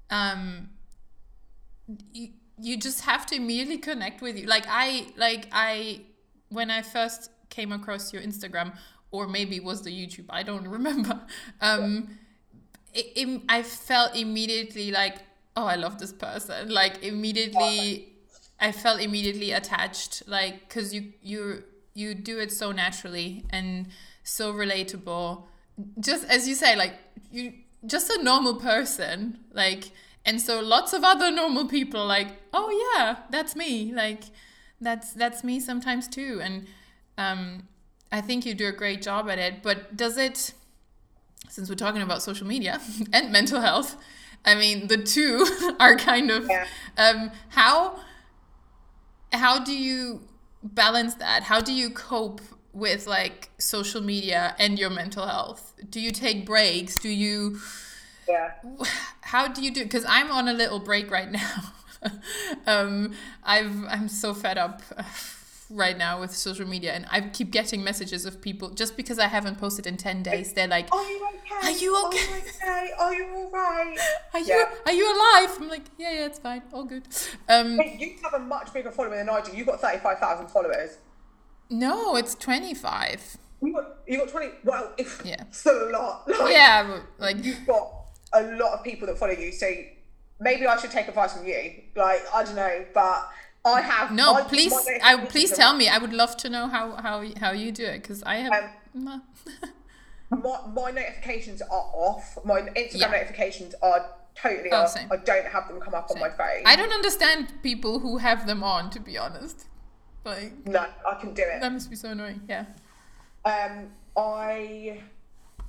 Um, 0.09 0.69
you 2.13 2.29
you 2.63 2.77
just 2.77 3.01
have 3.01 3.25
to 3.27 3.35
immediately 3.35 3.77
connect 3.77 4.21
with 4.21 4.37
you. 4.39 4.47
Like 4.47 4.65
I 4.69 5.07
like 5.17 5.47
I 5.51 6.01
when 6.49 6.71
I 6.71 6.81
first 6.81 7.29
came 7.49 7.71
across 7.71 8.13
your 8.13 8.21
Instagram 8.21 8.75
or 9.11 9.27
maybe 9.27 9.57
it 9.57 9.63
was 9.63 9.81
the 9.81 9.91
YouTube, 9.91 10.25
I 10.29 10.43
don't 10.43 10.67
remember. 10.79 11.19
Um 11.61 12.17
it, 12.93 13.07
it, 13.15 13.41
I 13.49 13.63
felt 13.63 14.15
immediately 14.15 14.91
like 14.91 15.17
oh, 15.57 15.65
I 15.65 15.75
love 15.75 15.99
this 15.99 16.13
person. 16.13 16.69
Like 16.69 17.03
immediately 17.03 18.13
I 18.59 18.71
felt 18.71 19.01
immediately 19.01 19.51
attached 19.51 20.23
like 20.27 20.69
cuz 20.69 20.93
you 20.93 21.13
you 21.21 21.63
you 21.93 22.15
do 22.15 22.39
it 22.39 22.51
so 22.51 22.71
naturally 22.71 23.45
and 23.49 23.87
so 24.23 24.53
relatable. 24.53 25.43
Just 25.99 26.23
as 26.29 26.47
you 26.47 26.55
say 26.55 26.77
like 26.77 26.93
you 27.29 27.53
just 27.85 28.09
a 28.09 28.23
normal 28.23 28.55
person 28.55 29.39
like 29.51 29.91
and 30.25 30.41
so 30.41 30.59
lots 30.61 30.93
of 30.93 31.03
other 31.03 31.31
normal 31.31 31.65
people 31.67 32.05
like 32.05 32.29
oh 32.53 32.95
yeah 32.95 33.17
that's 33.29 33.55
me 33.55 33.93
like 33.93 34.23
that's 34.81 35.13
that's 35.13 35.43
me 35.43 35.59
sometimes 35.59 36.07
too. 36.07 36.41
And 36.43 36.67
um, 37.17 37.67
i 38.11 38.21
think 38.21 38.45
you 38.45 38.53
do 38.53 38.67
a 38.67 38.71
great 38.71 39.01
job 39.01 39.29
at 39.29 39.37
it 39.37 39.61
but 39.61 39.95
does 39.95 40.17
it 40.17 40.53
since 41.49 41.69
we're 41.69 41.75
talking 41.75 42.01
about 42.01 42.21
social 42.21 42.47
media 42.47 42.81
and 43.13 43.31
mental 43.31 43.61
health 43.61 43.95
i 44.45 44.55
mean 44.55 44.87
the 44.87 44.97
two 44.97 45.45
are 45.79 45.95
kind 45.95 46.31
of 46.31 46.47
yeah. 46.49 46.65
um, 46.97 47.31
how 47.49 47.99
how 49.31 49.63
do 49.63 49.77
you 49.77 50.21
balance 50.63 51.15
that? 51.15 51.43
How 51.43 51.59
do 51.59 51.73
you 51.73 51.89
cope 51.89 52.41
with 52.71 53.05
like 53.05 53.49
social 53.57 54.01
media 54.01 54.55
and 54.57 54.79
your 54.79 54.89
mental 54.89 55.27
health? 55.27 55.73
Do 55.89 55.99
you 55.99 56.11
take 56.11 56.45
breaks? 56.45 56.97
Do 56.97 57.09
you 57.09 57.59
yeah 58.27 58.51
how 59.21 59.47
do 59.47 59.61
you 59.63 59.71
do 59.71 59.83
because 59.83 60.05
i'm 60.07 60.31
on 60.31 60.47
a 60.47 60.53
little 60.53 60.79
break 60.79 61.09
right 61.11 61.31
now 61.31 61.55
um 62.67 63.13
i've 63.43 63.83
i'm 63.89 64.07
so 64.07 64.33
fed 64.33 64.57
up 64.57 64.81
right 65.69 65.97
now 65.97 66.19
with 66.19 66.35
social 66.35 66.67
media, 66.67 66.91
and 66.93 67.07
I 67.09 67.21
keep 67.21 67.49
getting 67.49 67.83
messages 67.83 68.27
of 68.27 68.41
people 68.41 68.69
just 68.69 68.95
because 68.95 69.17
I 69.17 69.25
haven't 69.27 69.57
posted 69.57 69.87
in 69.87 69.97
ten 69.97 70.21
days. 70.21 70.53
They're 70.53 70.67
like, 70.67 70.93
Are 70.93 71.03
you 71.09 71.27
okay? 71.29 71.67
Are 71.67 71.71
you 71.71 72.05
okay? 72.07 72.19
Are 72.19 72.35
you 72.35 72.43
okay? 72.45 72.91
Are 72.99 73.13
you 73.15 73.25
all 73.33 73.49
right? 73.49 73.97
"Are 74.33 74.39
you 74.39 74.45
Yeah. 74.53 74.65
are 74.85 74.91
you 74.93 75.05
alive?" 75.07 75.57
I'm 75.59 75.69
like, 75.69 75.85
"Yeah, 75.97 76.11
yeah, 76.11 76.25
it's 76.27 76.37
fine, 76.37 76.61
all 76.73 76.83
good." 76.83 77.07
Um, 77.49 77.79
Hey, 77.79 77.95
you 77.99 78.15
have 78.23 78.33
a 78.35 78.39
much 78.45 78.71
bigger 78.71 78.91
following 78.91 79.17
than 79.17 79.29
I 79.29 79.41
do. 79.41 79.55
You've 79.57 79.65
got 79.65 79.79
35,000 79.81 80.47
followers. 80.47 80.97
no, 81.71 82.17
it's 82.17 82.35
twenty 82.35 82.75
five. 82.75 83.37
You 83.61 83.73
got, 83.73 83.85
you 84.05 84.17
got 84.19 84.27
20. 84.29 84.47
Well, 84.65 84.93
if, 84.97 85.21
Yeah. 85.25 85.43
still 85.49 85.89
a 85.89 85.91
lot. 85.91 86.27
Like, 86.27 86.51
Yeah, 86.53 86.99
like 87.17 87.43
You've 87.43 87.65
got 87.65 88.02
a 88.33 88.43
lot 88.57 88.73
of 88.73 88.83
people 88.83 89.07
that 89.07 89.17
follow 89.17 89.33
you. 89.33 89.51
So 89.51 89.69
maybe 90.39 90.65
I 90.67 90.77
should 90.77 90.91
take 90.91 91.07
advice 91.07 91.33
from 91.37 91.45
you. 91.45 91.71
Like, 91.95 92.21
I 92.33 92.43
don't 92.43 92.55
know. 92.55 92.85
But 92.93 93.29
I 93.65 93.81
have. 93.81 94.11
no, 94.11 94.43
please, 94.45 94.73
I 95.03 95.25
please 95.25 95.51
tell 95.51 95.73
me. 95.75 95.87
I 95.87 95.97
would 95.97 96.13
love 96.13 96.35
to 96.37 96.49
know 96.49 96.67
how 96.67 96.95
how 96.95 97.23
how 97.39 97.51
you 97.51 97.71
do 97.71 97.85
it 97.85 98.01
because 98.01 98.23
I 98.23 98.35
have. 98.37 98.69
no. 98.93 99.21
My, 100.29 100.59
my 100.73 100.89
notifications 100.89 101.61
are 101.61 101.69
off. 101.93 102.39
My 102.43 102.61
Instagram 102.61 102.93
Yeah. 103.01 103.11
notifications 103.11 103.75
are 103.83 104.03
totally 104.33 104.69
Oh, 104.71 104.77
off. 104.77 104.89
same. 104.89 105.07
I 105.11 105.17
don't 105.17 105.45
have 105.45 105.67
them 105.67 105.79
come 105.79 105.93
up 105.93 106.09
on 106.09 106.19
my 106.19 106.29
phone. 106.29 106.63
I 106.65 106.75
don't 106.75 106.91
understand 106.91 107.53
people 107.61 107.99
who 107.99 108.17
have 108.17 108.47
them 108.47 108.63
on. 108.63 108.89
To 108.91 108.99
be 108.99 109.15
honest, 109.15 109.65
like 110.25 110.65
No, 110.65 110.87
I 111.07 111.13
can 111.21 111.35
do 111.35 111.43
it. 111.43 111.61
that 111.61 111.71
must 111.71 111.87
be 111.87 111.95
so 111.95 112.09
annoying. 112.09 112.41
Yeah. 112.49 112.65
Um, 113.45 113.91
I 114.17 115.01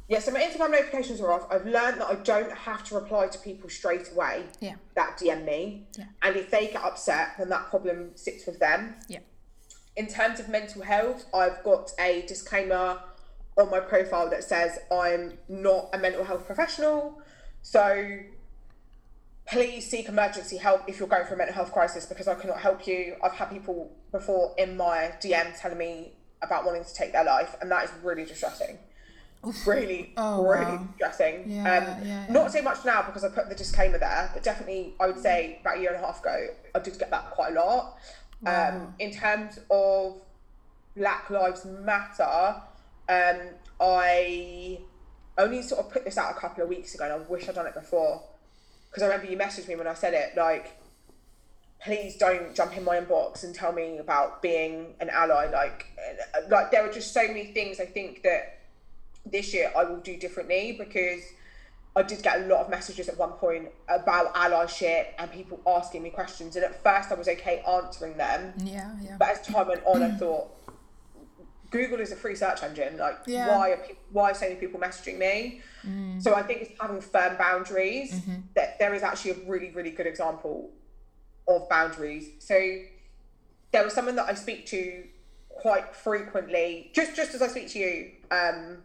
yeah, 0.08 0.18
so 0.18 0.30
my 0.32 0.40
Instagram 0.40 0.70
notifications 0.70 1.20
are 1.20 1.32
off. 1.32 1.46
I've 1.50 1.64
learned 1.66 2.00
that 2.00 2.08
I 2.08 2.14
don't 2.16 2.52
have 2.52 2.84
to 2.84 2.94
reply 2.94 3.26
to 3.28 3.38
people 3.38 3.70
straight 3.70 4.10
away 4.12 4.44
Yeah. 4.60 4.74
that 4.94 5.18
DM 5.18 5.44
me, 5.44 5.86
Yeah. 5.96 6.04
and 6.22 6.36
if 6.36 6.50
they 6.50 6.66
get 6.68 6.82
upset, 6.82 7.38
then 7.38 7.48
that 7.48 7.68
problem 7.70 8.16
sits 8.16 8.46
with 8.46 8.58
them. 8.58 8.96
Yeah. 9.08 9.20
In 9.96 10.06
terms 10.06 10.40
of 10.40 10.48
mental 10.48 10.82
health, 10.82 11.24
I've 11.32 11.62
got 11.62 11.92
a 11.98 12.22
disclaimer 12.22 13.00
on 13.56 13.70
my 13.70 13.80
profile 13.80 14.28
that 14.30 14.42
says 14.44 14.78
I'm 14.90 15.38
not 15.48 15.90
a 15.94 15.98
mental 15.98 16.24
health 16.24 16.44
professional, 16.46 17.22
so 17.62 18.18
please 19.46 19.88
seek 19.88 20.08
emergency 20.08 20.56
help 20.56 20.88
if 20.88 20.98
you're 20.98 21.08
going 21.08 21.24
through 21.26 21.34
a 21.36 21.38
mental 21.38 21.54
health 21.54 21.72
crisis 21.72 22.06
because 22.06 22.26
I 22.26 22.34
cannot 22.34 22.60
help 22.60 22.86
you. 22.86 23.16
I've 23.22 23.32
had 23.32 23.50
people 23.50 23.94
before 24.10 24.54
in 24.58 24.76
my 24.76 25.12
DM 25.20 25.58
telling 25.60 25.78
me 25.78 26.14
about 26.42 26.64
wanting 26.64 26.84
to 26.84 26.94
take 26.94 27.12
their 27.12 27.24
life, 27.24 27.56
and 27.60 27.70
that 27.70 27.84
is 27.84 27.90
really 28.02 28.24
distressing. 28.24 28.78
Really, 29.66 30.12
Oh, 30.16 30.42
really 30.42 30.64
wow. 30.64 30.88
distressing. 30.98 31.44
Yeah, 31.50 31.78
um, 31.78 32.06
yeah, 32.06 32.26
Not 32.30 32.52
so 32.52 32.62
much 32.62 32.84
now 32.84 33.02
because 33.02 33.24
I 33.24 33.28
put 33.28 33.48
the 33.48 33.54
disclaimer 33.54 33.98
there, 33.98 34.30
but 34.32 34.42
definitely 34.42 34.94
I 35.00 35.06
would 35.06 35.18
say 35.18 35.58
about 35.60 35.78
a 35.78 35.80
year 35.80 35.92
and 35.94 36.02
a 36.02 36.06
half 36.06 36.20
ago, 36.20 36.48
I 36.74 36.78
did 36.78 36.98
get 36.98 37.10
that 37.10 37.30
quite 37.30 37.52
a 37.56 37.60
lot. 37.60 37.98
Um, 38.46 38.94
in 38.98 39.10
terms 39.10 39.58
of 39.70 40.16
Black 40.96 41.30
Lives 41.30 41.64
Matter, 41.64 42.56
um, 43.08 43.40
I 43.80 44.78
only 45.38 45.62
sort 45.62 45.80
of 45.84 45.90
put 45.90 46.04
this 46.04 46.18
out 46.18 46.36
a 46.36 46.38
couple 46.38 46.62
of 46.62 46.68
weeks 46.68 46.94
ago, 46.94 47.04
and 47.04 47.12
I 47.12 47.16
wish 47.18 47.48
I'd 47.48 47.54
done 47.54 47.66
it 47.66 47.74
before 47.74 48.22
because 48.90 49.02
I 49.02 49.06
remember 49.06 49.30
you 49.32 49.36
messaged 49.36 49.66
me 49.66 49.74
when 49.74 49.88
I 49.88 49.94
said 49.94 50.14
it, 50.14 50.36
like, 50.36 50.76
please 51.82 52.16
don't 52.16 52.54
jump 52.54 52.76
in 52.76 52.84
my 52.84 53.00
inbox 53.00 53.42
and 53.42 53.52
tell 53.54 53.72
me 53.72 53.98
about 53.98 54.40
being 54.40 54.94
an 55.00 55.10
ally. 55.10 55.46
Like, 55.50 55.86
uh, 56.34 56.40
like 56.48 56.70
there 56.70 56.88
are 56.88 56.92
just 56.92 57.12
so 57.12 57.26
many 57.26 57.46
things 57.46 57.80
I 57.80 57.86
think 57.86 58.22
that 58.22 58.58
this 59.26 59.54
year 59.54 59.72
I 59.76 59.84
will 59.84 60.00
do 60.00 60.16
differently 60.16 60.76
because 60.78 61.22
I 61.96 62.02
did 62.02 62.22
get 62.22 62.40
a 62.40 62.46
lot 62.46 62.60
of 62.60 62.68
messages 62.70 63.08
at 63.08 63.16
one 63.18 63.32
point 63.32 63.68
about 63.88 64.34
allyship 64.34 65.06
and 65.18 65.30
people 65.30 65.60
asking 65.66 66.02
me 66.02 66.10
questions. 66.10 66.56
And 66.56 66.64
at 66.64 66.82
first 66.82 67.10
I 67.10 67.14
was 67.14 67.28
okay 67.28 67.62
answering 67.68 68.16
them, 68.16 68.52
Yeah. 68.58 68.90
Yeah. 69.00 69.16
but 69.18 69.28
as 69.28 69.46
time 69.46 69.68
went 69.68 69.82
on, 69.86 70.02
I 70.02 70.10
thought 70.18 70.48
Google 71.70 72.00
is 72.00 72.12
a 72.12 72.16
free 72.16 72.34
search 72.36 72.62
engine. 72.62 72.98
Like, 72.98 73.18
Yeah. 73.26 73.48
why 73.56 73.70
are 73.72 73.76
pe- 73.78 73.94
why 74.10 74.30
are 74.30 74.34
so 74.34 74.46
many 74.46 74.56
people 74.56 74.78
messaging 74.80 75.18
me? 75.18 75.60
So 76.20 76.34
I 76.34 76.42
think 76.42 76.62
it's 76.62 76.80
having 76.80 77.00
firm 77.02 77.36
boundaries. 77.36 78.20
That 78.54 78.78
there 78.78 78.94
is 78.94 79.02
actually 79.02 79.32
a 79.32 79.48
really 79.48 79.70
really 79.70 79.90
good 79.90 80.06
example 80.06 80.70
of 81.46 81.68
boundaries. 81.68 82.28
So 82.38 82.54
there 83.72 83.84
was 83.84 83.92
someone 83.92 84.16
that 84.16 84.26
I 84.28 84.34
speak 84.34 84.66
to 84.66 85.04
quite 85.48 85.94
frequently, 85.94 86.90
just 86.94 87.14
just 87.14 87.34
as 87.34 87.42
I 87.42 87.48
speak 87.48 87.68
to 87.70 87.78
you 87.78 88.10
um, 88.30 88.78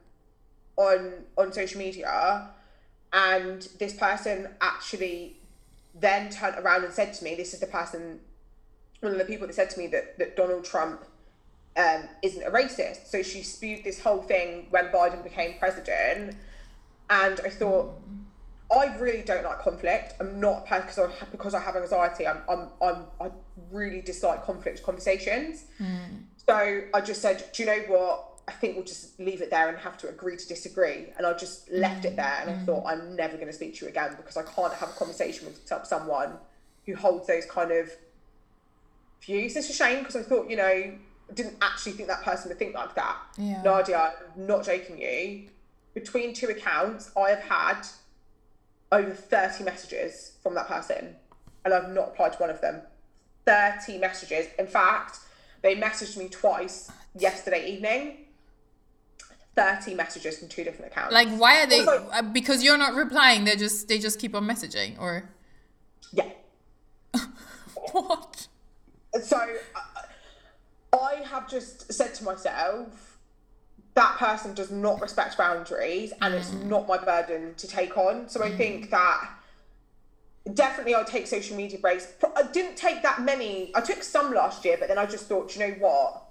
on 0.79 1.25
on 1.37 1.51
social 1.53 1.77
media, 1.77 2.49
and 3.11 3.67
this 3.77 3.93
person 3.93 4.47
actually 4.61 5.35
then 5.93 6.29
turned 6.29 6.57
around 6.57 6.85
and 6.85 6.93
said 6.93 7.13
to 7.13 7.23
me, 7.23 7.35
"This 7.35 7.53
is 7.53 7.59
the 7.59 7.67
person, 7.67 8.21
one 9.01 9.11
of 9.11 9.19
the 9.19 9.25
people 9.25 9.45
that 9.47 9.53
said 9.53 9.69
to 9.71 9.77
me 9.77 9.87
that 9.87 10.17
that 10.17 10.35
Donald 10.35 10.63
Trump." 10.63 11.03
Um, 11.77 12.09
isn't 12.23 12.43
a 12.43 12.51
racist. 12.51 13.07
So 13.07 13.21
she 13.21 13.41
spewed 13.41 13.85
this 13.85 14.01
whole 14.01 14.21
thing 14.21 14.67
when 14.71 14.85
Biden 14.87 15.23
became 15.23 15.57
president, 15.59 16.35
and 17.09 17.39
I 17.45 17.49
thought, 17.49 17.93
I 18.75 18.97
really 18.97 19.21
don't 19.21 19.43
like 19.43 19.59
conflict. 19.59 20.15
I'm 20.19 20.39
not 20.41 20.65
because 20.65 20.99
I 20.99 21.09
because 21.31 21.53
I 21.53 21.61
have 21.61 21.75
anxiety. 21.75 22.27
I'm 22.27 22.41
I'm, 22.49 22.69
I'm 22.81 23.05
I 23.21 23.31
really 23.71 24.01
dislike 24.01 24.43
conflict 24.45 24.83
conversations. 24.83 25.65
So 26.47 26.81
I 26.93 27.01
just 27.01 27.21
said, 27.21 27.45
do 27.53 27.63
you 27.63 27.67
know 27.67 27.81
what? 27.87 28.38
I 28.49 28.51
think 28.51 28.75
we'll 28.75 28.83
just 28.83 29.19
leave 29.19 29.43
it 29.43 29.51
there 29.51 29.69
and 29.69 29.77
have 29.77 29.95
to 29.99 30.09
agree 30.09 30.35
to 30.35 30.47
disagree. 30.47 31.05
And 31.15 31.27
I 31.27 31.33
just 31.33 31.69
left 31.69 32.03
it 32.03 32.13
mm. 32.13 32.15
there. 32.15 32.39
And 32.41 32.49
I 32.49 32.57
thought 32.65 32.83
I'm 32.83 33.15
never 33.15 33.35
going 33.35 33.45
to 33.45 33.53
speak 33.53 33.75
to 33.75 33.85
you 33.85 33.91
again 33.91 34.15
because 34.17 34.37
I 34.37 34.41
can't 34.41 34.73
have 34.73 34.89
a 34.89 34.93
conversation 34.93 35.45
with 35.45 35.61
someone 35.85 36.33
who 36.87 36.95
holds 36.95 37.27
those 37.27 37.45
kind 37.45 37.71
of 37.71 37.91
views. 39.21 39.55
It's 39.55 39.69
a 39.69 39.73
shame 39.73 39.99
because 39.99 40.15
I 40.15 40.23
thought, 40.23 40.49
you 40.49 40.57
know, 40.57 40.65
I 40.65 40.97
didn't 41.35 41.57
actually 41.61 41.91
think 41.91 42.09
that 42.09 42.23
person 42.23 42.49
would 42.49 42.57
think 42.57 42.73
like 42.73 42.95
that. 42.95 43.17
Yeah. 43.37 43.61
Nadia, 43.61 44.13
I'm 44.35 44.47
not 44.47 44.65
joking 44.65 44.99
you. 44.99 45.49
Between 45.93 46.33
two 46.33 46.47
accounts, 46.47 47.11
I 47.15 47.29
have 47.29 47.41
had 47.41 47.81
over 48.91 49.11
30 49.11 49.63
messages 49.63 50.37
from 50.41 50.55
that 50.55 50.67
person 50.67 51.15
and 51.65 51.73
I've 51.73 51.89
not 51.89 52.09
replied 52.09 52.33
to 52.33 52.39
one 52.39 52.49
of 52.49 52.61
them. 52.61 52.81
30 53.45 53.99
messages. 53.99 54.47
In 54.57 54.65
fact, 54.65 55.19
they 55.61 55.75
messaged 55.75 56.17
me 56.17 56.29
twice 56.29 56.89
yesterday 57.15 57.69
evening. 57.69 58.25
30 59.59 59.93
messages 59.95 60.39
from 60.39 60.47
two 60.47 60.63
different 60.63 60.91
accounts. 60.91 61.13
Like, 61.13 61.29
why 61.29 61.61
are 61.61 61.67
they? 61.67 61.79
Also- 61.79 62.09
uh, 62.11 62.21
because 62.21 62.63
you're 62.63 62.77
not 62.77 62.93
replying. 62.93 63.43
They 63.43 63.55
just 63.55 63.87
they 63.87 63.99
just 63.99 64.19
keep 64.19 64.33
on 64.35 64.45
messaging 64.45 64.99
or 64.99 65.29
yeah. 66.13 66.29
what? 67.91 68.47
So 69.21 69.37
uh, 69.37 70.97
I 70.97 71.23
have 71.25 71.49
just 71.49 71.91
said 71.91 72.13
to 72.15 72.23
myself, 72.23 73.17
that 73.95 74.17
person 74.17 74.53
does 74.53 74.71
not 74.71 75.01
respect 75.01 75.37
boundaries 75.37 76.13
and 76.21 76.33
it's 76.33 76.53
not 76.53 76.87
my 76.87 76.97
burden 76.97 77.53
to 77.55 77.67
take 77.67 77.97
on. 77.97 78.29
So 78.29 78.43
I 78.43 78.51
think 78.51 78.91
that 78.91 79.29
definitely 80.53 80.95
I'll 80.95 81.03
take 81.03 81.27
social 81.27 81.57
media 81.57 81.79
breaks. 81.79 82.07
I 82.35 82.43
didn't 82.43 82.77
take 82.77 83.01
that 83.03 83.21
many. 83.21 83.71
I 83.75 83.81
took 83.81 84.03
some 84.03 84.33
last 84.33 84.63
year, 84.63 84.77
but 84.79 84.87
then 84.87 84.97
I 84.97 85.05
just 85.05 85.25
thought, 85.25 85.53
you 85.55 85.67
know 85.67 85.75
what? 85.79 86.23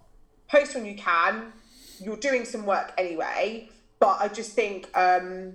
Post 0.48 0.74
when 0.76 0.86
you 0.86 0.94
can. 0.94 1.52
You're 2.00 2.16
doing 2.16 2.44
some 2.44 2.66
work 2.66 2.92
anyway. 2.98 3.68
But 4.00 4.18
I 4.20 4.28
just 4.28 4.52
think, 4.52 4.86
um, 4.96 5.54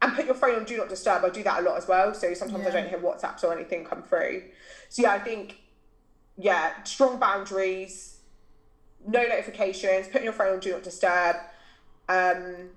and 0.00 0.14
put 0.14 0.24
your 0.24 0.34
phone 0.34 0.56
on 0.56 0.64
do 0.64 0.76
not 0.76 0.88
disturb. 0.88 1.24
I 1.24 1.30
do 1.30 1.42
that 1.42 1.60
a 1.60 1.62
lot 1.62 1.76
as 1.76 1.88
well. 1.88 2.14
So 2.14 2.32
sometimes 2.34 2.64
I 2.66 2.70
don't 2.70 2.88
hear 2.88 2.98
WhatsApps 2.98 3.42
or 3.44 3.52
anything 3.52 3.84
come 3.84 4.02
through. 4.02 4.44
So 4.88 5.02
yeah, 5.02 5.12
I 5.12 5.18
think, 5.18 5.56
yeah, 6.36 6.82
strong 6.84 7.18
boundaries, 7.18 8.18
no 9.06 9.22
notifications, 9.22 10.06
putting 10.06 10.24
your 10.24 10.32
phone 10.32 10.54
on 10.54 10.60
do 10.60 10.72
not 10.72 10.82
disturb. 10.82 11.36
Um, 12.08 12.70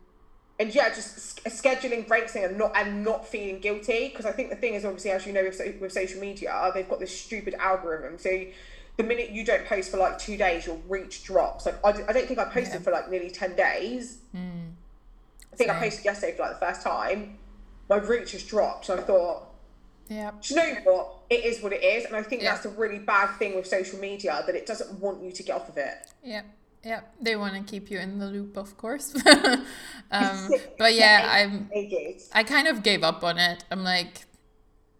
and 0.59 0.73
yeah, 0.73 0.89
just 0.89 1.43
scheduling 1.45 2.07
breaks 2.07 2.35
and 2.35 2.57
not 2.57 2.71
and 2.75 3.03
not 3.03 3.27
feeling 3.27 3.59
guilty 3.59 4.09
because 4.09 4.25
I 4.25 4.31
think 4.31 4.49
the 4.49 4.55
thing 4.55 4.73
is 4.73 4.85
obviously 4.85 5.11
as 5.11 5.25
you 5.27 5.33
know 5.33 5.43
with, 5.43 5.55
so- 5.55 5.73
with 5.81 5.91
social 5.91 6.21
media 6.21 6.71
they've 6.73 6.87
got 6.87 6.99
this 6.99 7.15
stupid 7.15 7.55
algorithm. 7.59 8.17
So 8.17 8.45
the 8.97 9.03
minute 9.03 9.31
you 9.31 9.43
don't 9.43 9.65
post 9.65 9.91
for 9.91 9.97
like 9.97 10.17
two 10.17 10.37
days, 10.37 10.65
your 10.65 10.77
reach 10.87 11.23
drops. 11.23 11.65
Like 11.65 11.83
I, 11.85 11.89
I 12.07 12.13
don't 12.13 12.27
think 12.27 12.39
I 12.39 12.45
posted 12.45 12.75
Yeah. 12.75 12.79
for 12.79 12.91
like 12.91 13.09
nearly 13.09 13.29
ten 13.29 13.55
days. 13.55 14.19
I 14.33 15.55
think 15.55 15.69
I 15.69 15.79
posted 15.79 16.05
yesterday 16.05 16.35
for 16.35 16.43
like 16.43 16.59
the 16.59 16.65
first 16.65 16.81
time. 16.81 17.37
My 17.89 17.97
reach 17.97 18.31
has 18.33 18.43
dropped. 18.43 18.85
So 18.85 18.97
I 18.97 19.01
thought, 19.01 19.47
Yeah. 20.09 20.31
you 20.43 20.55
know 20.55 20.75
what? 20.83 21.11
It 21.29 21.45
is 21.45 21.61
what 21.61 21.73
it 21.73 21.83
is, 21.83 22.05
and 22.05 22.15
I 22.15 22.23
think 22.23 22.41
Yeah. 22.41 22.53
that's 22.53 22.65
a 22.65 22.69
really 22.69 22.99
bad 22.99 23.35
thing 23.37 23.55
with 23.55 23.65
social 23.67 23.99
media 23.99 24.43
that 24.45 24.55
it 24.55 24.65
doesn't 24.65 24.99
want 24.99 25.23
you 25.23 25.31
to 25.31 25.43
get 25.43 25.55
off 25.55 25.69
of 25.69 25.77
it. 25.77 25.95
Yeah, 26.23 26.41
yeah, 26.83 27.01
they 27.21 27.35
want 27.35 27.53
to 27.55 27.63
keep 27.71 27.89
you 27.89 27.99
in 27.99 28.19
the 28.19 28.27
loop, 28.27 28.57
of 28.57 28.77
course. 28.77 29.15
um, 30.11 30.49
but 30.77 30.93
yeah, 30.93 31.27
I'm. 31.29 31.69
I 32.33 32.43
kind 32.43 32.67
of 32.67 32.83
gave 32.83 33.03
up 33.03 33.23
on 33.23 33.37
it. 33.37 33.63
I'm 33.71 33.83
like, 33.83 34.25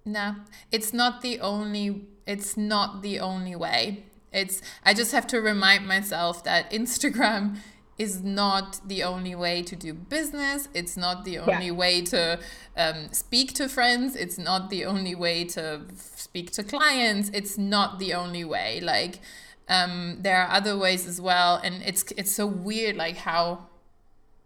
nah, 0.05 0.35
it's 0.72 0.93
not 0.93 1.22
the 1.22 1.39
only. 1.39 2.07
It's 2.26 2.57
not 2.57 3.02
the 3.02 3.19
only 3.19 3.56
way. 3.56 4.03
It's. 4.31 4.61
I 4.84 4.93
just 4.93 5.11
have 5.11 5.27
to 5.27 5.39
remind 5.39 5.88
myself 5.88 6.43
that 6.43 6.72
Instagram 6.80 7.57
is 7.97 8.22
not 8.22 8.81
the 8.85 9.03
only 9.03 9.35
way 9.35 9.61
to 9.64 9.76
do 9.76 9.93
business. 9.93 10.68
It's 10.73 10.97
not 10.97 11.23
the 11.23 11.38
only 11.38 11.72
way 11.72 12.02
to 12.02 12.39
um, 12.76 13.07
speak 13.14 13.53
to 13.53 13.69
friends. 13.69 14.18
It's 14.18 14.38
not 14.38 14.69
the 14.69 14.84
only 14.84 15.15
way 15.15 15.45
to 15.45 15.81
speak 15.95 16.52
to 16.52 16.64
clients. 16.64 17.31
It's 17.34 17.57
not 17.57 17.99
the 17.99 18.14
only 18.14 18.43
way. 18.43 18.81
Like, 18.81 19.22
um, 19.68 20.18
there 20.22 20.41
are 20.41 20.52
other 20.52 20.77
ways 20.77 21.07
as 21.07 21.19
well 21.19 21.60
and 21.64 21.81
it's 21.84 22.03
it's 22.18 22.31
so 22.31 22.45
weird 22.45 22.95
like 22.95 23.18
how 23.18 23.65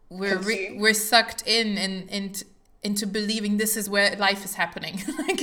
we're 0.10 0.38
re- 0.38 0.76
we're 0.78 0.94
sucked 0.94 1.44
in 1.46 1.78
and 1.78 2.10
into 2.10 2.46
into 2.82 3.06
believing 3.06 3.58
this 3.58 3.76
is 3.76 3.90
where 3.90 4.16
life 4.16 4.46
is 4.46 4.56
happening. 4.56 5.02
Like 5.28 5.42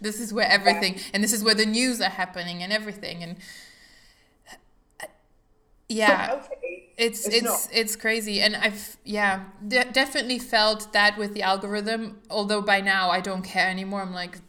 this 0.00 0.20
is 0.20 0.32
where 0.32 0.48
everything 0.48 0.94
yeah. 0.94 1.02
and 1.14 1.22
this 1.22 1.32
is 1.32 1.44
where 1.44 1.54
the 1.54 1.66
news 1.66 2.00
are 2.00 2.10
happening 2.10 2.62
and 2.62 2.72
everything 2.72 3.22
and 3.22 3.36
yeah. 5.88 6.42
It's 6.98 7.28
it's 7.28 7.36
it's, 7.36 7.68
it's, 7.72 7.94
crazy 7.94 8.40
and 8.40 8.56
i've 8.56 8.96
yeah 9.04 9.44
de- 9.68 9.84
definitely 9.92 10.40
felt 10.40 10.92
that 10.94 11.16
with 11.16 11.32
the 11.32 11.42
algorithm 11.42 12.18
although 12.28 12.60
by 12.60 12.80
now 12.80 13.08
i 13.10 13.20
don't 13.20 13.42
care 13.42 13.68
anymore. 13.68 14.02
I'm 14.02 14.12
like 14.12 14.40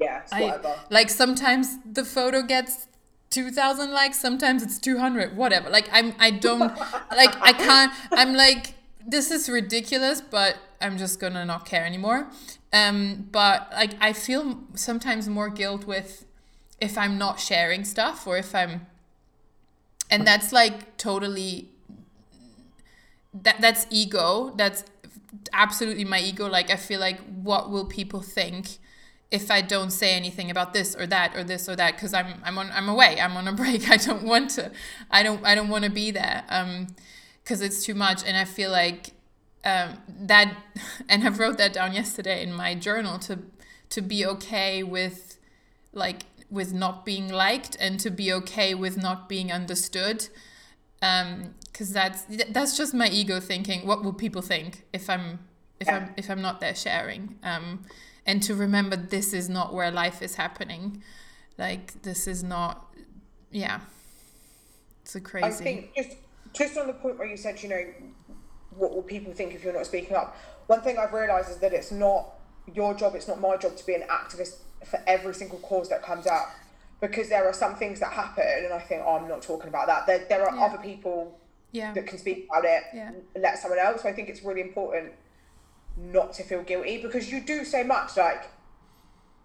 yeah 0.00 0.22
I, 0.32 0.58
like 0.90 1.10
sometimes 1.10 1.78
the 1.86 2.04
photo 2.04 2.42
gets 2.42 2.88
2000 3.30 3.92
likes 3.92 4.18
sometimes 4.18 4.64
it's 4.64 4.80
200 4.80 5.36
whatever. 5.36 5.70
Like 5.70 5.88
i'm 5.92 6.12
i 6.18 6.32
don't 6.32 6.58
like 7.20 7.40
i 7.40 7.52
can't 7.52 7.92
i'm 8.10 8.34
like 8.34 8.74
this 9.06 9.30
is 9.30 9.48
ridiculous 9.48 10.20
but 10.20 10.56
i'm 10.80 10.96
just 10.98 11.20
gonna 11.20 11.44
not 11.44 11.66
care 11.66 11.84
anymore. 11.84 12.28
Um 12.72 13.28
but 13.30 13.68
like 13.72 13.92
i 14.00 14.12
feel 14.12 14.60
sometimes 14.74 15.28
more 15.28 15.50
guilt 15.50 15.86
with 15.86 16.24
if 16.80 16.96
i'm 16.96 17.18
not 17.18 17.38
sharing 17.38 17.84
stuff 17.84 18.26
or 18.26 18.36
if 18.38 18.54
i'm 18.54 18.86
and 20.10 20.26
that's 20.26 20.52
like 20.52 20.96
totally 20.96 21.68
that 23.34 23.60
that's 23.60 23.86
ego. 23.90 24.52
That's 24.56 24.84
absolutely 25.52 26.04
my 26.04 26.20
ego. 26.20 26.48
Like 26.48 26.70
i 26.70 26.76
feel 26.76 27.00
like 27.00 27.20
what 27.42 27.70
will 27.70 27.86
people 27.86 28.20
think 28.20 28.78
if 29.30 29.50
i 29.50 29.62
don't 29.62 29.90
say 29.90 30.12
anything 30.14 30.50
about 30.50 30.74
this 30.74 30.94
or 30.94 31.06
that 31.06 31.34
or 31.34 31.42
this 31.42 31.68
or 31.68 31.76
that? 31.76 31.94
Because 31.94 32.12
i'm 32.14 32.34
i'm 32.44 32.58
on 32.58 32.70
i'm 32.72 32.88
away. 32.88 33.18
I'm 33.20 33.36
on 33.36 33.48
a 33.48 33.52
break. 33.62 33.90
I 33.90 33.96
don't 33.96 34.24
want 34.24 34.50
to 34.50 34.70
i 35.10 35.22
don't 35.22 35.44
i 35.44 35.54
don't 35.54 35.68
want 35.68 35.84
to 35.84 35.90
be 35.90 36.10
there. 36.10 36.44
Um 36.48 36.88
because 37.42 37.60
it's 37.60 37.84
too 37.84 37.94
much 37.94 38.24
and 38.24 38.36
i 38.36 38.44
feel 38.44 38.70
like 38.70 39.10
um 39.64 39.98
that 40.08 40.54
and 41.08 41.24
i 41.24 41.28
wrote 41.28 41.58
that 41.58 41.72
down 41.72 41.92
yesterday 41.92 42.42
in 42.42 42.52
my 42.52 42.74
journal 42.74 43.18
to 43.18 43.38
to 43.88 44.00
be 44.00 44.24
okay 44.24 44.82
with 44.82 45.38
like 45.92 46.22
with 46.50 46.72
not 46.72 47.04
being 47.04 47.32
liked 47.32 47.76
and 47.80 47.98
to 48.00 48.10
be 48.10 48.32
okay 48.32 48.74
with 48.74 48.96
not 48.96 49.28
being 49.28 49.50
understood 49.50 50.28
um 51.00 51.54
because 51.66 51.92
that's 51.92 52.24
that's 52.50 52.76
just 52.76 52.92
my 52.92 53.08
ego 53.08 53.40
thinking 53.40 53.86
what 53.86 54.04
will 54.04 54.12
people 54.12 54.42
think 54.42 54.84
if 54.92 55.08
i'm 55.08 55.38
if 55.80 55.86
yeah. 55.86 55.96
i'm 55.96 56.14
if 56.16 56.30
i'm 56.30 56.42
not 56.42 56.60
there 56.60 56.74
sharing 56.74 57.38
um 57.42 57.84
and 58.26 58.42
to 58.42 58.54
remember 58.54 58.96
this 58.96 59.32
is 59.32 59.48
not 59.48 59.74
where 59.74 59.90
life 59.90 60.22
is 60.22 60.36
happening. 60.36 61.02
Like 61.58 62.02
this 62.02 62.26
is 62.26 62.42
not 62.42 62.94
yeah. 63.50 63.80
It's 65.02 65.14
a 65.16 65.20
crazy 65.20 65.46
i 65.46 65.50
think 65.50 65.94
just 65.96 66.16
just 66.52 66.76
on 66.76 66.86
the 66.86 66.92
point 66.92 67.18
where 67.18 67.28
you 67.28 67.36
said 67.36 67.62
you 67.62 67.68
know 67.68 67.84
what 68.70 68.94
will 68.94 69.02
people 69.02 69.32
think 69.32 69.54
if 69.54 69.64
you're 69.64 69.72
not 69.72 69.86
speaking 69.86 70.16
up 70.16 70.36
one 70.66 70.80
thing 70.80 70.98
i've 70.98 71.12
realized 71.12 71.50
is 71.50 71.58
that 71.58 71.72
it's 71.72 71.92
not 71.92 72.30
your 72.74 72.94
job 72.94 73.14
it's 73.14 73.28
not 73.28 73.40
my 73.40 73.56
job 73.56 73.76
to 73.76 73.84
be 73.86 73.94
an 73.94 74.02
activist 74.08 74.56
for 74.84 75.00
every 75.06 75.34
single 75.34 75.58
cause 75.58 75.88
that 75.88 76.02
comes 76.02 76.26
out 76.26 76.48
because 77.02 77.28
there 77.28 77.46
are 77.46 77.52
some 77.52 77.74
things 77.74 78.00
that 78.00 78.12
happen 78.12 78.44
and 78.64 78.72
I 78.72 78.78
think 78.78 79.02
oh, 79.04 79.16
I'm 79.16 79.28
not 79.28 79.42
talking 79.42 79.68
about 79.68 79.88
that. 79.88 80.06
There, 80.06 80.24
there 80.28 80.48
are 80.48 80.56
yeah. 80.56 80.64
other 80.64 80.78
people 80.78 81.38
yeah. 81.72 81.92
that 81.92 82.06
can 82.06 82.16
speak 82.16 82.46
about 82.48 82.64
it, 82.64 82.84
yeah. 82.94 83.10
let 83.36 83.58
someone 83.58 83.80
else. 83.80 84.02
So 84.02 84.08
I 84.08 84.12
think 84.12 84.28
it's 84.28 84.42
really 84.42 84.60
important 84.60 85.12
not 85.96 86.32
to 86.34 86.44
feel 86.44 86.62
guilty 86.62 87.02
because 87.02 87.30
you 87.30 87.40
do 87.40 87.64
so 87.64 87.84
much 87.84 88.16
like 88.16 88.48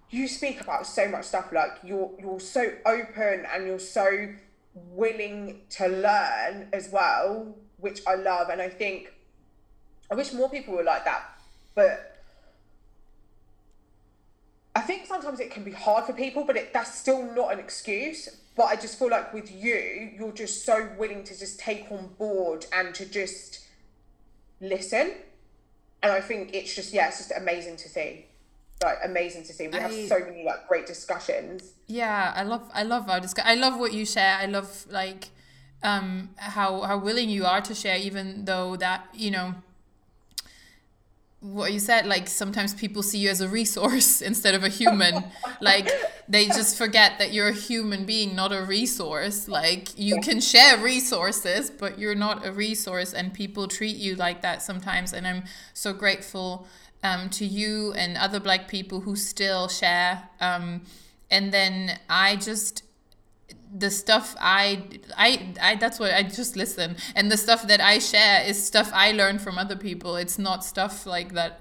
you 0.09 0.27
speak 0.27 0.61
about 0.61 0.85
so 0.85 1.09
much 1.09 1.25
stuff 1.25 1.51
like 1.51 1.71
you're 1.83 2.11
you're 2.19 2.39
so 2.39 2.71
open 2.85 3.45
and 3.53 3.65
you're 3.65 3.79
so 3.79 4.29
willing 4.91 5.61
to 5.69 5.87
learn 5.87 6.69
as 6.73 6.89
well 6.91 7.55
which 7.77 8.01
I 8.07 8.15
love 8.15 8.49
and 8.49 8.61
I 8.61 8.69
think 8.69 9.13
I 10.11 10.15
wish 10.15 10.33
more 10.33 10.49
people 10.49 10.73
were 10.75 10.83
like 10.83 11.05
that 11.05 11.23
but 11.75 12.17
I 14.77 14.81
think 14.81 15.07
sometimes 15.07 15.39
it 15.39 15.49
can 15.49 15.63
be 15.63 15.71
hard 15.71 16.05
for 16.05 16.13
people, 16.13 16.43
but 16.43 16.55
it, 16.55 16.71
that's 16.71 16.93
still 16.93 17.23
not 17.33 17.51
an 17.51 17.57
excuse. 17.57 18.29
But 18.55 18.65
I 18.65 18.75
just 18.75 18.99
feel 18.99 19.09
like 19.09 19.33
with 19.33 19.51
you, 19.51 20.11
you're 20.15 20.31
just 20.31 20.65
so 20.65 20.87
willing 20.99 21.23
to 21.23 21.37
just 21.37 21.59
take 21.59 21.91
on 21.91 22.09
board 22.19 22.67
and 22.71 22.93
to 22.93 23.07
just 23.07 23.65
listen. 24.61 25.13
And 26.03 26.11
I 26.11 26.21
think 26.21 26.53
it's 26.53 26.75
just 26.75 26.93
yeah, 26.93 27.07
it's 27.07 27.17
just 27.17 27.31
amazing 27.35 27.77
to 27.77 27.89
see. 27.89 28.27
Like 28.83 28.97
amazing 29.03 29.43
to 29.43 29.53
see. 29.53 29.67
We 29.67 29.77
I, 29.77 29.81
have 29.81 29.93
so 29.93 30.19
many 30.19 30.43
like 30.43 30.67
great 30.67 30.85
discussions. 30.85 31.73
Yeah, 31.87 32.33
I 32.35 32.43
love 32.43 32.69
I 32.73 32.83
love 32.83 33.09
our 33.09 33.19
discuss. 33.19 33.45
I 33.45 33.55
love 33.55 33.79
what 33.79 33.93
you 33.93 34.05
share. 34.05 34.35
I 34.35 34.45
love 34.45 34.85
like 34.89 35.29
um 35.83 36.29
how 36.37 36.81
how 36.81 36.97
willing 36.99 37.29
you 37.29 37.45
are 37.45 37.61
to 37.61 37.73
share, 37.73 37.97
even 37.97 38.45
though 38.45 38.75
that 38.75 39.07
you 39.13 39.31
know 39.31 39.55
what 41.39 41.71
you 41.71 41.79
said 41.79 42.07
like 42.07 42.27
sometimes 42.27 42.73
people 42.73 43.03
see 43.03 43.19
you 43.19 43.29
as 43.29 43.41
a 43.41 43.47
resource 43.47 44.21
instead 44.29 44.55
of 44.55 44.63
a 44.63 44.69
human 44.69 45.23
like 45.61 45.89
they 46.27 46.47
just 46.47 46.75
forget 46.75 47.19
that 47.19 47.31
you're 47.31 47.49
a 47.49 47.53
human 47.53 48.05
being 48.05 48.35
not 48.35 48.51
a 48.51 48.63
resource 48.63 49.47
like 49.47 49.97
you 49.97 50.19
can 50.21 50.41
share 50.41 50.77
resources 50.79 51.69
but 51.69 51.99
you're 51.99 52.15
not 52.15 52.45
a 52.45 52.51
resource 52.51 53.13
and 53.13 53.33
people 53.33 53.67
treat 53.67 53.95
you 53.97 54.15
like 54.15 54.41
that 54.41 54.63
sometimes 54.63 55.13
and 55.13 55.27
i'm 55.27 55.43
so 55.73 55.93
grateful 55.93 56.67
um, 57.03 57.29
to 57.29 57.45
you 57.45 57.93
and 57.93 58.17
other 58.17 58.39
black 58.39 58.67
people 58.67 59.01
who 59.01 59.15
still 59.15 59.67
share 59.67 60.29
um, 60.39 60.81
and 61.29 61.51
then 61.51 61.99
i 62.09 62.35
just 62.35 62.83
the 63.75 63.89
stuff 63.89 64.35
I, 64.39 64.83
I 65.17 65.53
I 65.61 65.75
that's 65.75 65.99
what 65.99 66.13
I 66.13 66.23
just 66.23 66.55
listen. 66.55 66.95
And 67.15 67.31
the 67.31 67.37
stuff 67.37 67.67
that 67.67 67.81
I 67.81 67.99
share 67.99 68.41
is 68.43 68.65
stuff 68.65 68.91
I 68.93 69.11
learned 69.11 69.41
from 69.41 69.57
other 69.57 69.75
people. 69.75 70.15
It's 70.15 70.39
not 70.39 70.63
stuff 70.63 71.05
like 71.05 71.33
that 71.33 71.59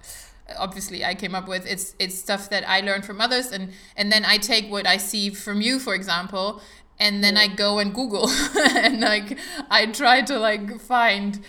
obviously 0.59 1.05
I 1.05 1.15
came 1.15 1.35
up 1.35 1.49
with. 1.49 1.67
It's 1.67 1.95
it's 1.99 2.17
stuff 2.17 2.49
that 2.51 2.69
I 2.69 2.81
learned 2.81 3.05
from 3.05 3.21
others 3.21 3.51
and 3.51 3.73
and 3.97 4.13
then 4.13 4.25
I 4.25 4.39
take 4.39 4.71
what 4.71 4.87
I 4.87 4.97
see 4.97 5.31
from 5.31 5.61
you 5.61 5.79
for 5.79 5.95
example 5.95 6.61
and 6.99 7.23
then 7.23 7.37
I 7.37 7.49
go 7.49 7.79
and 7.79 7.95
Google. 7.95 8.31
And 8.77 9.01
like 9.01 9.39
I 9.71 9.87
try 9.87 10.23
to 10.23 10.39
like 10.39 10.81
find 10.81 11.41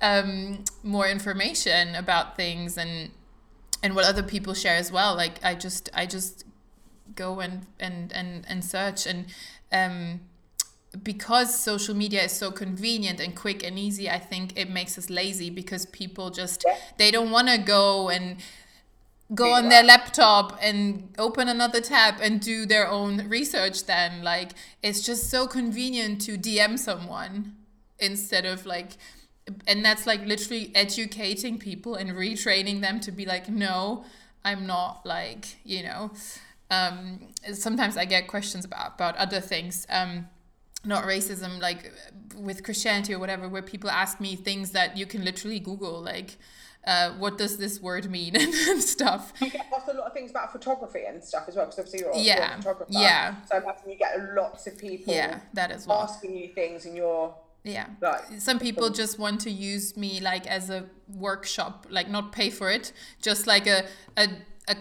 um, 0.00 0.64
more 0.82 1.06
information 1.06 1.94
about 1.94 2.36
things 2.36 2.78
and 2.78 3.10
and 3.82 3.94
what 3.94 4.04
other 4.04 4.22
people 4.22 4.54
share 4.54 4.76
as 4.76 4.92
well. 4.92 5.14
Like 5.14 5.42
I 5.44 5.54
just 5.54 5.88
I 5.94 6.06
just 6.06 6.44
go 7.14 7.40
and 7.40 7.66
and 7.78 8.12
and 8.12 8.44
and 8.48 8.64
search. 8.64 9.06
And 9.06 9.26
um, 9.72 10.20
because 11.02 11.58
social 11.58 11.94
media 11.94 12.24
is 12.24 12.32
so 12.32 12.50
convenient 12.50 13.20
and 13.20 13.34
quick 13.34 13.62
and 13.64 13.78
easy, 13.78 14.10
I 14.10 14.18
think 14.18 14.58
it 14.58 14.70
makes 14.70 14.98
us 14.98 15.08
lazy 15.08 15.50
because 15.50 15.86
people 15.86 16.30
just 16.30 16.64
they 16.98 17.10
don't 17.10 17.30
want 17.30 17.48
to 17.48 17.58
go 17.58 18.08
and 18.08 18.36
go 19.32 19.52
on 19.52 19.68
their 19.68 19.84
laptop 19.84 20.58
and 20.60 21.14
open 21.16 21.48
another 21.48 21.80
tab 21.80 22.16
and 22.20 22.40
do 22.40 22.66
their 22.66 22.88
own 22.88 23.28
research 23.28 23.84
then. 23.86 24.22
Like 24.22 24.52
it's 24.82 25.02
just 25.02 25.30
so 25.30 25.46
convenient 25.46 26.20
to 26.22 26.36
DM 26.36 26.78
someone 26.78 27.54
instead 27.98 28.44
of 28.44 28.66
like 28.66 28.96
and 29.66 29.84
that's 29.84 30.06
like 30.06 30.24
literally 30.26 30.72
educating 30.74 31.58
people 31.58 31.94
and 31.94 32.10
retraining 32.10 32.80
them 32.80 33.00
to 33.00 33.12
be 33.12 33.24
like 33.24 33.48
no 33.48 34.04
I'm 34.44 34.66
not 34.66 35.04
like 35.04 35.56
you 35.64 35.82
know 35.82 36.12
um, 36.70 37.28
sometimes 37.52 37.96
I 37.96 38.04
get 38.04 38.28
questions 38.28 38.64
about 38.64 38.94
about 38.94 39.16
other 39.16 39.40
things. 39.40 39.86
Um, 39.90 40.28
not 40.84 41.04
racism, 41.04 41.60
like 41.60 41.92
with 42.36 42.64
Christianity 42.64 43.12
or 43.12 43.18
whatever, 43.18 43.48
where 43.48 43.62
people 43.62 43.90
ask 43.90 44.20
me 44.20 44.36
things 44.36 44.70
that 44.70 44.96
you 44.96 45.04
can 45.04 45.24
literally 45.24 45.58
Google, 45.58 46.00
like, 46.00 46.38
uh, 46.86 47.10
what 47.18 47.36
does 47.36 47.58
this 47.58 47.80
word 47.80 48.10
mean 48.10 48.34
and 48.68 48.82
stuff. 48.82 49.34
You 49.40 49.50
get 49.50 49.66
asked 49.76 49.88
a 49.88 49.92
lot 49.92 50.06
of 50.06 50.14
things 50.14 50.30
about 50.30 50.52
photography 50.52 51.02
and 51.06 51.22
stuff 51.22 51.44
as 51.48 51.56
well, 51.56 51.66
because 51.66 51.80
obviously 51.80 52.00
you're, 52.00 52.14
yeah. 52.14 52.54
a 52.54 52.56
photographer. 52.56 52.92
Yeah. 52.92 53.34
So 53.50 53.56
I'm 53.56 53.90
you 53.90 53.96
get 53.96 54.34
lots 54.34 54.66
of 54.66 54.78
people 54.78 55.12
yeah, 55.12 55.40
that 55.52 55.70
as 55.70 55.86
well. 55.86 56.02
asking 56.02 56.36
you 56.36 56.48
things 56.48 56.86
and 56.86 56.96
you're 56.96 57.34
yeah. 57.64 57.86
Like, 58.00 58.40
some 58.40 58.58
people 58.58 58.90
just 58.90 59.18
want 59.18 59.40
to 59.42 59.50
use 59.50 59.96
me 59.96 60.20
like 60.20 60.46
as 60.46 60.70
a 60.70 60.86
workshop 61.14 61.86
like 61.90 62.08
not 62.08 62.32
pay 62.32 62.50
for 62.50 62.70
it 62.70 62.92
just 63.20 63.46
like 63.46 63.66
a, 63.66 63.84
a 64.16 64.28
a 64.68 64.76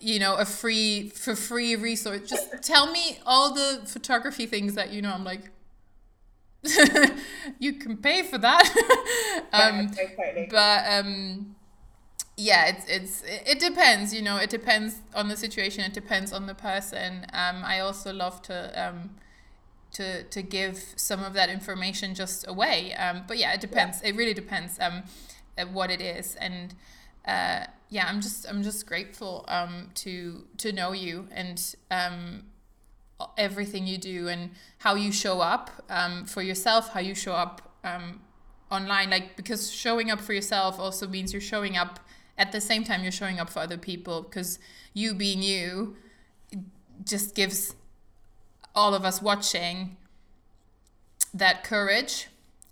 you 0.00 0.18
know 0.18 0.34
a 0.36 0.44
free 0.44 1.08
for 1.10 1.34
free 1.34 1.76
resource. 1.76 2.28
Just 2.28 2.62
tell 2.62 2.90
me 2.90 3.18
all 3.24 3.54
the 3.54 3.82
photography 3.86 4.46
things 4.46 4.74
that 4.74 4.92
you 4.92 5.02
know. 5.02 5.12
I'm 5.12 5.24
like 5.24 5.50
you 7.58 7.74
can 7.74 7.96
pay 7.96 8.22
for 8.22 8.38
that. 8.38 8.64
Um 9.52 9.88
yeah, 9.96 10.08
totally. 10.16 10.48
but 10.50 10.84
um 10.86 11.54
yeah 12.36 12.66
it's 12.66 12.86
it's 12.88 13.22
it 13.26 13.58
depends 13.60 14.12
you 14.12 14.22
know. 14.22 14.36
It 14.36 14.50
depends 14.50 14.96
on 15.14 15.28
the 15.28 15.36
situation. 15.36 15.84
It 15.84 15.94
depends 15.94 16.32
on 16.32 16.46
the 16.46 16.54
person. 16.54 17.24
Um 17.32 17.64
i 17.64 17.80
also 17.80 18.12
love 18.12 18.42
to 18.42 18.56
um 18.76 19.10
to 19.92 20.22
to 20.24 20.42
give 20.42 20.84
some 20.96 21.22
of 21.22 21.32
that 21.32 21.48
information 21.48 22.14
just 22.14 22.46
away 22.46 22.94
um 22.94 23.22
but 23.26 23.38
yeah 23.38 23.52
it 23.52 23.60
depends 23.60 24.00
yeah. 24.02 24.10
it 24.10 24.16
really 24.16 24.34
depends 24.34 24.78
um 24.80 25.02
what 25.72 25.90
it 25.90 26.00
is 26.00 26.36
and 26.36 26.74
uh 27.26 27.64
yeah, 27.90 28.06
I'm 28.06 28.20
just 28.20 28.46
I'm 28.48 28.62
just 28.62 28.86
grateful 28.86 29.44
um, 29.48 29.90
to 29.96 30.44
to 30.58 30.72
know 30.72 30.92
you 30.92 31.26
and 31.30 31.74
um, 31.90 32.44
everything 33.36 33.86
you 33.86 33.98
do 33.98 34.28
and 34.28 34.50
how 34.78 34.94
you 34.94 35.10
show 35.10 35.40
up 35.40 35.70
um, 35.88 36.26
for 36.26 36.42
yourself, 36.42 36.90
how 36.90 37.00
you 37.00 37.14
show 37.14 37.32
up 37.32 37.76
um, 37.84 38.20
online. 38.70 39.10
Like, 39.10 39.36
because 39.36 39.70
showing 39.70 40.10
up 40.10 40.20
for 40.20 40.34
yourself 40.34 40.78
also 40.78 41.08
means 41.08 41.32
you're 41.32 41.40
showing 41.40 41.76
up 41.76 42.00
at 42.36 42.52
the 42.52 42.60
same 42.60 42.84
time 42.84 43.02
you're 43.02 43.10
showing 43.10 43.40
up 43.40 43.50
for 43.50 43.60
other 43.60 43.78
people 43.78 44.22
because 44.22 44.58
you 44.92 45.14
being 45.14 45.42
you 45.42 45.96
just 47.04 47.34
gives 47.34 47.74
all 48.78 48.94
of 48.94 49.04
us 49.04 49.20
watching 49.20 49.96
that 51.34 51.64
courage 51.64 52.28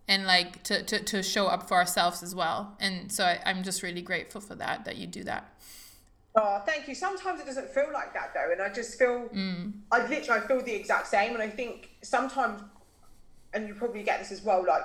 and 0.07 0.25
like 0.25 0.63
to, 0.63 0.85
to, 0.85 1.03
to 1.03 1.21
show 1.21 1.49
up 1.49 1.67
for 1.67 1.75
ourselves 1.75 2.23
as 2.23 2.33
well. 2.33 2.77
And 2.79 3.11
so 3.11 3.25
I, 3.25 3.41
I'm 3.45 3.65
just 3.65 3.83
really 3.83 4.03
grateful 4.03 4.41
for 4.41 4.55
that, 4.55 4.85
that 4.85 4.97
you 4.97 5.09
do 5.09 5.25
that. 5.25 5.53
Oh, 6.37 6.63
thank 6.65 6.87
you. 6.87 6.95
Sometimes 6.95 7.41
it 7.41 7.47
doesn't 7.47 7.71
feel 7.71 7.91
like 7.93 8.15
that 8.15 8.33
though, 8.35 8.53
and 8.53 8.63
I 8.63 8.73
just 8.73 8.99
feel 8.99 9.29
mm. 9.35 9.73
I 9.91 10.07
literally 10.07 10.43
I 10.43 10.47
feel 10.47 10.63
the 10.63 10.75
exact 10.75 11.09
same, 11.09 11.33
and 11.33 11.43
I 11.43 11.49
think 11.49 11.91
sometimes, 12.03 12.63
and 13.55 13.67
you 13.67 13.75
probably 13.75 14.03
get 14.03 14.19
this 14.19 14.31
as 14.31 14.43
well, 14.43 14.63
like 14.65 14.83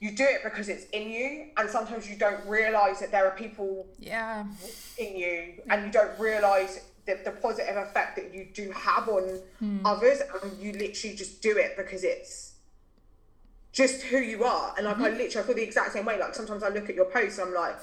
you 0.00 0.10
do 0.10 0.24
it 0.24 0.40
because 0.42 0.68
it's 0.68 0.86
in 0.90 1.10
you, 1.10 1.46
and 1.56 1.70
sometimes 1.70 2.10
you 2.10 2.16
don't 2.16 2.44
realize 2.44 2.98
that 2.98 3.12
there 3.12 3.24
are 3.24 3.36
people 3.36 3.86
yeah 4.00 4.44
in 4.98 5.16
you, 5.16 5.62
and 5.70 5.86
you 5.86 5.92
don't 5.92 6.18
realize 6.18 6.80
the, 7.08 7.18
the 7.24 7.32
positive 7.32 7.76
effect 7.76 8.14
that 8.16 8.32
you 8.32 8.46
do 8.52 8.70
have 8.70 9.08
on 9.08 9.40
mm. 9.60 9.80
others, 9.84 10.20
and 10.42 10.52
you 10.60 10.72
literally 10.72 11.16
just 11.16 11.42
do 11.42 11.56
it 11.56 11.76
because 11.76 12.04
it's 12.04 12.52
just 13.72 14.02
who 14.02 14.18
you 14.18 14.44
are. 14.44 14.74
And 14.76 14.86
like 14.86 14.94
mm-hmm. 14.94 15.04
I 15.04 15.08
literally 15.10 15.38
I 15.38 15.42
feel 15.42 15.54
the 15.56 15.62
exact 15.62 15.92
same 15.92 16.04
way. 16.04 16.18
Like 16.18 16.34
sometimes 16.34 16.62
I 16.62 16.68
look 16.68 16.88
at 16.88 16.94
your 16.94 17.06
posts, 17.06 17.38
and 17.38 17.48
I'm 17.48 17.54
like 17.54 17.76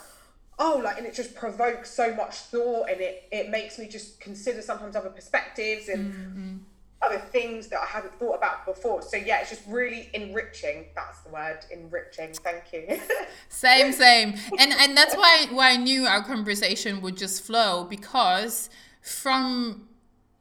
oh 0.60 0.82
like 0.84 0.98
and 0.98 1.06
it 1.06 1.14
just 1.14 1.36
provokes 1.36 1.90
so 1.90 2.14
much 2.16 2.36
thought 2.36 2.90
and 2.90 3.02
it 3.02 3.28
it 3.32 3.50
makes 3.50 3.78
me 3.78 3.88
just 3.88 4.20
consider 4.20 4.62
sometimes 4.62 4.96
other 4.96 5.10
perspectives 5.10 5.90
and 5.90 6.14
mm-hmm. 6.14 6.56
other 7.02 7.18
things 7.18 7.68
that 7.68 7.80
i 7.80 7.86
hadn't 7.86 8.18
thought 8.20 8.36
about 8.36 8.66
before 8.66 9.02
so 9.02 9.18
yeah 9.18 9.42
it's 9.42 9.50
just 9.50 9.64
really 9.68 10.10
enriching 10.14 10.86
that's 10.96 11.20
the 11.22 11.30
word 11.30 11.60
enriching 11.72 12.32
thank 12.36 12.64
you 12.72 13.00
same 13.50 13.92
same 13.92 14.30
and 14.60 14.72
and 14.72 14.96
that's 14.96 15.16
why 15.16 15.46
why 15.52 15.72
i 15.72 15.78
knew 15.78 16.06
our 16.06 16.24
conversation 16.24 17.02
would 17.02 17.18
just 17.18 17.44
flow 17.44 17.84
because 17.84 18.70
from 19.06 19.88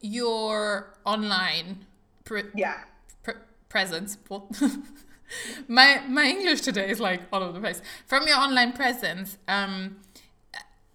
your 0.01 0.93
online 1.05 1.85
pre- 2.23 2.43
yeah 2.55 2.79
pre- 3.23 3.33
presence 3.69 4.17
my 5.67 6.01
my 6.07 6.25
english 6.25 6.61
today 6.61 6.89
is 6.89 6.99
like 6.99 7.21
all 7.31 7.41
over 7.41 7.53
the 7.53 7.59
place 7.59 7.81
from 8.05 8.27
your 8.27 8.37
online 8.37 8.73
presence 8.73 9.37
um 9.47 9.95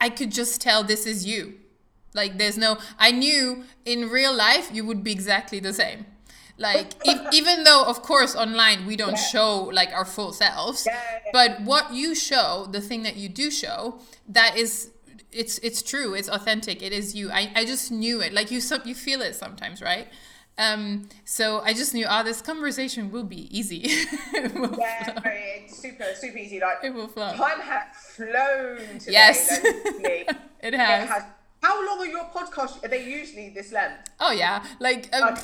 I 0.01 0.09
could 0.09 0.33
just 0.33 0.61
tell 0.61 0.83
this 0.83 1.07
is 1.07 1.27
you. 1.27 1.55
Like 2.15 2.39
there's 2.39 2.57
no 2.59 2.79
I 2.99 3.13
knew 3.13 3.65
in 3.85 4.09
real 4.09 4.35
life 4.35 4.71
you 4.73 4.85
would 4.85 5.05
be 5.05 5.13
exactly 5.13 5.61
the 5.61 5.73
same. 5.73 6.07
Like 6.59 6.95
if, 7.05 7.21
even 7.33 7.65
though 7.65 7.85
of 7.85 8.03
course 8.03 8.35
online 8.35 8.87
we 8.87 8.97
don't 8.97 9.11
yeah. 9.11 9.31
show 9.33 9.71
like 9.73 9.93
our 9.93 10.05
full 10.05 10.33
selves, 10.33 10.87
yeah, 10.87 10.99
yeah, 11.25 11.31
but 11.33 11.61
what 11.61 11.93
you 11.93 12.15
show, 12.15 12.67
the 12.71 12.81
thing 12.81 13.03
that 13.05 13.17
you 13.17 13.29
do 13.29 13.51
show, 13.51 14.01
that 14.29 14.57
is 14.57 14.91
it's 15.33 15.59
it's 15.59 15.83
true, 15.83 16.15
it's 16.15 16.29
authentic, 16.29 16.83
it 16.83 16.93
is 16.93 17.15
you. 17.15 17.31
I, 17.31 17.51
I 17.55 17.65
just 17.65 17.91
knew 17.91 18.21
it. 18.21 18.33
Like 18.33 18.51
you 18.51 18.61
so, 18.61 18.79
you 18.85 18.95
feel 18.95 19.21
it 19.23 19.35
sometimes, 19.35 19.83
right? 19.83 20.09
Um, 20.59 21.09
so 21.25 21.61
I 21.61 21.73
just 21.73 21.95
knew, 21.95 22.07
ah, 22.09 22.21
oh, 22.21 22.25
this 22.25 22.43
conversation 22.43 23.11
will 23.11 23.25
be 23.25 23.57
easy. 23.57 23.91
will 24.55 24.77
yeah, 24.79 25.19
very, 25.21 25.67
super, 25.69 26.05
super 26.15 26.37
easy. 26.37 26.61
Like 26.61 26.85
it 26.85 26.93
will 26.93 27.09
flow. 27.09 27.33
Time 27.35 27.61
has 27.61 27.83
flown 27.97 28.99
today. 28.99 29.13
Yes, 29.13 29.61
it, 29.65 30.27
has. 30.29 30.37
it 30.63 30.75
has. 30.75 31.23
How 31.63 31.87
long 31.87 32.01
are 32.01 32.07
your 32.07 32.25
podcasts? 32.25 32.85
Are 32.85 32.89
they 32.89 33.05
usually 33.05 33.51
this 33.51 33.73
length? 33.73 34.11
Oh 34.19 34.33
yeah, 34.33 34.65
like 34.81 35.09
um, 35.15 35.37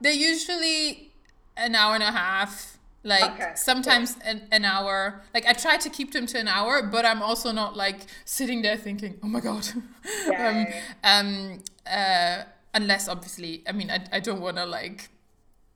they're 0.00 0.12
usually 0.12 1.12
an 1.56 1.74
hour 1.74 1.94
and 1.94 2.02
a 2.02 2.12
half. 2.12 2.77
Like 3.04 3.32
okay. 3.32 3.52
sometimes 3.54 4.16
an, 4.24 4.42
an 4.50 4.64
hour. 4.64 5.22
Like 5.32 5.46
I 5.46 5.52
try 5.52 5.76
to 5.76 5.88
keep 5.88 6.12
them 6.12 6.26
to 6.26 6.38
an 6.38 6.48
hour, 6.48 6.82
but 6.82 7.04
I'm 7.04 7.22
also 7.22 7.52
not 7.52 7.76
like 7.76 8.00
sitting 8.24 8.62
there 8.62 8.76
thinking, 8.76 9.18
"Oh 9.22 9.28
my 9.28 9.40
god." 9.40 9.66
Yeah, 10.26 10.88
um, 11.04 11.26
um, 11.26 11.62
uh, 11.86 12.42
unless 12.74 13.08
obviously 13.08 13.62
i 13.66 13.72
mean 13.72 13.90
i, 13.90 14.00
I 14.12 14.20
don't 14.20 14.40
want 14.40 14.56
to 14.56 14.66
like 14.66 15.08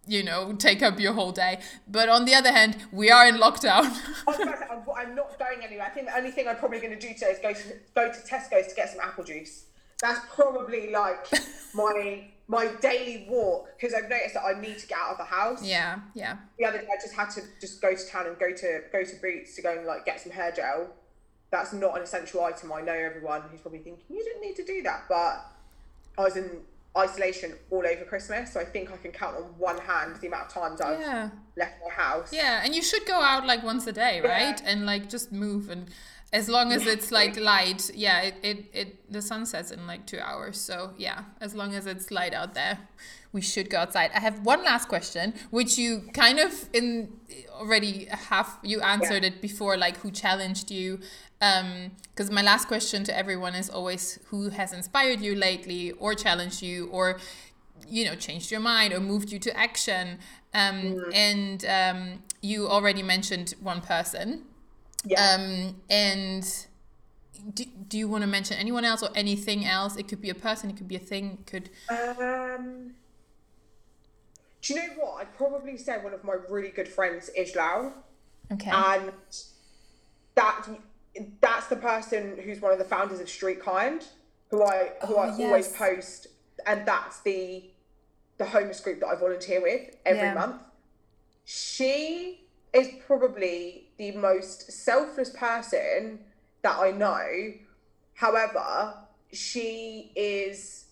you 0.07 0.23
know 0.23 0.53
take 0.55 0.83
up 0.83 0.99
your 0.99 1.13
whole 1.13 1.33
day 1.33 1.61
but 1.89 2.09
on 2.09 2.25
the 2.25 2.35
other 2.35 2.53
hand 2.53 2.77
we 2.91 3.11
are 3.11 3.27
in 3.27 3.37
lockdown 3.37 3.85
I'm 4.29 5.15
not 5.17 5.39
going 5.39 5.61
anywhere 5.65 5.87
i 5.87 5.91
think 5.91 6.07
the 6.07 6.17
only 6.17 6.31
thing 6.31 6.47
i'm 6.49 6.57
probably 6.57 6.81
going 6.81 6.97
to 6.99 6.99
do 6.99 7.13
today 7.15 7.27
is 7.27 7.39
go 7.39 7.53
to 7.53 7.63
go 7.95 8.13
to 8.13 8.19
tesco's 8.21 8.69
to 8.69 8.75
get 8.75 8.91
some 8.91 9.01
apple 9.01 9.25
juice 9.25 9.65
that's 10.01 10.21
probably 10.35 10.91
like 10.91 11.27
my 11.75 12.25
my 12.53 12.67
daily 12.83 13.27
walk 13.31 13.67
because 13.75 13.95
i've 13.95 14.11
noticed 14.11 14.35
that 14.35 14.45
i 14.45 14.61
need 14.61 14.79
to 14.79 14.87
get 14.87 14.99
out 14.99 15.13
of 15.13 15.19
the 15.19 15.25
house 15.25 15.65
yeah 15.65 15.99
yeah 16.15 16.37
the 16.59 16.65
other 16.67 16.79
day 16.79 16.87
i 16.93 17.01
just 17.01 17.15
had 17.15 17.31
to 17.31 17.41
just 17.61 17.81
go 17.81 17.95
to 17.95 18.07
town 18.07 18.27
and 18.27 18.39
go 18.39 18.53
to 18.53 18.83
go 18.93 19.03
to 19.03 19.17
boots 19.23 19.57
to 19.57 19.63
go 19.63 19.77
and 19.77 19.87
like 19.87 20.05
get 20.05 20.21
some 20.21 20.31
hair 20.31 20.53
gel 20.53 20.87
that's 21.51 21.73
not 21.73 21.97
an 21.97 22.03
essential 22.03 22.45
item 22.45 22.71
i 22.71 22.83
know 22.83 22.93
everyone 22.93 23.41
who's 23.51 23.61
probably 23.63 23.79
thinking 23.79 24.05
you 24.11 24.23
didn't 24.23 24.43
need 24.43 24.55
to 24.55 24.65
do 24.65 24.83
that 24.83 25.05
but 25.09 25.47
i 26.19 26.23
was 26.23 26.37
in 26.37 26.61
isolation 26.97 27.55
all 27.71 27.87
over 27.87 28.05
Christmas. 28.05 28.53
So 28.53 28.61
I 28.61 28.65
think 28.65 28.93
I 28.93 28.97
can 28.97 29.13
count 29.13 29.37
on 29.37 29.45
one 29.59 29.79
hand 29.79 30.17
the 30.21 30.27
amount 30.27 30.49
of 30.49 30.53
times 30.53 30.81
I've 30.81 31.01
yeah. 31.01 31.31
left 31.57 31.77
my 31.83 31.91
house. 31.91 32.33
Yeah, 32.33 32.61
and 32.63 32.75
you 32.75 32.83
should 32.83 33.07
go 33.07 33.15
out 33.15 33.47
like 33.47 33.63
once 33.63 33.87
a 33.87 33.93
day, 33.93 34.21
right? 34.21 34.61
Yeah. 34.61 34.71
And 34.71 34.85
like 34.85 35.09
just 35.09 35.33
move 35.33 35.71
and 35.71 35.89
as 36.33 36.49
long 36.49 36.73
as 36.73 36.87
it's 36.87 37.13
like 37.13 37.37
light, 37.39 37.91
yeah, 37.95 38.21
it, 38.23 38.35
it, 38.43 38.65
it 38.73 39.13
the 39.13 39.21
sun 39.21 39.45
sets 39.45 39.71
in 39.71 39.87
like 39.87 40.07
two 40.07 40.19
hours. 40.19 40.59
So 40.59 40.93
yeah, 40.97 41.25
as 41.41 41.55
long 41.55 41.75
as 41.75 41.87
it's 41.87 42.11
light 42.11 42.33
out 42.33 42.55
there, 42.55 42.79
we 43.33 43.43
should 43.43 43.69
go 43.69 43.79
outside. 43.79 44.11
I 44.15 44.21
have 44.21 44.45
one 44.45 44.65
last 44.65 44.89
question, 44.89 45.35
which 45.51 45.77
you 45.77 46.09
kind 46.15 46.39
of 46.39 46.69
in 46.73 47.13
already 47.51 48.07
have 48.07 48.59
you 48.63 48.81
answered 48.81 49.23
yeah. 49.23 49.31
it 49.31 49.43
before, 49.43 49.77
like 49.77 49.99
who 49.99 50.11
challenged 50.11 50.71
you 50.71 51.01
because 51.39 52.29
um, 52.29 52.35
my 52.35 52.43
last 52.43 52.69
question 52.69 53.03
to 53.03 53.17
everyone 53.17 53.55
is 53.57 53.69
always 53.69 54.21
who 54.27 54.51
has 54.51 54.73
inspired 54.73 55.21
you 55.21 55.35
lately 55.35 55.91
or 55.93 56.15
challenged 56.15 56.63
you 56.63 56.87
or 56.87 57.19
you 57.89 58.05
know 58.05 58.15
changed 58.15 58.53
your 58.53 58.61
mind 58.61 58.93
or 58.93 59.01
moved 59.01 59.33
you 59.33 59.41
to 59.41 59.57
action 59.57 60.19
um, 60.55 60.83
mm. 60.83 61.13
and 61.13 61.65
um, 61.65 62.23
you 62.43 62.69
already 62.69 63.03
mentioned 63.03 63.55
one 63.61 63.81
person 63.81 64.45
yeah. 65.05 65.35
Um, 65.35 65.77
and 65.91 66.67
do, 67.55 67.65
do 67.89 67.99
you 67.99 68.09
want 68.09 68.23
to 68.23 68.29
mention 68.29 68.57
anyone 68.57 68.85
else 68.85 69.03
or 69.03 69.11
anything 69.17 69.65
else 69.65 69.97
it 69.97 70.07
could 70.07 70.21
be 70.21 70.31
a 70.31 70.35
person 70.35 70.71
it 70.71 70.77
could 70.77 70.87
be 70.87 70.95
a 70.95 71.01
thing 71.01 71.39
it 71.41 71.47
could 71.47 71.71
um 71.91 72.93
do 74.61 74.75
you 74.75 74.81
know 74.81 74.95
what 74.97 75.21
i'd 75.21 75.37
probably 75.37 75.77
say 75.77 75.99
one 75.99 76.15
of 76.15 76.23
my 76.23 76.37
really 76.49 76.69
good 76.69 76.87
friends 76.87 77.31
is 77.31 77.57
Lau. 77.57 77.93
okay 78.53 78.71
and 78.71 79.13
that 80.37 80.69
that's 81.41 81.67
the 81.67 81.77
person 81.77 82.39
who's 82.43 82.61
one 82.61 82.73
of 82.73 82.79
the 82.79 82.85
founders 82.85 83.21
of 83.21 83.29
Street 83.29 83.61
Kind, 83.61 84.07
who 84.49 84.63
I 84.63 84.93
who 85.07 85.17
oh, 85.17 85.21
I 85.21 85.27
yes. 85.29 85.41
always 85.41 85.69
post, 85.69 86.29
and 86.67 86.87
that's 86.87 87.21
the 87.21 87.65
the 88.39 88.47
homeless 88.47 88.81
group 88.81 89.01
that 89.01 89.07
I 89.07 89.17
volunteer 89.17 89.61
with 89.61 89.97
every 90.07 90.23
yeah. 90.23 90.35
month. 90.35 90.63
She 91.45 92.41
is 92.73 92.89
probably 93.07 93.89
the 94.11 94.19
most 94.19 94.73
selfless 94.73 95.31
person 95.31 96.19
that 96.63 96.79
I 96.79 96.91
know. 96.91 97.53
However, 98.15 98.95
she 99.33 100.13
is 100.17 100.87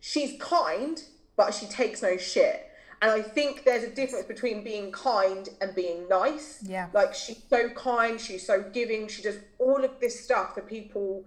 she's 0.00 0.40
kind, 0.40 1.02
but 1.36 1.54
she 1.54 1.66
takes 1.66 2.02
no 2.02 2.16
shit. 2.16 2.66
And 3.02 3.10
I 3.10 3.22
think 3.22 3.64
there's 3.64 3.84
a 3.84 3.90
difference 3.90 4.26
between 4.26 4.62
being 4.62 4.92
kind 4.92 5.48
and 5.62 5.74
being 5.74 6.06
nice. 6.08 6.62
Yeah. 6.62 6.88
Like 6.92 7.14
she's 7.14 7.42
so 7.48 7.70
kind, 7.70 8.20
she's 8.20 8.46
so 8.46 8.62
giving, 8.62 9.08
she 9.08 9.22
does 9.22 9.38
all 9.58 9.82
of 9.82 9.98
this 10.00 10.22
stuff 10.22 10.54
for 10.54 10.60
people 10.60 11.24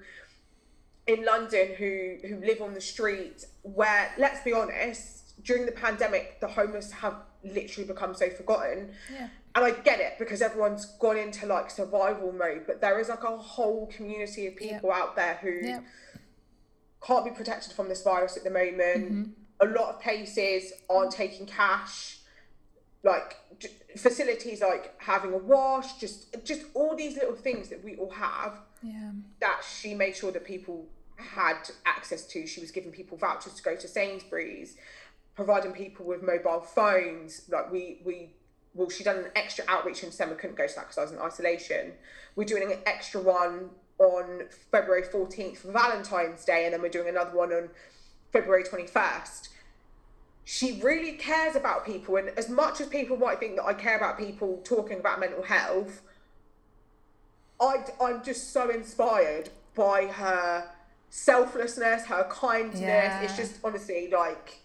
in 1.07 1.25
London 1.25 1.69
who 1.77 2.17
who 2.27 2.39
live 2.39 2.61
on 2.61 2.73
the 2.75 2.81
street 2.81 3.45
where 3.63 4.13
let's 4.19 4.41
be 4.43 4.53
honest, 4.53 5.43
during 5.43 5.65
the 5.65 5.71
pandemic 5.71 6.39
the 6.39 6.47
homeless 6.47 6.91
have 6.91 7.15
literally 7.43 7.87
become 7.87 8.13
so 8.13 8.29
forgotten. 8.29 8.91
Yeah. 9.11 9.29
And 9.55 9.63
I 9.63 9.71
get 9.71 9.99
it 9.99 10.13
because 10.17 10.41
everyone's 10.41 10.85
gone 10.85 11.17
into 11.17 11.45
like 11.45 11.69
survival 11.69 12.31
mode, 12.31 12.63
but 12.65 12.81
there 12.81 12.99
is 12.99 13.09
like 13.09 13.23
a 13.23 13.37
whole 13.37 13.87
community 13.87 14.47
of 14.47 14.55
people 14.55 14.91
out 14.91 15.15
there 15.15 15.35
who 15.41 15.79
can't 17.05 17.25
be 17.25 17.31
protected 17.31 17.73
from 17.73 17.87
this 17.87 18.01
virus 18.03 18.35
at 18.35 18.43
the 18.43 18.49
moment. 18.49 18.79
Mm-hmm. 18.79 19.23
A 19.59 19.65
lot 19.65 19.93
of 19.93 20.01
places 20.01 20.73
aren't 20.89 21.11
taking 21.11 21.45
cash. 21.45 22.19
Like 23.03 23.37
facilities 23.97 24.61
like 24.61 24.93
having 24.99 25.33
a 25.33 25.37
wash 25.37 25.99
just 25.99 26.33
just 26.45 26.63
all 26.73 26.95
these 26.95 27.15
little 27.15 27.35
things 27.35 27.69
that 27.69 27.83
we 27.83 27.95
all 27.97 28.09
have 28.09 28.57
yeah. 28.81 29.11
that 29.39 29.61
she 29.61 29.93
made 29.93 30.15
sure 30.15 30.31
that 30.31 30.45
people 30.45 30.87
had 31.17 31.57
access 31.85 32.25
to. 32.27 32.47
She 32.47 32.61
was 32.61 32.71
giving 32.71 32.91
people 32.91 33.17
vouchers 33.17 33.53
to 33.53 33.63
go 33.63 33.75
to 33.75 33.87
sainsbury's 33.87 34.77
providing 35.35 35.71
people 35.71 36.05
with 36.05 36.21
mobile 36.21 36.61
phones. 36.61 37.43
Like 37.49 37.71
we 37.71 38.01
we 38.03 38.31
well 38.73 38.89
she 38.89 39.03
done 39.03 39.17
an 39.17 39.31
extra 39.35 39.63
outreach 39.67 40.03
in 40.03 40.09
december 40.09 40.35
couldn't 40.35 40.55
go 40.55 40.67
to 40.67 40.75
that 40.75 40.85
because 40.85 40.97
i 40.97 41.01
was 41.01 41.11
in 41.11 41.19
isolation 41.19 41.91
we're 42.35 42.43
doing 42.43 42.71
an 42.71 42.79
extra 42.85 43.21
one 43.21 43.69
on 43.99 44.43
february 44.71 45.03
14th 45.03 45.57
for 45.57 45.71
valentine's 45.71 46.43
day 46.43 46.65
and 46.65 46.73
then 46.73 46.81
we're 46.81 46.89
doing 46.89 47.09
another 47.09 47.35
one 47.35 47.51
on 47.51 47.69
february 48.31 48.63
21st 48.63 49.49
she 50.45 50.81
really 50.81 51.13
cares 51.13 51.55
about 51.55 51.85
people. 51.85 52.17
And 52.17 52.29
as 52.37 52.49
much 52.49 52.81
as 52.81 52.87
people 52.87 53.17
might 53.17 53.39
think 53.39 53.55
that 53.55 53.65
I 53.65 53.73
care 53.73 53.97
about 53.97 54.17
people 54.17 54.61
talking 54.63 54.99
about 54.99 55.19
mental 55.19 55.43
health, 55.43 56.01
I, 57.61 57.85
I'm 58.01 58.23
just 58.23 58.51
so 58.51 58.69
inspired 58.69 59.49
by 59.75 60.07
her 60.07 60.69
selflessness, 61.09 62.05
her 62.07 62.27
kindness. 62.29 62.81
Yeah. 62.81 63.21
It's 63.21 63.37
just 63.37 63.59
honestly 63.63 64.09
like 64.11 64.59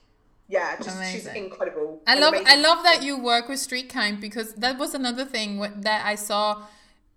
yeah, 0.48 0.76
just 0.76 0.96
Amazing. 0.96 1.20
she's 1.20 1.26
incredible. 1.26 2.02
I 2.06 2.18
love 2.18 2.34
I 2.34 2.56
love 2.56 2.82
that 2.82 3.02
you 3.02 3.18
work 3.18 3.48
with 3.48 3.58
Street 3.58 3.90
Kind 3.90 4.18
because 4.18 4.54
that 4.54 4.78
was 4.78 4.94
another 4.94 5.26
thing 5.26 5.58
that 5.82 6.06
I 6.06 6.14
saw 6.14 6.64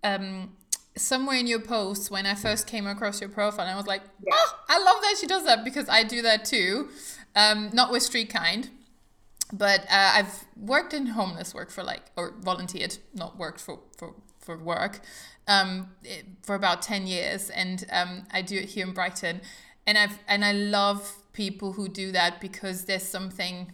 um, 0.04 0.52
somewhere 0.96 1.38
in 1.38 1.46
your 1.46 1.60
posts 1.60 2.10
when 2.10 2.26
I 2.26 2.34
first 2.34 2.66
came 2.66 2.86
across 2.86 3.22
your 3.22 3.30
profile. 3.30 3.66
I 3.66 3.74
was 3.74 3.86
like, 3.86 4.02
yeah. 4.22 4.34
oh, 4.34 4.58
I 4.68 4.78
love 4.78 5.00
that 5.00 5.16
she 5.18 5.26
does 5.26 5.44
that 5.46 5.64
because 5.64 5.88
I 5.88 6.04
do 6.04 6.20
that 6.20 6.44
too. 6.44 6.90
Um, 7.34 7.70
not 7.72 7.90
with 7.90 8.02
Street 8.02 8.28
Kind, 8.28 8.68
but 9.50 9.80
uh, 9.90 10.12
I've 10.14 10.44
worked 10.54 10.92
in 10.92 11.06
homeless 11.06 11.54
work 11.54 11.70
for 11.70 11.82
like 11.82 12.02
or 12.16 12.34
volunteered, 12.42 12.98
not 13.14 13.38
worked 13.38 13.60
for 13.62 13.78
for 13.96 14.14
for 14.40 14.58
work, 14.58 15.00
um, 15.48 15.88
for 16.42 16.54
about 16.54 16.82
ten 16.82 17.06
years, 17.06 17.48
and 17.48 17.86
um, 17.90 18.24
I 18.30 18.42
do 18.42 18.58
it 18.58 18.70
here 18.70 18.86
in 18.86 18.92
Brighton, 18.92 19.40
and 19.86 19.96
I've 19.96 20.18
and 20.28 20.44
I 20.44 20.52
love 20.52 21.21
people 21.32 21.72
who 21.72 21.88
do 21.88 22.12
that 22.12 22.40
because 22.40 22.84
there's 22.84 23.02
something 23.02 23.72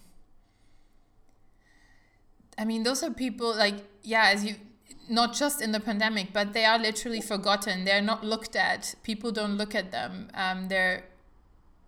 I 2.58 2.64
mean, 2.64 2.82
those 2.82 3.04
are 3.04 3.10
people 3.10 3.54
like, 3.56 3.76
yeah, 4.02 4.32
as 4.34 4.44
you, 4.44 4.56
not 5.08 5.32
just 5.32 5.62
in 5.62 5.70
the 5.70 5.78
pandemic, 5.78 6.32
but 6.32 6.52
they 6.52 6.64
are 6.64 6.78
literally 6.78 7.20
forgotten. 7.20 7.84
They're 7.84 8.02
not 8.02 8.24
looked 8.24 8.56
at. 8.56 8.96
People 9.04 9.30
don't 9.30 9.56
look 9.56 9.76
at 9.76 9.92
them. 9.92 10.28
Um, 10.34 10.66
they're 10.66 11.04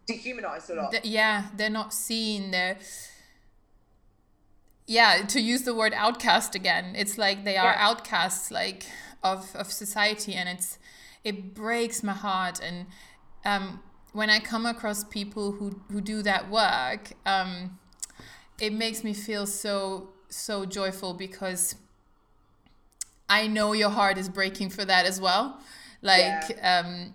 dehumanized 0.07 0.71
a 0.71 0.75
lot. 0.75 0.93
Th- 0.93 1.05
yeah, 1.05 1.49
they're 1.57 1.71
not 1.71 1.93
seen. 1.93 2.53
They're, 2.53 2.79
yeah, 4.87 5.25
to 5.27 5.41
use 5.41 5.63
the 5.63 5.75
word 5.75 5.93
outcast 5.95 6.55
again, 6.55 6.95
it's 6.97 7.19
like 7.19 7.45
they 7.45 7.57
are 7.57 7.73
yeah. 7.73 7.89
outcasts, 7.89 8.53
like 8.53 8.87
of 9.25 9.55
of 9.57 9.73
society, 9.73 10.35
and 10.35 10.49
it's 10.49 10.79
it 11.25 11.53
breaks 11.53 12.03
my 12.03 12.13
heart. 12.13 12.61
And 12.63 12.87
um, 13.45 13.81
when 14.13 14.31
I 14.31 14.41
come 14.41 14.67
across 14.67 15.05
people 15.05 15.53
who 15.53 15.81
who 15.91 16.01
do 16.01 16.23
that 16.23 16.51
work, 16.51 17.13
um, 17.27 17.79
it 18.61 18.73
makes 18.73 19.05
me 19.05 19.15
feel 19.15 19.47
so 19.47 20.11
so 20.29 20.65
joyful 20.65 21.15
because 21.15 21.75
I 23.29 23.47
know 23.47 23.73
your 23.73 23.91
heart 23.91 24.19
is 24.19 24.29
breaking 24.29 24.71
for 24.71 24.85
that 24.85 25.07
as 25.07 25.21
well. 25.21 25.61
Like 26.03 26.51
yeah. 26.51 26.81
um 26.81 27.15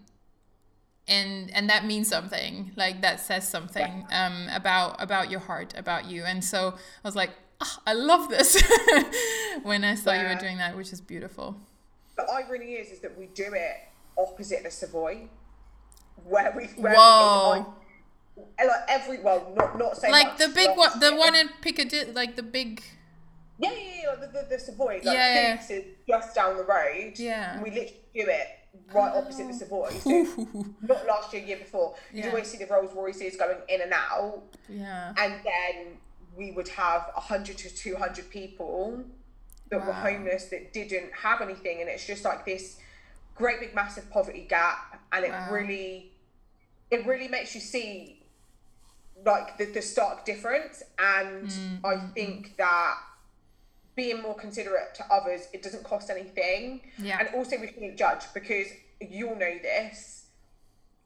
and 1.07 1.51
and 1.53 1.69
that 1.69 1.85
means 1.85 2.07
something. 2.07 2.71
Like 2.75 3.01
that 3.01 3.19
says 3.19 3.47
something 3.47 4.05
yeah. 4.09 4.25
um 4.25 4.47
about 4.53 5.01
about 5.01 5.29
your 5.29 5.41
heart, 5.41 5.73
about 5.77 6.05
you. 6.05 6.23
And 6.23 6.43
so 6.43 6.73
I 6.75 7.07
was 7.07 7.15
like, 7.15 7.31
oh, 7.61 7.77
I 7.85 7.93
love 7.93 8.29
this 8.29 8.61
when 9.63 9.83
I 9.83 9.95
saw 9.95 10.13
yeah. 10.13 10.21
you 10.29 10.35
were 10.35 10.39
doing 10.39 10.57
that, 10.57 10.75
which 10.75 10.91
is 10.93 11.01
beautiful. 11.01 11.57
The 12.15 12.23
irony 12.23 12.73
is 12.73 12.91
is 12.91 12.99
that 12.99 13.17
we 13.17 13.27
do 13.27 13.51
it 13.53 13.75
opposite 14.17 14.63
the 14.63 14.71
Savoy 14.71 15.27
where 16.23 16.53
we 16.55 16.65
where 16.81 16.95
Whoa. 16.95 17.73
We, 18.35 18.43
like 18.65 18.75
every 18.89 19.19
well 19.19 19.53
not 19.55 19.77
not 19.77 19.97
saying 19.97 20.11
like 20.11 20.37
the 20.37 20.49
big 20.49 20.75
one 20.77 20.99
the 20.99 21.15
one 21.15 21.35
in 21.35 21.49
Piccadilly 21.61 22.11
like 22.13 22.35
the 22.35 22.43
big 22.43 22.81
yeah 23.59 23.71
yeah, 23.71 23.77
yeah 24.03 24.15
the, 24.15 24.27
the, 24.27 24.47
the 24.49 24.59
Savoy 24.59 24.95
like 24.95 25.03
yeah, 25.03 25.57
yeah. 25.69 25.75
is 25.75 25.85
just 26.07 26.35
down 26.35 26.57
the 26.57 26.63
road. 26.63 27.13
Yeah. 27.17 27.61
We 27.61 27.69
literally 27.69 27.99
do 28.13 28.21
it 28.27 28.47
right 28.93 29.13
opposite 29.15 29.47
the 29.47 29.53
oh. 29.53 29.57
Savoy. 29.57 29.89
So 30.01 30.65
not 30.81 31.05
last 31.05 31.33
year 31.33 31.43
year 31.43 31.57
before. 31.57 31.95
You 32.13 32.23
yeah. 32.23 32.29
always 32.29 32.47
see 32.47 32.57
the 32.57 32.67
Rolls 32.67 32.93
Royces 32.93 33.35
going 33.35 33.57
in 33.69 33.81
and 33.81 33.93
out. 33.93 34.43
Yeah. 34.69 35.13
And 35.17 35.33
then 35.43 35.97
we 36.35 36.51
would 36.51 36.67
have 36.69 37.09
100 37.13 37.57
to 37.57 37.73
200 37.73 38.29
people 38.29 39.03
that 39.69 39.79
wow. 39.79 39.87
were 39.87 39.93
homeless 39.93 40.45
that 40.45 40.73
didn't 40.73 41.11
have 41.13 41.41
anything. 41.41 41.81
And 41.81 41.89
it's 41.89 42.05
just 42.05 42.25
like 42.25 42.45
this 42.45 42.77
great 43.35 43.59
big 43.59 43.73
massive 43.75 44.09
poverty 44.09 44.45
gap 44.49 44.94
and 45.11 45.25
it 45.25 45.31
wow. 45.31 45.47
really 45.51 46.11
it 46.91 47.05
really 47.05 47.27
makes 47.27 47.55
you 47.55 47.61
see 47.61 48.21
like 49.25 49.57
the, 49.57 49.65
the 49.65 49.81
stark 49.81 50.25
difference 50.25 50.83
and 50.99 51.47
mm-hmm. 51.47 51.85
i 51.85 51.97
think 52.13 52.55
that 52.57 52.95
being 53.95 54.21
more 54.21 54.35
considerate 54.35 54.93
to 54.93 55.03
others 55.11 55.47
it 55.53 55.63
doesn't 55.63 55.83
cost 55.83 56.09
anything 56.09 56.81
yeah. 56.97 57.17
and 57.19 57.29
also 57.33 57.57
we 57.59 57.67
shouldn't 57.67 57.97
judge 57.97 58.23
because 58.33 58.67
you'll 59.09 59.35
know 59.35 59.57
this 59.61 60.25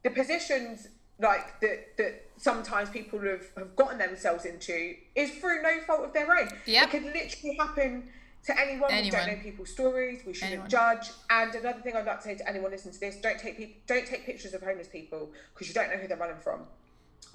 the 0.04 0.10
positions 0.10 0.88
like 1.20 1.60
that 1.60 1.98
that 1.98 2.26
sometimes 2.38 2.90
people 2.90 3.20
have, 3.20 3.46
have 3.58 3.76
gotten 3.76 3.98
themselves 3.98 4.46
into 4.46 4.96
is 5.16 5.32
through 5.32 5.62
no 5.62 5.80
fault 5.86 6.04
of 6.04 6.14
their 6.14 6.32
own 6.36 6.50
yep. 6.66 6.86
it 6.86 6.92
could 6.92 7.04
literally 7.04 7.56
happen 7.58 8.04
to 8.46 8.60
anyone. 8.60 8.92
anyone. 8.92 9.04
We 9.04 9.10
don't 9.10 9.28
know 9.28 9.44
people's 9.44 9.70
stories. 9.70 10.22
We 10.26 10.34
shouldn't 10.34 10.54
anyone. 10.54 10.70
judge. 10.70 11.12
And 11.30 11.54
another 11.56 11.82
thing 11.82 11.96
I'd 11.96 12.06
like 12.06 12.20
to 12.20 12.24
say 12.24 12.36
to 12.36 12.50
anyone 12.50 12.72
listening 12.72 12.94
to 12.94 13.00
this: 13.00 13.18
don't 13.18 13.40
take 13.40 13.58
pe- 13.58 13.74
don't 13.88 14.06
take 14.06 14.26
pictures 14.26 14.54
of 14.54 14.62
homeless 14.62 14.88
people 14.88 15.30
because 15.54 15.68
you 15.68 15.74
don't 15.74 15.90
know 15.90 15.98
who 15.98 16.08
they're 16.08 16.18
running 16.18 16.38
from. 16.38 16.62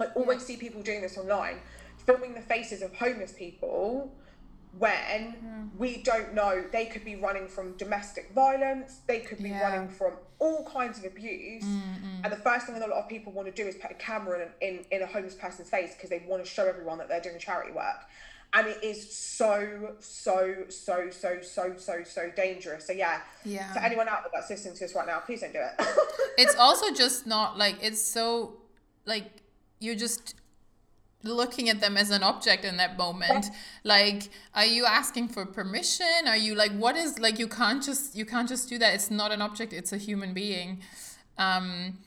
I 0.00 0.06
always 0.16 0.40
yeah. 0.40 0.46
see 0.46 0.56
people 0.56 0.82
doing 0.82 1.02
this 1.02 1.16
online, 1.16 1.60
filming 1.98 2.34
the 2.34 2.40
faces 2.40 2.82
of 2.82 2.94
homeless 2.94 3.32
people 3.32 4.12
when 4.78 5.36
mm. 5.44 5.68
we 5.78 6.02
don't 6.02 6.34
know 6.34 6.64
they 6.72 6.86
could 6.86 7.04
be 7.04 7.16
running 7.16 7.46
from 7.46 7.76
domestic 7.76 8.32
violence 8.34 9.00
they 9.06 9.20
could 9.20 9.38
be 9.38 9.50
yeah. 9.50 9.60
running 9.60 9.88
from 9.88 10.12
all 10.40 10.64
kinds 10.64 10.98
of 10.98 11.04
abuse 11.04 11.64
mm-hmm. 11.64 12.24
and 12.24 12.32
the 12.32 12.36
first 12.36 12.66
thing 12.66 12.74
that 12.74 12.86
a 12.86 12.90
lot 12.90 13.02
of 13.02 13.08
people 13.08 13.32
want 13.32 13.46
to 13.46 13.62
do 13.62 13.68
is 13.68 13.76
put 13.76 13.90
a 13.90 13.94
camera 13.94 14.48
in, 14.60 14.76
in, 14.76 14.84
in 14.90 15.02
a 15.02 15.06
homeless 15.06 15.34
person's 15.34 15.70
face 15.70 15.94
because 15.94 16.10
they 16.10 16.24
want 16.26 16.44
to 16.44 16.50
show 16.50 16.66
everyone 16.66 16.98
that 16.98 17.08
they're 17.08 17.20
doing 17.20 17.38
charity 17.38 17.72
work 17.72 18.04
and 18.54 18.68
it 18.68 18.82
is 18.82 19.12
so 19.12 19.94
so 19.98 20.54
so 20.68 21.10
so 21.10 21.38
so 21.42 21.74
so 21.76 22.02
so 22.04 22.30
dangerous. 22.36 22.86
So 22.86 22.92
yeah 22.92 23.20
yeah. 23.44 23.72
to 23.72 23.84
anyone 23.84 24.08
out 24.08 24.22
there 24.22 24.30
that's 24.32 24.48
listening 24.48 24.74
to 24.76 24.84
us 24.84 24.94
right 24.94 25.06
now 25.06 25.18
please 25.20 25.40
don't 25.40 25.52
do 25.52 25.60
it. 25.60 25.86
It's 26.36 26.56
also 26.56 26.92
just 26.92 27.26
not 27.26 27.58
like 27.58 27.76
it's 27.80 28.02
so 28.02 28.54
like 29.06 29.42
you're 29.80 29.94
just 29.94 30.34
looking 31.22 31.68
at 31.68 31.80
them 31.80 31.96
as 31.96 32.10
an 32.10 32.22
object 32.22 32.64
in 32.64 32.76
that 32.78 32.96
moment. 32.98 33.46
Like 33.82 34.30
are 34.54 34.66
you 34.66 34.84
asking 34.84 35.28
for 35.28 35.46
permission? 35.46 36.26
Are 36.26 36.36
you 36.36 36.54
like 36.54 36.72
what 36.72 36.96
is 36.96 37.18
like 37.18 37.38
you 37.38 37.48
can't 37.48 37.82
just 37.82 38.16
you 38.16 38.24
can't 38.24 38.48
just 38.48 38.68
do 38.68 38.78
that. 38.78 38.94
It's 38.94 39.10
not 39.10 39.32
an 39.32 39.42
object. 39.42 39.72
It's 39.72 39.92
a 39.92 39.98
human 39.98 40.32
being. 40.32 40.80
Um 41.38 41.98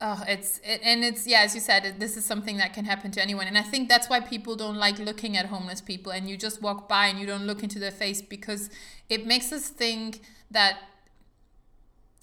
Oh, 0.00 0.22
it's 0.28 0.58
it, 0.62 0.80
and 0.84 1.02
it's 1.02 1.26
yeah, 1.26 1.40
as 1.40 1.54
you 1.56 1.60
said, 1.60 1.84
it, 1.84 1.98
this 1.98 2.16
is 2.16 2.24
something 2.24 2.56
that 2.58 2.72
can 2.72 2.84
happen 2.84 3.10
to 3.12 3.22
anyone, 3.22 3.48
and 3.48 3.58
I 3.58 3.62
think 3.62 3.88
that's 3.88 4.08
why 4.08 4.20
people 4.20 4.54
don't 4.54 4.76
like 4.76 4.98
looking 5.00 5.36
at 5.36 5.46
homeless 5.46 5.80
people, 5.80 6.12
and 6.12 6.28
you 6.28 6.36
just 6.36 6.62
walk 6.62 6.88
by 6.88 7.06
and 7.06 7.18
you 7.18 7.26
don't 7.26 7.46
look 7.46 7.64
into 7.64 7.80
their 7.80 7.90
face 7.90 8.22
because 8.22 8.70
it 9.08 9.26
makes 9.26 9.52
us 9.52 9.68
think 9.68 10.20
that 10.52 10.78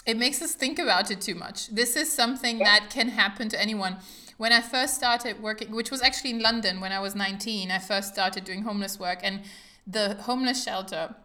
it 0.05 0.17
makes 0.17 0.41
us 0.41 0.53
think 0.53 0.79
about 0.79 1.11
it 1.11 1.19
too 1.19 1.35
much. 1.35 1.67
This 1.67 1.95
is 1.95 2.11
something 2.11 2.59
that 2.59 2.89
can 2.89 3.09
happen 3.09 3.49
to 3.49 3.61
anyone. 3.61 3.97
When 4.37 4.53
I 4.53 4.61
first 4.61 4.95
started 4.95 5.41
working, 5.41 5.71
which 5.75 5.91
was 5.91 6.01
actually 6.01 6.31
in 6.31 6.41
London 6.41 6.79
when 6.79 6.91
I 6.91 6.99
was 6.99 7.15
19, 7.15 7.71
I 7.71 7.79
first 7.79 8.13
started 8.13 8.43
doing 8.43 8.61
homeless 8.61 8.99
work, 8.99 9.19
and 9.23 9.41
the 9.87 10.15
homeless 10.21 10.63
shelter 10.63 11.15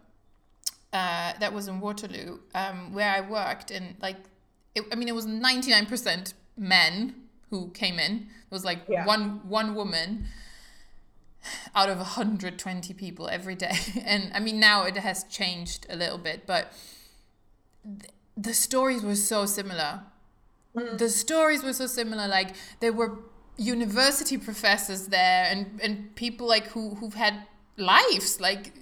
uh, 0.93 1.32
that 1.39 1.52
was 1.52 1.68
in 1.68 1.81
Waterloo, 1.81 2.39
um, 2.55 2.93
where 2.93 3.10
I 3.10 3.20
worked, 3.20 3.70
and 3.70 3.97
like, 4.01 4.16
it, 4.75 4.85
I 4.93 4.95
mean, 4.95 5.09
it 5.09 5.15
was 5.15 5.27
99% 5.27 6.35
men 6.57 7.15
who 7.51 7.71
came 7.71 7.99
in. 7.99 8.13
It 8.13 8.51
was 8.51 8.65
like 8.65 8.81
yeah. 8.89 9.05
one 9.05 9.41
one 9.49 9.75
woman 9.75 10.27
out 11.75 11.89
of 11.89 11.99
120 11.99 12.95
people 12.95 13.29
every 13.29 13.55
day. 13.55 13.77
And 14.05 14.31
I 14.35 14.41
mean 14.41 14.61
now 14.61 14.85
it 14.85 14.97
has 14.97 15.25
changed 15.25 15.87
a 15.91 15.97
little 15.97 16.19
bit, 16.19 16.47
but 16.47 16.73
th- 17.85 18.13
the 18.37 18.55
stories 18.55 19.03
were 19.03 19.17
so 19.17 19.47
similar. 19.47 20.03
Mm. 20.77 20.99
The 20.99 21.09
stories 21.09 21.63
were 21.63 21.73
so 21.73 21.87
similar 21.87 22.29
like 22.29 22.55
there 22.81 22.93
were 22.93 23.19
university 23.57 24.39
professors 24.39 25.09
there 25.09 25.47
and 25.51 25.81
and 25.83 26.15
people 26.15 26.47
like 26.47 26.69
who 26.69 26.95
who've 26.95 27.15
had 27.15 27.35
lives 27.77 28.41
like 28.41 28.73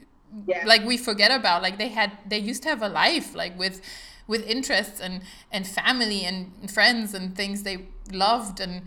yeah. 0.46 0.62
like 0.66 0.84
we 0.84 0.96
forget 0.96 1.30
about 1.30 1.62
like 1.62 1.78
they 1.78 1.88
had 1.88 2.12
they 2.28 2.38
used 2.38 2.62
to 2.62 2.68
have 2.68 2.82
a 2.82 2.88
life 2.88 3.34
like 3.34 3.58
with 3.58 3.80
with 4.28 4.46
interests 4.46 5.00
and 5.00 5.22
and 5.50 5.66
family 5.66 6.24
and 6.24 6.70
friends 6.70 7.14
and 7.14 7.34
things 7.34 7.64
they 7.64 7.88
loved 8.12 8.60
and 8.60 8.82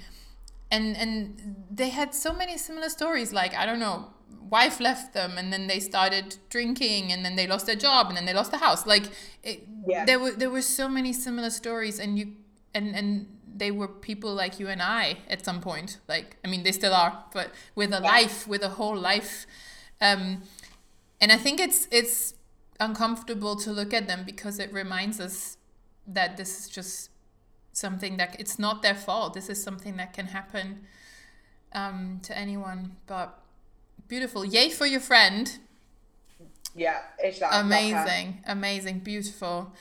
and 0.71 0.95
and 0.95 1.55
they 1.69 1.89
had 1.89 2.15
so 2.15 2.31
many 2.31 2.57
similar 2.57 2.87
stories 2.87 3.33
like 3.33 3.53
i 3.55 3.65
don't 3.65 3.79
know 3.79 4.07
wife 4.49 4.79
left 4.79 5.13
them 5.13 5.37
and 5.37 5.51
then 5.51 5.67
they 5.67 5.79
started 5.79 6.37
drinking 6.49 7.11
and 7.11 7.25
then 7.25 7.35
they 7.35 7.47
lost 7.47 7.65
their 7.65 7.75
job 7.75 8.07
and 8.07 8.17
then 8.17 8.25
they 8.25 8.33
lost 8.33 8.51
the 8.51 8.57
house 8.57 8.85
like 8.85 9.05
it, 9.43 9.67
yeah. 9.87 10.05
there 10.05 10.19
were 10.19 10.31
there 10.31 10.49
were 10.49 10.61
so 10.61 10.89
many 10.89 11.13
similar 11.13 11.49
stories 11.49 11.99
and 11.99 12.19
you 12.19 12.33
and 12.73 12.95
and 12.95 13.27
they 13.55 13.71
were 13.71 13.87
people 13.87 14.33
like 14.33 14.59
you 14.59 14.67
and 14.67 14.81
I 14.81 15.17
at 15.29 15.45
some 15.45 15.61
point 15.61 15.99
like 16.07 16.37
I 16.43 16.49
mean 16.49 16.63
they 16.63 16.71
still 16.71 16.93
are 16.93 17.23
but 17.33 17.51
with 17.75 17.93
a 17.93 18.01
yeah. 18.01 18.11
life 18.11 18.47
with 18.47 18.61
a 18.61 18.69
whole 18.69 18.97
life 18.97 19.45
um 20.01 20.41
and 21.21 21.31
I 21.31 21.37
think 21.37 21.59
it's 21.59 21.87
it's 21.91 22.33
uncomfortable 22.81 23.55
to 23.55 23.71
look 23.71 23.93
at 23.93 24.07
them 24.07 24.23
because 24.25 24.59
it 24.59 24.73
reminds 24.73 25.19
us 25.19 25.57
that 26.07 26.35
this 26.35 26.59
is 26.59 26.67
just 26.67 27.11
something 27.71 28.17
that 28.17 28.35
it's 28.39 28.59
not 28.59 28.81
their 28.81 28.95
fault. 28.95 29.33
This 29.33 29.49
is 29.49 29.61
something 29.63 29.95
that 29.97 30.13
can 30.13 30.27
happen 30.27 30.81
um, 31.73 32.19
to 32.23 32.37
anyone. 32.37 32.97
But 33.07 33.39
beautiful. 34.07 34.43
Yay 34.43 34.69
for 34.69 34.85
your 34.85 34.99
friend. 34.99 35.57
Yeah, 36.75 36.99
it's 37.19 37.39
that. 37.39 37.53
Amazing, 37.53 38.43
amazing, 38.45 38.99
beautiful. 38.99 39.73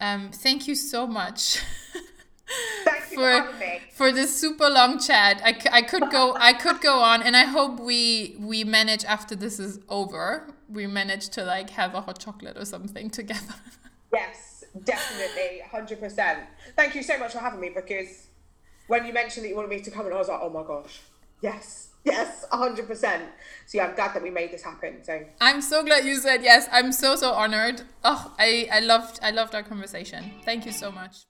Um, 0.00 0.30
thank 0.32 0.66
you 0.68 0.74
so 0.74 1.06
much. 1.06 1.60
Thank 2.84 3.10
you 3.10 3.16
for 3.16 3.22
for 3.22 3.30
having 3.30 3.58
me. 3.58 3.80
for 3.92 4.12
this 4.12 4.38
super 4.40 4.68
long 4.70 5.00
chat. 5.00 5.42
I, 5.44 5.58
I 5.72 5.82
could 5.82 6.10
go 6.12 6.36
I 6.38 6.52
could 6.52 6.80
go 6.80 7.00
on, 7.02 7.20
and 7.20 7.36
I 7.36 7.44
hope 7.44 7.80
we 7.80 8.36
we 8.38 8.62
manage 8.62 9.04
after 9.04 9.34
this 9.34 9.58
is 9.58 9.80
over. 9.88 10.54
We 10.68 10.86
managed 10.86 11.32
to 11.34 11.44
like 11.44 11.70
have 11.70 11.94
a 11.94 12.00
hot 12.00 12.18
chocolate 12.18 12.56
or 12.56 12.64
something 12.64 13.10
together. 13.10 13.54
Yes, 14.12 14.64
definitely, 14.84 15.60
hundred 15.70 16.00
percent. 16.00 16.40
Thank 16.76 16.94
you 16.94 17.02
so 17.02 17.18
much 17.18 17.32
for 17.32 17.40
having 17.40 17.60
me 17.60 17.70
because 17.74 18.28
when 18.86 19.04
you 19.04 19.12
mentioned 19.12 19.44
that 19.44 19.48
you 19.48 19.56
wanted 19.56 19.68
me 19.68 19.80
to 19.80 19.90
come, 19.90 20.06
and 20.06 20.14
I 20.14 20.18
was 20.18 20.28
like, 20.28 20.38
oh 20.40 20.48
my 20.48 20.62
gosh, 20.62 21.00
yes, 21.42 21.90
yes, 22.04 22.44
hundred 22.50 22.86
percent. 22.86 23.24
So 23.66 23.78
yeah, 23.78 23.88
I'm 23.88 23.94
glad 23.94 24.14
that 24.14 24.22
we 24.22 24.30
made 24.30 24.52
this 24.52 24.62
happen. 24.62 25.02
So 25.04 25.20
I'm 25.40 25.60
so 25.60 25.84
glad 25.84 26.04
you 26.04 26.16
said 26.16 26.42
yes. 26.42 26.68
I'm 26.72 26.92
so 26.92 27.16
so 27.16 27.32
honored. 27.32 27.82
Oh, 28.04 28.32
I 28.38 28.68
I 28.72 28.80
loved 28.80 29.18
I 29.22 29.32
loved 29.32 29.54
our 29.54 29.64
conversation. 29.64 30.32
Thank 30.44 30.66
you 30.66 30.72
so 30.72 30.92
much. 30.92 31.26